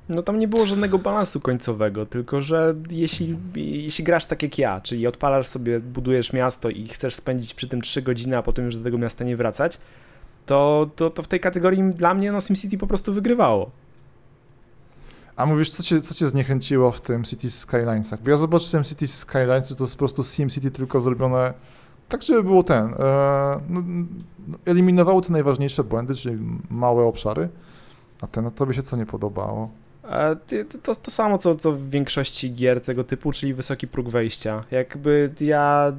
No 0.08 0.22
tam 0.22 0.38
nie 0.38 0.48
było 0.48 0.66
żadnego 0.66 0.98
balansu 0.98 1.40
końcowego, 1.40 2.06
tylko 2.06 2.42
że 2.42 2.74
jeśli, 2.90 3.36
jeśli 3.54 4.04
grasz 4.04 4.26
tak 4.26 4.42
jak 4.42 4.58
ja, 4.58 4.80
czyli 4.80 5.06
odpalasz 5.06 5.46
sobie, 5.46 5.80
budujesz 5.80 6.32
miasto 6.32 6.70
i 6.70 6.86
chcesz 6.86 7.14
spędzić 7.14 7.54
przy 7.54 7.68
tym 7.68 7.80
3 7.80 8.02
godziny, 8.02 8.36
a 8.36 8.42
potem 8.42 8.64
już 8.64 8.76
do 8.76 8.84
tego 8.84 8.98
miasta 8.98 9.24
nie 9.24 9.36
wracać, 9.36 9.78
to, 10.46 10.90
to, 10.96 11.10
to 11.10 11.22
w 11.22 11.28
tej 11.28 11.40
kategorii 11.40 11.82
dla 11.94 12.14
mnie 12.14 12.32
no 12.32 12.40
SimCity 12.40 12.78
po 12.78 12.86
prostu 12.86 13.12
wygrywało. 13.12 13.70
A 15.36 15.46
mówisz, 15.46 15.70
co 15.70 15.82
cię, 15.82 16.00
co 16.00 16.14
cię 16.14 16.28
zniechęciło 16.28 16.90
w 16.90 17.00
tym 17.00 17.24
Cities 17.24 17.58
Skylinesach? 17.58 18.22
Bo 18.22 18.30
ja 18.30 18.36
zobaczyłem 18.36 18.84
Cities 18.84 19.18
Skylines, 19.18 19.76
to 19.76 19.84
jest 19.84 19.94
po 19.94 19.98
prostu 19.98 20.24
SimCity 20.24 20.70
tylko 20.70 21.00
zrobione 21.00 21.54
tak, 22.08 22.22
żeby 22.22 22.42
było 22.42 22.62
ten, 22.62 22.84
e, 22.84 23.60
no, 23.68 23.82
no, 24.48 24.58
eliminowało 24.64 25.20
te 25.20 25.32
najważniejsze 25.32 25.84
błędy, 25.84 26.14
czyli 26.14 26.38
małe 26.70 27.04
obszary, 27.04 27.48
a 28.20 28.26
ten, 28.26 28.46
a 28.46 28.50
tobie 28.50 28.74
się 28.74 28.82
co 28.82 28.96
nie 28.96 29.06
podobało? 29.06 29.70
To, 30.82 30.94
to 30.94 31.10
samo, 31.10 31.38
co, 31.38 31.54
co 31.54 31.72
w 31.72 31.90
większości 31.90 32.54
gier 32.54 32.80
tego 32.80 33.04
typu, 33.04 33.32
czyli 33.32 33.54
wysoki 33.54 33.88
próg 33.88 34.08
wejścia. 34.08 34.60
Jakby 34.70 35.32
ja 35.40 35.92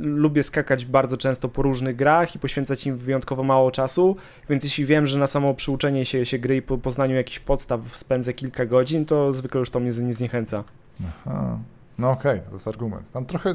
lubię 0.00 0.42
skakać 0.42 0.84
bardzo 0.84 1.16
często 1.16 1.48
po 1.48 1.62
różnych 1.62 1.96
grach 1.96 2.34
i 2.34 2.38
poświęcać 2.38 2.86
im 2.86 2.96
wyjątkowo 2.96 3.42
mało 3.42 3.70
czasu, 3.70 4.16
więc 4.48 4.64
jeśli 4.64 4.86
wiem, 4.86 5.06
że 5.06 5.18
na 5.18 5.26
samo 5.26 5.54
przyuczenie 5.54 6.04
się, 6.04 6.26
się 6.26 6.38
gry 6.38 6.56
i 6.56 6.62
po 6.62 6.78
poznaniu 6.78 7.16
jakichś 7.16 7.38
podstaw 7.38 7.80
spędzę 7.92 8.32
kilka 8.32 8.66
godzin, 8.66 9.06
to 9.06 9.32
zwykle 9.32 9.58
już 9.58 9.70
to 9.70 9.80
mnie 9.80 9.90
nie 10.02 10.12
zniechęca. 10.12 10.64
Aha. 11.08 11.58
No 11.98 12.10
okej, 12.10 12.38
okay, 12.38 12.48
to 12.48 12.54
jest 12.54 12.68
argument. 12.68 13.12
Tam 13.12 13.26
trochę... 13.26 13.54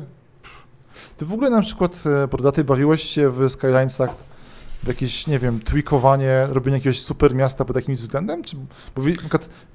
Ty 1.18 1.26
w 1.26 1.34
ogóle 1.34 1.50
na 1.50 1.62
przykład, 1.62 2.04
Brodaty, 2.32 2.64
bawiłeś 2.64 3.04
się 3.04 3.30
w 3.30 3.50
Skylinesach 3.50 4.16
jakieś, 4.88 5.28
nie 5.28 5.40
wiem, 5.40 5.60
tweakowanie, 5.60 6.48
robienie 6.50 6.78
jakiegoś 6.78 7.02
super 7.02 7.36
miasta 7.36 7.66
pod 7.66 7.76
jakimś 7.76 8.00
względem? 8.00 8.44
Czy, 8.44 8.56
bo 8.96 9.02
wi, 9.02 9.14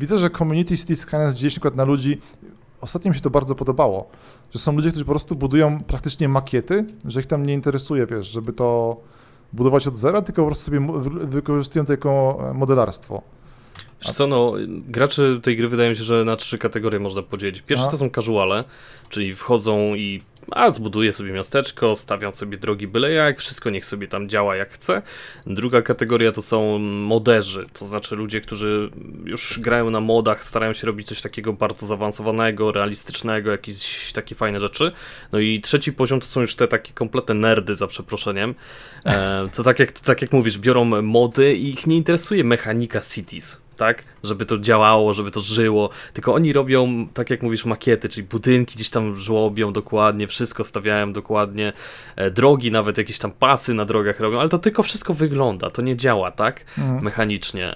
widzę, 0.00 0.18
że 0.18 0.30
Community 0.30 0.78
City 0.78 0.94
gdzieś 1.30 1.44
na 1.44 1.50
przykład 1.50 1.76
na 1.76 1.84
ludzi, 1.84 2.20
ostatnio 2.80 3.08
mi 3.08 3.14
się 3.14 3.20
to 3.20 3.30
bardzo 3.30 3.54
podobało, 3.54 4.10
że 4.52 4.58
są 4.58 4.72
ludzie, 4.72 4.90
którzy 4.90 5.04
po 5.04 5.12
prostu 5.12 5.34
budują 5.34 5.82
praktycznie 5.82 6.28
makiety, 6.28 6.84
że 7.04 7.20
ich 7.20 7.26
tam 7.26 7.46
nie 7.46 7.54
interesuje, 7.54 8.06
wiesz, 8.06 8.26
żeby 8.26 8.52
to 8.52 8.96
budować 9.52 9.86
od 9.86 9.98
zera, 9.98 10.22
tylko 10.22 10.42
po 10.42 10.46
prostu 10.46 10.64
sobie 10.64 10.86
wykorzystują 11.26 11.84
to 11.84 11.92
jako 11.92 12.38
modelarstwo. 12.54 13.22
Wiesz 14.02 14.14
co, 14.14 14.26
no, 14.26 14.52
graczy 14.68 15.40
tej 15.42 15.56
gry 15.56 15.68
wydaje 15.68 15.90
mi 15.90 15.96
się, 15.96 16.04
że 16.04 16.24
na 16.24 16.36
trzy 16.36 16.58
kategorie 16.58 17.00
można 17.00 17.22
podzielić. 17.22 17.62
Pierwsze 17.62 17.86
A. 17.86 17.90
to 17.90 17.96
są 17.96 18.10
casuale, 18.10 18.64
czyli 19.08 19.34
wchodzą 19.34 19.94
i 19.94 20.22
a 20.50 20.70
zbuduję 20.70 21.12
sobie 21.12 21.32
miasteczko, 21.32 21.96
stawiam 21.96 22.34
sobie 22.34 22.58
drogi 22.58 22.86
byle 22.86 23.10
jak, 23.10 23.38
wszystko 23.38 23.70
niech 23.70 23.84
sobie 23.84 24.08
tam 24.08 24.28
działa 24.28 24.56
jak 24.56 24.72
chce. 24.72 25.02
Druga 25.46 25.82
kategoria 25.82 26.32
to 26.32 26.42
są 26.42 26.78
moderzy, 26.78 27.66
to 27.72 27.86
znaczy 27.86 28.16
ludzie, 28.16 28.40
którzy 28.40 28.90
już 29.24 29.58
grają 29.58 29.90
na 29.90 30.00
modach, 30.00 30.44
starają 30.44 30.72
się 30.72 30.86
robić 30.86 31.06
coś 31.06 31.22
takiego 31.22 31.52
bardzo 31.52 31.86
zaawansowanego, 31.86 32.72
realistycznego, 32.72 33.50
jakieś 33.50 34.12
takie 34.12 34.34
fajne 34.34 34.60
rzeczy. 34.60 34.92
No 35.32 35.38
i 35.38 35.60
trzeci 35.60 35.92
poziom 35.92 36.20
to 36.20 36.26
są 36.26 36.40
już 36.40 36.56
te 36.56 36.68
takie 36.68 36.92
kompletne 36.92 37.34
nerdy, 37.34 37.74
za 37.74 37.86
przeproszeniem, 37.86 38.54
e, 39.06 39.48
co 39.52 39.64
tak 39.64 39.78
jak, 39.78 39.92
tak 39.92 40.22
jak 40.22 40.32
mówisz, 40.32 40.58
biorą 40.58 40.84
mody 41.02 41.54
i 41.54 41.68
ich 41.68 41.86
nie 41.86 41.96
interesuje 41.96 42.44
mechanika 42.44 43.00
cities 43.00 43.62
tak? 43.80 44.04
Żeby 44.24 44.46
to 44.46 44.58
działało, 44.58 45.14
żeby 45.14 45.30
to 45.30 45.40
żyło. 45.40 45.90
Tylko 46.12 46.34
oni 46.34 46.52
robią, 46.52 47.08
tak 47.14 47.30
jak 47.30 47.42
mówisz, 47.42 47.64
makiety, 47.64 48.08
czyli 48.08 48.26
budynki 48.26 48.74
gdzieś 48.74 48.90
tam 48.90 49.16
żłobią 49.16 49.72
dokładnie, 49.72 50.26
wszystko 50.26 50.64
stawiają 50.64 51.12
dokładnie, 51.12 51.72
e, 52.16 52.30
drogi, 52.30 52.70
nawet 52.70 52.98
jakieś 52.98 53.18
tam 53.18 53.30
pasy 53.30 53.74
na 53.74 53.84
drogach 53.84 54.20
robią, 54.20 54.40
ale 54.40 54.48
to 54.48 54.58
tylko 54.58 54.82
wszystko 54.82 55.14
wygląda, 55.14 55.70
to 55.70 55.82
nie 55.82 55.96
działa, 55.96 56.30
tak? 56.30 56.64
Mhm. 56.78 57.04
Mechanicznie. 57.04 57.74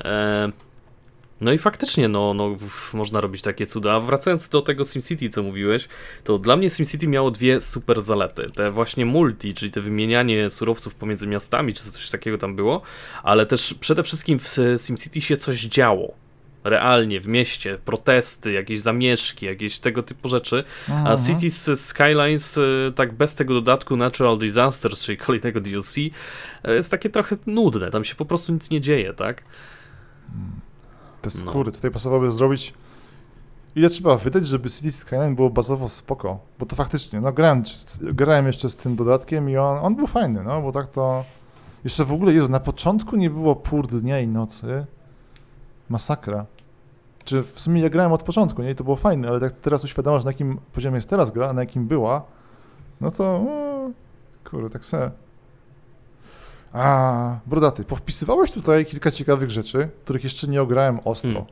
No 1.44 1.52
i 1.52 1.58
faktycznie, 1.58 2.08
no, 2.08 2.34
no, 2.34 2.56
można 2.92 3.20
robić 3.20 3.42
takie 3.42 3.66
cuda. 3.66 3.92
A 3.92 4.00
wracając 4.00 4.48
do 4.48 4.62
tego 4.62 4.84
SimCity, 4.84 5.28
co 5.28 5.42
mówiłeś, 5.42 5.88
to 6.24 6.38
dla 6.38 6.56
mnie 6.56 6.70
SimCity 6.70 7.08
miało 7.08 7.30
dwie 7.30 7.60
super 7.60 8.00
zalety. 8.00 8.46
Te 8.54 8.70
właśnie 8.70 9.06
multi, 9.06 9.54
czyli 9.54 9.72
te 9.72 9.80
wymienianie 9.80 10.50
surowców 10.50 10.94
pomiędzy 10.94 11.26
miastami, 11.26 11.74
czy 11.74 11.82
coś 11.82 12.10
takiego 12.10 12.38
tam 12.38 12.56
było, 12.56 12.82
ale 13.22 13.46
też 13.46 13.74
przede 13.74 14.02
wszystkim 14.02 14.38
w 14.38 14.48
SimCity 14.76 15.20
się 15.20 15.36
coś 15.36 15.60
działo. 15.60 16.14
Realnie, 16.64 17.20
w 17.20 17.28
mieście, 17.28 17.78
protesty, 17.84 18.52
jakieś 18.52 18.80
zamieszki, 18.80 19.46
jakieś 19.46 19.78
tego 19.78 20.02
typu 20.02 20.28
rzeczy. 20.28 20.64
A 20.88 20.92
Mhm. 20.92 21.18
Cities 21.18 21.70
Skylines, 21.80 22.56
y, 22.56 22.92
tak 22.94 23.12
bez 23.12 23.34
tego 23.34 23.54
dodatku 23.54 23.96
Natural 23.96 24.38
Disasters, 24.38 25.04
czyli 25.04 25.18
kolejnego 25.18 25.60
DLC, 25.60 25.96
y, 25.98 26.10
jest 26.64 26.90
takie 26.90 27.10
trochę 27.10 27.36
nudne. 27.46 27.90
Tam 27.90 28.04
się 28.04 28.14
po 28.14 28.24
prostu 28.24 28.52
nic 28.52 28.70
nie 28.70 28.80
dzieje, 28.80 29.14
tak? 29.14 29.42
Te 31.24 31.30
No. 31.44 31.50
skóry, 31.50 31.72
tutaj 31.72 31.90
pasowałoby 31.90 32.32
zrobić. 32.32 32.74
Ile 33.74 33.88
trzeba 33.88 34.16
wydać, 34.16 34.46
żeby 34.46 34.70
City 34.70 34.92
Skyline 34.92 35.34
było 35.34 35.50
bazowo 35.50 35.88
spoko? 35.88 36.38
Bo 36.58 36.66
to 36.66 36.76
faktycznie, 36.76 37.20
no 37.20 37.32
grałem, 37.32 37.62
grałem 38.00 38.46
jeszcze 38.46 38.70
z 38.70 38.76
tym 38.76 38.96
dodatkiem 38.96 39.50
i 39.50 39.56
on, 39.56 39.78
on 39.78 39.96
był 39.96 40.06
fajny, 40.06 40.42
no 40.42 40.62
bo 40.62 40.72
tak 40.72 40.88
to... 40.88 41.24
Jeszcze 41.84 42.04
w 42.04 42.12
ogóle, 42.12 42.32
Jezu, 42.32 42.48
na 42.48 42.60
początku 42.60 43.16
nie 43.16 43.30
było 43.30 43.56
pór 43.56 43.86
dnia 43.86 44.20
i 44.20 44.28
nocy. 44.28 44.86
Masakra. 45.88 46.46
Czy 47.24 47.42
w 47.42 47.60
sumie 47.60 47.82
ja 47.82 47.90
grałem 47.90 48.12
od 48.12 48.22
początku, 48.22 48.62
nie? 48.62 48.70
I 48.70 48.74
to 48.74 48.84
było 48.84 48.96
fajne, 48.96 49.28
ale 49.28 49.40
tak 49.40 49.52
teraz 49.52 49.84
uświadamasz, 49.84 50.24
na 50.24 50.30
jakim 50.30 50.58
poziomie 50.72 50.96
jest 50.96 51.10
teraz 51.10 51.30
gra, 51.30 51.48
a 51.48 51.52
na 51.52 51.62
jakim 51.62 51.86
była, 51.86 52.22
no 53.00 53.10
to... 53.10 53.24
O, 53.24 53.90
kurde, 54.50 54.70
tak 54.70 54.84
se... 54.84 55.10
A, 56.74 57.38
brodaty, 57.46 57.84
powpisywałeś 57.84 58.50
tutaj 58.50 58.86
kilka 58.86 59.10
ciekawych 59.10 59.50
rzeczy, 59.50 59.88
których 60.04 60.24
jeszcze 60.24 60.48
nie 60.48 60.62
ograłem 60.62 60.98
ostro. 61.04 61.30
Hmm. 61.30 61.46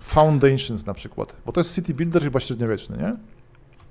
Foundations 0.00 0.86
na 0.86 0.94
przykład, 0.94 1.36
bo 1.46 1.52
to 1.52 1.60
jest 1.60 1.74
city 1.74 1.94
builder 1.94 2.22
chyba 2.22 2.40
średniowieczny, 2.40 2.96
nie? 2.96 3.12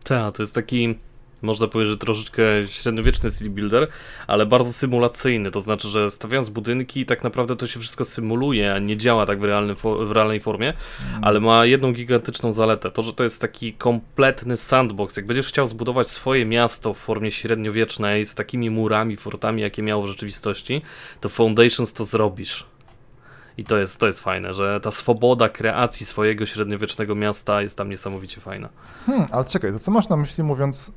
Tak, 0.03 0.35
to 0.35 0.43
jest 0.43 0.55
taki, 0.55 0.99
można 1.43 1.67
powiedzieć, 1.67 1.91
że 1.91 1.97
troszeczkę 1.97 2.43
średniowieczny 2.67 3.31
city 3.31 3.49
builder, 3.49 3.87
ale 4.27 4.45
bardzo 4.45 4.73
symulacyjny. 4.73 5.51
To 5.51 5.59
znaczy, 5.59 5.87
że 5.87 6.11
stawiając 6.11 6.49
budynki, 6.49 7.05
tak 7.05 7.23
naprawdę 7.23 7.55
to 7.55 7.67
się 7.67 7.79
wszystko 7.79 8.05
symuluje, 8.05 8.73
a 8.73 8.79
nie 8.79 8.97
działa 8.97 9.25
tak 9.25 9.39
w, 9.39 9.43
realnym, 9.43 9.75
w 9.83 10.11
realnej 10.11 10.39
formie, 10.39 10.73
ale 11.21 11.39
ma 11.39 11.65
jedną 11.65 11.93
gigantyczną 11.93 12.51
zaletę. 12.51 12.91
To, 12.91 13.01
że 13.01 13.13
to 13.13 13.23
jest 13.23 13.41
taki 13.41 13.73
kompletny 13.73 14.57
sandbox. 14.57 15.17
Jak 15.17 15.25
będziesz 15.25 15.47
chciał 15.47 15.67
zbudować 15.67 16.07
swoje 16.07 16.45
miasto 16.45 16.93
w 16.93 16.97
formie 16.97 17.31
średniowiecznej, 17.31 18.25
z 18.25 18.35
takimi 18.35 18.69
murami, 18.69 19.15
fortami, 19.15 19.61
jakie 19.61 19.81
miało 19.83 20.03
w 20.03 20.07
rzeczywistości, 20.07 20.81
to 21.21 21.29
Foundations 21.29 21.93
to 21.93 22.05
zrobisz. 22.05 22.65
I 23.57 23.63
to 23.63 23.77
jest, 23.77 23.99
to 23.99 24.07
jest 24.07 24.21
fajne, 24.21 24.53
że 24.53 24.79
ta 24.83 24.91
swoboda 24.91 25.49
kreacji 25.49 26.05
swojego 26.05 26.45
średniowiecznego 26.45 27.15
miasta 27.15 27.61
jest 27.61 27.77
tam 27.77 27.89
niesamowicie 27.89 28.41
fajna. 28.41 28.69
Hmm, 29.05 29.25
ale 29.31 29.45
czekaj, 29.45 29.71
to 29.73 29.79
co 29.79 29.91
masz 29.91 30.09
na 30.09 30.17
myśli 30.17 30.43
mówiąc, 30.43 30.91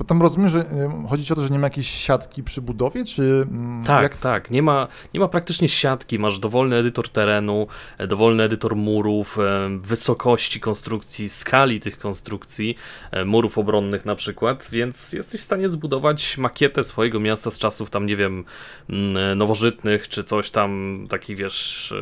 bo 0.00 0.04
tam 0.04 0.22
rozumiem, 0.22 0.48
że 0.48 0.64
chodzi 1.08 1.32
o 1.32 1.36
to, 1.36 1.42
że 1.42 1.48
nie 1.48 1.58
ma 1.58 1.66
jakiejś 1.66 1.90
siatki 1.90 2.42
przy 2.42 2.62
budowie, 2.62 3.04
czy 3.04 3.46
mm, 3.50 3.84
Tak, 3.84 4.02
jak 4.02 4.16
tak. 4.16 4.50
Nie 4.50 4.62
ma, 4.62 4.88
nie 5.14 5.20
ma 5.20 5.28
praktycznie 5.28 5.68
siatki. 5.68 6.18
Masz 6.18 6.38
dowolny 6.38 6.76
edytor 6.76 7.08
terenu, 7.08 7.66
e, 7.98 8.06
dowolny 8.06 8.42
edytor 8.42 8.76
murów, 8.76 9.38
e, 9.38 9.78
wysokości 9.78 10.60
konstrukcji, 10.60 11.28
skali 11.28 11.80
tych 11.80 11.98
konstrukcji, 11.98 12.74
e, 13.10 13.24
murów 13.24 13.58
obronnych 13.58 14.04
na 14.04 14.14
przykład, 14.14 14.68
więc 14.72 15.12
jesteś 15.12 15.40
w 15.40 15.44
stanie 15.44 15.68
zbudować 15.68 16.38
makietę 16.38 16.84
swojego 16.84 17.20
miasta 17.20 17.50
z 17.50 17.58
czasów 17.58 17.90
tam, 17.90 18.06
nie 18.06 18.16
wiem, 18.16 18.44
mm, 18.90 19.38
nowożytnych, 19.38 20.08
czy 20.08 20.24
coś 20.24 20.50
tam, 20.50 21.06
takich 21.08 21.36
wiesz, 21.36 21.94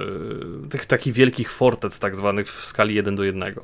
tych 0.70 0.86
takich 0.86 1.14
wielkich 1.14 1.52
fortec 1.52 1.98
tak 1.98 2.16
zwanych 2.16 2.48
w 2.48 2.66
skali 2.66 2.94
1 2.94 3.16
do 3.16 3.24
1. 3.24 3.54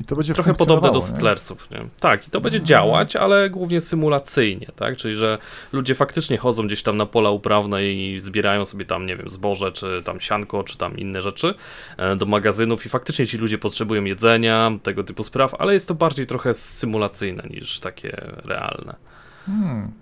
i 0.00 0.04
to 0.04 0.16
będzie 0.16 0.34
Trochę 0.34 0.54
podobne 0.54 0.88
do 0.88 1.00
funkcjonowało, 1.00 1.12
nie? 1.12 1.38
Settlersów, 1.38 1.70
nie? 1.70 1.88
Tak, 2.00 2.28
i 2.28 2.30
to 2.30 2.40
będzie 2.40 2.62
działać, 2.62 3.16
ale 3.16 3.50
głównie 3.50 3.80
symulacyjnie, 3.80 4.66
tak? 4.76 4.96
Czyli, 4.96 5.14
że 5.14 5.38
ludzie 5.72 5.94
faktycznie 5.94 6.38
chodzą 6.38 6.66
gdzieś 6.66 6.82
tam 6.82 6.96
na 6.96 7.06
pola 7.06 7.30
uprawne 7.30 7.84
i 7.84 8.20
zbierają 8.20 8.64
sobie 8.64 8.84
tam, 8.84 9.06
nie 9.06 9.16
wiem, 9.16 9.30
zboże, 9.30 9.72
czy 9.72 10.02
tam 10.04 10.20
sianko, 10.20 10.64
czy 10.64 10.78
tam 10.78 10.96
inne 10.96 11.22
rzeczy 11.22 11.54
e, 11.96 12.16
do 12.16 12.26
magazynów 12.26 12.86
i 12.86 12.88
faktycznie 12.88 13.26
ci 13.26 13.38
ludzie 13.38 13.58
potrzebują 13.58 14.04
jedzenia, 14.04 14.70
tego 14.82 15.04
typu 15.04 15.24
spraw, 15.24 15.54
ale 15.54 15.72
jest 15.74 15.88
to 15.88 15.94
bardziej 15.94 16.26
trochę 16.26 16.54
symulacyjne 16.54 17.42
niż 17.50 17.80
takie 17.80 18.32
realne. 18.44 18.96
Hmm. 19.46 19.92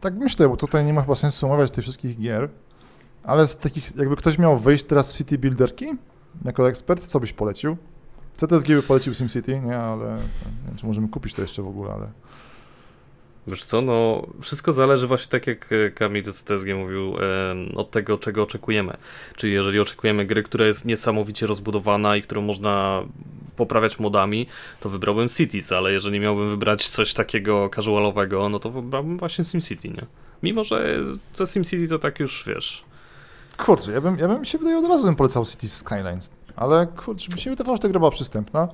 Tak 0.00 0.14
myślę, 0.14 0.48
bo 0.48 0.56
tutaj 0.56 0.84
nie 0.84 0.92
ma 0.92 1.02
chyba 1.02 1.14
sensu 1.14 1.46
omawiać 1.46 1.70
tych 1.70 1.84
wszystkich 1.84 2.20
gier, 2.20 2.48
ale 3.24 3.46
z 3.46 3.56
takich, 3.56 3.96
jakby 3.96 4.16
ktoś 4.16 4.38
miał 4.38 4.58
wejść 4.58 4.84
teraz 4.84 5.12
w 5.12 5.16
City 5.16 5.38
Builderki, 5.38 5.86
jako 6.44 6.68
ekspert, 6.68 7.06
co 7.06 7.20
byś 7.20 7.32
polecił? 7.32 7.76
CTSG 8.36 8.68
by 8.68 8.82
polecił 8.82 9.14
SimCity, 9.14 9.60
nie, 9.60 9.78
ale 9.78 10.06
nie 10.06 10.66
wiem, 10.66 10.76
czy 10.76 10.86
możemy 10.86 11.08
kupić 11.08 11.34
to 11.34 11.42
jeszcze 11.42 11.62
w 11.62 11.68
ogóle, 11.68 11.92
ale... 11.92 12.06
Wiesz 13.46 13.64
co, 13.64 13.80
no 13.80 14.26
wszystko 14.40 14.72
zależy 14.72 15.06
właśnie 15.06 15.30
tak 15.30 15.46
jak 15.46 15.72
e, 15.72 15.90
Kamil 15.90 16.32
z 16.32 16.44
TSG 16.44 16.66
mówił, 16.76 17.14
od 17.74 17.90
tego 17.90 18.18
czego 18.18 18.42
oczekujemy. 18.42 18.96
Czyli 19.36 19.52
jeżeli 19.52 19.80
oczekujemy 19.80 20.26
gry, 20.26 20.42
która 20.42 20.66
jest 20.66 20.84
niesamowicie 20.84 21.46
rozbudowana 21.46 22.16
i 22.16 22.22
którą 22.22 22.42
można 22.42 23.02
poprawiać 23.56 23.98
modami, 23.98 24.46
to 24.80 24.88
wybrałbym 24.88 25.28
Cities, 25.28 25.72
ale 25.72 25.92
jeżeli 25.92 26.20
miałbym 26.20 26.50
wybrać 26.50 26.88
coś 26.88 27.14
takiego 27.14 27.70
casualowego, 27.74 28.48
no 28.48 28.58
to 28.58 28.70
wybrałbym 28.70 29.18
właśnie 29.18 29.44
SimCity, 29.44 29.88
nie? 29.88 30.06
Mimo, 30.42 30.64
że 30.64 30.98
ze 31.34 31.46
SimCity 31.46 31.88
to 31.88 31.98
tak 31.98 32.20
już, 32.20 32.44
wiesz, 32.46 32.84
Kurczę, 33.56 33.92
ja 33.92 34.00
bym, 34.00 34.18
ja 34.18 34.28
bym 34.28 34.44
się 34.44 34.58
wydaje 34.58 34.78
od 34.78 34.86
razu 34.86 35.04
bym 35.06 35.16
polecał 35.16 35.44
City 35.44 35.68
Skylines, 35.68 36.30
ale 36.56 36.86
kurczę, 36.86 37.28
mi 37.34 37.40
się 37.40 37.50
wydawało, 37.50 37.76
że 37.76 37.82
ta 37.82 37.88
gra 37.88 37.98
była 37.98 38.10
przystępna. 38.10 38.68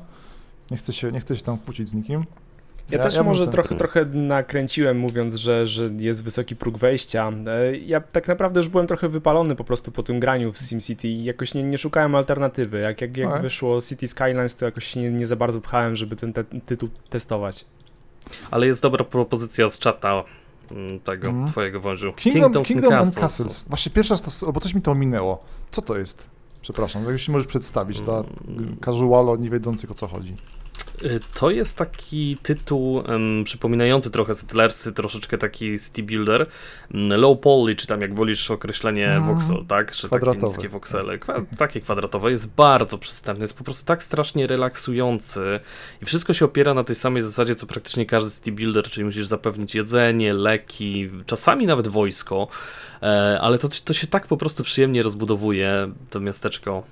Nie 0.70 0.76
chcę 0.76 0.93
się, 0.93 1.12
nie 1.12 1.20
chcę 1.20 1.37
się 1.37 1.43
tam 1.43 1.59
kłócić 1.59 1.89
z 1.89 1.95
nikim. 1.95 2.24
Ja, 2.91 2.99
Ja- 2.99 3.05
też 3.05 3.16
ja 3.16 3.22
może 3.22 3.45
ten- 3.45 3.53
trochę, 3.53 3.74
trochę 3.74 4.05
nakręciłem, 4.05 4.99
mówiąc, 4.99 5.35
że, 5.35 5.66
że 5.66 5.91
jest 5.97 6.24
wysoki 6.24 6.57
próg 6.57 6.79
wejścia. 6.79 7.33
E, 7.47 7.76
Ja 7.76 8.01
tak 8.01 8.29
naprawdę 8.29 8.61
już 8.61 8.68
byłem 8.68 8.87
trochę 8.87 9.09
wypalony 9.09 9.55
po 9.57 9.64
prostu 9.64 9.93
po 9.93 10.03
tym 10.03 10.20
graniu 10.20 10.53
w 10.53 10.59
SimCity 10.59 11.09
i 11.09 11.24
jakoś 11.24 11.55
nie, 11.55 11.62
nie 11.62 11.79
szukałem 11.79 12.14
alternatywy. 12.14 12.79
Jak, 12.81 13.01
jak, 13.01 13.16
jak 13.16 13.43
wyszło 13.43 13.81
City 13.81 14.07
Skylines, 14.07 14.57
to 14.57 14.64
jakoś 14.64 14.85
się 14.85 15.01
nie, 15.01 15.11
nie 15.11 15.26
za 15.26 15.37
bardzo 15.37 15.61
pchałem, 15.61 15.97
żeby 15.97 16.16
ten 16.16 16.33
te, 16.33 16.45
tytuł 16.45 16.89
testować. 17.11 17.64
ale 18.51 18.66
jest 18.66 18.83
dobra 18.83 19.05
propozycja 19.05 19.68
z 19.68 19.79
czata 19.79 20.24
mm, 20.70 21.01
tego 21.01 21.29
Mhm. 21.29 21.49
twojego 21.49 21.81
wążu. 21.81 22.12
Kingdom, 22.12 22.43
Kingdoms 22.43 22.68
Kingdom 22.68 22.93
and 22.93 23.14
Castles. 23.14 23.31
Castles. 23.47 23.68
Właśnie 23.68 23.93
to, 24.41 24.47
albo 24.47 24.61
coś 24.61 24.74
mi 24.74 24.83
to 24.83 24.91
ominęło. 24.91 25.45
Co 25.70 25.83
to 25.83 25.99
jest? 25.99 26.31
Przepraszam, 26.63 27.05
jak 27.05 27.19
się 27.19 27.33
możesz 27.33 27.47
przedstawić 27.47 28.01
dla 28.01 28.25
casualo 28.85 29.37
nie 29.37 29.51
wiedzących 29.51 29.91
o 29.91 29.95
co 29.95 30.09
chodzi. 30.09 30.37
Y, 31.05 31.21
To 31.35 31.51
jest 31.51 31.79
taki 31.79 32.37
tytuł 32.43 33.01
em, 33.07 33.45
przypominający 33.45 34.11
trochę 34.11 34.35
Settlersy, 34.35 34.93
troszeczkę 34.93 35.39
taki 35.39 35.79
city 35.79 36.03
builder. 36.03 36.47
Mm, 36.95 37.21
Low 37.21 37.41
poly, 37.41 37.75
czy 37.75 37.87
tam 37.87 38.01
jak 38.01 38.15
wolisz 38.15 38.51
określenie 38.51 39.09
Mm. 39.11 39.27
voxel, 39.27 39.65
tak? 39.69 39.93
Czy 39.93 40.03
takie 40.03 40.09
Kwadratowe. 40.09 40.47
niskie 40.47 40.69
voxele. 40.69 41.19
Kwa 41.19 41.35
takie 41.59 41.81
kwadratowe. 41.81 42.31
Jest 42.31 42.55
bardzo 42.55 42.99
przystępny, 42.99 43.43
jest 43.45 43.59
po 43.59 43.65
prostu 43.65 43.87
tak 43.87 44.03
strasznie 44.03 44.47
relaksujący 44.47 45.61
i 46.03 46.07
wszystko 46.07 46.33
się 46.33 46.45
opiera 46.45 46.75
na 46.75 46.85
tej 46.85 46.97
samej 46.97 47.23
zasadzie, 47.23 47.55
co 47.55 47.66
praktycznie 47.66 48.07
każdy 48.07 48.31
city 48.31 48.53
builder, 48.53 48.85
czyli 48.85 49.05
musisz 49.05 49.27
zapewnić 49.27 49.75
jedzenie, 49.75 50.35
leki, 50.35 51.11
czasami 51.27 51.66
nawet 51.66 51.89
wojsko, 51.89 52.49
e, 53.03 53.39
ale 53.41 53.59
to, 53.59 53.69
to 53.85 53.93
się 53.95 54.07
tak 54.07 54.27
po 54.27 54.37
prostu 54.37 54.62
przyjemnie 54.62 55.03
rozbudowuje, 55.03 55.91
to 56.11 56.20
miasteczko. 56.20 56.83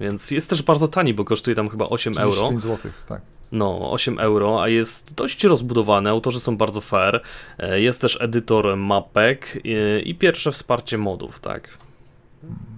Więc 0.00 0.30
jest 0.30 0.50
też 0.50 0.62
bardzo 0.62 0.88
tani, 0.88 1.14
bo 1.14 1.24
kosztuje 1.24 1.56
tam 1.56 1.68
chyba 1.68 1.86
8 1.86 2.18
euro. 2.18 2.30
35 2.32 2.62
zł, 2.62 2.90
tak. 3.08 3.22
No, 3.52 3.92
8 3.92 4.18
euro, 4.18 4.62
a 4.62 4.68
jest 4.68 5.14
dość 5.14 5.44
rozbudowany, 5.44 6.10
autorzy 6.10 6.40
są 6.40 6.56
bardzo 6.56 6.80
fair. 6.80 7.20
e, 7.58 7.80
Jest 7.80 8.00
też 8.00 8.18
edytor 8.20 8.76
mapek 8.76 9.58
e, 9.64 10.00
i 10.00 10.14
pierwsze 10.14 10.52
wsparcie 10.52 10.98
modów, 10.98 11.40
tak. 11.40 11.78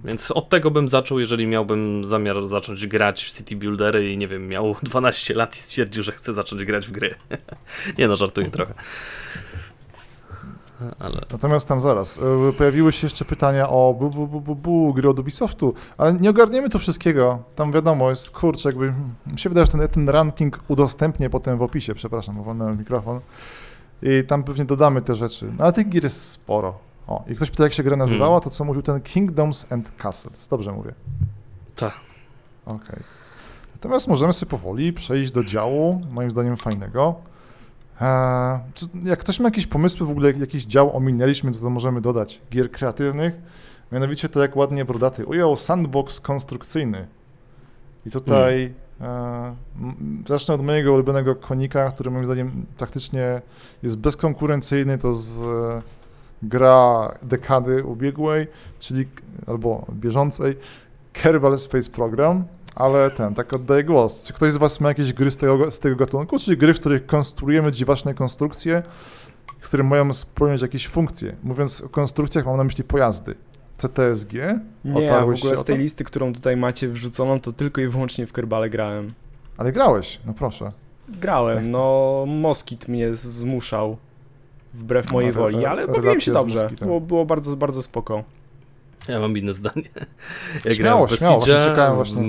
Więc 0.05 0.31
od 0.31 0.49
tego 0.49 0.71
bym 0.71 0.89
zaczął, 0.89 1.19
jeżeli 1.19 1.47
miałbym 1.47 2.05
zamiar 2.05 2.45
zacząć 2.47 2.87
grać 2.87 3.23
w 3.25 3.37
City 3.37 3.55
Buildery 3.55 4.11
i 4.13 4.17
nie 4.17 4.27
wiem, 4.27 4.47
miał 4.47 4.75
12 4.83 5.33
lat 5.33 5.55
i 5.57 5.59
stwierdził, 5.59 6.03
że 6.03 6.11
chce 6.11 6.33
zacząć 6.33 6.65
grać 6.65 6.87
w 6.87 6.91
gry. 6.91 7.15
nie 7.97 8.07
no, 8.07 8.15
żartuję 8.15 8.49
trochę. 8.51 8.73
Ale... 10.99 11.21
Natomiast 11.31 11.67
tam 11.67 11.81
zaraz, 11.81 12.19
e, 12.49 12.53
pojawiły 12.53 12.91
się 12.91 13.05
jeszcze 13.05 13.25
pytania 13.25 13.69
o 13.69 13.95
bu, 13.99 14.09
bu, 14.09 14.27
bu, 14.27 14.41
bu, 14.41 14.55
bu, 14.55 14.93
gry 14.93 15.09
od 15.09 15.19
Ubisoftu, 15.19 15.73
ale 15.97 16.13
nie 16.13 16.29
ogarniemy 16.29 16.69
tu 16.69 16.79
wszystkiego. 16.79 17.39
Tam 17.55 17.71
wiadomo, 17.71 18.09
jest 18.09 18.31
kurczę, 18.31 18.69
jakby, 18.69 18.93
mi 19.27 19.39
się 19.39 19.49
wydaje, 19.49 19.65
że 19.65 19.71
ten, 19.71 19.87
ten 19.87 20.09
ranking 20.09 20.59
udostępnię 20.67 21.29
potem 21.29 21.57
w 21.57 21.61
opisie, 21.61 21.95
przepraszam, 21.95 22.35
bo 22.35 22.43
wolnałem 22.43 22.77
mikrofon. 22.77 23.19
I 24.01 24.23
tam 24.27 24.43
pewnie 24.43 24.65
dodamy 24.65 25.01
te 25.01 25.15
rzeczy. 25.15 25.51
No, 25.57 25.63
ale 25.63 25.73
tych 25.73 25.89
gier 25.89 26.03
jest 26.03 26.29
sporo. 26.29 26.73
O, 27.07 27.23
i 27.27 27.35
ktoś 27.35 27.51
pyta, 27.51 27.63
jak 27.63 27.73
się 27.73 27.83
gra 27.83 27.95
nazywała, 27.95 28.39
to 28.39 28.49
co 28.49 28.65
mówił 28.65 28.81
ten 28.81 29.01
Kingdoms 29.01 29.71
and 29.71 29.91
Castles. 29.97 30.47
Dobrze 30.47 30.71
mówię. 30.71 30.93
Tak. 31.75 31.93
Okej. 32.65 32.99
Natomiast 33.73 34.07
możemy 34.07 34.33
sobie 34.33 34.49
powoli 34.49 34.93
przejść 34.93 35.31
do 35.31 35.43
działu, 35.43 36.01
moim 36.11 36.31
zdaniem 36.31 36.57
fajnego. 36.57 37.15
Jak 39.03 39.19
ktoś 39.19 39.39
ma 39.39 39.47
jakieś 39.47 39.67
pomysły, 39.67 40.07
w 40.07 40.09
ogóle 40.09 40.27
jak 40.27 40.39
jakiś 40.39 40.65
dział 40.65 40.97
ominęliśmy, 40.97 41.51
to, 41.51 41.59
to 41.59 41.69
możemy 41.69 42.01
dodać 42.01 42.41
gier 42.51 42.71
kreatywnych. 42.71 43.33
Mianowicie 43.91 44.29
to 44.29 44.41
jak 44.41 44.55
ładnie 44.55 44.85
brodaty 44.85 45.25
ujął 45.25 45.55
sandbox 45.55 46.19
konstrukcyjny. 46.19 47.07
I 48.05 48.11
tutaj 48.11 48.73
e, 49.01 49.55
m, 49.81 50.23
zacznę 50.27 50.55
od 50.55 50.65
mojego 50.65 50.93
ulubionego 50.93 51.35
konika, 51.35 51.91
który 51.91 52.11
moim 52.11 52.25
zdaniem 52.25 52.65
praktycznie 52.77 53.41
jest 53.83 53.97
bezkonkurencyjny. 53.97 54.97
To 54.97 55.13
z 55.13 55.41
e, 55.41 55.81
gra 56.43 57.11
dekady 57.21 57.83
ubiegłej, 57.83 58.47
czyli 58.79 59.07
albo 59.47 59.85
bieżącej 59.93 60.57
Kerbal 61.13 61.59
Space 61.59 61.89
Program. 61.89 62.43
Ale 62.75 63.11
ten, 63.11 63.33
tak 63.35 63.53
oddaję 63.53 63.83
głos. 63.83 64.23
Czy 64.23 64.33
ktoś 64.33 64.51
z 64.53 64.57
Was 64.57 64.79
ma 64.79 64.89
jakieś 64.89 65.13
gry 65.13 65.31
z 65.31 65.37
tego, 65.37 65.71
z 65.71 65.79
tego 65.79 65.95
gatunku, 65.95 66.39
czyli 66.39 66.57
gry, 66.57 66.73
w 66.73 66.79
których 66.79 67.05
konstruujemy 67.05 67.71
dziwaczne 67.71 68.13
konstrukcje, 68.13 68.83
które 69.61 69.83
mają 69.83 70.13
spełniać 70.13 70.61
jakieś 70.61 70.87
funkcje? 70.87 71.35
Mówiąc 71.43 71.81
o 71.81 71.89
konstrukcjach, 71.89 72.45
mam 72.45 72.57
na 72.57 72.63
myśli 72.63 72.83
pojazdy. 72.83 73.35
CTSG? 73.77 74.33
Nie, 74.85 75.15
a 75.15 75.25
w 75.25 75.29
ogóle 75.29 75.57
z 75.57 75.63
tej 75.63 75.77
listy, 75.77 76.03
którą 76.03 76.33
tutaj 76.33 76.57
macie 76.57 76.87
wrzuconą, 76.87 77.39
to 77.39 77.51
tylko 77.51 77.81
i 77.81 77.87
wyłącznie 77.87 78.27
w 78.27 78.33
Kerbale 78.33 78.69
grałem. 78.69 79.13
Ale 79.57 79.71
grałeś, 79.71 80.19
no 80.25 80.33
proszę. 80.33 80.69
Grałem, 81.09 81.71
no 81.71 82.25
Moskit 82.27 82.87
mnie 82.87 83.15
zmuszał 83.15 83.97
wbrew 84.73 85.11
mojej 85.11 85.29
re- 85.29 85.39
woli, 85.39 85.65
ale 85.65 85.87
bawiłem 85.87 86.21
się 86.21 86.31
dobrze. 86.31 86.69
Było, 86.81 87.01
było 87.01 87.25
bardzo, 87.25 87.57
bardzo 87.57 87.81
spoko. 87.81 88.23
Ja 89.07 89.19
mam 89.19 89.37
inne 89.37 89.53
zdanie. 89.53 89.89
Ja 90.65 90.73
Śmiało, 90.73 91.05
grałem 91.05 91.07
w 91.07 91.11
śmiało, 91.17 91.39
właśnie 91.39 91.53
Besiege'a, 91.55 91.65
czekałem 91.65 91.95
właśnie. 91.95 92.21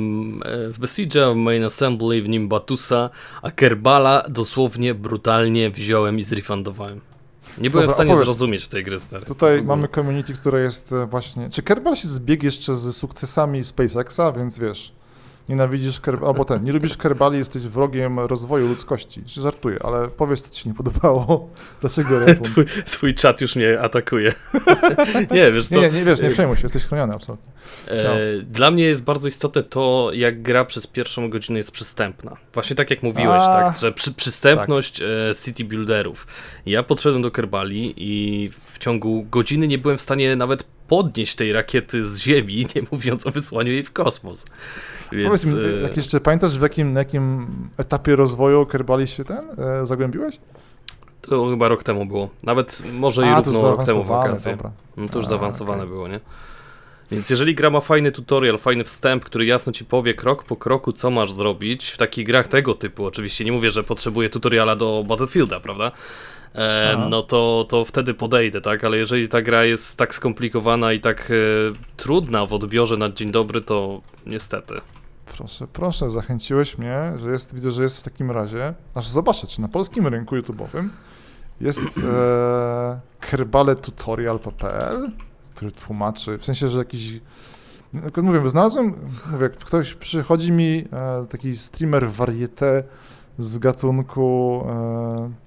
w 0.72 0.78
Besiege'a, 0.80 1.32
w 1.32 1.36
Main 1.36 1.64
Assembly, 1.64 2.22
w 2.22 2.28
nim 2.28 2.48
Batusa, 2.48 3.10
a 3.42 3.50
Kerbala 3.50 4.24
dosłownie 4.28 4.94
brutalnie 4.94 5.70
wziąłem 5.70 6.18
i 6.18 6.22
zrefundowałem. 6.22 7.00
Nie 7.58 7.70
byłem 7.70 7.86
Dobra, 7.86 7.92
w 7.92 7.94
stanie 7.94 8.10
opowiedz. 8.10 8.26
zrozumieć 8.26 8.68
tej 8.68 8.84
gry, 8.84 8.98
stary. 8.98 9.26
Tutaj 9.26 9.62
W 9.62 9.64
mamy 9.64 9.88
community, 9.88 10.34
które 10.34 10.62
jest 10.62 10.92
e, 10.92 11.06
właśnie... 11.06 11.50
Czy 11.50 11.62
Kerbal 11.62 11.96
się 11.96 12.08
zbiegł 12.08 12.44
jeszcze 12.44 12.76
z 12.76 12.96
sukcesami 12.96 13.64
SpaceXa, 13.64 14.20
więc 14.36 14.58
wiesz... 14.58 14.92
Nienawidzisz 15.48 16.00
Kerbali, 16.00 16.26
albo 16.26 16.44
ten, 16.44 16.64
nie 16.64 16.72
lubisz 16.72 16.96
Kerbali, 16.96 17.38
jesteś 17.38 17.62
wrogiem 17.62 18.20
rozwoju 18.20 18.68
ludzkości. 18.68 19.22
Czy 19.26 19.42
Żartuję, 19.42 19.78
ale 19.84 20.08
powiedz, 20.08 20.42
co 20.42 20.50
ci 20.54 20.62
się 20.62 20.70
nie 20.70 20.76
podobało. 20.76 21.48
Dlaczego? 21.80 22.20
Twój, 22.44 22.64
twój 22.84 23.14
czat 23.14 23.40
już 23.40 23.56
mnie 23.56 23.80
atakuje. 23.80 24.32
nie, 25.30 25.52
wiesz 25.52 25.68
co? 25.68 25.80
Nie, 25.80 25.90
nie, 25.90 26.04
wiesz, 26.04 26.20
nie 26.20 26.30
przejmuj 26.30 26.56
się, 26.56 26.62
jesteś 26.62 26.84
chroniony 26.84 27.14
absolutnie. 27.14 27.52
E, 27.88 28.18
dla 28.42 28.70
mnie 28.70 28.84
jest 28.84 29.04
bardzo 29.04 29.28
istotne 29.28 29.62
to, 29.62 30.10
jak 30.14 30.42
gra 30.42 30.64
przez 30.64 30.86
pierwszą 30.86 31.30
godzinę 31.30 31.58
jest 31.58 31.72
przystępna. 31.72 32.36
Właśnie 32.54 32.76
tak 32.76 32.90
jak 32.90 33.02
mówiłeś, 33.02 33.42
A. 33.42 33.52
tak, 33.52 33.76
że 33.76 33.92
przy, 33.92 34.12
przystępność 34.12 35.02
e, 35.02 35.06
city 35.44 35.64
builderów. 35.64 36.26
Ja 36.66 36.82
podszedłem 36.82 37.22
do 37.22 37.30
Kerbali 37.30 37.94
i 37.96 38.50
w 38.72 38.78
ciągu 38.78 39.26
godziny 39.30 39.68
nie 39.68 39.78
byłem 39.78 39.98
w 39.98 40.00
stanie 40.00 40.36
nawet 40.36 40.64
podnieść 40.92 41.34
tej 41.34 41.52
rakiety 41.52 42.04
z 42.04 42.18
ziemi, 42.18 42.66
nie 42.76 42.82
mówiąc 42.92 43.26
o 43.26 43.30
wysłaniu 43.30 43.72
jej 43.72 43.82
w 43.82 43.92
kosmos. 43.92 44.46
Więc, 45.12 45.26
Powiedz 45.26 45.46
mi, 45.46 45.60
e, 45.78 45.82
jak 45.82 45.96
jeszcze 45.96 46.20
pamiętasz, 46.20 46.58
w 46.58 46.62
jakim, 46.62 46.90
na 46.90 46.98
jakim 46.98 47.46
etapie 47.76 48.16
rozwoju 48.16 48.66
Kerbali 48.66 49.08
się 49.08 49.24
ten 49.24 49.38
e, 49.58 49.86
zagłębiłeś? 49.86 50.38
to 51.20 51.50
chyba 51.50 51.68
rok 51.68 51.82
temu 51.82 52.06
było. 52.06 52.28
Nawet 52.42 52.82
może 52.92 53.26
i 53.26 53.28
A, 53.28 53.36
równo 53.36 53.62
rok 53.62 53.84
temu 53.84 53.86
zaawansowane, 53.86 54.28
wakacje. 54.28 54.52
dobra. 54.56 54.70
No 54.96 55.08
to 55.08 55.18
już 55.18 55.26
A, 55.26 55.28
zaawansowane 55.28 55.78
okej. 55.82 55.92
było, 55.92 56.08
nie? 56.08 56.20
Więc 57.10 57.30
jeżeli 57.30 57.54
gra 57.54 57.70
ma 57.70 57.80
fajny 57.80 58.12
tutorial, 58.12 58.58
fajny 58.58 58.84
wstęp, 58.84 59.24
który 59.24 59.46
jasno 59.46 59.72
ci 59.72 59.84
powie 59.84 60.14
krok 60.14 60.44
po 60.44 60.56
kroku, 60.56 60.92
co 60.92 61.10
masz 61.10 61.32
zrobić 61.32 61.90
w 61.90 61.96
takich 61.96 62.26
grach 62.26 62.48
tego 62.48 62.74
typu, 62.74 63.06
oczywiście 63.06 63.44
nie 63.44 63.52
mówię, 63.52 63.70
że 63.70 63.82
potrzebuję 63.84 64.28
tutoriala 64.28 64.76
do 64.76 65.04
Battlefielda, 65.08 65.60
prawda? 65.60 65.92
E, 66.54 66.92
Aha. 66.96 67.06
no 67.10 67.22
to, 67.22 67.66
to 67.68 67.84
wtedy 67.84 68.14
podejdę, 68.14 68.60
tak? 68.60 68.84
Ale 68.84 68.96
jeżeli 68.96 69.28
ta 69.28 69.42
gra 69.42 69.64
jest 69.64 69.98
tak 69.98 70.14
skomplikowana 70.14 70.92
i 70.92 71.00
tak 71.00 71.30
e, 71.30 71.34
trudna 71.96 72.46
w 72.46 72.52
odbiorze 72.52 72.96
na 72.96 73.10
dzień 73.10 73.30
dobry, 73.30 73.60
to 73.60 74.00
niestety. 74.26 74.74
Proszę, 75.36 75.66
proszę, 75.72 76.10
zachęciłeś 76.10 76.78
mnie, 76.78 77.12
że 77.16 77.30
jest, 77.30 77.54
widzę, 77.54 77.70
że 77.70 77.82
jest 77.82 78.00
w 78.00 78.02
takim 78.02 78.30
razie, 78.30 78.74
aż 78.94 79.08
zobaczę, 79.08 79.46
czy 79.46 79.60
na 79.60 79.68
polskim 79.68 80.06
rynku 80.06 80.36
YouTube'owym 80.36 80.88
jest 81.60 81.80
e, 81.80 83.00
kerbaletutorial.pl, 83.20 85.10
który 85.54 85.72
tłumaczy, 85.72 86.38
w 86.38 86.44
sensie, 86.44 86.68
że 86.68 86.78
jakiś, 86.78 87.20
jak 87.94 88.16
mówię, 88.16 88.50
znalazłem, 88.50 88.94
mówię, 89.30 89.42
jak 89.42 89.56
ktoś 89.56 89.94
przychodzi 89.94 90.52
mi, 90.52 90.84
e, 90.92 91.26
taki 91.28 91.56
streamer 91.56 92.10
varieté 92.10 92.82
z 93.38 93.58
gatunku, 93.58 94.64
e, 94.68 95.41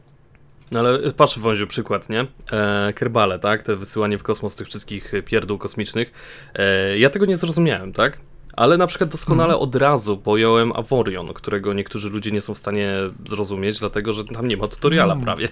No 0.76 0.80
ale 0.80 1.11
patrz 1.14 1.39
Wąziu, 1.39 1.68
przykład, 1.68 2.10
nie? 2.10 2.27
E, 2.52 2.93
Kerbale, 2.95 3.39
tak? 3.39 3.64
Te 3.64 3.76
wysyłanie 3.76 4.18
w 4.18 4.23
kosmos 4.23 4.56
tych 4.56 4.68
wszystkich 4.68 5.11
pierdół 5.26 5.57
kosmicznych. 5.57 6.11
E, 6.56 6.97
ja 6.97 7.10
tego 7.10 7.26
nie 7.26 7.35
zrozumiałem, 7.35 7.93
tak? 7.93 8.19
Ale 8.53 8.77
na 8.77 8.88
przykład 8.88 9.10
doskonale 9.10 9.53
Mhm. 9.53 9.69
od 9.69 9.76
razu 9.76 10.18
pojąłem 10.18 10.72
Avorion, 10.76 11.27
którego 11.34 11.73
niektórzy 11.73 12.10
ludzie 12.10 12.31
nie 12.31 12.41
są 12.41 12.53
w 12.53 12.57
stanie 12.57 12.93
zrozumieć, 13.26 13.80
dlatego 13.80 14.14
że 14.14 14.23
tam 14.23 14.47
nie 14.47 14.57
ma 14.57 14.68
tutoriala 14.68 15.14
Mm. 15.14 15.23
prawie. 15.26 15.49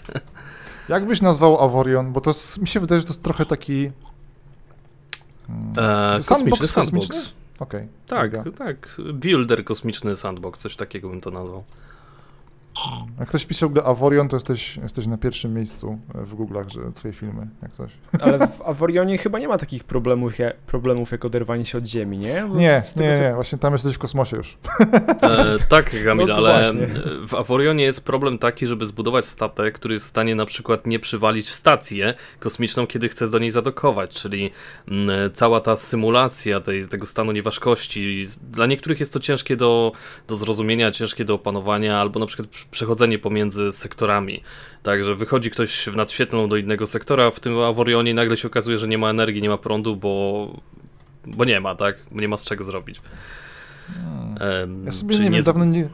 jak 0.89 1.05
byś 1.07 1.21
nazwał 1.21 1.63
Avorion, 1.63 2.13
bo 2.13 2.21
to 2.21 2.29
jest, 2.29 2.61
mi 2.61 2.67
się 2.67 2.79
wydaje, 2.79 3.01
że 3.01 3.07
to 3.07 3.13
jest 3.13 3.23
trochę 3.23 3.45
taki... 3.45 3.91
E, 5.77 6.19
kosmiczny 6.27 6.67
sandbox 6.67 6.71
sandbox. 6.71 7.33
Okej. 7.59 7.87
Tak, 8.07 8.31
dobra. 8.43 8.51
tak. 8.51 8.97
Builder 9.13 9.63
kosmiczny 9.65 10.15
sandbox, 10.15 10.59
coś 10.59 10.75
takiego 10.75 11.09
bym 11.09 11.21
to 11.21 11.31
nazwał. 11.31 11.63
Jak 13.19 13.29
ktoś 13.29 13.45
pisze 13.45 13.65
w 13.65 13.69
ogóle 13.69 13.83
Avorion, 13.83 14.27
to 14.27 14.35
jesteś, 14.35 14.77
jesteś 14.77 15.07
na 15.07 15.17
pierwszym 15.17 15.53
miejscu 15.53 15.99
w 16.13 16.35
Google'ach, 16.35 16.69
że 16.69 16.79
twoje 16.95 17.13
filmy, 17.13 17.47
jak 17.61 17.71
coś. 17.71 17.91
Ale 18.21 18.47
w 18.47 18.61
Avorionie 18.61 19.17
chyba 19.17 19.39
nie 19.39 19.47
ma 19.47 19.57
takich 19.57 19.83
problemów, 19.83 20.39
jak, 20.39 20.57
problemów 20.57 21.11
jak 21.11 21.25
oderwanie 21.25 21.65
się 21.65 21.77
od 21.77 21.85
ziemi, 21.85 22.17
nie? 22.17 22.45
Bo 22.49 22.55
Nie, 22.55 22.83
nie, 22.95 23.19
nie, 23.19 23.31
właśnie 23.35 23.57
tam 23.57 23.73
jesteś 23.73 23.95
w 23.95 23.99
kosmosie 23.99 24.37
już. 24.37 24.57
E, 25.21 25.55
tak, 25.69 26.03
Kamil, 26.05 26.27
No 26.27 26.35
ale 26.35 26.63
właśnie. 26.63 26.87
w 27.27 27.33
Avorionie 27.33 27.83
jest 27.83 28.05
problem 28.05 28.37
taki, 28.37 28.67
żeby 28.67 28.85
zbudować 28.85 29.25
statek, 29.25 29.75
który 29.75 29.93
jest 29.93 30.05
w 30.05 30.09
stanie 30.09 30.35
na 30.35 30.45
przykład 30.45 30.87
nie 30.87 30.99
przywalić 30.99 31.47
w 31.47 31.53
stację 31.53 32.13
kosmiczną, 32.39 32.87
kiedy 32.87 33.09
chce 33.09 33.29
do 33.29 33.39
niej 33.39 33.51
zadokować, 33.51 34.11
czyli 34.11 34.51
mm, 34.87 35.31
cała 35.33 35.61
ta 35.61 35.75
symulacja 35.75 36.61
tej, 36.61 36.87
tego 36.87 37.05
stanu 37.05 37.31
nieważkości. 37.31 38.23
Dla 38.51 38.65
niektórych 38.65 38.99
jest 38.99 39.13
to 39.13 39.19
ciężkie 39.19 39.55
do, 39.55 39.91
do 40.27 40.35
zrozumienia, 40.35 40.91
ciężkie 40.91 41.25
do 41.25 41.33
opanowania, 41.33 41.97
albo 41.97 42.19
na 42.19 42.25
przykład 42.25 42.47
przechodzenie 42.71 43.19
pomiędzy 43.19 43.71
sektorami. 43.71 44.43
Także 44.83 45.15
wychodzi 45.15 45.51
ktoś 45.51 45.85
w 45.85 45.95
nadświetlną 45.95 46.49
do 46.49 46.57
innego 46.57 46.87
sektora, 46.87 47.31
w 47.31 47.39
tym 47.39 47.59
Avorionie 47.59 48.11
i 48.11 48.13
nagle 48.13 48.37
się 48.37 48.47
okazuje, 48.47 48.77
że 48.77 48.87
nie 48.87 48.97
ma 48.97 49.09
energii, 49.09 49.41
nie 49.41 49.49
ma 49.49 49.57
prądu, 49.57 49.95
bo, 49.95 50.47
bo 51.25 51.45
nie 51.45 51.59
ma, 51.59 51.75
tak? 51.75 51.95
Nie 52.11 52.27
ma 52.27 52.37
z 52.37 52.45
czego 52.45 52.63
zrobić. 52.63 53.01
Em, 54.39 54.85
Ja 54.85 54.91
sobie 54.91 55.13
czyli 55.15 55.29
nie 55.29 55.31
wiem, 55.31 55.43
dawno 55.43 55.65
nie... 55.65 55.87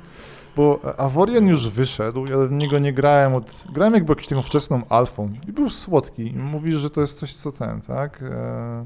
Bo 0.55 0.79
Avorion 0.97 1.47
już 1.47 1.69
wyszedł, 1.69 2.25
ja 2.25 2.37
w 2.37 2.51
niego 2.51 2.79
nie 2.79 2.93
grałem 2.93 3.35
od... 3.35 3.63
Grałem 3.73 3.93
jakby 3.93 4.11
jakąś 4.11 4.27
taką 4.27 4.41
wczesną 4.41 4.81
alfą 4.89 5.33
i 5.47 5.51
był 5.51 5.69
słodki. 5.69 6.27
I 6.27 6.33
Mówisz, 6.33 6.75
że 6.75 6.89
to 6.89 7.01
jest 7.01 7.19
coś 7.19 7.33
co 7.33 7.51
ten, 7.51 7.81
tak? 7.81 8.21
E... 8.21 8.85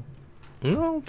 No, 0.64 1.00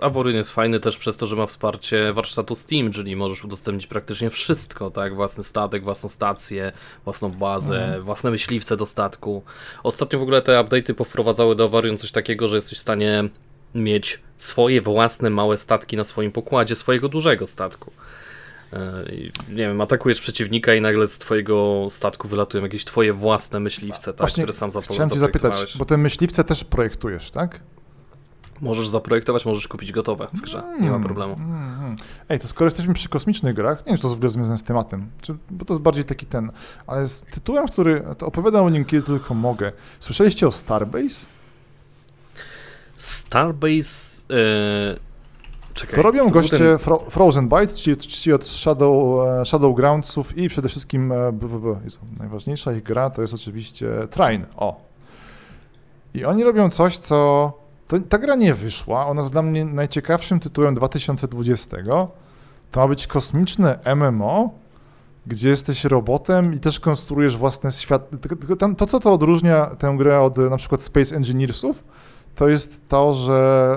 Avoryn 0.00 0.36
jest 0.36 0.50
fajny 0.50 0.80
też 0.80 0.96
przez 0.96 1.16
to, 1.16 1.26
że 1.26 1.36
ma 1.36 1.46
wsparcie 1.46 2.12
warsztatu 2.12 2.54
Steam, 2.54 2.92
czyli 2.92 3.16
możesz 3.16 3.44
udostępnić 3.44 3.86
praktycznie 3.86 4.30
wszystko, 4.30 4.90
tak? 4.90 5.14
Własny 5.14 5.44
statek, 5.44 5.84
własną 5.84 6.08
stację, 6.08 6.72
własną 7.04 7.30
bazę, 7.30 7.84
Mhm. 7.84 8.02
własne 8.02 8.30
myśliwce 8.30 8.76
do 8.76 8.86
statku. 8.86 9.42
Ostatnio 9.82 10.18
w 10.18 10.22
ogóle 10.22 10.42
te 10.42 10.52
update'y 10.52 10.94
powprowadzały 10.94 11.56
do 11.56 11.64
Avoryn 11.64 11.96
coś 11.96 12.10
takiego, 12.10 12.48
że 12.48 12.56
jesteś 12.56 12.78
w 12.78 12.80
stanie 12.80 13.24
mieć 13.74 14.22
swoje 14.36 14.80
własne 14.80 15.30
małe 15.30 15.56
statki 15.56 15.96
na 15.96 16.04
swoim 16.04 16.32
pokładzie, 16.32 16.74
swojego 16.74 17.08
dużego 17.08 17.46
statku. 17.46 17.92
E, 18.72 19.02
i, 19.12 19.32
Nie 19.48 19.56
wiem, 19.56 19.80
atakujesz 19.80 20.20
przeciwnika 20.20 20.74
i 20.74 20.80
nagle 20.80 21.06
z 21.06 21.18
twojego 21.18 21.86
statku 21.90 22.28
wylatują 22.28 22.62
jakieś 22.64 22.84
twoje 22.84 23.12
własne 23.12 23.60
myśliwce, 23.60 24.12
tak, 24.12 24.16
Właśnie 24.18 24.42
które 24.42 24.52
sam 24.52 24.70
zapo- 24.70 24.92
Chciałem 24.92 25.10
cię 25.10 25.18
zapytać, 25.18 25.42
zaprojektowałeś. 25.42 25.76
bo 25.76 25.84
te 25.84 25.96
myśliwce 25.96 26.44
też 26.44 26.64
projektujesz, 26.64 27.30
tak? 27.30 27.60
Możesz 28.60 28.88
zaprojektować, 28.88 29.46
możesz 29.46 29.68
kupić 29.68 29.92
gotowe 29.92 30.28
w 30.32 30.40
grze, 30.40 30.62
nie 30.80 30.90
ma 30.90 31.00
problemu. 31.00 31.34
Mm, 31.34 31.52
mm. 31.52 31.96
Ej, 32.28 32.38
to 32.38 32.48
skoro 32.48 32.66
jesteśmy 32.66 32.94
przy 32.94 33.08
kosmicznych 33.08 33.54
grach, 33.54 33.78
nie 33.78 33.84
wiem, 33.84 33.96
czy 33.96 34.02
to 34.02 34.08
jest 34.08 34.14
w 34.14 34.18
ogóle 34.18 34.30
związane 34.30 34.58
z 34.58 34.62
tematem, 34.62 35.10
czy, 35.20 35.36
bo 35.50 35.64
to 35.64 35.74
jest 35.74 35.82
bardziej 35.82 36.04
taki 36.04 36.26
ten, 36.26 36.50
ale 36.86 37.08
z 37.08 37.22
tytułem, 37.22 37.68
który 37.68 38.02
to 38.18 38.26
opowiadam 38.26 38.64
o 38.64 38.70
nim 38.70 38.84
kiedy 38.84 39.06
tylko 39.06 39.34
mogę. 39.34 39.72
Słyszeliście 40.00 40.46
o 40.46 40.52
Starbase? 40.52 41.26
Starbase. 42.96 44.24
Yy... 44.28 45.08
Czekaj, 45.74 45.96
to 45.96 46.02
robią 46.02 46.24
był 46.24 46.34
goście 46.34 46.58
ten- 46.58 46.78
Fro 46.78 47.04
Frozen 47.10 47.48
Byte, 47.48 47.74
czyli, 47.74 47.96
czyli 47.96 48.34
od 48.34 48.46
Shadow, 48.46 49.28
e, 49.28 49.44
Shadowgroundsów 49.44 50.38
i 50.38 50.48
przede 50.48 50.68
wszystkim 50.68 51.12
e, 51.12 51.32
b, 51.32 51.48
b, 51.48 51.58
b, 51.58 51.80
Jezu, 51.84 51.98
najważniejsza 52.18 52.72
ich 52.72 52.82
gra 52.82 53.10
to 53.10 53.22
jest 53.22 53.34
oczywiście 53.34 53.88
Train. 54.10 54.46
O. 54.56 54.80
I 56.14 56.24
oni 56.24 56.44
robią 56.44 56.70
coś, 56.70 56.98
co... 56.98 57.52
To, 57.88 57.96
ta 58.08 58.18
gra 58.18 58.34
nie 58.34 58.54
wyszła, 58.54 59.06
ona 59.06 59.20
jest 59.20 59.32
dla 59.32 59.42
mnie 59.42 59.64
najciekawszym 59.64 60.40
tytułem 60.40 60.74
2020. 60.74 61.76
To 62.70 62.80
ma 62.80 62.88
być 62.88 63.06
kosmiczne 63.06 63.78
MMO, 63.96 64.50
gdzie 65.26 65.48
jesteś 65.48 65.84
robotem 65.84 66.54
i 66.54 66.60
też 66.60 66.80
konstruujesz 66.80 67.36
własny 67.36 67.70
świat. 67.70 68.10
Tam, 68.58 68.76
to, 68.76 68.86
co 68.86 69.00
to 69.00 69.12
odróżnia 69.12 69.66
tę 69.66 69.94
grę 69.98 70.20
od 70.20 70.36
na 70.36 70.56
przykład 70.56 70.82
Space 70.82 71.16
Engineersów, 71.16 71.84
to 72.34 72.48
jest 72.48 72.88
to, 72.88 73.14
że 73.14 73.70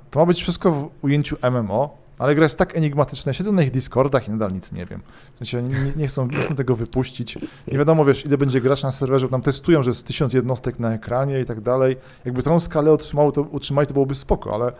e, 0.00 0.10
to 0.10 0.20
ma 0.20 0.26
być 0.26 0.40
wszystko 0.40 0.70
w 0.70 0.88
ujęciu 1.02 1.36
MMO, 1.50 2.05
ale 2.18 2.34
gra 2.34 2.44
jest 2.44 2.58
tak 2.58 2.76
enigmatyczna. 2.76 3.32
Siedzę 3.32 3.52
na 3.52 3.62
ich 3.62 3.70
Discordach 3.70 4.28
i 4.28 4.30
nadal 4.30 4.52
nic 4.52 4.72
nie 4.72 4.86
wiem. 4.86 5.00
W 5.34 5.38
sensie 5.38 5.62
nie, 5.62 5.92
nie, 5.96 6.06
chcą, 6.06 6.26
nie 6.26 6.38
chcą 6.38 6.54
tego 6.54 6.76
wypuścić. 6.76 7.38
Nie 7.68 7.78
wiadomo, 7.78 8.04
wiesz, 8.04 8.26
ile 8.26 8.38
będzie 8.38 8.60
gracz 8.60 8.82
na 8.82 8.90
serwerze, 8.90 9.26
bo 9.26 9.30
tam 9.30 9.42
testują, 9.42 9.82
że 9.82 9.90
jest 9.90 10.06
tysiąc 10.06 10.32
jednostek 10.32 10.78
na 10.78 10.94
ekranie 10.94 11.40
i 11.40 11.44
tak 11.44 11.60
dalej. 11.60 11.96
Jakby 12.24 12.42
tą 12.42 12.60
skalę 12.60 12.92
utrzymało, 12.92 13.32
to, 13.32 13.42
utrzymali, 13.42 13.86
to 13.86 13.92
byłoby 13.92 14.14
spoko, 14.14 14.54
ale 14.54 14.72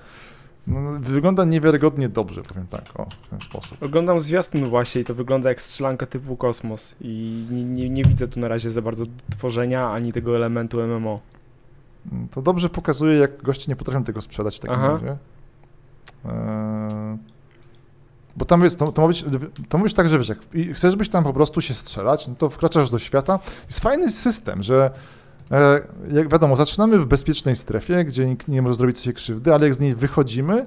no, 0.66 1.00
wygląda 1.00 1.44
niewiarygodnie 1.44 2.08
dobrze, 2.08 2.42
powiem 2.42 2.66
tak, 2.66 3.00
o, 3.00 3.06
w 3.22 3.28
ten 3.28 3.40
sposób. 3.40 3.82
Oglądam 3.82 4.20
zwiastun 4.20 4.64
właśnie 4.64 5.00
i 5.00 5.04
to 5.04 5.14
wygląda 5.14 5.48
jak 5.48 5.62
strzelanka 5.62 6.06
typu 6.06 6.36
kosmos 6.36 6.96
i 7.00 7.44
nie, 7.50 7.64
nie, 7.64 7.90
nie 7.90 8.04
widzę 8.04 8.28
tu 8.28 8.40
na 8.40 8.48
razie 8.48 8.70
za 8.70 8.82
bardzo 8.82 9.04
tworzenia 9.30 9.90
ani 9.90 10.12
tego 10.12 10.36
elementu 10.36 10.80
MMO. 10.80 11.20
To 12.30 12.42
dobrze 12.42 12.68
pokazuje, 12.68 13.18
jak 13.18 13.42
goście 13.42 13.72
nie 13.72 13.76
potrafią 13.76 14.04
tego 14.04 14.20
sprzedać 14.20 14.56
w 14.56 14.60
takim 14.60 14.76
Aha. 14.76 14.88
razie. 14.92 15.16
Bo 18.36 18.44
tam 18.44 18.64
jest, 18.64 18.78
to, 18.78 18.92
to, 18.92 19.02
ma 19.02 19.08
być, 19.08 19.24
to 19.68 19.78
mówisz 19.78 19.94
tak, 19.94 20.08
że 20.08 20.18
wiesz, 20.18 20.28
jak 20.28 20.38
chcesz 20.74 20.96
być 20.96 21.08
tam 21.08 21.24
po 21.24 21.32
prostu 21.32 21.60
się 21.60 21.74
strzelać, 21.74 22.28
no 22.28 22.34
to 22.34 22.48
wkraczasz 22.48 22.90
do 22.90 22.98
świata. 22.98 23.38
Jest 23.66 23.80
fajny 23.80 24.10
system, 24.10 24.62
że 24.62 24.90
e, 25.50 25.80
jak 26.12 26.28
wiadomo, 26.28 26.56
zaczynamy 26.56 26.98
w 26.98 27.06
bezpiecznej 27.06 27.56
strefie, 27.56 28.04
gdzie 28.04 28.26
nikt 28.26 28.48
nie 28.48 28.62
może 28.62 28.74
zrobić 28.74 28.98
sobie 28.98 29.12
krzywdy, 29.12 29.54
ale 29.54 29.66
jak 29.66 29.74
z 29.74 29.80
niej 29.80 29.94
wychodzimy, 29.94 30.66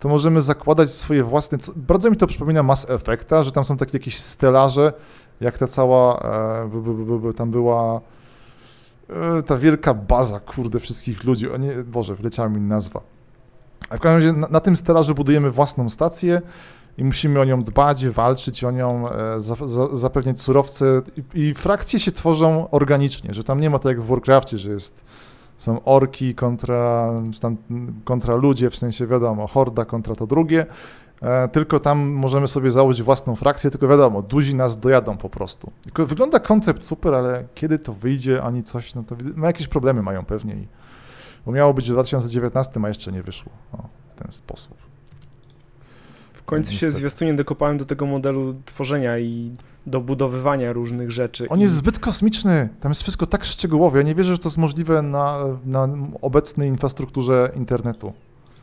to 0.00 0.08
możemy 0.08 0.42
zakładać 0.42 0.90
swoje 0.90 1.24
własne. 1.24 1.58
Bardzo 1.76 2.10
mi 2.10 2.16
to 2.16 2.26
przypomina 2.26 2.62
Mass 2.62 2.90
Effecta, 2.90 3.42
że 3.42 3.52
tam 3.52 3.64
są 3.64 3.76
takie 3.76 3.98
jakieś 3.98 4.18
stelaże, 4.18 4.92
jak 5.40 5.58
ta 5.58 5.66
cała. 5.66 6.20
E, 7.30 7.32
tam 7.36 7.50
była. 7.50 8.00
E, 9.10 9.42
ta 9.42 9.56
wielka 9.56 9.94
baza, 9.94 10.40
kurde, 10.40 10.80
wszystkich 10.80 11.24
ludzi. 11.24 11.50
O 11.50 11.56
nie, 11.56 11.74
Boże, 11.74 12.14
wleciała 12.14 12.48
mi 12.48 12.60
nazwa. 12.60 13.00
A 13.88 13.96
w 13.96 14.00
każdym 14.00 14.14
razie 14.14 14.32
na, 14.32 14.48
na 14.48 14.60
tym 14.60 14.76
stelażu 14.76 15.14
budujemy 15.14 15.50
własną 15.50 15.88
stację 15.88 16.42
i 16.98 17.04
musimy 17.04 17.40
o 17.40 17.44
nią 17.44 17.62
dbać, 17.62 18.08
walczyć 18.08 18.64
o 18.64 18.70
nią, 18.70 19.08
e, 19.08 19.40
za, 19.40 19.56
za, 19.64 19.96
zapewniać 19.96 20.40
surowce 20.40 21.02
i, 21.34 21.40
i 21.40 21.54
frakcje 21.54 21.98
się 21.98 22.12
tworzą 22.12 22.70
organicznie, 22.70 23.34
że 23.34 23.44
tam 23.44 23.60
nie 23.60 23.70
ma 23.70 23.78
tak 23.78 23.86
jak 23.86 24.00
w 24.00 24.06
Warcraftie, 24.06 24.58
że 24.58 24.70
jest, 24.70 25.04
są 25.58 25.84
orki 25.84 26.34
kontra, 26.34 27.10
tam 27.40 27.56
kontra 28.04 28.34
ludzie, 28.34 28.70
w 28.70 28.76
sensie 28.76 29.06
wiadomo, 29.06 29.46
horda 29.46 29.84
kontra 29.84 30.14
to 30.14 30.26
drugie, 30.26 30.66
e, 31.22 31.48
tylko 31.48 31.80
tam 31.80 32.10
możemy 32.10 32.48
sobie 32.48 32.70
założyć 32.70 33.02
własną 33.02 33.36
frakcję, 33.36 33.70
tylko 33.70 33.88
wiadomo, 33.88 34.22
duzi 34.22 34.54
nas 34.54 34.80
dojadą 34.80 35.16
po 35.16 35.30
prostu. 35.30 35.70
Tylko 35.82 36.06
wygląda 36.06 36.40
koncept 36.40 36.86
super, 36.86 37.14
ale 37.14 37.44
kiedy 37.54 37.78
to 37.78 37.92
wyjdzie, 37.92 38.42
ani 38.42 38.62
coś, 38.62 38.94
no 38.94 39.02
to 39.02 39.16
no 39.36 39.46
jakieś 39.46 39.68
problemy 39.68 40.02
mają 40.02 40.24
pewnie 40.24 40.54
i 40.54 40.66
bo 41.46 41.52
miało 41.52 41.74
być 41.74 41.86
w 41.88 41.92
2019, 41.92 42.80
a 42.84 42.88
jeszcze 42.88 43.12
nie 43.12 43.22
wyszło. 43.22 43.52
W 44.16 44.22
ten 44.22 44.32
sposób. 44.32 44.76
W 46.32 46.42
końcu 46.42 46.72
się 46.72 46.90
zwiastunie 46.90 47.34
dokopałem 47.34 47.78
do 47.78 47.84
tego 47.84 48.06
modelu 48.06 48.54
tworzenia 48.64 49.18
i 49.18 49.50
dobudowywania 49.86 50.72
różnych 50.72 51.10
rzeczy. 51.10 51.48
On 51.48 51.58
I 51.58 51.62
jest 51.62 51.74
zbyt 51.74 51.98
kosmiczny, 51.98 52.68
tam 52.80 52.90
jest 52.90 53.02
wszystko 53.02 53.26
tak 53.26 53.44
szczegółowe. 53.44 53.98
Ja 53.98 54.02
nie 54.04 54.14
wierzę, 54.14 54.32
że 54.32 54.38
to 54.38 54.48
jest 54.48 54.58
możliwe 54.58 55.02
na, 55.02 55.38
na 55.66 55.88
obecnej 56.20 56.68
infrastrukturze 56.68 57.52
internetu. 57.56 58.12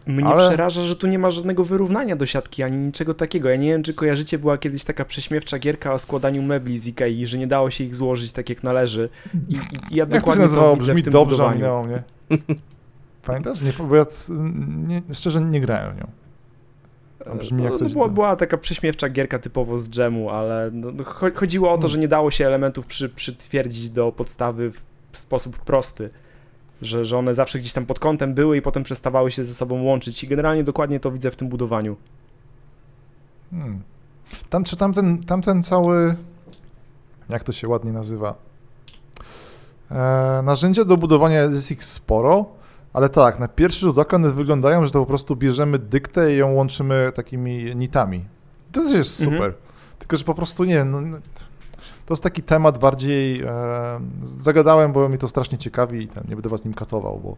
Mnie 0.08 0.26
ale- 0.26 0.48
przeraża, 0.48 0.84
że 0.84 0.95
tu 0.95 1.08
nie 1.08 1.20
ma 1.20 1.30
żadnego 1.30 1.64
wyrównania 1.64 2.16
do 2.16 2.26
siatki, 2.26 2.64
ani 2.64 2.78
niczego 2.78 3.14
takiego. 3.14 3.49
Ja 3.49 3.56
nie 3.56 3.70
wiem, 3.70 3.84
czy 3.84 3.94
kojarzycie, 3.94 4.40
była 4.40 4.58
kiedyś 4.58 4.84
taka 4.84 5.06
prześmiewcza 5.06 5.60
gierka 5.60 5.94
o 5.94 5.99
składaniu 5.99 6.41
mebli 6.41 6.78
z 6.78 6.88
Ikei, 6.88 7.26
że 7.28 7.38
nie 7.38 7.48
dało 7.48 7.72
się 7.72 7.84
ich 7.84 7.95
złożyć 7.95 8.32
tak 8.32 8.49
jak 8.49 8.64
należy. 8.64 9.10
I, 9.49 9.54
i, 9.54 9.58
ja 9.58 9.60
Jak 9.60 10.10
to 10.10 10.14
się 10.16 10.20
dokładnie 10.20 10.34
to, 10.44 10.48
nazywało? 10.48 10.74
widzę 10.78 10.91
Brzmi 10.91 11.02
w 11.02 11.06
tym 11.06 11.14
dobrze, 11.14 11.49
minęło 11.56 11.84
mnie. 11.84 12.04
Pamiętasz? 13.26 13.62
Nie, 13.62 13.74
bo 13.88 13.95
ja 13.95 14.06
nie, 14.88 15.02
szczerze 15.14 15.41
nie 15.41 15.62
grałem 15.62 15.95
w 15.95 15.98
nią. 15.98 16.08
A 17.32 17.36
brzmi 17.36 17.64
jak 17.64 17.72
no, 17.74 17.80
coś 17.80 17.94
była, 17.94 18.06
do- 18.06 18.12
była 18.12 18.36
taka 18.36 18.58
prześmiewcza 18.58 19.10
gierka 19.10 19.40
typowo 19.40 19.80
z 19.80 19.90
dżemu, 19.90 20.30
ale 20.30 20.70
no, 20.74 20.91
no, 20.91 21.04
cho- 21.04 21.36
chodziło 21.36 21.72
o 21.74 21.78
to, 21.78 21.88
że 21.88 21.99
nie 21.99 22.08
dało 22.08 22.32
się 22.32 22.45
elementów 22.45 22.86
przy, 22.86 23.10
przytwierdzić 23.10 23.90
do 23.90 24.12
podstawy 24.12 24.72
w 25.12 25.18
sposób 25.18 25.60
prosty. 25.60 26.10
Że, 26.82 27.06
że 27.06 27.18
one 27.18 27.36
zawsze 27.36 27.60
gdzieś 27.60 27.74
tam 27.74 27.86
pod 27.86 27.99
kątem 27.99 28.34
były 28.34 28.58
i 28.58 28.62
potem 28.62 28.84
przestawały 28.84 29.32
się 29.32 29.44
ze 29.44 29.54
sobą 29.54 29.84
łączyć. 29.84 30.24
I 30.24 30.28
generalnie 30.28 30.64
dokładnie 30.64 30.99
to 30.99 31.12
widzę 31.12 31.32
w 31.32 31.36
tym 31.36 31.48
budowaniu. 31.48 31.95
Hmm. 33.52 33.82
Tam, 34.49 34.64
czy 34.64 34.78
tamten, 34.78 35.24
tamten 35.24 35.64
cały, 35.64 36.16
jak 37.30 37.44
to 37.44 37.52
się 37.52 37.68
ładnie 37.68 37.91
nazywa? 37.91 38.36
E, 39.92 40.42
narzędzia 40.44 40.86
do 40.86 40.98
budowania 40.98 41.42
jest 41.42 41.72
ich 41.72 41.84
sporo, 41.84 42.46
ale 42.94 43.10
tak, 43.10 43.40
na 43.40 43.48
pierwszy 43.48 43.80
rzut 43.80 43.98
oka 43.98 44.16
one 44.16 44.30
wyglądają, 44.30 44.86
że 44.86 44.92
to 44.92 45.00
po 45.00 45.06
prostu 45.06 45.36
bierzemy 45.36 45.80
dyktę 45.80 46.34
i 46.34 46.38
ją 46.38 46.54
łączymy 46.54 47.12
takimi 47.16 47.76
nitami. 47.76 48.26
To 48.72 48.82
też 48.82 48.94
jest 48.94 49.22
Mhm. 49.22 49.38
super. 49.38 49.54
Tylko, 50.00 50.18
że 50.18 50.24
po 50.24 50.34
prostu 50.34 50.64
nie, 50.64 50.84
no, 50.84 51.02
no, 51.02 51.18
to 52.06 52.14
jest 52.14 52.24
taki 52.24 52.44
temat 52.44 52.78
bardziej, 52.78 53.42
e, 53.42 53.50
zagadałem, 54.24 54.94
bo 54.94 55.10
mi 55.10 55.18
to 55.18 55.28
strasznie 55.28 55.58
ciekawi 55.58 56.04
i 56.04 56.08
ten, 56.08 56.24
nie 56.30 56.36
będę 56.36 56.50
was 56.50 56.66
nim 56.66 56.74
katował, 56.74 57.20
bo 57.24 57.36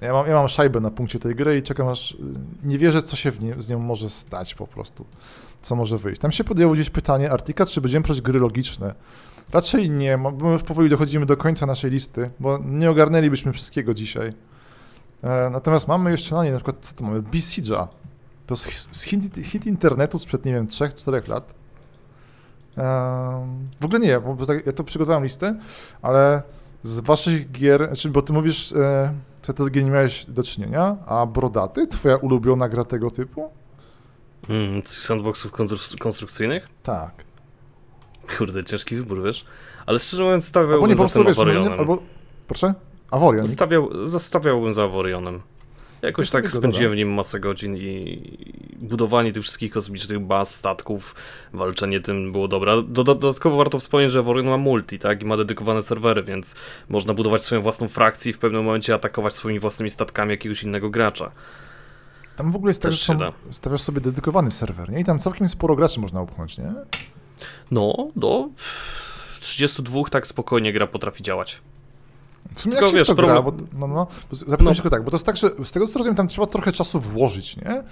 ja 0.00 0.12
mam, 0.12 0.26
ja 0.26 0.34
mam 0.34 0.48
szajbę 0.48 0.80
na 0.80 0.90
punkcie 0.90 1.18
tej 1.18 1.34
gry 1.34 1.58
i 1.58 1.62
czekam 1.62 1.88
aż, 1.88 2.12
y, 2.12 2.16
nie 2.64 2.78
wierzę, 2.78 3.02
co 3.02 3.16
się 3.16 3.32
nie, 3.40 3.54
z 3.58 3.68
nią 3.70 3.78
może 3.78 4.10
stać 4.10 4.54
po 4.54 4.66
prostu, 4.66 5.04
co 5.62 5.76
może 5.76 5.98
wyjść. 5.98 6.20
Tam 6.20 6.32
się 6.32 6.44
podjęło 6.44 6.72
gdzieś 6.74 6.90
pytanie, 6.90 7.30
Artika, 7.30 7.66
czy 7.66 7.80
będziemy 7.80 8.02
prowadzić 8.02 8.22
gry 8.24 8.38
logiczne? 8.38 8.94
Raczej 9.52 9.90
nie, 9.90 10.18
bo 10.18 10.30
my 10.30 10.52
już 10.52 10.62
powoli 10.62 10.88
dochodzimy 10.88 11.26
do 11.26 11.36
końca 11.36 11.66
naszej 11.66 11.90
listy, 11.90 12.30
bo 12.40 12.58
nie 12.64 12.90
ogarnęlibyśmy 12.90 13.52
wszystkiego 13.52 13.94
dzisiaj. 13.94 14.32
E, 15.22 15.50
natomiast 15.50 15.88
mamy 15.88 16.10
jeszcze 16.10 16.34
na 16.34 16.44
niej, 16.44 16.52
na 16.52 16.58
przykład, 16.58 16.76
co 16.80 16.94
to 16.94 17.04
mamy? 17.04 17.22
Besiege'a. 17.22 17.86
To 18.46 18.54
jest 18.54 19.04
hit, 19.04 19.34
hit, 19.42 19.66
internetu 19.66 20.18
sprzed, 20.18 20.44
nie 20.44 20.52
wiem, 20.52 20.66
3-4 20.66 21.28
lat. 21.28 21.54
Em, 22.76 22.84
w 23.80 23.84
ogóle 23.84 24.00
nie, 24.00 24.20
bo 24.20 24.46
tak, 24.46 24.66
ja 24.66 24.72
to 24.72 24.84
przygotowałem 24.84 25.24
listę, 25.24 25.56
ale 26.02 26.42
z 26.82 27.00
waszych 27.00 27.50
gier, 27.50 27.86
znaczy, 27.86 28.10
bo 28.10 28.22
ty 28.22 28.32
mówisz, 28.32 28.72
e, 28.72 29.14
co 29.42 29.52
ty 29.52 29.82
nie 29.82 29.90
miałeś 29.90 30.26
do 30.26 30.42
czynienia, 30.42 30.96
a 31.06 31.26
Brodaty, 31.26 31.86
twoja 31.86 32.16
ulubiona 32.16 32.68
gra 32.68 32.84
tego 32.84 33.10
typu? 33.10 33.50
Mm, 34.48 34.82
z 34.84 34.88
sandboxów 34.88 35.52
konstru- 35.52 35.98
konstrukcyjnych? 35.98 36.68
Tak. 36.82 37.25
Kurde, 38.38 38.64
ciężki 38.64 38.96
wybór, 38.96 39.22
wiesz? 39.22 39.44
Ale 39.86 39.98
szczerze 39.98 40.24
mówiąc, 40.24 40.44
stawiałbym 40.44 40.74
Albo 40.74 40.86
nie, 41.04 41.08
za 41.08 41.14
tym 41.14 41.26
Avorionem. 41.26 41.72
albo, 41.80 41.98
proszę? 42.48 42.74
Avorion. 43.10 43.48
Stawiał, 43.48 44.06
zastawiałbym 44.06 44.74
za 44.74 44.84
Avorionem. 44.84 45.40
Jakoś 46.02 46.30
tak 46.30 46.50
spędziłem 46.50 46.92
w 46.92 46.96
nim 46.96 47.14
masę 47.14 47.40
godzin 47.40 47.76
i 47.76 48.20
budowanie 48.76 49.32
tych 49.32 49.42
wszystkich 49.42 49.72
kosmicznych 49.72 50.20
baz, 50.20 50.54
statków, 50.54 51.14
walczenie 51.52 52.00
tym 52.00 52.32
było 52.32 52.48
dobre. 52.48 52.82
Do- 52.82 53.04
Dodatkowo 53.04 53.56
warto 53.56 53.78
wspomnieć, 53.78 54.12
że 54.12 54.18
Avorion 54.18 54.46
ma 54.46 54.56
multi, 54.56 54.98
tak? 54.98 55.22
I 55.22 55.24
ma 55.24 55.36
dedykowane 55.36 55.82
serwery, 55.82 56.22
więc 56.22 56.54
można 56.88 57.14
budować 57.14 57.42
swoją 57.44 57.62
własną 57.62 57.88
frakcję 57.88 58.30
i 58.30 58.32
w 58.32 58.38
pewnym 58.38 58.64
momencie 58.64 58.94
atakować 58.94 59.34
swoimi 59.34 59.60
własnymi 59.60 59.90
statkami 59.90 60.30
jakiegoś 60.30 60.62
innego 60.62 60.90
gracza. 60.90 61.30
Tam 62.36 62.52
w 62.52 62.56
ogóle 62.56 62.70
jest 62.70 62.82
tak, 62.82 62.92
że 62.92 62.98
są, 62.98 63.18
stawiasz 63.50 63.80
sobie 63.80 64.00
dedykowany 64.00 64.50
serwer, 64.50 64.90
nie? 64.90 65.00
I 65.00 65.04
tam 65.04 65.18
całkiem 65.18 65.48
sporo 65.48 65.76
graczy 65.76 66.00
można 66.00 66.22
upchnąć, 66.22 66.58
nie? 66.58 66.72
No, 67.70 68.10
do 68.16 68.48
32 69.40 70.04
tak 70.10 70.26
spokojnie 70.26 70.72
gra 70.72 70.86
potrafi 70.86 71.22
działać. 71.22 71.60
W 72.54 72.60
sumie 72.60 72.72
Tylko 72.72 72.84
jak 72.86 72.92
się 72.92 72.98
wiesz, 72.98 73.06
to 73.06 73.14
gra, 73.14 73.42
bo, 73.42 73.52
problem- 73.52 73.68
no, 73.78 73.86
no, 73.88 74.06
bo 74.30 74.36
zapytam 74.36 74.64
No. 74.64 74.74
się 74.74 74.82
tylko 74.82 74.96
tak, 74.96 75.04
bo 75.04 75.10
to 75.10 75.16
jest 75.16 75.26
tak, 75.26 75.36
że 75.36 75.50
z 75.64 75.72
tego 75.72 75.86
co 75.86 75.98
rozumiem, 75.98 76.16
tam 76.16 76.28
trzeba 76.28 76.46
trochę 76.46 76.72
czasu 76.72 77.00
włożyć, 77.00 77.56
nie? 77.56 77.70
Eee, 77.70 77.82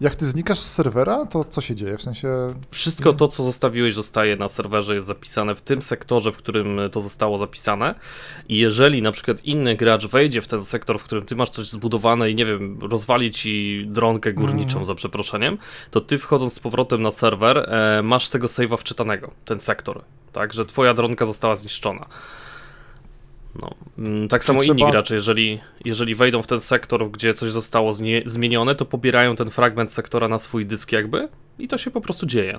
jak 0.00 0.14
ty 0.14 0.26
znikasz 0.26 0.58
z 0.60 0.70
serwera, 0.72 1.26
to 1.26 1.44
co 1.44 1.60
się 1.60 1.74
dzieje? 1.74 1.98
W 1.98 2.02
sensie. 2.02 2.28
Wszystko 2.70 3.12
to, 3.12 3.28
co 3.28 3.44
zostawiłeś, 3.44 3.94
zostaje 3.94 4.36
na 4.36 4.48
serwerze, 4.48 4.94
jest 4.94 5.06
zapisane 5.06 5.54
w 5.54 5.60
tym 5.62 5.82
sektorze, 5.82 6.32
w 6.32 6.36
którym 6.36 6.78
to 6.92 7.00
zostało 7.00 7.38
zapisane. 7.38 7.94
I 8.48 8.58
jeżeli 8.58 9.02
na 9.02 9.12
przykład 9.12 9.44
inny 9.44 9.76
gracz 9.76 10.06
wejdzie 10.06 10.42
w 10.42 10.46
ten 10.46 10.62
sektor, 10.64 10.98
w 10.98 11.04
którym 11.04 11.24
ty 11.24 11.36
masz 11.36 11.50
coś 11.50 11.68
zbudowane 11.70 12.30
i 12.30 12.34
nie 12.34 12.46
wiem, 12.46 12.78
rozwali 12.82 13.30
ci 13.30 13.84
dronkę 13.88 14.32
górniczą 14.32 14.66
Mhm. 14.68 14.84
za 14.86 14.94
przeproszeniem, 14.94 15.58
to 15.90 16.00
ty 16.00 16.18
wchodząc 16.18 16.52
z 16.54 16.60
powrotem 16.60 17.02
na 17.02 17.10
serwer, 17.10 17.58
e, 17.58 18.02
masz 18.02 18.28
tego 18.30 18.46
save'a 18.46 18.76
wczytanego, 18.78 19.30
ten 19.44 19.60
sektor. 19.60 20.02
Tak, 20.32 20.52
że 20.52 20.64
twoja 20.66 20.94
dronka 20.94 21.26
została 21.26 21.56
zniszczona. 21.56 22.06
No. 23.62 23.70
mm, 23.98 24.28
Tak 24.28 24.44
samo 24.44 24.62
inni 24.62 24.76
trzeba- 24.76 24.90
gracze, 24.90 25.14
jeżeli, 25.14 25.60
jeżeli 25.84 26.14
wejdą 26.14 26.42
w 26.42 26.46
ten 26.46 26.60
sektor, 26.60 27.10
gdzie 27.10 27.34
coś 27.34 27.50
zostało 27.50 27.92
znie- 27.92 28.22
zmienione, 28.26 28.74
to 28.74 28.84
pobierają 28.84 29.36
ten 29.36 29.50
fragment 29.50 29.92
sektora 29.92 30.28
na 30.28 30.38
swój 30.38 30.66
dysk 30.66 30.92
jakby 30.92 31.28
i 31.58 31.68
to 31.68 31.78
się 31.78 31.90
po 31.90 32.00
prostu 32.00 32.26
dzieje. 32.26 32.58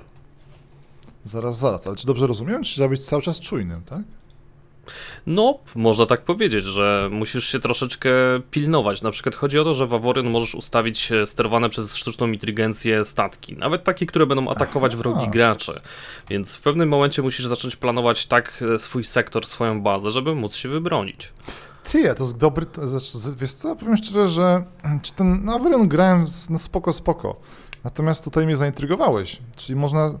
Zaraz, 1.24 1.58
zaraz, 1.58 1.86
ale 1.86 1.96
czy 1.96 2.06
dobrze 2.06 2.26
rozumiem? 2.26 2.62
Czy 2.64 2.74
trzeba 2.74 2.88
być 2.88 3.04
cały 3.04 3.22
czas 3.22 3.40
czujnym, 3.40 3.82
tak? 3.82 4.02
No, 5.26 5.58
można 5.74 6.06
tak 6.06 6.24
powiedzieć, 6.24 6.64
że 6.64 7.08
musisz 7.12 7.48
się 7.48 7.60
troszeczkę 7.60 8.10
pilnować. 8.50 9.02
Na 9.02 9.10
przykład 9.10 9.34
chodzi 9.34 9.58
o 9.58 9.64
to, 9.64 9.74
że 9.74 9.86
w 9.86 9.94
Avoryn 9.94 10.30
możesz 10.30 10.54
ustawić 10.54 11.12
e, 11.12 11.26
sterowane 11.26 11.68
przez 11.68 11.96
sztuczną 11.96 12.26
inteligencję 12.26 13.04
statki, 13.04 13.56
nawet 13.56 13.84
takie, 13.84 14.06
które 14.06 14.26
będą 14.26 14.48
atakować 14.48 14.92
Aha. 14.92 15.02
wrogi 15.02 15.28
gracze. 15.28 15.80
Więc 16.30 16.56
w 16.56 16.60
pewnym 16.60 16.88
momencie 16.88 17.22
musisz 17.22 17.46
zacząć 17.46 17.76
planować 17.76 18.26
tak 18.26 18.64
e, 18.74 18.78
swój 18.78 19.04
sektor, 19.04 19.46
swoją 19.46 19.82
bazę, 19.82 20.10
żeby 20.10 20.34
móc 20.34 20.54
się 20.54 20.68
wybronić. 20.68 21.32
Ty, 21.92 22.14
to 22.14 22.24
jest 22.24 22.38
dobry. 22.38 22.66
Wiesz 23.36 23.52
co, 23.52 23.76
powiem 23.76 23.96
szczerze, 23.96 24.28
że 24.28 24.64
czy 25.02 25.12
ten 25.12 25.48
Averion 25.48 25.88
grałem 25.88 26.26
z, 26.26 26.50
no 26.50 26.58
spoko, 26.58 26.92
spoko. 26.92 27.36
Natomiast 27.84 28.24
tutaj 28.24 28.46
mnie 28.46 28.56
zaintrygowałeś. 28.56 29.38
Czyli 29.56 29.76
można. 29.76 30.18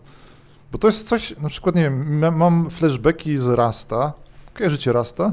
Bo 0.72 0.78
to 0.78 0.86
jest 0.86 1.08
coś, 1.08 1.36
na 1.38 1.48
przykład, 1.48 1.74
nie 1.74 1.82
wiem, 1.82 2.18
ma- 2.18 2.30
mam 2.30 2.70
flashbacki 2.70 3.36
z 3.36 3.48
Rasta. 3.48 4.12
Kojarzycie 4.58 4.92
Rasta? 4.92 5.32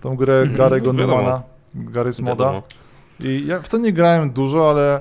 Tą 0.00 0.16
grę 0.16 0.40
Mhm, 0.42 0.56
Gary'ego 0.58 0.84
wiadomo. 0.96 1.16
Newmana, 1.16 1.42
Gary 1.74 2.12
z 2.12 2.20
Moda. 2.20 2.44
Wiadomo. 2.44 2.62
I 3.20 3.44
ja 3.46 3.60
w 3.62 3.68
to 3.68 3.78
nie 3.78 3.92
grałem 3.92 4.30
dużo, 4.30 4.70
ale 4.70 5.00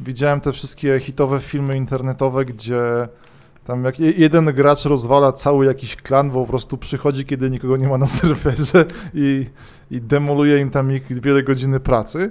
widziałem 0.00 0.40
te 0.40 0.52
wszystkie 0.52 1.00
hitowe 1.00 1.40
filmy 1.40 1.76
internetowe, 1.76 2.44
gdzie 2.44 2.80
tam 3.66 3.84
jak 3.84 4.00
je- 4.00 4.10
jeden 4.10 4.44
gracz 4.52 4.84
rozwala 4.84 5.32
cały 5.32 5.66
jakiś 5.66 5.96
klan, 5.96 6.30
bo 6.30 6.40
po 6.40 6.46
prostu 6.46 6.78
przychodzi, 6.78 7.24
kiedy 7.24 7.50
nikogo 7.50 7.76
nie 7.76 7.88
ma 7.88 7.98
na 7.98 8.06
serwerze 8.18 8.84
i, 9.14 9.46
i 9.90 10.00
demoluje 10.00 10.58
im 10.58 10.70
tam 10.70 10.92
ich 10.92 11.20
wiele 11.20 11.42
godziny 11.42 11.80
pracy. 11.80 12.30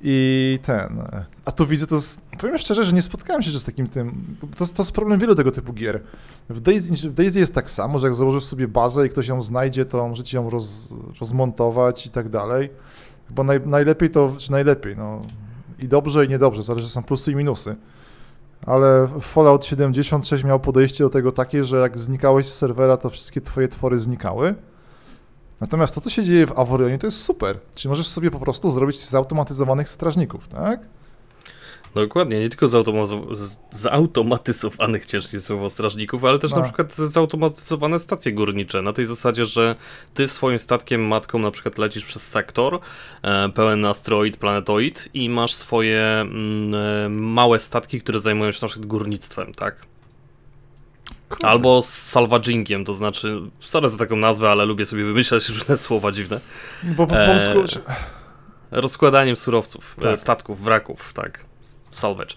I 0.00 0.58
ten. 0.62 1.02
A 1.44 1.52
tu 1.52 1.66
widzę, 1.66 1.86
to 1.86 1.94
jest, 1.94 2.20
powiem 2.40 2.58
szczerze, 2.58 2.84
że 2.84 2.92
nie 2.92 3.02
spotkałem 3.02 3.42
się 3.42 3.50
z 3.50 3.64
takim 3.64 3.88
tym. 3.88 4.36
To, 4.56 4.66
to 4.66 4.82
jest 4.82 4.92
problem 4.92 5.20
wielu 5.20 5.34
tego 5.34 5.52
typu 5.52 5.72
gier. 5.72 6.00
W 6.48 6.60
Daisy, 6.60 7.10
w 7.10 7.14
Daisy 7.14 7.38
jest 7.38 7.54
tak 7.54 7.70
samo, 7.70 7.98
że 7.98 8.06
jak 8.06 8.14
założysz 8.14 8.44
sobie 8.44 8.68
bazę 8.68 9.06
i 9.06 9.10
ktoś 9.10 9.28
ją 9.28 9.42
znajdzie, 9.42 9.84
to 9.84 10.08
możecie 10.08 10.36
ją 10.36 10.50
roz, 10.50 10.94
rozmontować 11.20 12.06
i 12.06 12.10
tak 12.10 12.28
dalej. 12.28 12.70
Bo 13.30 13.44
naj, 13.44 13.60
najlepiej 13.66 14.10
to, 14.10 14.32
czy 14.38 14.52
najlepiej, 14.52 14.96
no 14.96 15.22
i 15.78 15.88
dobrze 15.88 16.26
i 16.26 16.28
niedobrze, 16.28 16.62
zależy, 16.62 16.88
są 16.88 17.02
plusy 17.02 17.32
i 17.32 17.36
minusy. 17.36 17.76
Ale 18.66 19.08
Fallout 19.20 19.64
76 19.64 20.44
miał 20.44 20.60
podejście 20.60 21.04
do 21.04 21.10
tego 21.10 21.32
takie, 21.32 21.64
że 21.64 21.76
jak 21.76 21.98
znikałeś 21.98 22.46
z 22.46 22.54
serwera, 22.54 22.96
to 22.96 23.10
wszystkie 23.10 23.40
twoje 23.40 23.68
twory 23.68 24.00
znikały. 24.00 24.54
Natomiast 25.60 25.94
to, 25.94 26.00
co 26.00 26.10
się 26.10 26.24
dzieje 26.24 26.46
w 26.46 26.58
Avorionie, 26.58 26.98
to 26.98 27.06
jest 27.06 27.24
super. 27.24 27.58
Czyli 27.74 27.88
możesz 27.88 28.06
sobie 28.06 28.30
po 28.30 28.38
prostu 28.38 28.70
zrobić 28.70 29.04
zautomatyzowanych 29.04 29.88
strażników, 29.88 30.48
tak? 30.48 30.80
Dokładnie, 31.94 32.40
nie 32.40 32.48
tylko 32.48 32.68
zautomatyzowanych 33.70 35.06
ciężkich 35.06 35.40
słowo 35.40 35.70
strażników, 35.70 36.24
ale 36.24 36.38
też 36.38 36.50
No. 36.50 36.58
na 36.58 36.64
przykład 36.64 36.94
zautomatyzowane 36.94 37.98
stacje 37.98 38.32
górnicze. 38.32 38.82
Na 38.82 38.92
tej 38.92 39.04
zasadzie, 39.04 39.44
że 39.44 39.74
ty 40.14 40.28
swoim 40.28 40.58
statkiem 40.58 41.06
matką 41.06 41.38
na 41.38 41.50
przykład 41.50 41.78
lecisz 41.78 42.04
przez 42.04 42.28
sektor 42.28 42.80
e, 43.22 43.48
pełen 43.48 43.84
asteroid, 43.84 44.36
planetoid 44.36 45.08
i 45.14 45.30
masz 45.30 45.54
swoje 45.54 46.02
mm, 46.02 46.74
e, 46.74 47.08
małe 47.08 47.60
statki, 47.60 48.00
które 48.00 48.20
zajmują 48.20 48.52
się 48.52 48.58
na 48.62 48.68
przykład 48.68 48.86
górnictwem, 48.86 49.54
tak? 49.54 49.86
Kurde. 51.28 51.48
Albo 51.48 51.82
z 51.82 51.88
salvagingiem, 51.88 52.84
to 52.84 52.94
znaczy, 52.94 53.40
sorry 53.60 53.88
za 53.88 53.98
taką 53.98 54.16
nazwę, 54.16 54.50
ale 54.50 54.64
lubię 54.64 54.84
sobie 54.84 55.04
wymyślać 55.04 55.48
różne 55.58 55.76
słowa 55.76 56.12
dziwne. 56.12 56.40
Bo 56.82 57.06
po 57.06 57.20
Eee, 57.20 57.26
polsku... 57.54 57.72
czy- 57.72 57.92
Rozkładaniem 58.70 59.36
surowców, 59.36 59.96
Tak. 59.96 60.06
e, 60.06 60.16
statków, 60.16 60.60
wraków, 60.62 61.12
tak. 61.12 61.44
Salvage. 61.90 62.34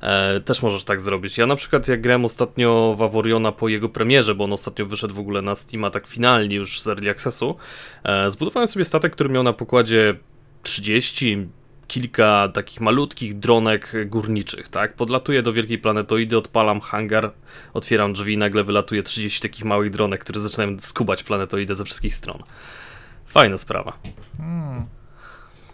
E, 0.00 0.40
też 0.40 0.62
możesz 0.62 0.84
tak 0.84 1.00
zrobić. 1.00 1.38
Ja 1.38 1.46
na 1.46 1.56
przykład 1.56 1.88
jak 1.88 2.00
grałem 2.00 2.24
ostatnio 2.24 2.94
w 2.98 3.02
Avoriona 3.02 3.52
po 3.52 3.68
jego 3.68 3.88
premierze, 3.88 4.34
bo 4.34 4.44
on 4.44 4.52
ostatnio 4.52 4.86
wyszedł 4.86 5.14
w 5.14 5.18
ogóle 5.18 5.42
na 5.42 5.54
Steama 5.54 5.90
tak 5.90 6.06
finalnie 6.06 6.56
już 6.56 6.80
z 6.80 6.88
Early 6.88 7.10
Accessu, 7.10 7.56
e, 8.04 8.30
zbudowałem 8.30 8.66
sobie 8.66 8.84
statek, 8.84 9.12
który 9.12 9.30
miał 9.30 9.42
na 9.42 9.52
pokładzie 9.52 10.14
30, 10.62 11.48
kilka 11.92 12.48
takich 12.54 12.80
malutkich 12.80 13.38
dronek 13.38 13.92
górniczych, 14.06 14.68
tak? 14.68 14.94
Podlatuję 14.94 15.42
do 15.42 15.52
wielkiej 15.52 15.78
planetoidy, 15.78 16.38
odpalam 16.38 16.80
hangar, 16.80 17.32
otwieram 17.74 18.12
drzwi 18.12 18.34
i 18.34 18.36
nagle 18.36 18.64
wylatuje 18.64 19.02
30 19.02 19.40
takich 19.40 19.64
małych 19.64 19.90
dronek, 19.90 20.20
które 20.20 20.40
zaczynają 20.40 20.80
skubać 20.80 21.22
planetoidę 21.22 21.74
ze 21.74 21.84
wszystkich 21.84 22.14
stron. 22.14 22.42
Fajna 23.26 23.58
sprawa. 23.58 23.92
Hmm. 24.36 24.86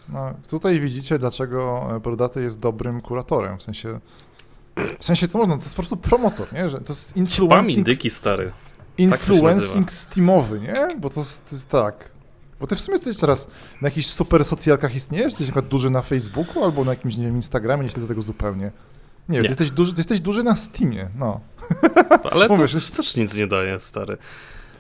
No, 0.09 0.35
tutaj 0.51 0.81
widzicie, 0.81 1.19
dlaczego 1.19 1.89
e, 1.97 2.01
Brodaty 2.01 2.43
jest 2.43 2.61
dobrym 2.61 3.01
kuratorem. 3.01 3.59
W 3.59 3.63
sensie... 3.63 4.01
W 4.99 5.05
sensie 5.05 5.29
to 5.29 5.39
można, 5.39 5.57
to 5.57 5.63
jest 5.63 5.75
po 5.75 5.83
prostu 5.83 5.97
promotor, 5.97 6.53
nie? 6.53 6.69
Że 6.69 6.79
to 6.79 6.93
jest 6.93 7.17
influencing 7.17 7.79
indyki, 7.79 8.11
stary. 8.11 8.47
tak 8.47 8.99
influencing 8.99 9.93
Steamowy, 9.93 10.61
nie? 10.61 10.97
Bo 10.97 11.11
to, 11.11 11.21
jest- 11.21 11.49
to 11.49 11.55
jest 11.55 11.69
tak. 11.69 12.18
Bo 12.61 12.67
ty 12.67 12.77
w 12.77 12.81
sumie 12.81 12.95
jesteś 12.97 13.17
teraz 13.17 13.47
na 13.83 13.89
jakichś 13.89 14.07
super 14.07 14.45
socjalkach 14.45 14.95
istniejesz? 14.95 15.25
Jesteś 15.27 15.41
na 15.41 15.45
przykład 15.53 15.69
duży 15.69 15.91
na 15.91 16.03
Facebooku 16.03 16.65
albo 16.65 16.85
na 16.85 16.91
jakimś, 16.91 17.17
nie 17.17 17.25
wiem, 17.25 17.37
Instagramie, 17.37 17.85
nie 17.85 17.91
śledzę 17.91 18.09
tego 18.09 18.23
zupełnie. 18.23 18.71
Nie, 19.29 19.35
wiem, 19.35 19.43
Nie. 19.43 19.43
Ty, 19.43 19.49
jesteś 19.49 19.71
duży, 19.71 19.93
ty 19.95 20.01
jesteś 20.01 20.21
duży 20.21 20.43
na 20.43 20.57
Steamie, 20.57 21.09
no. 21.19 21.41
Ale 22.33 22.49
to 22.49 22.57
Mówisz, 22.57 22.75
jest- 22.75 22.97
też 22.97 23.17
nic 23.17 23.37
nie 23.37 23.47
daje, 23.47 23.81
stary. 23.81 24.19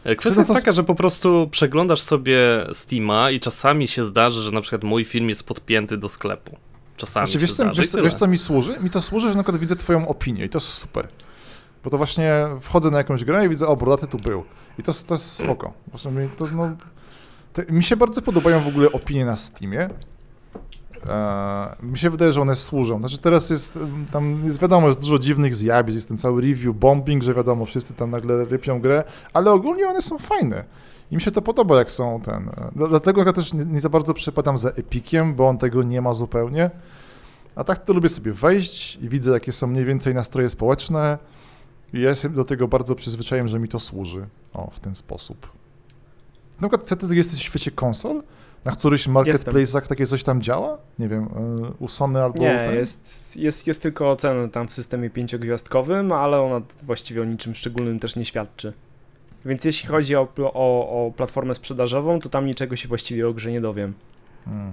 E, 0.05 0.15
To 0.15 0.21
Kwestia 0.21 0.41
jest 0.41 0.51
to- 0.51 0.55
taka, 0.55 0.73
że 0.73 0.85
po 0.85 0.95
prostu 0.95 1.49
przeglądasz 1.51 2.01
sobie 2.03 2.39
Steama 2.73 3.31
i 3.31 3.41
czasami 3.41 3.89
się 3.89 4.05
zdarzy, 4.05 4.41
że 4.43 4.51
na 4.51 4.61
przykład 4.61 4.85
mój 4.85 5.05
film 5.05 5.29
jest 5.29 5.43
podpięty 5.45 5.97
do 5.99 6.09
sklepu. 6.09 6.57
Czasami 6.97 7.27
Znaczy, 7.27 7.33
się 7.33 7.39
wiesz, 7.39 7.51
co, 7.53 7.63
zdarzy 7.63 7.83
wiesz, 7.83 8.03
wiesz 8.05 8.15
co 8.15 8.27
mi 8.27 8.39
służy? 8.39 8.77
Mi 8.81 8.91
to 8.91 9.01
służy, 9.01 9.29
że 9.29 9.35
na 9.37 9.43
przykład 9.43 9.61
widzę 9.61 9.77
twoją 9.77 10.09
opinię 10.09 10.45
i 10.45 10.49
to 10.49 10.59
jest 10.59 10.69
super. 10.69 11.09
Bo 11.85 11.91
to 11.91 11.97
właśnie 11.99 12.33
wchodzę 12.61 12.91
na 12.91 12.99
jakąś 12.99 13.25
grę 13.25 13.47
i 13.47 13.49
widzę, 13.49 13.67
o, 13.67 13.77
Brodaty 13.77 14.07
tu 14.07 14.17
był. 14.17 14.45
I 14.79 14.83
to, 14.83 14.91
jest- 14.93 15.09
to 15.09 15.15
jest 15.15 15.27
spoko. 15.33 15.73
Po 15.85 15.91
prostu 15.91 16.11
mi, 16.11 16.29
to, 16.39 16.47
no, 16.53 16.77
to, 17.67 17.73
mi 17.73 17.83
się 17.83 17.97
bardzo 17.97 18.23
podobają 18.23 18.61
w 18.61 18.69
ogóle 18.69 18.93
opinie 18.93 19.25
na 19.25 19.37
Steamie. 19.37 19.89
Eee, 21.09 21.69
mi 21.83 21.99
się 21.99 22.11
wydaje, 22.11 22.33
że 22.33 22.43
one 22.43 22.57
służą. 22.57 22.99
Znaczy 22.99 23.19
teraz 23.19 23.51
jest, 23.51 23.79
tam 24.13 24.45
jest 24.45 24.61
wiadomo, 24.61 24.87
jest 24.87 24.99
dużo 25.01 25.19
dziwnych 25.19 25.55
zjawisk, 25.57 25.95
jest 25.95 26.09
ten 26.09 26.19
cały 26.19 26.43
review 26.43 26.77
bombing, 26.77 27.23
że 27.23 27.35
wiadomo, 27.35 27.65
wszyscy 27.67 27.95
tam 27.95 28.11
nagle 28.11 28.45
rypią 28.45 28.81
grę, 28.81 29.05
ale 29.33 29.51
ogólnie 29.53 29.89
one 29.89 30.03
są 30.03 30.19
fajne. 30.19 30.65
I 31.11 31.15
mi 31.15 31.21
się 31.21 31.31
to 31.31 31.43
podoba, 31.43 31.79
jak 31.79 31.91
są 31.93 32.21
ten. 32.21 32.49
e, 32.49 32.71
dla- 32.77 32.89
Dlatego 32.89 33.25
ja 33.25 33.33
też 33.33 33.53
nie, 33.53 33.65
nie 33.65 33.81
za 33.81 33.89
bardzo 33.89 34.15
przepadam 34.15 34.59
za 34.59 34.69
Epikiem, 34.69 35.35
bo 35.35 35.49
on 35.49 35.59
tego 35.59 35.83
nie 35.83 36.01
ma 36.03 36.15
zupełnie. 36.15 36.71
A 37.57 37.65
tak 37.65 37.85
to 37.85 37.93
lubię 37.93 38.09
sobie 38.09 38.33
wejść 38.33 38.97
i 38.97 39.09
widzę, 39.09 39.31
jakie 39.31 39.53
są 39.53 39.67
mniej 39.67 39.85
więcej 39.85 40.15
nastroje 40.15 40.49
społeczne. 40.49 41.19
I 41.93 42.01
ja 42.01 42.09
jestem 42.09 42.35
do 42.35 42.45
tego 42.45 42.69
bardzo 42.69 42.95
przyzwyczajem, 42.95 43.49
że 43.49 43.59
mi 43.59 43.69
to 43.69 43.81
służy. 43.81 44.27
O, 44.55 44.71
w 44.71 44.81
ten 44.81 44.95
sposób. 44.95 45.58
Na 46.61 46.69
przykład, 46.69 47.01
ty 47.09 47.17
jesteś 47.17 47.41
w 47.41 47.43
świecie 47.43 47.71
konsol? 47.71 48.23
Na 48.65 48.73
któryś 48.73 49.09
marketplace'ach 49.09 49.87
takie 49.87 50.07
coś 50.07 50.23
tam 50.23 50.43
działa? 50.43 50.79
Nie 50.99 51.09
wiem, 51.09 51.29
yy, 51.63 51.73
u 51.79 51.89
Sony 51.89 52.23
albo 52.23 52.43
Nie, 52.43 52.65
ten? 52.65 52.75
jest, 52.75 53.37
jest, 53.37 53.67
jest 53.67 53.83
tylko 53.83 54.11
ocena 54.11 54.49
tam 54.49 54.69
w 54.69 54.73
systemie 54.73 55.11
pięciogwiazdkowym, 55.11 56.13
ale 56.13 56.41
ona 56.41 56.61
właściwie 56.83 57.23
o 57.23 57.25
niczym 57.25 57.55
szczególnym 57.55 57.99
też 57.99 58.17
nie 58.17 58.25
świadczy. 58.25 58.73
Więc 59.45 59.65
jeśli 59.65 59.89
chodzi 59.89 60.17
o, 60.17 60.29
o, 60.39 61.07
o 61.07 61.13
platformę 61.17 61.55
sprzedażową, 61.55 62.19
to 62.19 62.29
tam 62.29 62.47
niczego 62.47 62.77
się 62.77 62.89
właściwie 62.89 63.29
o 63.29 63.33
grze 63.33 63.51
nie 63.51 63.61
dowiem. 63.61 63.95
Hmm. 64.45 64.73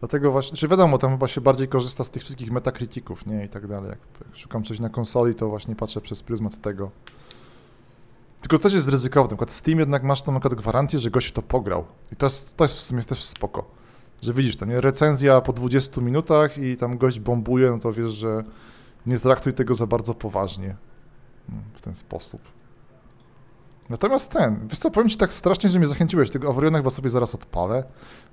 Dlatego 0.00 0.32
właśnie, 0.32 0.56
czy 0.56 0.68
wiadomo, 0.68 0.98
tam 0.98 1.10
chyba 1.10 1.28
się 1.28 1.40
bardziej 1.40 1.68
korzysta 1.68 2.04
z 2.04 2.10
tych 2.10 2.22
wszystkich 2.22 2.50
metakritików, 2.50 3.26
nie, 3.26 3.44
i 3.44 3.48
tak 3.48 3.66
dalej. 3.66 3.90
Jak 3.90 3.98
szukam 4.38 4.64
coś 4.64 4.80
na 4.80 4.88
konsoli, 4.88 5.34
to 5.34 5.48
właśnie 5.48 5.76
patrzę 5.76 6.00
przez 6.00 6.22
pryzmat 6.22 6.60
tego. 6.62 6.90
Tylko 8.40 8.58
też 8.58 8.72
jest 8.72 8.88
ryzykowne. 8.88 9.36
Na 9.40 9.52
Steam 9.52 9.78
jednak 9.78 10.02
masz 10.02 10.26
na 10.26 10.40
przykład 10.40 10.54
gwarancję, 10.54 10.98
że 10.98 11.10
gość 11.10 11.32
to 11.32 11.42
pograł. 11.42 11.84
I 12.12 12.16
to 12.16 12.26
jest, 12.26 12.56
to 12.56 12.64
jest 12.64 12.76
w 12.76 12.80
sumie 12.80 13.02
też 13.02 13.22
spoko. 13.22 13.70
Że 14.22 14.32
widzisz, 14.32 14.56
tam 14.56 14.70
recenzja 14.70 15.40
po 15.40 15.52
20 15.52 16.00
minutach 16.00 16.58
i 16.58 16.76
tam 16.76 16.98
gość 16.98 17.20
bombuje, 17.20 17.70
no 17.70 17.78
to 17.78 17.92
wiesz, 17.92 18.12
że 18.12 18.42
nie 19.06 19.18
traktuj 19.18 19.52
tego 19.52 19.74
za 19.74 19.86
bardzo 19.86 20.14
poważnie. 20.14 20.76
No, 21.48 21.56
w 21.74 21.82
ten 21.82 21.94
sposób. 21.94 22.40
Natomiast 23.88 24.32
ten, 24.32 24.68
wiesz 24.68 24.78
co, 24.78 24.90
powiem 24.90 25.08
ci 25.08 25.16
tak 25.16 25.32
strasznie, 25.32 25.70
że 25.70 25.78
mnie 25.78 25.88
zachęciłeś. 25.88 26.30
Tego 26.30 26.48
Avoriona 26.48 26.78
chyba 26.78 26.90
sobie 26.90 27.10
zaraz 27.10 27.34
odpalę, 27.34 27.84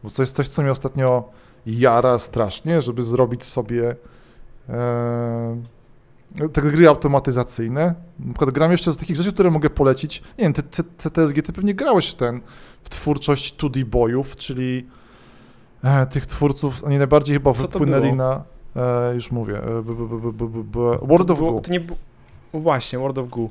bo 0.04 0.10
to 0.10 0.24
jest 0.24 0.36
coś, 0.36 0.48
co 0.48 0.62
mnie 0.62 0.72
ostatnio 0.72 1.30
jara 1.66 2.20
strasznie, 2.20 2.82
żeby 2.82 3.02
zrobić 3.02 3.44
sobie 3.44 3.96
e, 4.70 5.62
te 6.54 6.62
gry 6.62 6.88
automatyzacyjne. 6.90 7.96
Na 8.20 8.34
przykład 8.34 8.52
gram 8.52 8.72
jeszcze 8.72 8.92
z 8.92 8.98
takich 8.98 9.16
rzeczy, 9.16 9.34
które 9.34 9.52
mogę 9.52 9.70
polecić. 9.70 10.24
Nie 10.38 10.44
wiem, 10.44 10.54
ty, 10.54 10.64
ty, 10.64 10.84
CTSG, 10.98 11.42
ty 11.42 11.54
pewnie 11.54 11.74
grałeś 11.74 12.12
w 12.12 12.16
ten, 12.16 12.42
w 12.84 12.90
twórczość 12.90 13.56
2D 13.58 13.84
boyów, 13.84 14.36
czyli 14.36 14.86
e, 15.84 16.06
tych 16.06 16.26
twórców, 16.26 16.84
oni 16.84 16.98
najbardziej 16.98 17.36
chyba 17.36 17.54
Co 17.54 17.68
było? 17.80 18.16
na, 18.16 18.44
e, 18.76 19.14
już 19.14 19.32
mówię, 19.32 19.58
e, 19.58 19.82
b, 19.82 19.94
b, 20.34 20.48
b, 20.64 20.98
World 21.02 21.32
of 21.32 21.38
było, 21.38 21.52
Goo. 21.52 21.62
Nie 21.70 21.82
Właśnie, 22.54 23.00
World 23.00 23.18
of 23.18 23.30
Goo. 23.30 23.50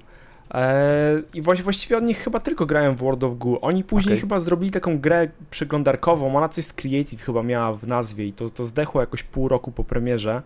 Eee, 0.50 1.22
I 1.34 1.42
właś- 1.42 1.62
właściwie 1.62 1.96
od 1.98 2.04
nich 2.04 2.18
chyba 2.18 2.40
tylko 2.40 2.66
grałem 2.66 2.96
w 2.96 3.00
World 3.00 3.24
of 3.24 3.38
Goo. 3.38 3.60
Oni 3.60 3.84
później 3.84 4.12
Okej. 4.12 4.20
chyba 4.20 4.40
zrobili 4.40 4.70
taką 4.70 4.98
grę 4.98 5.28
przeglądarkową, 5.50 6.36
ona 6.36 6.48
coś 6.48 6.64
z 6.64 6.72
Creative 6.72 7.22
chyba 7.22 7.42
miała 7.42 7.72
w 7.72 7.86
nazwie 7.86 8.26
i 8.26 8.32
to, 8.32 8.50
to 8.50 8.64
zdechło 8.64 9.00
jakoś 9.00 9.22
pół 9.22 9.48
roku 9.48 9.72
po 9.72 9.84
premierze. 9.84 10.42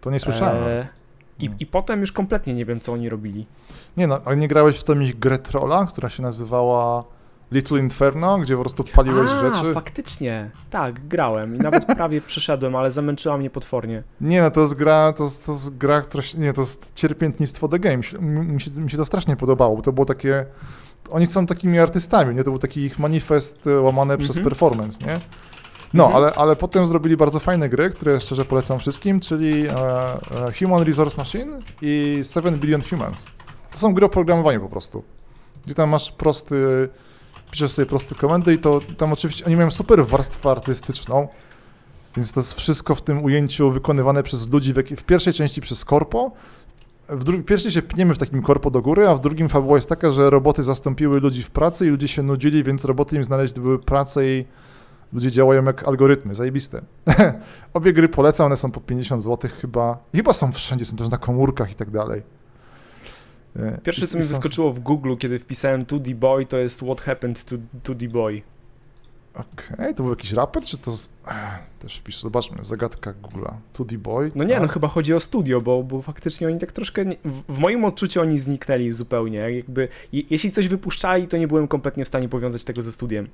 To 0.00 0.10
nie 0.10 0.20
słyszałem. 0.20 0.84
I, 1.38 1.46
Mm. 1.46 1.58
I 1.58 1.66
potem 1.66 2.00
już 2.00 2.12
kompletnie 2.12 2.54
nie 2.54 2.64
wiem, 2.64 2.80
co 2.80 2.92
oni 2.92 3.08
robili. 3.08 3.46
Nie 3.96 4.06
no, 4.06 4.20
ale 4.24 4.36
nie 4.36 4.48
grałeś 4.48 4.76
w 4.78 4.84
tą 4.84 5.00
ich 5.00 5.18
grę 5.18 5.38
trolla, 5.38 5.86
która 5.86 6.08
się 6.08 6.22
nazywała 6.22 7.04
Little 7.52 7.78
Inferno, 7.78 8.38
gdzie 8.38 8.54
po 8.56 8.60
prostu 8.60 8.84
paliłeś 8.94 9.30
A, 9.30 9.40
rzeczy? 9.40 9.74
faktycznie. 9.74 10.50
Tak, 10.70 11.06
grałem 11.08 11.56
i 11.56 11.58
nawet 11.58 11.84
prawie 11.96 12.20
przeszedłem, 12.20 12.76
ale 12.76 12.90
zamęczyła 12.90 13.38
mnie 13.38 13.50
potwornie. 13.50 14.02
Nie 14.20 14.42
no, 14.42 14.50
to 14.50 14.60
jest 14.60 14.74
gra, 14.74 15.12
to 15.12 15.24
jest, 15.24 15.46
to 15.46 15.52
jest 15.52 15.76
gra, 15.78 16.00
która 16.00 16.22
się, 16.22 16.38
nie, 16.38 16.52
to 16.52 16.60
jest 16.60 16.92
cierpiętnictwo 16.94 17.68
The 17.68 17.78
Game. 17.78 17.98
Mi, 18.20 18.40
mi, 18.40 18.60
się, 18.60 18.70
mi 18.70 18.90
się 18.90 18.96
to 18.96 19.04
strasznie 19.04 19.36
podobało, 19.36 19.76
bo 19.76 19.82
to 19.82 19.92
było 19.92 20.04
takie, 20.06 20.46
oni 21.10 21.26
są 21.26 21.46
takimi 21.46 21.78
artystami, 21.78 22.34
nie? 22.34 22.44
To 22.44 22.50
był 22.50 22.58
taki 22.58 22.80
ich 22.80 22.98
manifest 22.98 23.66
e, 23.66 23.80
łamany 23.80 24.18
przez 24.18 24.36
Mhm. 24.36 24.44
performance, 24.44 25.06
nie? 25.06 25.20
No, 25.94 26.04
Mhm. 26.04 26.22
ale, 26.24 26.34
ale 26.34 26.56
potem 26.56 26.86
zrobili 26.86 27.16
bardzo 27.16 27.40
fajne 27.40 27.68
gry, 27.68 27.90
które 27.90 28.20
szczerze 28.20 28.44
polecam 28.44 28.78
wszystkim, 28.78 29.20
czyli 29.20 29.66
e, 29.66 29.72
e, 29.72 30.52
Human 30.58 30.82
Resource 30.82 31.16
Machine 31.16 31.58
i 31.82 32.20
7 32.34 32.58
Billion 32.58 32.82
Humans. 32.82 33.26
To 33.72 33.78
są 33.78 33.94
gry 33.94 34.06
o 34.06 34.08
programowaniu 34.08 34.60
po 34.60 34.68
prostu. 34.68 35.02
Gdzie 35.64 35.74
tam 35.74 35.88
masz 35.90 36.12
prosty, 36.12 36.88
piszesz 37.50 37.70
sobie 37.70 37.86
proste 37.86 38.14
komendy 38.14 38.54
i 38.54 38.58
to 38.58 38.80
tam 38.96 39.12
oczywiście, 39.12 39.44
oni 39.44 39.56
mają 39.56 39.70
super 39.70 40.06
warstwę 40.06 40.50
artystyczną, 40.50 41.28
więc 42.16 42.32
to 42.32 42.40
jest 42.40 42.54
wszystko 42.54 42.94
w 42.94 43.02
tym 43.02 43.24
ujęciu 43.24 43.70
wykonywane 43.70 44.22
przez 44.22 44.52
ludzi, 44.52 44.72
w, 44.72 44.76
w 44.96 45.04
pierwszej 45.04 45.32
części 45.32 45.60
przez 45.60 45.84
korpo, 45.84 46.30
w 47.08 47.44
pierwszej 47.44 47.70
się 47.72 47.82
pniemy 47.82 48.14
w 48.14 48.18
takim 48.18 48.42
korpo 48.42 48.70
do 48.70 48.80
góry, 48.80 49.08
a 49.08 49.14
w 49.14 49.20
drugim 49.20 49.48
fabuła 49.48 49.76
jest 49.76 49.88
taka, 49.88 50.10
że 50.10 50.30
roboty 50.30 50.62
zastąpiły 50.62 51.20
ludzi 51.20 51.42
w 51.42 51.50
pracy 51.50 51.86
i 51.86 51.88
ludzie 51.88 52.08
się 52.08 52.22
nudzili, 52.22 52.64
więc 52.64 52.84
roboty 52.84 53.16
im 53.16 53.24
znaleźliby 53.24 53.78
pracę 53.78 54.26
i 54.28 54.44
ludzie 55.14 55.30
działają 55.30 55.64
jak 55.64 55.88
algorytmy, 55.88 56.34
zajebiste. 56.34 56.82
Obie 57.74 57.92
gry 57.92 58.08
polecam, 58.08 58.46
one 58.46 58.56
są 58.56 58.70
po 58.70 58.80
50 58.80 59.22
zł 59.22 59.50
chyba, 59.60 59.98
chyba 60.14 60.32
są 60.32 60.52
wszędzie, 60.52 60.84
są 60.84 60.96
też 60.96 61.08
na 61.08 61.18
komórkach 61.18 61.70
i 61.70 61.74
tak 61.74 61.90
dalej. 61.90 62.22
E, 63.56 63.78
Pierwsze, 63.82 64.06
co 64.06 64.18
mi 64.18 64.24
wyskoczyło 64.24 64.72
w 64.72 64.80
Google, 64.80 65.16
kiedy 65.16 65.38
wpisałem 65.38 65.84
2D 65.84 66.14
Boy, 66.14 66.46
to 66.46 66.58
jest 66.58 66.80
What 66.80 67.00
Happened 67.00 67.44
to 67.44 67.56
2D 67.84 68.08
Boy. 68.08 68.42
Okej, 69.34 69.94
to 69.94 70.02
był 70.02 70.10
jakiś 70.12 70.32
raper, 70.32 70.62
czy 70.62 70.78
to 70.78 70.90
z... 70.90 71.08
Też 71.78 71.98
wpiszę, 71.98 72.20
zobaczmy, 72.20 72.64
zagadka 72.64 73.14
Google'a. 73.22 73.54
2D 73.74 73.96
Boy. 73.96 74.32
No 74.34 74.44
nie, 74.44 74.52
tak? 74.52 74.62
no 74.62 74.68
chyba 74.68 74.88
chodzi 74.88 75.14
o 75.14 75.20
studio, 75.20 75.60
bo, 75.60 75.82
bo 75.82 76.02
faktycznie 76.02 76.46
oni 76.46 76.58
tak 76.58 76.72
troszkę, 76.72 77.04
nie, 77.04 77.16
w, 77.24 77.54
w 77.54 77.58
moim 77.58 77.84
odczuciu 77.84 78.20
oni 78.20 78.38
zniknęli 78.38 78.92
zupełnie, 78.92 79.38
jakby, 79.38 79.88
je, 80.12 80.22
jeśli 80.30 80.50
coś 80.50 80.68
wypuszczali, 80.68 81.28
to 81.28 81.36
nie 81.36 81.48
byłem 81.48 81.68
kompletnie 81.68 82.04
w 82.04 82.08
stanie 82.08 82.28
powiązać 82.28 82.64
tego 82.64 82.82
ze 82.82 82.92
studiem. 82.92 83.28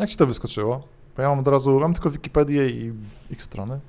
Jak 0.00 0.10
ci 0.10 0.16
to 0.16 0.26
wyskoczyło? 0.26 0.88
Bo 1.16 1.22
ja 1.22 1.28
mam 1.28 1.38
od 1.38 1.46
razu, 1.46 1.80
mam 1.80 1.92
tylko 1.92 2.10
Wikipedię 2.10 2.68
i 2.68 2.92
ich 3.30 3.42
strony. 3.42 3.80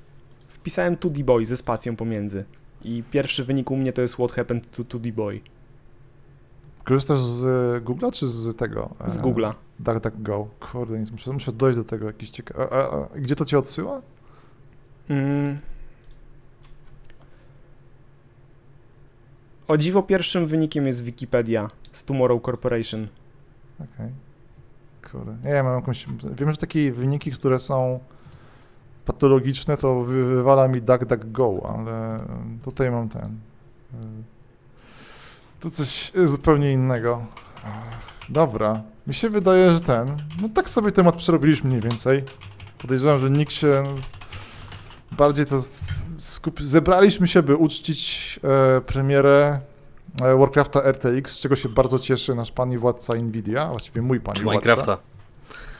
Wpisałem 0.48 0.96
2D 0.96 1.22
Boy 1.22 1.44
ze 1.44 1.56
spacją 1.56 1.96
pomiędzy 1.96 2.44
i 2.84 3.02
pierwszy 3.10 3.44
wynik 3.44 3.70
u 3.70 3.76
mnie 3.76 3.92
to 3.92 4.02
jest 4.02 4.14
What 4.14 4.32
Happened 4.32 4.70
to 4.70 4.82
2D 4.82 5.12
Boy 5.12 5.40
Korzystasz 6.84 7.18
z 7.18 7.44
e, 7.44 7.80
Google'a 7.80 8.12
czy 8.12 8.28
z 8.28 8.56
tego? 8.56 8.90
e, 9.04 9.10
z 9.10 9.18
Google'a. 9.18 9.54
DuckDuckGo. 9.78 10.48
Kurde, 10.60 10.98
nic, 10.98 11.10
muszę, 11.10 11.32
muszę 11.32 11.52
dojść 11.52 11.78
do 11.78 11.84
tego 11.84 12.06
jakiś 12.06 12.30
ciekawy. 12.30 12.68
Gdzie 13.16 13.36
to 13.36 13.44
cię 13.44 13.58
odsyła? 13.58 14.02
Mm. 15.08 15.58
O 19.68 19.76
dziwo 19.76 20.02
pierwszym 20.02 20.46
wynikiem 20.46 20.86
jest 20.86 21.04
Wikipedia 21.04 21.70
z 21.92 22.04
Tomorrow 22.04 22.42
Corporation. 22.42 23.08
Okej. 23.80 24.31
Kurde. 25.12 25.36
Nie, 25.44 25.50
ja 25.50 25.62
mam 25.62 25.76
jakąś. 25.76 26.06
Wiem, 26.36 26.50
że 26.50 26.56
takie 26.56 26.92
wyniki, 26.92 27.30
które 27.30 27.58
są 27.58 28.00
patologiczne, 29.04 29.76
to 29.76 30.00
wy, 30.00 30.24
wywala 30.24 30.68
mi 30.68 30.82
DuckDuckGo, 30.82 31.74
ale 31.78 32.16
tutaj 32.64 32.90
mam 32.90 33.08
ten. 33.08 33.22
e, 33.94 34.06
To 35.60 35.70
coś 35.70 36.12
zupełnie 36.24 36.72
innego. 36.72 37.22
Dobra. 38.28 38.82
Mi 39.06 39.14
się 39.14 39.30
wydaje, 39.30 39.70
że 39.72 39.80
ten. 39.80 40.16
No 40.42 40.48
tak 40.48 40.70
sobie 40.70 40.92
temat 40.92 41.16
przerobiliśmy 41.16 41.70
mniej 41.70 41.80
więcej. 41.80 42.24
Podejrzewam, 42.78 43.18
że 43.18 43.30
nikt 43.30 43.52
się 43.52 43.82
bardziej 45.12 45.46
to 45.46 45.58
skup... 46.16 46.62
zebraliśmy 46.62 47.26
się, 47.26 47.42
by 47.42 47.56
uczcić 47.56 48.40
e, 48.44 48.80
premierę 48.80 49.60
e, 49.60 49.71
Warcrafta 50.20 50.82
RTX, 50.82 51.32
z 51.32 51.40
czego 51.40 51.56
się 51.56 51.68
bardzo 51.68 51.98
cieszy 51.98 52.34
nasz 52.34 52.52
pan 52.52 52.72
i 52.72 52.78
władca 52.78 53.14
Nvidia, 53.14 53.68
właściwie 53.68 54.02
mój 54.02 54.20
pan 54.20 54.34
Czy 54.34 54.42
władca. 54.42 54.60
Minecrafta. 54.60 54.98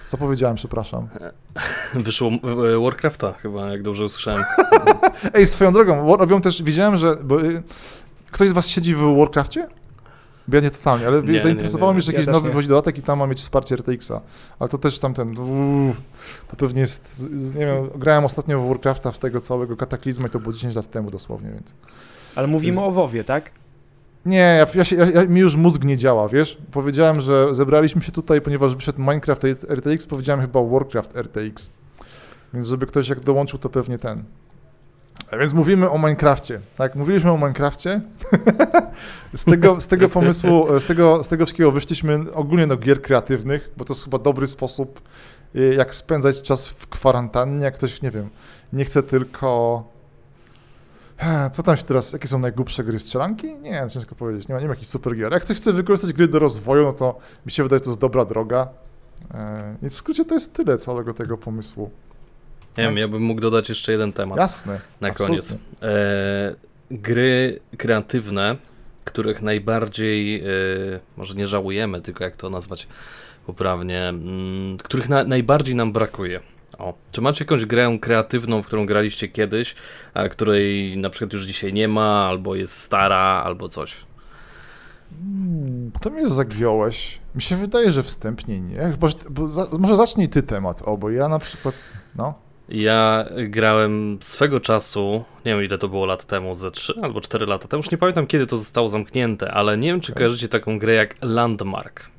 Co 0.09 0.19
powiedziałem, 0.19 0.57
przepraszam. 0.57 1.09
Wyszło 1.95 2.31
e, 2.75 2.81
Warcrafta 2.85 3.33
chyba, 3.33 3.69
jak 3.71 3.83
dobrze 3.83 4.05
usłyszałem. 4.05 4.45
Ej, 5.35 5.47
swoją 5.47 5.73
drogą, 5.73 6.17
robią 6.17 6.41
też, 6.41 6.63
widziałem, 6.63 6.97
że 6.97 7.17
bo, 7.25 7.43
y, 7.43 7.63
ktoś 8.31 8.49
z 8.49 8.53
was 8.53 8.69
siedzi 8.69 8.95
w 8.95 9.17
Warcrafcie? 9.19 9.69
Bo 10.49 10.57
ja 10.57 10.63
nie 10.63 10.71
totalnie, 10.71 11.07
ale 11.07 11.23
Nie, 11.23 11.43
zainteresowało 11.43 11.93
nie, 11.93 11.95
nie. 11.95 11.97
mnie, 11.97 12.03
że 12.03 12.13
Ja 12.13 12.19
jakiś 12.19 12.27
też 12.27 12.35
nowy 12.35 12.49
wychodzi 12.49 12.69
dodatek 12.69 12.99
i 12.99 13.03
tam 13.03 13.19
ma 13.19 13.27
mieć 13.27 13.39
wsparcie 13.39 13.77
RTX-a. 13.77 14.21
Ale 14.59 14.69
to 14.69 14.79
też 14.79 14.99
tamten, 14.99 15.39
uuu, 15.39 15.95
to 16.49 16.57
pewnie 16.57 16.81
jest, 16.81 17.29
nie 17.55 17.67
wiem, 17.67 17.89
grałem 17.97 18.25
ostatnio 18.25 18.61
w 18.61 18.69
Warcrafta 18.69 19.13
w 19.13 19.19
tego 19.19 19.41
całego 19.41 19.77
kataklizmu 19.77 20.27
i 20.27 20.31
to 20.31 20.39
było 20.39 20.53
10 20.53 20.75
lat 20.75 20.91
temu 20.91 21.11
dosłownie, 21.11 21.51
więc... 21.51 21.75
Ale 22.35 22.47
mówimy 22.47 22.75
Jest- 22.75 22.87
o 22.87 22.91
WoWie, 22.91 23.25
tak? 23.25 23.51
Nie, 24.27 24.39
ja, 24.39 24.66
ja, 24.74 24.85
się, 24.85 24.97
ja, 24.97 25.11
ja, 25.11 25.27
mi 25.27 25.40
już 25.40 25.57
mózg 25.57 25.85
nie 25.85 25.97
działa, 25.97 26.28
wiesz? 26.28 26.59
Powiedziałem, 26.73 27.20
że 27.20 27.55
zebraliśmy 27.55 28.03
się 28.03 28.12
tutaj, 28.12 28.40
ponieważ 28.40 28.74
wyszedł 28.74 29.01
Minecraft 29.01 29.44
RTX, 29.69 30.07
powiedziałem 30.07 30.40
chyba 30.40 30.62
Warcraft 30.62 31.16
RTX. 31.16 31.70
Więc 32.55 32.66
żeby 32.66 32.86
ktoś 32.86 33.09
jak 33.09 33.20
dołączył, 33.20 33.59
to 33.59 33.69
pewnie 33.69 33.99
ten. 33.99 34.24
A 35.31 35.36
więc 35.36 35.53
mówimy 35.53 35.90
o 35.90 35.99
Minecrafcie, 35.99 36.61
tak? 36.77 36.97
Mówiliśmy 36.97 37.31
o 37.31 37.36
Minecrafcie. 37.36 38.01
z, 39.35 39.44
tego, 39.44 39.81
z 39.81 39.86
tego 39.86 40.09
pomysłu, 40.09 40.81
z 40.81 40.85
tego, 40.85 41.24
z 41.24 41.28
tego 41.28 41.47
wszystkiego 41.47 41.73
wyszliśmy 41.73 42.32
ogólnie 42.32 42.66
do 42.66 42.77
gier 42.77 43.03
kreatywnych, 43.03 43.70
bo 43.77 43.85
to 43.85 43.93
jest 43.93 44.05
chyba 44.05 44.19
dobry 44.19 44.47
sposób, 44.47 45.01
y, 45.57 45.74
jak 45.74 45.94
spędzać 45.94 46.43
czas 46.43 46.69
w 46.69 46.86
kwarantannie, 46.86 47.65
jak 47.65 47.74
ktoś, 47.74 48.03
nie 48.03 48.11
wiem, 48.11 48.28
nie 48.73 48.85
chce 48.85 49.03
tylko 49.03 49.82
Co 51.53 51.62
tam 51.62 51.77
się 51.77 51.82
teraz, 51.82 52.12
jakie 52.12 52.28
są 52.28 52.39
najgłupsze 52.39 52.85
gry? 52.85 52.99
Strzelanki? 52.99 53.55
Nie, 53.55 53.86
ciężko 53.90 54.15
powiedzieć, 54.15 54.49
nie 54.49 54.55
ma, 54.55 54.61
nie 54.61 54.66
ma 54.66 54.73
jakichś 54.73 54.89
super 54.89 55.16
gier. 55.16 55.32
Jak 55.32 55.43
ktoś 55.43 55.57
chce 55.57 55.73
wykorzystać 55.73 56.12
gry 56.12 56.28
do 56.28 56.39
rozwoju, 56.39 56.85
no 56.85 56.93
to 56.93 57.19
mi 57.47 57.53
się 57.53 57.62
wydaje, 57.62 57.78
że 57.78 57.85
to 57.85 57.90
jest 57.90 58.01
dobra 58.01 58.24
droga. 58.24 58.69
Więc 59.82 59.94
w 59.94 59.97
skrócie 59.97 60.24
to 60.24 60.35
jest 60.35 60.55
tyle 60.55 60.78
całego 60.78 61.15
tego 61.15 61.39
pomysłu. 61.39 61.90
Nie 62.78 62.85
wiem, 62.85 62.97
ja 62.99 63.09
bym 63.09 63.23
mógł 63.23 63.40
dodać 63.40 63.69
jeszcze 63.69 63.93
jeden 63.93 64.12
temat 64.12 64.39
Jasne. 64.39 64.81
na 65.01 65.09
absolutnie. 65.09 65.36
koniec. 65.36 65.57
E, 65.82 66.55
gry 66.90 67.61
kreatywne, 67.78 68.57
których 69.05 69.43
najbardziej, 69.43 70.40
e, 70.40 70.44
może 71.16 71.35
nie 71.35 71.47
żałujemy, 71.47 72.01
tylko 72.01 72.24
jak 72.24 72.36
to 72.36 72.51
nazwać 72.51 72.89
poprawnie, 73.47 74.09
mm, 74.09 74.77
których 74.78 75.09
na, 75.09 75.24
najbardziej 75.24 75.74
nam 75.74 75.93
brakuje. 75.93 76.40
O, 76.78 76.94
czy 77.12 77.20
macie 77.20 77.44
jakąś 77.44 77.66
grę 77.66 77.99
kreatywną, 78.01 78.62
w 78.62 78.66
którą 78.66 78.86
graliście 78.86 79.28
kiedyś, 79.28 79.74
a 80.15 80.28
której 80.28 80.97
na 80.99 81.11
przykład 81.11 81.32
już 81.32 81.43
dzisiaj 81.43 81.73
nie 81.73 81.89
ma, 81.89 82.27
albo 82.28 82.55
jest 82.55 82.77
stara, 82.77 83.43
albo 83.44 83.69
coś? 83.69 83.97
Mm, 85.23 85.93
To 86.01 86.11
mnie 86.11 86.27
zagiąłeś. 86.28 87.20
Mi 87.35 87.43
się 87.43 87.57
wydaje, 87.57 87.90
że 87.90 88.03
wstępnie 88.03 88.61
nie. 88.61 88.77
Że, 88.77 88.97
bo 89.31 89.49
za, 89.49 89.66
może 89.78 89.97
zacznij 89.97 90.28
ty 90.28 90.43
temat, 90.43 90.82
o, 90.85 90.97
bo 90.97 91.11
ja 91.11 91.28
na 91.28 91.39
przykład, 91.39 91.74
no. 92.16 92.35
Ja 92.69 93.24
grałem 93.49 94.19
swego 94.20 94.61
czasu, 94.61 95.24
nie 95.44 95.53
wiem 95.55 95.65
ile 95.65 95.78
to 95.78 95.89
było 95.89 96.07
lat 96.07 96.24
temu, 96.24 96.55
ze 96.55 96.70
3 96.70 96.94
albo 97.03 97.20
4 97.20 97.47
lata 97.47 97.69
temu, 97.69 97.78
już 97.78 97.90
nie 97.90 97.99
pamiętam 97.99 98.27
kiedy 98.27 98.47
to 98.47 98.57
zostało 98.57 98.89
zamknięte, 98.89 99.53
ale 99.53 99.78
nie 99.78 99.89
wiem 99.89 100.01
czy 100.01 100.12
Okej. 100.12 100.20
kojarzycie 100.20 100.49
taką 100.49 100.78
grę 100.78 100.94
jak 100.94 101.16
Landmark. 101.23 102.12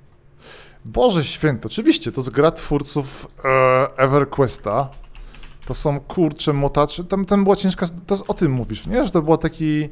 Boże 0.86 1.24
święto, 1.24 1.66
oczywiście, 1.68 2.12
to 2.12 2.22
jest 2.22 2.30
gra 2.32 2.52
twórców 2.52 3.28
e, 3.46 3.88
EverQuesta. 3.98 4.90
To 5.68 5.74
są 5.74 6.00
kurcze 6.00 6.54
motacze. 6.54 7.04
Tam, 7.04 7.26
tam 7.26 7.44
była 7.44 7.56
ciężka. 7.56 7.86
To 8.08 8.16
jest, 8.16 8.30
o 8.30 8.34
tym 8.34 8.52
mówisz, 8.52 8.88
nie? 8.88 9.04
Że 9.06 9.12
to 9.12 9.22
było 9.22 9.38
taki. 9.38 9.90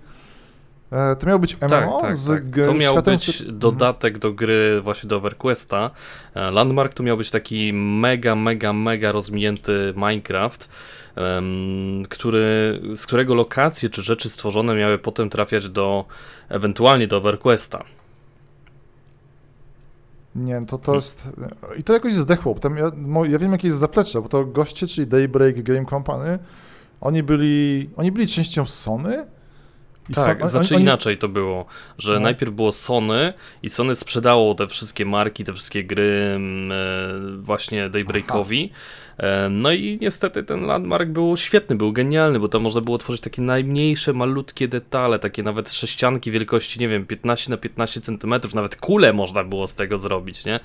E, 0.92 1.16
to 1.16 1.28
miał 1.28 1.40
być 1.40 1.58
MMO 1.62 1.70
Tak, 1.70 2.02
tak, 2.02 2.18
z 2.18 2.28
tak. 2.28 2.66
To 2.66 2.74
miał 2.74 2.94
światem, 2.94 3.14
być 3.16 3.36
który- 3.36 3.52
dodatek 3.52 4.20
do 4.20 4.34
gry 4.34 4.82
właśnie 4.82 5.10
do 5.10 5.16
EverQuesta. 5.18 5.92
E, 6.36 6.52
Landmark 6.52 6.94
to 6.94 7.04
miał 7.04 7.18
być 7.18 7.32
taki 7.32 7.74
mega, 7.74 8.36
mega, 8.36 8.74
mega 8.74 9.12
rozwinięty 9.12 9.94
Minecraft, 9.96 10.70
który, 12.10 12.80
z 12.96 13.06
którego 13.06 13.36
lokacje 13.36 13.90
czy 13.90 14.02
rzeczy 14.02 14.30
stworzone 14.30 14.76
miały 14.76 14.98
potem 14.98 15.30
trafiać 15.30 15.70
do 15.70 16.06
ewentualnie 16.50 17.08
do 17.08 17.18
EverQuesta. 17.18 17.84
Nie, 20.36 20.66
to 20.66 20.78
to 20.78 20.96
jest... 20.96 21.28
I 21.78 21.84
to 21.84 21.94
jakoś 21.94 22.14
zdechło. 22.14 22.56
Tam 22.56 22.78
ja, 22.78 22.92
ja 23.30 23.40
wiem, 23.40 23.52
jakie 23.52 23.68
jest 23.68 23.80
zaplecze, 23.80 24.22
bo 24.22 24.30
to 24.30 24.46
goście, 24.46 24.88
czyli 24.88 25.08
Daybreak 25.08 25.62
Game 25.64 25.86
Company, 25.86 26.40
oni 27.02 27.24
byli, 27.24 27.90
oni 27.98 28.12
byli 28.12 28.28
częścią 28.28 28.66
Sony? 28.66 29.26
I 30.10 30.14
Tak, 30.14 30.40
Son- 30.40 30.48
znaczy 30.50 30.76
oni- 30.76 30.84
inaczej 30.84 31.18
to 31.18 31.28
było, 31.28 31.66
że 31.98 32.14
No. 32.14 32.20
najpierw 32.20 32.52
było 32.54 32.72
Sony 32.72 33.34
i 33.64 33.70
Sony 33.70 33.96
sprzedało 33.96 34.56
te 34.56 34.68
wszystkie 34.68 35.06
marki, 35.06 35.44
te 35.44 35.54
wszystkie 35.54 35.84
gry 35.84 36.32
mm, 36.36 36.72
e, 36.72 37.38
właśnie 37.42 37.90
Daybreakowi. 37.90 38.72
E, 39.18 39.50
no 39.52 39.72
i 39.72 39.98
niestety 40.02 40.44
ten 40.44 40.66
Landmark 40.66 41.10
był 41.10 41.38
świetny, 41.38 41.76
był 41.76 41.94
genialny, 41.94 42.40
bo 42.40 42.48
tam 42.48 42.62
można 42.62 42.82
było 42.82 42.98
tworzyć 42.98 43.22
takie 43.22 43.42
najmniejsze, 43.42 44.14
malutkie 44.14 44.68
detale, 44.68 45.20
takie 45.20 45.44
nawet 45.44 45.72
sześcianki 45.72 46.32
wielkości, 46.32 46.80
nie 46.80 46.88
wiem, 46.90 47.06
15 47.06 47.52
na 47.52 47.58
15 47.58 48.02
centymetrów, 48.02 48.56
nawet 48.56 48.76
kule 48.76 49.14
można 49.14 49.44
było 49.44 49.68
z 49.68 49.74
tego 49.76 49.98
zrobić, 49.98 50.46
nie? 50.46 50.56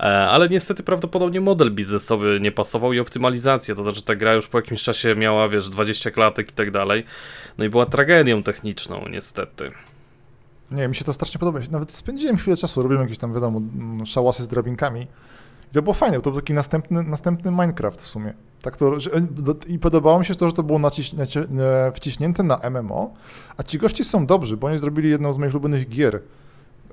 E, 0.00 0.02
ale 0.28 0.48
niestety 0.48 0.82
prawdopodobnie 0.82 1.40
model 1.40 1.70
biznesowy 1.70 2.38
nie 2.40 2.52
pasował 2.52 2.92
i 2.92 3.00
optymalizacja, 3.00 3.74
to 3.74 3.82
znaczy 3.82 4.02
ta 4.02 4.14
gra 4.14 4.34
już 4.34 4.46
po 4.48 4.58
jakimś 4.58 4.82
czasie 4.82 5.14
miała, 5.16 5.48
wiesz, 5.48 5.68
20 5.70 6.10
klatek 6.10 6.50
i 6.50 6.54
tak 6.54 6.70
dalej. 6.70 7.04
No 7.58 7.64
i 7.64 7.68
była 7.68 7.86
tragedią 7.86 8.42
techniczną, 8.42 8.75
niestety. 9.10 9.70
Nie, 10.70 10.88
mi 10.88 10.96
się 10.96 11.04
to 11.04 11.12
strasznie 11.12 11.38
podoba. 11.38 11.60
Nawet 11.70 11.92
spędziłem 11.92 12.36
chwilę 12.36 12.56
czasu, 12.56 12.82
robiłem 12.82 13.02
jakieś 13.02 13.18
tam, 13.18 13.34
wiadomo, 13.34 13.60
szałasy 14.04 14.42
z 14.42 14.48
drabinkami. 14.48 15.06
I 15.70 15.74
to 15.74 15.82
było 15.82 15.94
fajne, 15.94 16.16
bo 16.16 16.22
to 16.22 16.30
był 16.30 16.40
taki 16.40 16.52
następny, 16.52 17.02
następny 17.02 17.50
Minecraft 17.50 18.02
w 18.02 18.08
sumie. 18.08 18.34
Tak 18.62 18.76
to, 18.76 19.00
że, 19.00 19.10
I 19.66 19.78
podobało 19.78 20.18
mi 20.18 20.24
się 20.24 20.34
to, 20.34 20.46
że 20.46 20.52
to 20.52 20.62
było 20.62 20.78
naciś, 20.78 21.12
naci, 21.12 21.38
e, 21.38 21.44
wciśnięte 21.94 22.42
na 22.42 22.70
MMO, 22.70 23.14
a 23.56 23.62
ci 23.62 23.78
goście 23.78 24.04
są 24.04 24.26
dobrzy, 24.26 24.56
bo 24.56 24.66
oni 24.66 24.78
zrobili 24.78 25.10
jedną 25.10 25.32
z 25.32 25.38
moich 25.38 25.52
ulubionych 25.52 25.88
gier 25.88 26.22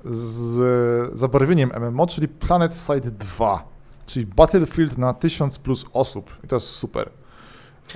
z 0.04 1.18
zabarwieniem 1.18 1.70
MMO, 1.80 2.06
czyli 2.06 2.28
Planet 2.28 2.76
Side 2.76 3.10
2, 3.10 3.68
czyli 4.06 4.26
Battlefield 4.26 4.98
na 4.98 5.14
1000 5.14 5.58
plus 5.58 5.86
osób. 5.92 6.30
I 6.44 6.48
to 6.48 6.56
jest 6.56 6.66
super. 6.66 7.10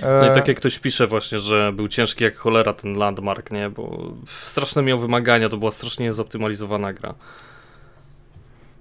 No 0.01 0.25
i 0.25 0.27
E, 0.27 0.31
tak 0.31 0.47
jak 0.47 0.57
ktoś 0.57 0.79
pisze 0.79 1.07
właśnie, 1.07 1.39
że 1.39 1.71
był 1.75 1.87
ciężki 1.87 2.23
jak 2.23 2.35
cholera 2.37 2.73
ten 2.73 2.93
landmark, 2.93 3.51
nie? 3.51 3.69
Bo 3.69 4.11
straszne 4.25 4.81
miał 4.83 4.99
wymagania, 4.99 5.49
to 5.49 5.57
była 5.57 5.71
strasznie 5.71 6.13
zoptymalizowana 6.13 6.93
gra. 6.93 7.13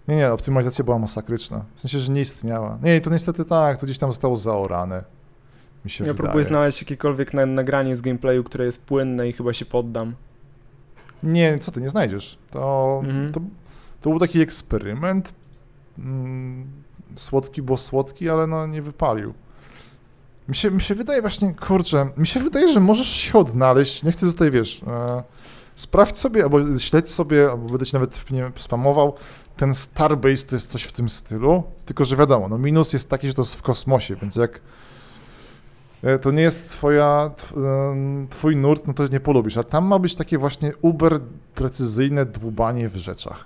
Nie, 0.08 0.16
nie, 0.16 0.32
optymalizacja 0.32 0.84
była 0.84 0.98
masakryczna. 0.98 1.64
W 1.76 1.80
sensie, 1.80 1.98
że 1.98 2.12
nie 2.12 2.20
istniała. 2.20 2.78
Nie, 2.82 3.00
to 3.00 3.10
niestety 3.10 3.44
tak, 3.44 3.76
to 3.78 3.86
gdzieś 3.86 3.98
tam 3.98 4.12
zostało 4.12 4.36
zaorane. 4.36 5.04
Mi 5.84 5.90
się 5.90 6.04
Ja 6.04 6.12
wydaje. 6.12 6.24
próbuję 6.26 6.44
znaleźć 6.44 6.80
jakiekolwiek 6.82 7.34
na, 7.34 7.46
nagranie 7.46 7.96
z 7.96 8.00
gameplayu, 8.00 8.44
które 8.44 8.64
jest 8.64 8.86
płynne 8.86 9.28
i 9.28 9.32
chyba 9.32 9.52
się 9.52 9.64
poddam. 9.64 10.14
Nie, 11.22 11.58
co 11.58 11.70
ty, 11.72 11.80
nie 11.80 11.90
znajdziesz. 11.90 12.38
To, 12.50 13.00
Mhm. 13.04 13.32
to, 13.32 13.40
to 14.00 14.10
był 14.10 14.18
taki 14.18 14.40
eksperyment. 14.40 15.34
Mm, 15.98 16.66
słodki, 17.16 17.62
bo 17.62 17.76
słodki, 17.76 18.30
ale 18.30 18.46
no 18.46 18.66
nie 18.66 18.82
wypalił. 18.82 19.34
Mi 20.48 20.56
się, 20.56 20.70
mi 20.70 20.80
się 20.80 20.94
wydaje 20.94 21.20
właśnie, 21.20 21.54
kurczę, 21.54 22.08
mi 22.16 22.26
się 22.26 22.40
wydaje, 22.40 22.72
że 22.72 22.80
możesz 22.80 23.08
się 23.08 23.38
odnaleźć, 23.38 24.02
nie 24.02 24.12
chcę 24.12 24.26
tutaj, 24.26 24.50
wiesz, 24.50 24.82
e, 24.86 25.22
sprawdź 25.74 26.18
sobie, 26.18 26.42
albo 26.42 26.78
śledź 26.78 27.10
sobie, 27.10 27.50
albo 27.50 27.68
będę 27.68 27.86
ci 27.86 27.94
nawet 27.94 28.30
nie 28.30 28.50
spamował, 28.56 29.14
ten 29.56 29.74
Starbase 29.74 30.46
to 30.46 30.56
jest 30.56 30.70
coś 30.70 30.82
w 30.82 30.92
tym 30.92 31.08
stylu, 31.08 31.62
tylko 31.86 32.04
że 32.04 32.16
wiadomo, 32.16 32.48
no 32.48 32.58
minus 32.58 32.92
jest 32.92 33.10
taki, 33.10 33.28
że 33.28 33.34
to 33.34 33.42
jest 33.42 33.54
w 33.54 33.62
kosmosie, 33.62 34.16
więc 34.16 34.36
jak 34.36 34.60
e, 36.02 36.18
to 36.18 36.30
nie 36.30 36.42
jest 36.42 36.68
twoja, 36.68 37.30
tw, 37.36 37.56
em, 37.56 38.26
twój 38.30 38.56
nurt, 38.56 38.86
no 38.86 38.94
to 38.94 39.06
nie 39.06 39.20
polubisz, 39.20 39.56
a 39.56 39.64
tam 39.64 39.86
ma 39.86 39.98
być 39.98 40.14
takie 40.14 40.38
właśnie 40.38 40.72
uber 40.82 41.20
precyzyjne 41.54 42.26
dłubanie 42.26 42.88
w 42.88 42.96
rzeczach, 42.96 43.44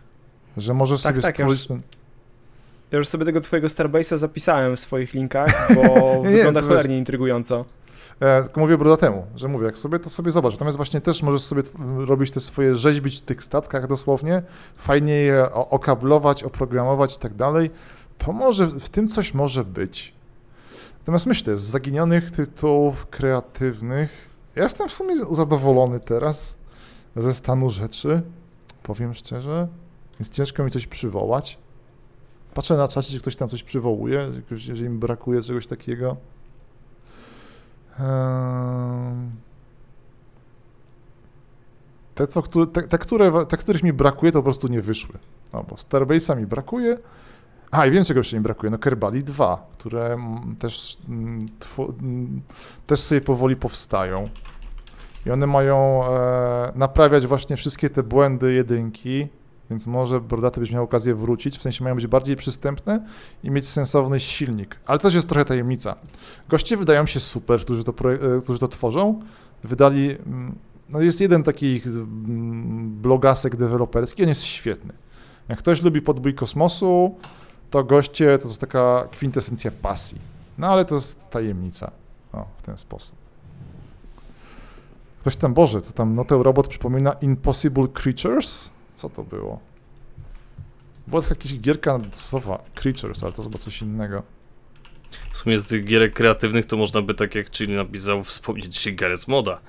że 0.57 0.75
możesz 0.75 1.03
Tak, 1.03 1.13
sobie 1.13 1.23
tak, 1.23 1.39
ja 1.39 1.45
stworzyć 1.45 1.71
już-. 1.71 2.02
Ja 2.93 2.99
już 2.99 3.09
sobie 3.09 3.25
tego 3.25 3.41
twojego 3.41 3.69
Starbase'a 3.69 4.17
zapisałem 4.17 4.77
w 4.77 4.81
swoich 4.81 5.15
linkach, 5.15 5.69
bo 5.77 5.83
Nie, 5.83 6.31
nie, 6.31 6.37
wygląda 6.37 6.61
to 6.61 6.69
cholernie 6.69 6.99
intrygująco. 6.99 7.65
E, 8.21 8.43
tylko 8.43 8.61
mówię 8.61 8.79
broda 8.79 8.97
temu, 8.97 9.27
że 9.37 9.49
mówię, 9.49 9.67
jak 9.67 9.79
sobie 9.79 9.99
to 9.99 10.11
sobie 10.11 10.31
zobacz. 10.31 10.53
Natomiast 10.53 10.77
właśnie 10.77 11.01
też 11.01 11.23
możesz 11.23 11.43
sobie 11.43 11.63
robić 11.99 12.31
te 12.31 12.41
swoje, 12.41 12.77
rzeźbić 12.77 13.19
w 13.19 13.21
tych 13.21 13.45
statkach 13.45 13.87
dosłownie, 13.87 14.43
fajnie 14.77 15.15
je 15.15 15.53
okablować, 15.53 16.45
oprogramować 16.45 17.17
i 17.17 17.19
tak 17.19 17.35
dalej. 17.35 17.71
To 18.19 18.33
może, 18.33 18.67
w 18.67 18.89
tym 18.89 19.09
coś 19.09 19.35
może 19.35 19.65
być. 19.65 20.15
Natomiast 20.99 21.27
myślę, 21.27 21.57
z 21.57 21.61
zaginionych 21.61 22.31
tytułów 22.31 23.07
kreatywnych, 23.07 24.31
ja 24.57 24.63
jestem 24.63 24.89
w 24.89 24.93
sumie 24.93 25.17
zadowolony 25.31 26.01
teraz 26.01 26.59
ze 27.17 27.35
stanu 27.35 27.71
rzeczy, 27.71 28.23
powiem 28.83 29.15
szczerze, 29.15 29.69
więc 30.21 30.31
ciężko 30.31 30.65
mi 30.65 30.71
coś 30.71 30.87
przywołać. 30.87 31.62
Patrzę 32.55 32.77
na 32.77 32.89
czacie, 32.89 33.13
czy 33.13 33.21
ktoś 33.21 33.37
tam 33.37 33.49
coś 33.49 33.63
przywołuje, 33.63 34.31
jeżeli 34.51 34.85
im 34.85 34.99
brakuje 34.99 35.43
czegoś 35.43 35.67
takiego. 35.67 36.17
Te, 42.15 42.27
co, 42.27 42.43
te, 42.43 42.83
te, 42.83 42.99
które, 42.99 43.47
te, 43.47 43.57
których 43.57 43.83
mi 43.83 43.93
brakuje, 43.93 44.33
to 44.33 44.39
po 44.39 44.43
prostu 44.43 44.69
nie 44.69 44.81
wyszły. 44.81 45.19
No, 45.53 45.65
bo 45.69 45.77
Starbase'a 45.77 46.37
mi 46.37 46.47
brakuje. 46.47 46.99
A, 47.71 47.87
i 47.87 47.91
wiem, 47.91 48.05
czego 48.05 48.21
jeszcze 48.21 48.37
mi 48.37 48.43
brakuje. 48.43 48.71
No, 48.71 48.79
Kerbali 48.79 49.25
2, 49.25 49.67
które 49.73 50.07
mm, 50.07 50.57
też, 50.57 50.99
mm, 51.09 51.47
twu, 51.59 51.85
mm, 51.85 52.43
też 52.87 53.01
sobie 53.01 53.21
powoli 53.21 53.57
powstają. 53.57 54.29
I 55.27 55.31
one 55.31 55.47
mają 55.47 56.05
e, 56.05 56.73
naprawiać 56.75 57.27
właśnie 57.27 57.57
wszystkie 57.57 57.91
te 57.91 58.03
błędy 58.03 58.53
jedynki, 58.53 59.29
więc 59.71 59.87
może 59.87 60.21
Brodaty 60.21 60.61
byś 60.61 60.73
miał 60.73 60.85
okazję 60.85 61.15
wrócić, 61.15 61.59
w 61.59 61.63
sensie 61.63 61.85
mają 61.85 61.97
być 61.97 62.07
bardziej 62.07 62.37
przystępne 62.37 63.07
i 63.43 63.51
mieć 63.51 63.69
sensowny 63.69 64.21
silnik. 64.21 64.77
Ale 64.87 64.99
też 64.99 65.15
jest 65.15 65.29
trochę 65.29 65.45
tajemnica. 65.45 65.97
Goście 66.49 66.77
wydają 66.77 67.07
się 67.07 67.21
super, 67.21 67.61
którzy 67.61 67.85
to, 67.85 67.93
e, 67.93 68.41
którzy 68.41 68.59
to 68.59 68.69
tworzą. 68.69 69.21
Wydali. 69.65 70.11
mm, 70.11 70.59
No 70.89 71.01
jest 71.01 71.21
jeden 71.21 71.43
taki 71.43 71.83
mm, 71.87 73.01
blogasek 73.03 73.57
deweloperski, 73.57 74.23
on 74.23 74.29
jest 74.29 74.43
świetny. 74.43 74.93
Jak 75.49 75.59
ktoś 75.59 75.83
lubi 75.83 76.03
podbój 76.03 76.35
kosmosu, 76.35 77.17
to 77.71 77.85
goście 77.85 78.39
to 78.39 78.49
jest 78.49 78.61
taka 78.61 79.09
kwintesencja 79.11 79.71
pasji. 79.83 80.19
No 80.59 80.67
ale 80.67 80.85
to 80.85 80.95
jest 80.95 81.31
tajemnica. 81.31 81.91
O, 82.33 82.47
w 82.59 82.63
ten 82.63 82.79
sposób. 82.79 83.17
Ktoś 85.21 85.37
tam, 85.37 85.55
Boże, 85.55 85.83
to 85.83 85.93
tam 85.93 86.15
no 86.15 86.25
ten 86.25 86.41
robot 86.41 86.69
przypomina 86.69 87.13
Impossible 87.13 87.89
Creatures? 87.89 88.71
Co 89.03 89.09
to 89.11 89.23
było? 89.25 89.61
Była 91.07 91.23
taka 91.23 91.35
jakaś 91.35 91.55
gierka 91.59 92.01
sowa, 92.13 92.63
Creatures, 92.75 93.25
ale 93.25 93.33
to 93.33 93.43
chyba 93.43 93.59
coś 93.59 93.83
innego. 93.83 94.23
W 95.31 95.37
sumie 95.37 95.61
z 95.61 95.67
tych 95.67 95.85
gierek 95.85 96.15
kreatywnych 96.15 96.67
to 96.67 96.77
można 96.77 97.03
by, 97.03 97.15
tak 97.15 97.35
jak 97.35 97.51
Chili 97.51 97.77
napisał, 97.77 98.25
wspomnieć 98.25 98.77
się 98.77 98.93
Gareth 98.93 99.29
Moda. 99.29 99.61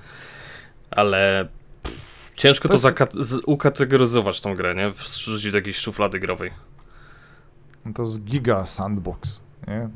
Ale 0.90 1.48
ciężko 2.36 2.68
To 2.68 2.78
to, 2.78 3.18
jest- 3.18 3.34
ukategoryzować 3.46 4.40
tą 4.40 4.54
grę, 4.54 4.74
nie? 4.74 4.90
Wrzucić 4.90 5.50
do 5.52 5.58
jakiejś 5.58 5.76
szuflady 5.76 6.20
growej. 6.20 6.50
No 7.84 7.92
to 7.92 8.02
jest 8.02 8.24
Giga 8.24 8.66
Sandbox, 8.66 9.40
nie? 9.68 9.88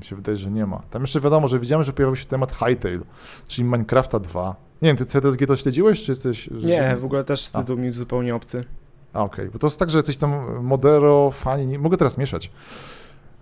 Mi 0.00 0.06
się 0.06 0.16
wydaje, 0.16 0.36
że 0.36 0.50
nie 0.50 0.66
ma. 0.66 0.82
Tam 0.90 1.02
jeszcze 1.02 1.20
wiadomo, 1.20 1.48
że 1.48 1.58
widziałem, 1.60 1.84
że 1.84 1.92
pojawił 1.92 2.16
się 2.16 2.24
temat 2.24 2.52
Hightail, 2.52 3.00
czyli 3.48 3.64
Minecrafta 3.64 4.20
2. 4.20 4.67
Nie 4.82 4.88
wiem, 4.88 4.96
ty 4.96 5.04
CDSG 5.04 5.46
to 5.46 5.56
śledziłeś, 5.56 6.02
czy 6.04 6.12
jesteś... 6.12 6.50
Nie, 6.50 6.96
w 6.96 7.04
ogóle 7.04 7.24
też 7.24 7.50
A. 7.52 7.60
tytuł 7.60 7.76
mi 7.76 7.90
zupełnie 7.90 8.34
obcy. 8.34 8.64
A, 9.12 9.22
okej, 9.24 9.48
bo 9.48 9.58
to 9.58 9.66
jest 9.66 9.78
tak, 9.78 9.90
że 9.90 10.02
coś 10.02 10.16
tam 10.16 10.62
Modero, 10.64 11.30
fani, 11.30 11.66
nie 11.66 11.78
mogę 11.78 11.96
teraz 11.96 12.18
mieszać, 12.18 12.50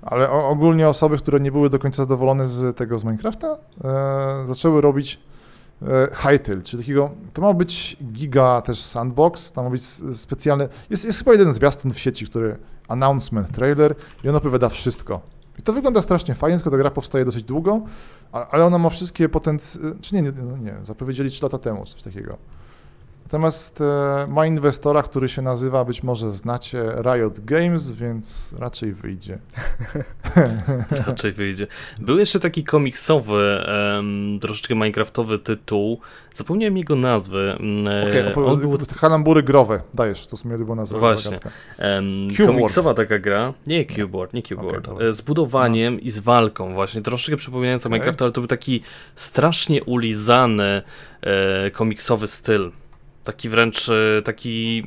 ale 0.02 0.30
ogólnie 0.30 0.88
osoby, 0.88 1.18
które 1.18 1.40
nie 1.40 1.52
były 1.52 1.70
do 1.70 1.78
końca 1.78 2.02
zadowolone 2.02 2.48
z 2.48 2.76
tego, 2.76 2.98
z 2.98 3.04
Minecrafta, 3.04 3.56
e, 3.84 4.46
zaczęły 4.46 4.80
robić 4.80 5.20
e, 5.82 6.08
Hytale, 6.12 6.62
czyli 6.62 6.82
takiego, 6.82 7.10
to 7.32 7.42
ma 7.42 7.52
być 7.52 7.96
giga 8.12 8.60
też 8.60 8.80
sandbox, 8.80 9.52
tam 9.52 9.64
ma 9.64 9.70
być 9.70 9.84
specjalny, 10.12 10.68
jest, 10.90 11.04
jest 11.04 11.18
chyba 11.18 11.32
jeden 11.32 11.52
zwiastun 11.52 11.92
w 11.92 11.98
sieci, 11.98 12.26
który, 12.26 12.56
announcement, 12.88 13.52
trailer 13.52 13.94
i 14.24 14.28
on 14.28 14.36
opowiada 14.36 14.68
wszystko. 14.68 15.20
I 15.58 15.62
to 15.62 15.72
wygląda 15.72 16.02
strasznie 16.02 16.34
fajnie, 16.34 16.56
tylko 16.56 16.70
ta 16.70 16.76
gra 16.76 16.90
powstaje 16.90 17.24
dosyć 17.24 17.42
długo, 17.44 17.80
a- 18.25 18.25
ale 18.32 18.64
ona 18.64 18.78
ma 18.78 18.90
wszystkie 18.90 19.28
potencje, 19.28 19.80
czy 20.00 20.14
nie, 20.14 20.22
nie, 20.22 20.32
no 20.32 20.56
nie, 20.56 20.74
zapowiedzieli 20.82 21.30
3 21.30 21.42
lata 21.42 21.58
temu 21.58 21.84
coś 21.84 22.02
takiego. 22.02 22.38
Natomiast 23.26 23.80
e, 23.80 24.26
ma 24.28 24.46
inwestora, 24.46 25.02
który 25.02 25.28
się 25.28 25.42
nazywa, 25.42 25.84
być 25.84 26.02
może 26.02 26.32
znacie, 26.32 26.82
Riot 27.02 27.40
Games, 27.44 27.92
więc 27.92 28.54
raczej 28.58 28.92
wyjdzie. 28.92 29.38
Raczej 31.06 31.32
wyjdzie. 31.32 31.66
Był 31.98 32.18
jeszcze 32.18 32.40
taki 32.40 32.64
komiksowy, 32.64 33.64
troszeczkę 34.40 34.74
minecraftowy 34.74 35.38
tytuł. 35.38 36.00
Zapomniałem 36.32 36.76
jego 36.76 36.96
nazwy. 36.96 37.56
Mm, 37.60 37.88
e, 37.88 38.30
okay, 38.30 38.44
on 38.44 38.60
był 38.60 38.78
kalambury 39.00 39.42
growe, 39.42 39.82
dajesz, 39.94 40.26
to 40.26 40.36
sobie 40.36 40.58
było 40.58 40.74
nazwa. 40.74 40.98
Właśnie. 40.98 41.38
Cube 42.36 42.46
komiksowa 42.46 42.94
taka 42.94 43.18
gra. 43.18 43.54
Nie 43.66 43.86
Cubeboard, 43.86 44.32
nie 44.32 44.42
Cubeboard. 44.42 44.86
Dobra. 44.86 45.06
e, 45.06 45.12
z 45.12 45.20
budowaniem 45.20 46.00
i 46.00 46.10
z 46.10 46.18
walką 46.18 46.74
właśnie. 46.74 47.00
Troszeczkę 47.00 47.36
przypominająca. 47.36 47.88
Minecraft, 47.88 48.22
ale 48.22 48.32
to 48.32 48.40
był 48.40 48.48
taki 48.48 48.82
strasznie 49.14 49.84
ulizany 49.84 50.82
komiksowy 51.72 52.26
styl. 52.26 52.72
Taki 53.26 53.48
wręcz 53.48 53.88
e, 53.88 54.22
taki 54.24 54.84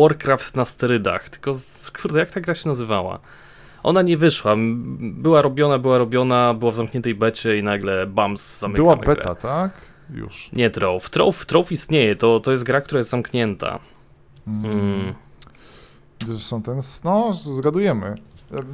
Warcraft 0.00 0.56
na 0.56 0.64
sterydach. 0.64 1.28
Tylko 1.28 1.54
z, 1.54 1.90
kurde, 1.90 2.18
jak 2.20 2.30
ta 2.30 2.40
gra 2.40 2.54
się 2.54 2.68
nazywała? 2.68 3.18
Ona 3.82 4.02
nie 4.02 4.16
wyszła. 4.16 4.54
Była 4.98 5.42
robiona, 5.42 5.78
była 5.78 5.98
robiona, 5.98 6.54
była 6.54 6.70
w 6.72 6.76
zamkniętej 6.76 7.14
becie 7.14 7.58
i 7.58 7.62
nagle 7.62 8.06
bams, 8.06 8.58
zamykamy 8.58 8.84
Była 8.84 8.96
grę. 8.96 9.14
beta, 9.14 9.34
tak? 9.34 9.72
Już. 10.10 10.50
Nie 10.52 10.70
Trove. 10.70 11.10
Trove, 11.10 11.46
Trove 11.46 11.72
istnieje, 11.72 12.16
to, 12.16 12.40
to 12.40 12.50
jest 12.52 12.64
gra, 12.64 12.80
która 12.80 12.98
jest 12.98 13.10
zamknięta. 13.10 13.78
Mm. 14.46 14.70
Mm. 14.70 15.14
Zresztą 16.26 16.62
ten, 16.62 16.80
no, 17.04 17.34
zgadujemy. 17.34 18.14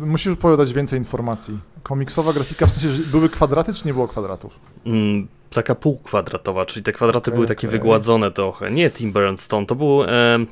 Musisz 0.00 0.32
opowiadać 0.32 0.72
więcej 0.72 0.98
informacji. 0.98 1.58
Komiksowa 1.82 2.32
grafika, 2.32 2.66
w 2.66 2.70
sensie, 2.70 2.88
że 2.88 3.02
były 3.02 3.28
kwadraty, 3.28 3.74
czy 3.74 3.86
nie 3.86 3.94
było 3.94 4.08
kwadratów? 4.08 4.60
Mm, 4.86 5.28
taka 5.50 5.74
półkwadratowa, 5.74 6.66
czyli 6.66 6.82
te 6.82 6.92
kwadraty 6.92 7.30
Okej, 7.30 7.34
były 7.34 7.46
takie 7.46 7.68
wygładzone 7.68 8.30
trochę. 8.30 8.70
Nie 8.70 8.90
and 9.28 9.40
Stone, 9.40 9.66
to 9.66 9.74
był 9.74 10.04
em, 10.04 10.46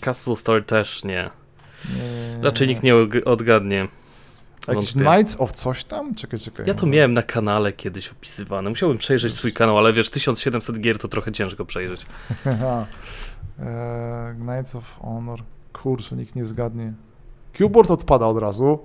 Castle 0.00 0.36
Story 0.36 0.62
też 0.62 1.04
nie. 1.04 1.30
Nie. 1.84 2.42
Raczej 2.42 2.68
nikt 2.68 2.82
nie 2.82 2.94
odgadnie. 3.24 3.88
Jakiś. 4.68 4.92
Knights 4.92 5.36
of 5.38 5.52
coś 5.52 5.84
tam? 5.84 6.14
Czekaj, 6.14 6.40
czekaj. 6.40 6.66
Ja 6.66 6.74
to 6.74 6.86
miałem 6.86 7.12
na 7.12 7.22
kanale 7.22 7.72
kiedyś 7.72 8.08
opisywane. 8.12 8.70
Musiałbym 8.70 8.98
przejrzeć 8.98 9.34
swój 9.34 9.52
kanał, 9.52 9.78
ale 9.78 9.92
wiesz, 9.92 10.10
1700 10.10 10.80
gier 10.80 10.98
to 10.98 11.08
trochę 11.08 11.32
ciężko 11.32 11.64
przejrzeć. 11.64 12.06
Eee, 13.58 14.34
Knights 14.34 14.74
of 14.74 14.98
Honor. 15.02 15.42
Kurczę, 15.72 16.16
nikt 16.16 16.36
nie 16.36 16.44
zgadnie. 16.44 16.92
Cubeboard 17.58 17.90
odpada 17.90 18.26
od 18.26 18.38
razu. 18.38 18.78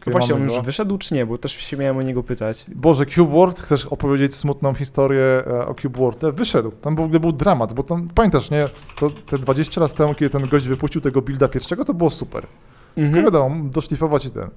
Okej, 0.00 0.12
Właśnie, 0.12 0.34
on 0.34 0.42
już 0.42 0.54
go. 0.56 0.62
wyszedł 0.62 0.98
czy 0.98 1.14
nie? 1.14 1.26
Bo 1.26 1.38
też 1.38 1.52
się 1.52 1.76
miałem 1.76 1.96
o 1.96 2.02
niego 2.02 2.22
pytać. 2.22 2.64
Boże, 2.74 3.06
Cubeboard, 3.06 3.60
chcesz 3.60 3.86
opowiedzieć 3.86 4.34
smutną 4.36 4.74
historię 4.74 5.24
e, 5.46 5.66
o 5.66 5.74
Cubeboardzie? 5.74 6.32
Wyszedł. 6.32 6.70
Tam 6.70 6.96
w 6.96 7.00
ogóle 7.00 7.20
był 7.20 7.32
dramat, 7.32 7.72
bo 7.72 7.82
tam, 7.82 8.08
pamiętasz, 8.14 8.50
nie? 8.50 8.68
To 9.00 9.10
te 9.10 9.38
20 9.38 9.80
lat 9.80 9.94
temu, 9.94 10.14
kiedy 10.14 10.30
ten 10.30 10.48
gość 10.48 10.68
wypuścił 10.68 11.00
tego 11.00 11.22
builda 11.22 11.48
pierwszego, 11.48 11.84
to 11.84 11.94
było 11.94 12.10
super. 12.10 12.46
Tylko 12.94 13.06
Mhm. 13.08 13.24
wiadomo, 13.24 13.56
doszlifować 13.70 14.30
ten. 14.30 14.50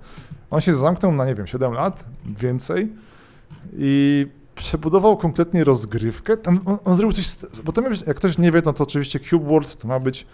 On 0.52 0.61
się 0.61 0.74
zamknął 0.74 1.11
na, 1.11 1.26
nie 1.26 1.36
wiem, 1.36 1.48
7 1.48 1.74
lat, 1.74 2.03
więcej 2.26 2.90
i 3.78 4.26
przebudował 4.56 5.18
kompletnie 5.18 5.64
rozgrywkę. 5.64 6.38
Tam 6.38 6.60
on, 6.65 6.78
on 6.86 6.95
zrobił 6.95 7.11
coś, 7.15 7.36
bo 7.64 7.72
być, 7.90 8.02
jak 8.07 8.18
ktoś 8.18 8.38
nie 8.38 8.52
wie, 8.52 8.61
no 8.65 8.74
to 8.74 8.84
oczywiście 8.84 9.20
Cube 9.20 9.45
World 9.49 9.76
to 9.76 9.88
ma 9.88 9.99
być, 9.99 10.26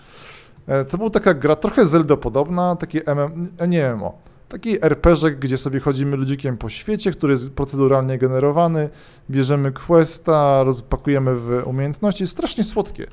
e, 0.67 0.85
to 0.85 0.97
była 0.97 1.09
taka 1.09 1.33
gra 1.33 1.55
trochę 1.55 1.85
Zelda 1.85 2.17
podobna, 2.17 2.75
taki 2.75 2.99
MM, 3.05 3.47
e, 3.57 3.67
nie 3.67 3.89
MMO, 3.95 4.17
taki 4.49 4.85
RPG, 4.85 5.31
gdzie 5.31 5.57
sobie 5.57 5.79
chodzimy 5.79 6.17
ludzikiem 6.17 6.57
po 6.57 6.69
świecie, 6.69 7.11
który 7.11 7.33
jest 7.33 7.51
proceduralnie 7.51 8.17
generowany, 8.17 8.89
bierzemy 9.29 9.71
questa, 9.71 10.63
rozpakujemy 10.63 11.35
w 11.35 11.61
umiejętności, 11.65 12.27
strasznie 12.27 12.63
słodkie. 12.63 13.07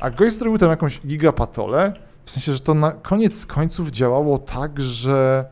A 0.00 0.10
gość 0.10 0.36
zrobił 0.36 0.58
tam 0.58 0.70
jakąś 0.70 1.00
gigapatolę, 1.00 1.92
w 2.24 2.30
sensie, 2.30 2.52
że 2.52 2.60
to 2.60 2.74
na 2.74 2.92
koniec 2.92 3.46
końców 3.46 3.90
działało 3.90 4.38
tak, 4.38 4.80
że 4.80 5.46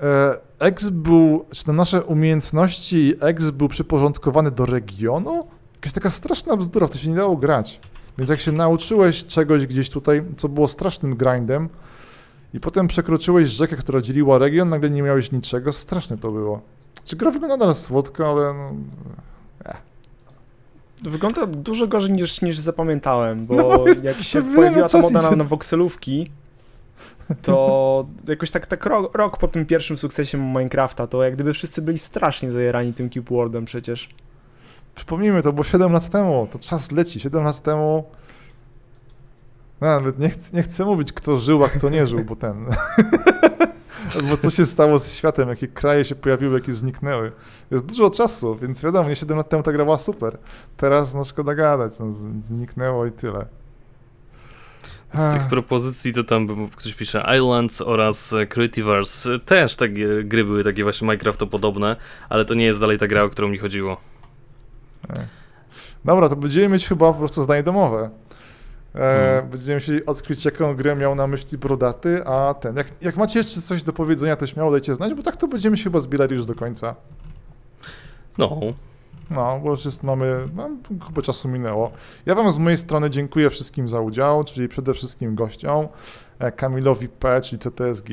e, 0.00 0.38
X 0.58 0.90
był, 0.90 1.44
czy 1.50 1.64
te 1.64 1.72
nasze 1.72 2.02
umiejętności 2.02 3.14
X 3.20 3.50
był 3.50 3.68
przyporządkowany 3.68 4.50
do 4.50 4.66
regionu? 4.66 5.48
Jakaś 5.74 5.92
taka 5.92 6.10
straszna 6.10 6.56
bzdura, 6.56 6.86
w 6.86 6.90
to 6.90 6.98
się 6.98 7.10
nie 7.10 7.16
dało 7.16 7.36
grać. 7.36 7.80
Więc 8.18 8.30
jak 8.30 8.40
się 8.40 8.52
nauczyłeś 8.52 9.24
czegoś 9.24 9.66
gdzieś 9.66 9.90
tutaj, 9.90 10.24
co 10.36 10.48
było 10.48 10.68
strasznym 10.68 11.16
grindem, 11.16 11.68
i 12.54 12.60
potem 12.60 12.88
przekroczyłeś 12.88 13.48
rzekę, 13.48 13.76
która 13.76 14.00
dzieliła 14.00 14.38
region, 14.38 14.68
nagle 14.68 14.90
nie 14.90 15.02
miałeś 15.02 15.32
niczego, 15.32 15.72
straszne 15.72 16.18
to 16.18 16.30
było. 16.30 16.60
Czy 17.04 17.16
gra 17.16 17.30
wygląda 17.30 17.56
nadal 17.56 17.74
słodko, 17.74 18.28
ale 18.30 18.54
no, 18.54 18.74
Wygląda 21.02 21.46
dużo 21.46 21.86
gorzej 21.86 22.12
niż, 22.12 22.42
niż 22.42 22.58
zapamiętałem, 22.58 23.46
bo 23.46 23.54
No 23.54 23.62
bo 23.62 23.84
jak 24.02 24.22
się 24.22 24.42
pojawiła 24.54 24.88
ta 24.88 24.98
moda 24.98 25.22
na, 25.22 25.30
na 25.30 25.44
wokselówki, 25.44 26.30
to 27.42 28.06
jakoś 28.28 28.50
tak, 28.50 28.66
tak 28.66 28.86
rok, 28.86 29.16
rok 29.16 29.38
po 29.38 29.48
tym 29.48 29.66
pierwszym 29.66 29.98
sukcesie 29.98 30.38
Minecrafta, 30.38 31.06
to 31.06 31.22
jak 31.22 31.34
gdyby 31.34 31.52
wszyscy 31.52 31.82
byli 31.82 31.98
strasznie 31.98 32.50
zajerani 32.50 32.92
tym 32.92 33.10
Cube 33.10 33.34
Worldem 33.34 33.64
przecież. 33.64 34.08
Przypomnijmy, 34.94 35.42
to 35.42 35.52
było 35.52 35.64
7 35.64 35.92
lat 35.92 36.10
temu, 36.10 36.48
to 36.52 36.58
czas 36.58 36.92
leci. 36.92 37.20
7 37.20 37.44
lat 37.44 37.62
temu. 37.62 38.04
No, 39.82 39.88
nawet 39.88 40.18
nie, 40.18 40.28
chcę, 40.28 40.56
nie 40.56 40.62
chcę 40.62 40.84
mówić, 40.84 41.12
kto 41.12 41.36
żył, 41.36 41.64
a 41.64 41.68
kto 41.68 41.88
nie 41.88 42.06
żył, 42.06 42.24
bo 42.24 42.36
ten. 42.36 42.66
bo 44.30 44.36
co 44.36 44.50
się 44.50 44.66
stało 44.66 44.98
z 44.98 45.12
światem, 45.12 45.48
jakie 45.48 45.68
kraje 45.68 46.04
się 46.04 46.14
pojawiły, 46.14 46.58
jakie 46.58 46.74
zniknęły. 46.74 47.32
Jest 47.70 47.86
dużo 47.86 48.10
czasu, 48.10 48.56
więc 48.56 48.82
wiadomo, 48.82 49.08
nie 49.08 49.16
7 49.16 49.36
lat 49.36 49.48
temu 49.48 49.62
ta 49.62 49.72
gra 49.72 49.84
była 49.84 49.98
super. 49.98 50.38
Teraz, 50.76 51.14
no 51.14 51.24
szkoda 51.24 51.54
gadać, 51.54 51.98
no, 51.98 52.06
zniknęło 52.38 53.06
i 53.06 53.12
tyle. 53.12 53.46
Z 55.14 55.32
tych 55.32 55.48
propozycji 55.48 56.12
to 56.12 56.24
tam 56.24 56.68
ktoś 56.76 56.94
pisze 56.94 57.24
Islands 57.38 57.80
oraz 57.80 58.32
e, 58.32 58.46
Creativerse. 58.46 59.38
Też 59.38 59.76
takie 59.76 60.24
gry 60.24 60.44
były 60.44 60.64
takie 60.64 60.82
właśnie 60.82 61.04
Minecraftopodobne, 61.06 61.96
ale 62.28 62.44
to 62.44 62.54
nie 62.54 62.64
jest 62.64 62.80
dalej 62.80 62.98
ta 62.98 63.06
gra, 63.06 63.22
o 63.22 63.28
którą 63.28 63.48
mi 63.48 63.58
chodziło. 63.58 63.96
Dobra, 66.04 66.28
to 66.28 66.36
będziemy 66.36 66.68
mieć 66.68 66.88
chyba 66.88 67.12
po 67.12 67.18
prostu 67.18 67.42
zdanie 67.42 67.62
domowe. 67.62 68.10
E, 68.94 68.98
Hmm. 68.98 69.50
Będziemy 69.50 69.76
musieli 69.76 70.06
odkryć, 70.06 70.44
jaką 70.44 70.76
grę 70.76 70.96
miał 70.96 71.14
na 71.14 71.26
myśli 71.26 71.58
Brodaty, 71.58 72.24
a 72.26 72.54
ten, 72.54 72.76
jak, 72.76 72.86
jak 73.00 73.16
macie 73.16 73.38
jeszcze 73.38 73.62
coś 73.62 73.82
do 73.82 73.92
powiedzenia, 73.92 74.36
to 74.36 74.46
śmiało 74.46 74.70
dajcie 74.70 74.94
znać, 74.94 75.14
bo 75.14 75.22
tak 75.22 75.36
to 75.36 75.48
będziemy 75.48 75.76
się 75.76 75.84
chyba 75.84 76.00
zbierali 76.00 76.36
już 76.36 76.46
do 76.46 76.54
końca. 76.54 76.94
No, 78.38 78.60
No, 79.30 79.60
bo 79.64 79.70
już 79.70 79.84
jest, 79.84 80.02
mamy, 80.02 80.48
no, 80.54 80.70
chyba 81.06 81.22
czasu 81.22 81.48
minęło. 81.48 81.90
Ja 82.26 82.34
wam 82.34 82.50
z 82.50 82.58
mojej 82.58 82.76
strony 82.76 83.10
dziękuję 83.10 83.50
wszystkim 83.50 83.88
za 83.88 84.00
udział, 84.00 84.44
czyli 84.44 84.68
przede 84.68 84.94
wszystkim 84.94 85.34
gościom, 85.34 85.88
e, 86.38 86.52
Kamilowi 86.52 87.08
P, 87.08 87.40
czyli 87.40 87.58
CTSG, 87.58 88.08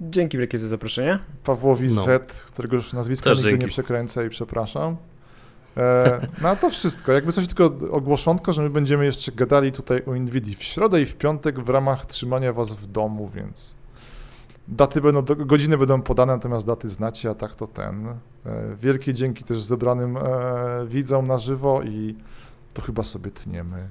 Dzięki 0.00 0.38
wielkie 0.38 0.58
za 0.58 0.68
zaproszenie. 0.68 1.18
Pawłowi 1.44 1.88
No. 1.88 2.02
Z, 2.02 2.32
którego 2.32 2.76
już 2.76 2.92
nazwiska 2.92 3.30
Też 3.30 3.38
nigdy 3.38 3.52
nie 3.52 3.58
dzięki. 3.58 3.72
przekręcę 3.72 4.26
i 4.26 4.30
przepraszam. 4.30 4.96
E, 5.76 6.20
no 6.42 6.48
a 6.48 6.56
to 6.56 6.70
wszystko. 6.70 7.12
Jakby 7.12 7.32
coś 7.32 7.46
tylko 7.46 7.64
ogłoszonko, 7.90 8.52
że 8.52 8.62
my 8.62 8.70
będziemy 8.70 9.04
jeszcze 9.04 9.32
gadali 9.32 9.72
tutaj 9.72 10.02
o 10.06 10.14
Nvidia 10.14 10.54
w 10.58 10.62
środę 10.62 11.02
i 11.02 11.06
w 11.06 11.14
piątek 11.14 11.60
w 11.60 11.68
ramach 11.68 12.06
trzymania 12.06 12.52
was 12.52 12.72
w 12.72 12.86
domu, 12.86 13.30
więc 13.34 13.76
daty 14.68 15.00
będą, 15.00 15.22
godziny 15.22 15.78
będą 15.78 16.02
podane, 16.02 16.32
natomiast 16.32 16.66
daty 16.66 16.88
znacie, 16.88 17.30
a 17.30 17.34
tak 17.34 17.54
to 17.54 17.66
ten. 17.66 18.08
E, 18.08 18.16
wielkie 18.80 19.14
dzięki 19.14 19.44
też 19.44 19.60
zebranym 19.62 20.16
e, 20.16 20.20
widzom 20.86 21.26
na 21.26 21.38
żywo 21.38 21.82
i 21.82 22.16
to 22.74 22.82
chyba 22.82 23.02
sobie 23.02 23.30
tniemy. 23.30 23.88